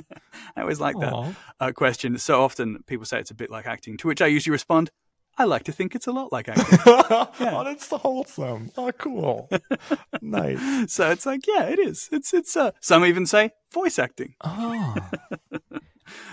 I 0.57 0.63
always 0.63 0.81
like 0.81 0.99
that. 0.99 1.37
Uh, 1.61 1.73
question. 1.73 2.19
So 2.19 2.43
often 2.43 2.83
people 2.87 3.05
say 3.07 3.21
it's 3.21 3.31
a 3.31 3.35
bit 3.35 3.51
like 3.51 3.67
acting, 3.67 3.97
to 3.99 4.09
which 4.09 4.21
I 4.23 4.27
usually 4.27 4.53
respond, 4.53 4.91
I 5.39 5.45
like 5.45 5.63
to 5.65 5.73
think 5.73 5.95
it's 5.95 6.07
a 6.09 6.13
lot 6.13 6.33
like 6.33 6.49
acting. 6.55 6.79
oh, 6.87 7.63
that's 7.65 7.87
so 7.87 7.99
wholesome. 7.99 8.71
Oh, 8.77 8.91
cool. 8.93 9.49
nice. 10.21 10.93
so 10.93 11.11
it's 11.11 11.25
like, 11.27 11.47
yeah, 11.47 11.65
it 11.65 11.79
is. 11.79 12.09
It's 12.11 12.35
it's. 12.35 12.57
Uh, 12.57 12.73
some 12.81 13.05
even 13.05 13.27
say 13.27 13.51
voice 13.73 13.99
acting. 13.99 14.35
Oh. 14.41 14.95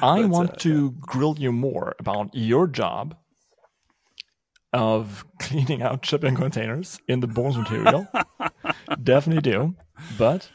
I 0.02 0.26
want 0.26 0.52
uh, 0.52 0.56
to 0.57 0.91
grill 0.99 1.36
you 1.38 1.52
more 1.52 1.95
about 1.99 2.30
your 2.34 2.68
job 2.68 3.16
of 4.74 5.26
cleaning 5.40 5.82
out 5.82 6.06
shipping 6.06 6.36
containers 6.36 7.00
in 7.08 7.20
the 7.20 7.28
bones 7.28 7.58
material. 7.58 8.08
Definitely 9.04 9.41
do. 9.52 9.76
But 10.18 10.50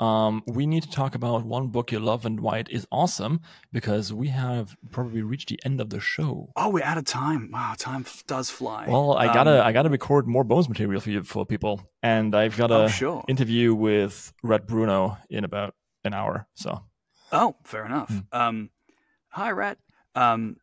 um, 0.00 0.42
we 0.46 0.66
need 0.66 0.82
to 0.82 0.90
talk 0.90 1.14
about 1.14 1.44
one 1.44 1.68
book 1.68 1.92
you 1.92 2.00
love 2.00 2.26
and 2.26 2.40
why 2.40 2.58
it 2.58 2.68
is 2.70 2.86
awesome 2.90 3.40
because 3.72 4.12
we 4.12 4.28
have 4.28 4.76
probably 4.90 5.22
reached 5.22 5.48
the 5.48 5.60
end 5.64 5.80
of 5.80 5.90
the 5.90 6.00
show. 6.00 6.50
Oh, 6.56 6.70
we're 6.70 6.82
out 6.84 6.98
of 6.98 7.04
time. 7.04 7.50
Wow, 7.52 7.74
time 7.78 8.00
f- 8.00 8.24
does 8.26 8.50
fly. 8.50 8.86
Well, 8.88 9.12
I 9.16 9.32
gotta 9.32 9.60
Um, 9.60 9.66
I 9.66 9.72
gotta 9.72 9.88
record 9.90 10.26
more 10.26 10.42
bones 10.44 10.68
material 10.68 11.00
for 11.00 11.10
you 11.10 11.22
for 11.22 11.46
people, 11.46 11.88
and 12.02 12.34
I've 12.34 12.56
got 12.56 12.70
Oh, 12.72 12.84
a 12.84 12.88
sure. 12.88 13.24
interview 13.28 13.74
with 13.74 14.32
Rhett 14.42 14.66
Bruno 14.66 15.18
in 15.30 15.44
about 15.44 15.74
an 16.04 16.14
hour. 16.14 16.48
So 16.54 16.82
Oh, 17.30 17.54
fair 17.64 17.86
enough. 17.86 18.10
Hmm. 18.10 18.18
Um, 18.32 18.70
hi, 19.28 19.52
Rhett. 19.52 19.78
Um, 20.14 20.56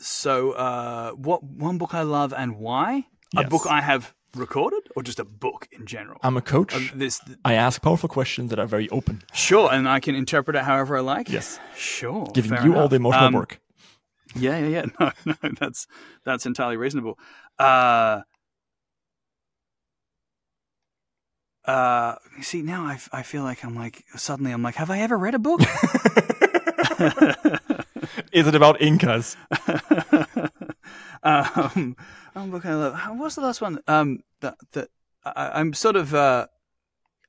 so, 0.00 0.52
uh, 0.52 1.10
what 1.12 1.42
one 1.44 1.78
book 1.78 1.94
I 1.94 2.02
love 2.02 2.32
and 2.36 2.56
why? 2.58 3.06
A 3.36 3.44
book 3.44 3.62
I 3.68 3.80
have 3.80 4.12
recorded, 4.34 4.82
or 4.96 5.02
just 5.02 5.18
a 5.20 5.24
book 5.24 5.68
in 5.72 5.86
general? 5.86 6.18
I'm 6.22 6.36
a 6.36 6.40
coach. 6.42 6.74
Uh, 6.74 6.80
this 6.94 7.20
I 7.44 7.54
ask 7.54 7.80
powerful 7.82 8.08
questions 8.08 8.50
that 8.50 8.58
are 8.58 8.66
very 8.66 8.88
open, 8.90 9.22
sure, 9.32 9.72
and 9.72 9.88
I 9.88 10.00
can 10.00 10.14
interpret 10.14 10.56
it 10.56 10.62
however 10.64 10.96
I 10.96 11.00
like. 11.00 11.28
Yes. 11.28 11.60
sure. 11.76 12.26
giving 12.34 12.62
you 12.64 12.76
all 12.76 12.88
the 12.88 12.96
emotional 12.96 13.26
Um, 13.26 13.34
work. 13.34 13.60
Yeah, 14.34 14.58
yeah, 14.58 14.68
yeah. 14.68 14.86
No, 15.00 15.34
no, 15.42 15.50
that's 15.58 15.86
that's 16.24 16.46
entirely 16.46 16.76
reasonable. 16.76 17.18
Uh, 17.58 18.22
uh, 21.66 22.14
see, 22.40 22.62
now 22.62 22.86
I, 22.86 22.94
f- 22.94 23.08
I 23.12 23.22
feel 23.22 23.42
like 23.42 23.64
I'm 23.64 23.74
like 23.74 24.04
suddenly 24.16 24.50
I'm 24.52 24.62
like, 24.62 24.76
have 24.76 24.90
I 24.90 25.00
ever 25.00 25.16
read 25.18 25.34
a 25.34 25.38
book? 25.38 25.60
Is 28.32 28.46
it 28.46 28.54
about 28.54 28.80
Incas? 28.80 29.36
um, 31.22 31.96
um, 32.34 32.50
book 32.50 32.64
I 32.66 32.74
love. 32.74 32.94
How- 32.94 33.14
What's 33.14 33.34
the 33.34 33.40
last 33.42 33.60
one? 33.60 33.78
Um, 33.86 34.20
that 34.40 34.56
that 34.72 34.88
I, 35.24 35.60
I'm 35.60 35.72
sort 35.74 35.96
of. 35.96 36.14
Uh, 36.14 36.46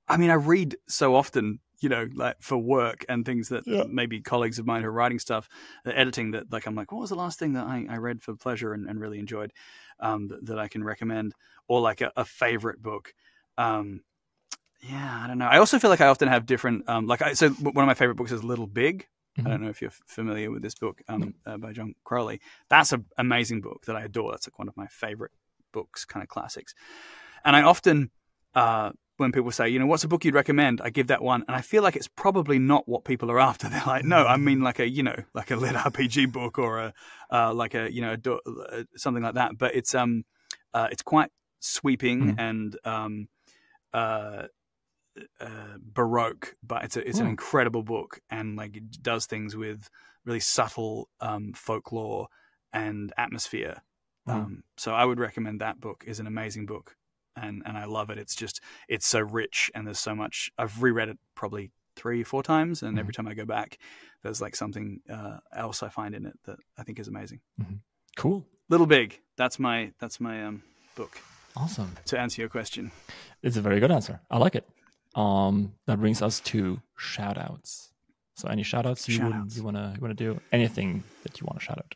I 0.08 0.18
mean, 0.18 0.30
I 0.30 0.34
read 0.36 0.76
so 0.88 1.16
often, 1.16 1.60
you 1.80 1.88
know, 1.88 2.08
like 2.14 2.36
for 2.42 2.58
work 2.58 3.06
and 3.08 3.26
things 3.26 3.50
that 3.50 3.66
Yeah. 3.66 3.84
maybe 3.90 4.20
colleagues 4.20 4.60
of 4.60 4.66
mine 4.66 4.82
who 4.82 4.90
are 4.90 4.92
writing 4.92 5.20
stuff, 5.20 5.48
uh, 5.86 5.92
editing 5.96 6.32
that, 6.32 6.52
like, 6.52 6.66
I'm 6.66 6.76
like, 6.76 6.92
what 6.92 7.00
was 7.00 7.12
the 7.12 7.16
last 7.16 7.40
thing 7.40 7.54
that 7.54 7.66
I, 7.66 7.86
I 7.90 7.96
read 7.98 8.22
for 8.22 8.36
pleasure 8.36 8.74
and, 8.74 8.90
and 8.90 9.00
really 9.00 9.20
enjoyed 9.20 9.54
um, 10.02 10.28
that, 10.28 10.46
that 10.48 10.60
I 10.60 10.68
can 10.68 10.84
recommend, 10.84 11.34
or 11.70 11.80
like 11.80 12.02
a, 12.02 12.12
a 12.18 12.26
favorite 12.26 12.82
book. 12.82 13.14
Um, 13.58 14.02
yeah, 14.82 15.22
I 15.24 15.28
don't 15.28 15.38
know. 15.38 15.48
I 15.48 15.60
also 15.60 15.80
feel 15.80 15.90
like 15.92 16.02
I 16.02 16.08
often 16.08 16.28
have 16.28 16.46
different, 16.46 16.90
um, 16.90 17.08
like, 17.08 17.22
I, 17.22 17.32
so 17.34 17.50
one 17.50 17.78
of 17.78 17.88
my 17.88 17.94
favorite 17.94 18.16
books 18.16 18.34
is 18.34 18.44
Little 18.44 18.68
Big. 18.68 19.08
I 19.38 19.42
Mhm. 19.42 19.46
don't 19.50 19.62
know 19.62 19.70
if 19.70 19.82
you're 19.82 19.92
familiar 20.06 20.52
with 20.52 20.62
this 20.62 20.76
book 20.76 21.02
um, 21.08 21.36
uh, 21.46 21.58
by 21.58 21.72
John 21.72 21.96
Crowley. 22.04 22.42
That's 22.70 22.92
an 22.92 23.06
amazing 23.18 23.62
book 23.62 23.86
that 23.86 23.96
I 23.96 24.04
adore. 24.04 24.32
That's 24.32 24.48
like 24.48 24.60
one 24.60 24.68
of 24.68 24.76
my 24.76 24.88
favorite 24.88 25.32
books, 25.72 26.04
kind 26.06 26.22
of 26.22 26.28
classics. 26.30 26.74
And 27.46 27.56
I 27.56 27.62
often, 27.62 28.12
uh, 28.56 28.92
when 29.18 29.32
people 29.32 29.52
say, 29.52 29.70
you 29.70 29.80
know, 29.80 29.86
what's 29.86 30.04
a 30.04 30.08
book 30.08 30.26
you'd 30.26 30.34
recommend? 30.36 30.82
I 30.82 30.90
give 30.90 31.08
that 31.08 31.22
one, 31.22 31.44
and 31.48 31.56
I 31.56 31.62
feel 31.62 31.82
like 31.84 31.96
it's 31.96 32.08
probably 32.10 32.60
not 32.60 32.88
what 32.90 33.06
people 33.06 33.32
are 33.32 33.40
after. 33.40 33.70
They're 33.70 33.84
like, 33.86 34.04
no, 34.04 34.26
I 34.28 34.36
mean 34.38 34.62
like 34.62 34.80
a, 34.80 34.88
you 34.90 35.04
know, 35.04 35.16
like 35.34 35.50
a 35.52 35.56
lit 35.56 35.76
RPG 35.76 36.32
book 36.32 36.58
or 36.60 36.80
a, 36.80 36.94
uh, 37.32 37.54
like 37.54 37.74
a, 37.74 37.92
you 37.92 38.02
know, 38.02 38.16
a 38.26 38.32
uh, 38.50 38.84
something 38.98 39.24
like 39.24 39.36
that. 39.36 39.58
But 39.58 39.76
it's 39.76 39.96
um, 39.96 40.26
uh, 40.74 40.88
it's 40.92 41.04
quite 41.04 41.30
sweeping 41.60 42.36
Mhm. 42.36 42.40
and 42.40 42.80
um, 42.84 43.28
uh, 45.40 45.78
baroque, 45.82 46.56
but 46.64 46.84
it's 46.84 46.98
a, 46.98 47.08
it's 47.08 47.20
an 47.20 47.26
Hmm. 47.26 47.32
incredible 47.32 47.84
book 47.84 48.20
and 48.30 48.56
like 48.58 48.78
it 48.78 49.02
does 49.02 49.26
things 49.26 49.56
with 49.56 49.90
really 50.26 50.40
subtle 50.40 51.10
um, 51.20 51.54
folklore 51.54 52.28
and 52.74 53.12
atmosphere. 53.18 53.82
Hmm. 54.26 54.32
Um, 54.32 54.64
so 54.78 54.94
I 54.94 55.06
would 55.06 55.20
recommend 55.20 55.62
that 55.62 55.80
book. 55.80 56.04
is 56.08 56.20
an 56.20 56.28
amazing 56.28 56.66
book, 56.68 56.96
and 57.36 57.64
and 57.66 57.78
I 57.78 57.86
love 57.86 58.10
it. 58.10 58.18
It's 58.20 58.36
just 58.36 58.62
it's 58.88 59.08
so 59.08 59.20
rich 59.20 59.72
and 59.74 59.86
there's 59.88 60.00
so 60.00 60.14
much. 60.16 60.52
I've 60.58 60.82
reread 60.84 61.10
it 61.10 61.18
probably 61.36 61.72
three 61.96 62.24
four 62.24 62.44
times, 62.44 62.84
and 62.84 62.98
every 63.00 63.14
time 63.14 63.28
I 63.28 63.34
go 63.34 63.46
back, 63.46 63.78
there's 64.24 64.40
like 64.42 64.56
something 64.56 65.02
uh, 65.10 65.38
else 65.56 65.82
I 65.84 65.90
find 65.90 66.14
in 66.16 66.26
it 66.26 66.38
that 66.46 66.58
I 66.78 66.84
think 66.84 67.00
is 67.00 67.08
amazing. 67.08 67.42
Cool. 68.16 68.46
Little 68.70 68.86
Big. 68.88 69.20
That's 69.38 69.58
my 69.60 69.92
that's 70.00 70.20
my 70.20 70.46
um, 70.46 70.64
book. 70.96 71.18
Awesome. 71.56 71.92
To 72.06 72.18
answer 72.20 72.42
your 72.42 72.50
question, 72.50 72.92
It's 73.44 73.58
a 73.58 73.62
very 73.62 73.80
good 73.82 73.92
answer. 73.92 74.22
I 74.30 74.38
like 74.38 74.56
it. 74.56 74.66
Um, 75.16 75.74
that 75.88 76.00
brings 76.00 76.22
us 76.22 76.40
to 76.42 76.82
shout 76.98 77.38
outs. 77.38 77.92
So 78.36 78.48
any 78.48 78.64
shout 78.64 78.86
outs 78.86 79.08
you, 79.10 79.16
you 79.54 79.64
wanna 79.64 79.94
you 79.96 80.02
wanna 80.02 80.14
do? 80.14 80.40
Anything 80.52 81.04
that 81.24 81.40
you 81.40 81.46
wanna 81.48 81.60
shout 81.60 81.78
out? 81.80 81.96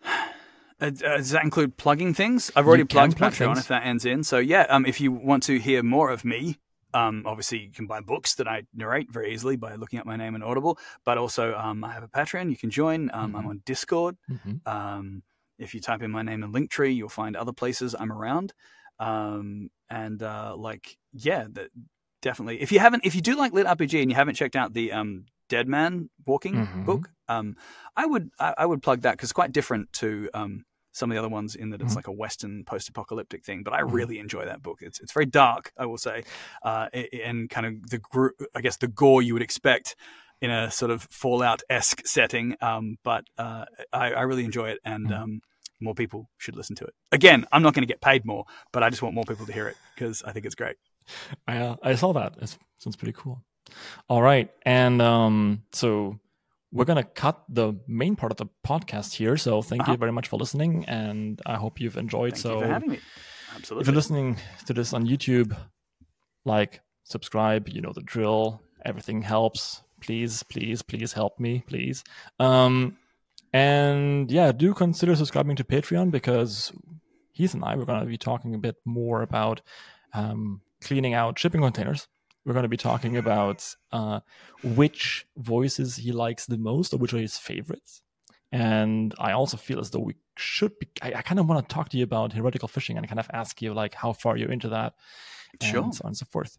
Uh, 0.82 0.86
uh, 0.88 0.90
does 0.90 1.30
that 1.32 1.44
include 1.44 1.78
plugging 1.78 2.14
things? 2.14 2.52
I've 2.56 2.68
already 2.68 2.82
You 2.82 2.86
plugged 2.88 3.16
plug 3.18 3.32
Patreon 3.32 3.38
things. 3.38 3.60
if 3.60 3.68
that 3.70 3.86
ends 3.86 4.06
in. 4.06 4.24
So 4.24 4.40
yeah, 4.40 4.64
um, 4.70 4.86
if 4.86 5.00
you 5.00 5.12
want 5.12 5.44
to 5.44 5.58
hear 5.58 5.82
more 5.82 6.10
of 6.12 6.26
me, 6.26 6.60
um, 6.94 7.24
obviously 7.26 7.60
you 7.60 7.72
can 7.72 7.88
buy 7.88 8.02
books 8.02 8.36
that 8.36 8.48
I 8.48 8.64
narrate 8.74 9.10
very 9.10 9.34
easily 9.34 9.56
by 9.56 9.76
looking 9.76 10.00
up 10.00 10.06
my 10.06 10.18
name 10.18 10.36
in 10.36 10.44
Audible. 10.44 10.78
But 11.06 11.18
also, 11.18 11.56
um, 11.56 11.84
I 11.86 11.94
have 11.94 12.04
a 12.04 12.10
Patreon 12.10 12.50
you 12.50 12.58
can 12.58 12.70
join. 12.70 13.10
Um, 13.14 13.36
I'm 13.36 13.44
Mhm. 13.46 13.50
on 13.50 13.62
Discord. 13.66 14.18
hmm 14.28 14.58
Um, 14.66 15.24
if 15.58 15.74
you 15.74 15.80
type 15.80 16.02
in 16.02 16.12
my 16.12 16.22
name 16.22 16.44
in 16.44 16.52
Linktree, 16.52 16.94
you'll 16.94 17.08
find 17.08 17.38
other 17.38 17.54
places 17.54 17.96
I'm 17.98 18.12
around. 18.12 18.54
Um, 19.00 19.72
and 19.90 20.22
uh, 20.22 20.56
like, 20.58 20.98
yeah, 21.14 21.46
that 21.52 21.70
definitely. 22.26 22.60
If 22.62 22.72
you 22.74 22.80
haven't, 22.80 23.06
if 23.06 23.16
you 23.16 23.22
do 23.22 23.38
like 23.38 23.54
lit 23.54 23.68
RPG 23.68 24.02
and 24.02 24.10
you 24.12 24.16
haven't 24.16 24.36
checked 24.36 24.56
out 24.58 24.74
the 24.74 24.92
um, 24.92 25.26
Dead 25.48 25.68
Man 25.70 26.10
Walking 26.26 26.68
Mhm. 26.68 26.86
book, 26.86 27.10
um, 27.30 27.56
I 27.96 28.06
would 28.06 28.32
I, 28.40 28.54
I 28.58 28.66
would 28.66 28.82
plug 28.82 29.02
that 29.02 29.12
because 29.12 29.28
it's 29.28 29.34
quite 29.34 29.52
different 29.54 29.94
to 30.02 30.30
um, 30.34 30.66
some 30.92 31.12
of 31.12 31.16
the 31.16 31.20
other 31.20 31.30
ones 31.30 31.56
in 31.56 31.70
that 31.70 31.82
it's 31.82 31.94
Mhm. 31.94 31.98
like 31.98 32.08
a 32.08 32.12
Western 32.12 32.64
post-apocalyptic 32.66 33.46
thing. 33.46 33.62
But 33.64 33.74
I 33.74 33.82
Mhm. 33.82 33.94
really 33.94 34.18
enjoy 34.20 34.44
that 34.46 34.62
book. 34.64 34.80
It's 34.82 35.00
it's 35.00 35.14
very 35.14 35.28
dark, 35.28 35.72
I 35.78 35.86
will 35.86 35.98
say, 36.00 36.24
uh, 36.64 36.88
and 37.24 37.50
kind 37.50 37.68
of 37.68 37.90
the 37.92 38.00
I 38.56 38.62
guess 38.62 38.78
the 38.78 38.88
gore 38.88 39.22
you 39.22 39.34
would 39.34 39.44
expect 39.44 39.96
in 40.42 40.50
a 40.52 40.70
sort 40.72 40.92
of 40.92 41.08
Fallout 41.12 41.62
esque 41.70 42.02
setting. 42.06 42.56
Um, 42.60 42.98
but 43.04 43.24
uh, 43.38 43.66
I, 43.94 44.12
I 44.14 44.22
really 44.24 44.46
enjoy 44.46 44.70
it, 44.72 44.80
and 44.84 45.08
Mhm. 45.08 45.22
um, 45.22 45.40
more 45.80 45.94
people 45.94 46.30
should 46.38 46.56
listen 46.56 46.76
to 46.78 46.86
it. 46.86 46.94
Again, 47.12 47.46
I'm 47.52 47.62
not 47.62 47.74
going 47.76 47.84
to 47.84 47.94
get 47.94 48.02
paid 48.02 48.26
more, 48.26 48.46
but 48.74 48.82
I 48.84 48.90
just 48.90 49.02
want 49.04 49.14
more 49.16 49.26
people 49.26 49.46
to 49.46 49.54
hear 49.54 49.68
it 49.68 49.78
because 49.94 50.24
I 50.24 50.32
think 50.32 50.46
it's 50.48 50.56
great. 50.56 50.78
I 51.48 51.58
uh, 51.58 51.76
I 51.84 51.96
saw 51.96 52.14
that. 52.14 52.36
It 52.42 52.58
sounds 52.78 52.96
pretty 52.96 53.14
cool. 53.18 53.44
All 54.10 54.22
right, 54.22 54.50
and 54.64 55.02
um, 55.02 55.64
so 55.72 56.20
we're 56.72 56.86
gonna 56.86 57.04
cut 57.04 57.44
the 57.50 57.74
main 57.88 58.16
part 58.16 58.32
of 58.32 58.38
the 58.38 58.48
podcast 58.66 59.14
here. 59.14 59.38
So 59.38 59.62
thank 59.62 59.84
Uh-huh. 59.84 59.94
you 59.94 59.98
very 59.98 60.12
much 60.12 60.28
for 60.28 60.38
listening, 60.38 60.86
and 60.86 61.42
I 61.46 61.56
hope 61.56 61.80
you've 61.80 61.98
enjoyed. 61.98 62.34
Thank 62.34 62.42
so 62.42 62.54
you 62.56 62.60
for 62.62 62.68
having 62.68 62.90
me. 62.92 63.00
Absolutely. 63.56 63.82
If 63.82 63.88
you're 63.88 63.96
listening 63.96 64.38
to 64.66 64.74
this 64.74 64.94
on 64.94 65.06
YouTube, 65.08 65.56
like, 66.44 66.82
subscribe. 67.04 67.70
You 67.70 67.82
know 67.82 67.94
the 67.94 68.02
drill. 68.02 68.62
Everything 68.84 69.22
helps. 69.22 69.82
Please, 70.02 70.44
please, 70.44 70.82
please 70.84 71.14
help 71.14 71.40
me, 71.40 71.64
please. 71.66 72.04
Um, 72.40 72.98
and 73.54 74.30
yeah, 74.30 74.52
do 74.52 74.74
consider 74.74 75.16
subscribing 75.16 75.56
to 75.56 75.64
Patreon 75.64 76.12
because 76.12 76.72
Heath 77.32 77.54
and 77.54 77.64
I 77.64 77.76
were 77.76 77.86
going 77.86 78.02
to 78.02 78.06
be 78.06 78.18
talking 78.18 78.54
a 78.54 78.60
bit 78.60 78.76
more 78.86 79.22
about 79.22 79.62
um, 80.14 80.62
cleaning 80.86 81.14
out 81.14 81.38
shipping 81.40 81.62
containers. 81.62 82.08
We're 82.46 82.54
going 82.54 82.64
to 82.64 82.70
be 82.78 82.78
talking 82.78 83.18
about 83.18 83.60
uh, 83.92 84.20
which 84.64 85.26
voices 85.36 85.96
he 85.98 86.12
likes 86.12 86.46
the 86.46 86.58
most 86.58 86.94
or 86.94 86.98
which 86.98 87.14
are 87.14 87.18
his 87.28 87.38
favorites. 87.38 88.02
And 88.52 89.14
I 89.18 89.32
also 89.32 89.58
feel 89.58 89.80
as 89.80 89.90
though 89.90 90.00
we 90.10 90.16
should 90.38 90.78
be. 90.80 90.88
I, 91.02 91.14
I 91.20 91.22
kind 91.24 91.40
of 91.40 91.48
want 91.50 91.68
to 91.68 91.74
talk 91.74 91.90
to 91.90 91.98
you 91.98 92.04
about 92.04 92.34
heretical 92.34 92.68
fishing 92.68 92.98
and 92.98 93.08
kind 93.08 93.20
of 93.20 93.30
ask 93.34 93.62
you 93.64 93.74
like 93.74 93.94
how 93.96 94.14
far 94.14 94.38
you're 94.38 94.52
into 94.58 94.70
that, 94.70 94.94
and 95.60 95.70
Sure. 95.72 95.92
so 95.92 96.02
on 96.06 96.10
and 96.10 96.18
so 96.18 96.26
forth. 96.30 96.58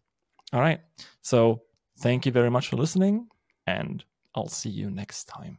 All 0.52 0.60
right. 0.60 0.80
So 1.22 1.62
thank 2.00 2.26
you 2.26 2.32
very 2.32 2.50
much 2.50 2.68
for 2.68 2.76
listening, 2.76 3.28
and 3.66 4.04
I'll 4.34 4.48
see 4.48 4.70
you 4.70 4.90
next 4.90 5.24
time. 5.24 5.58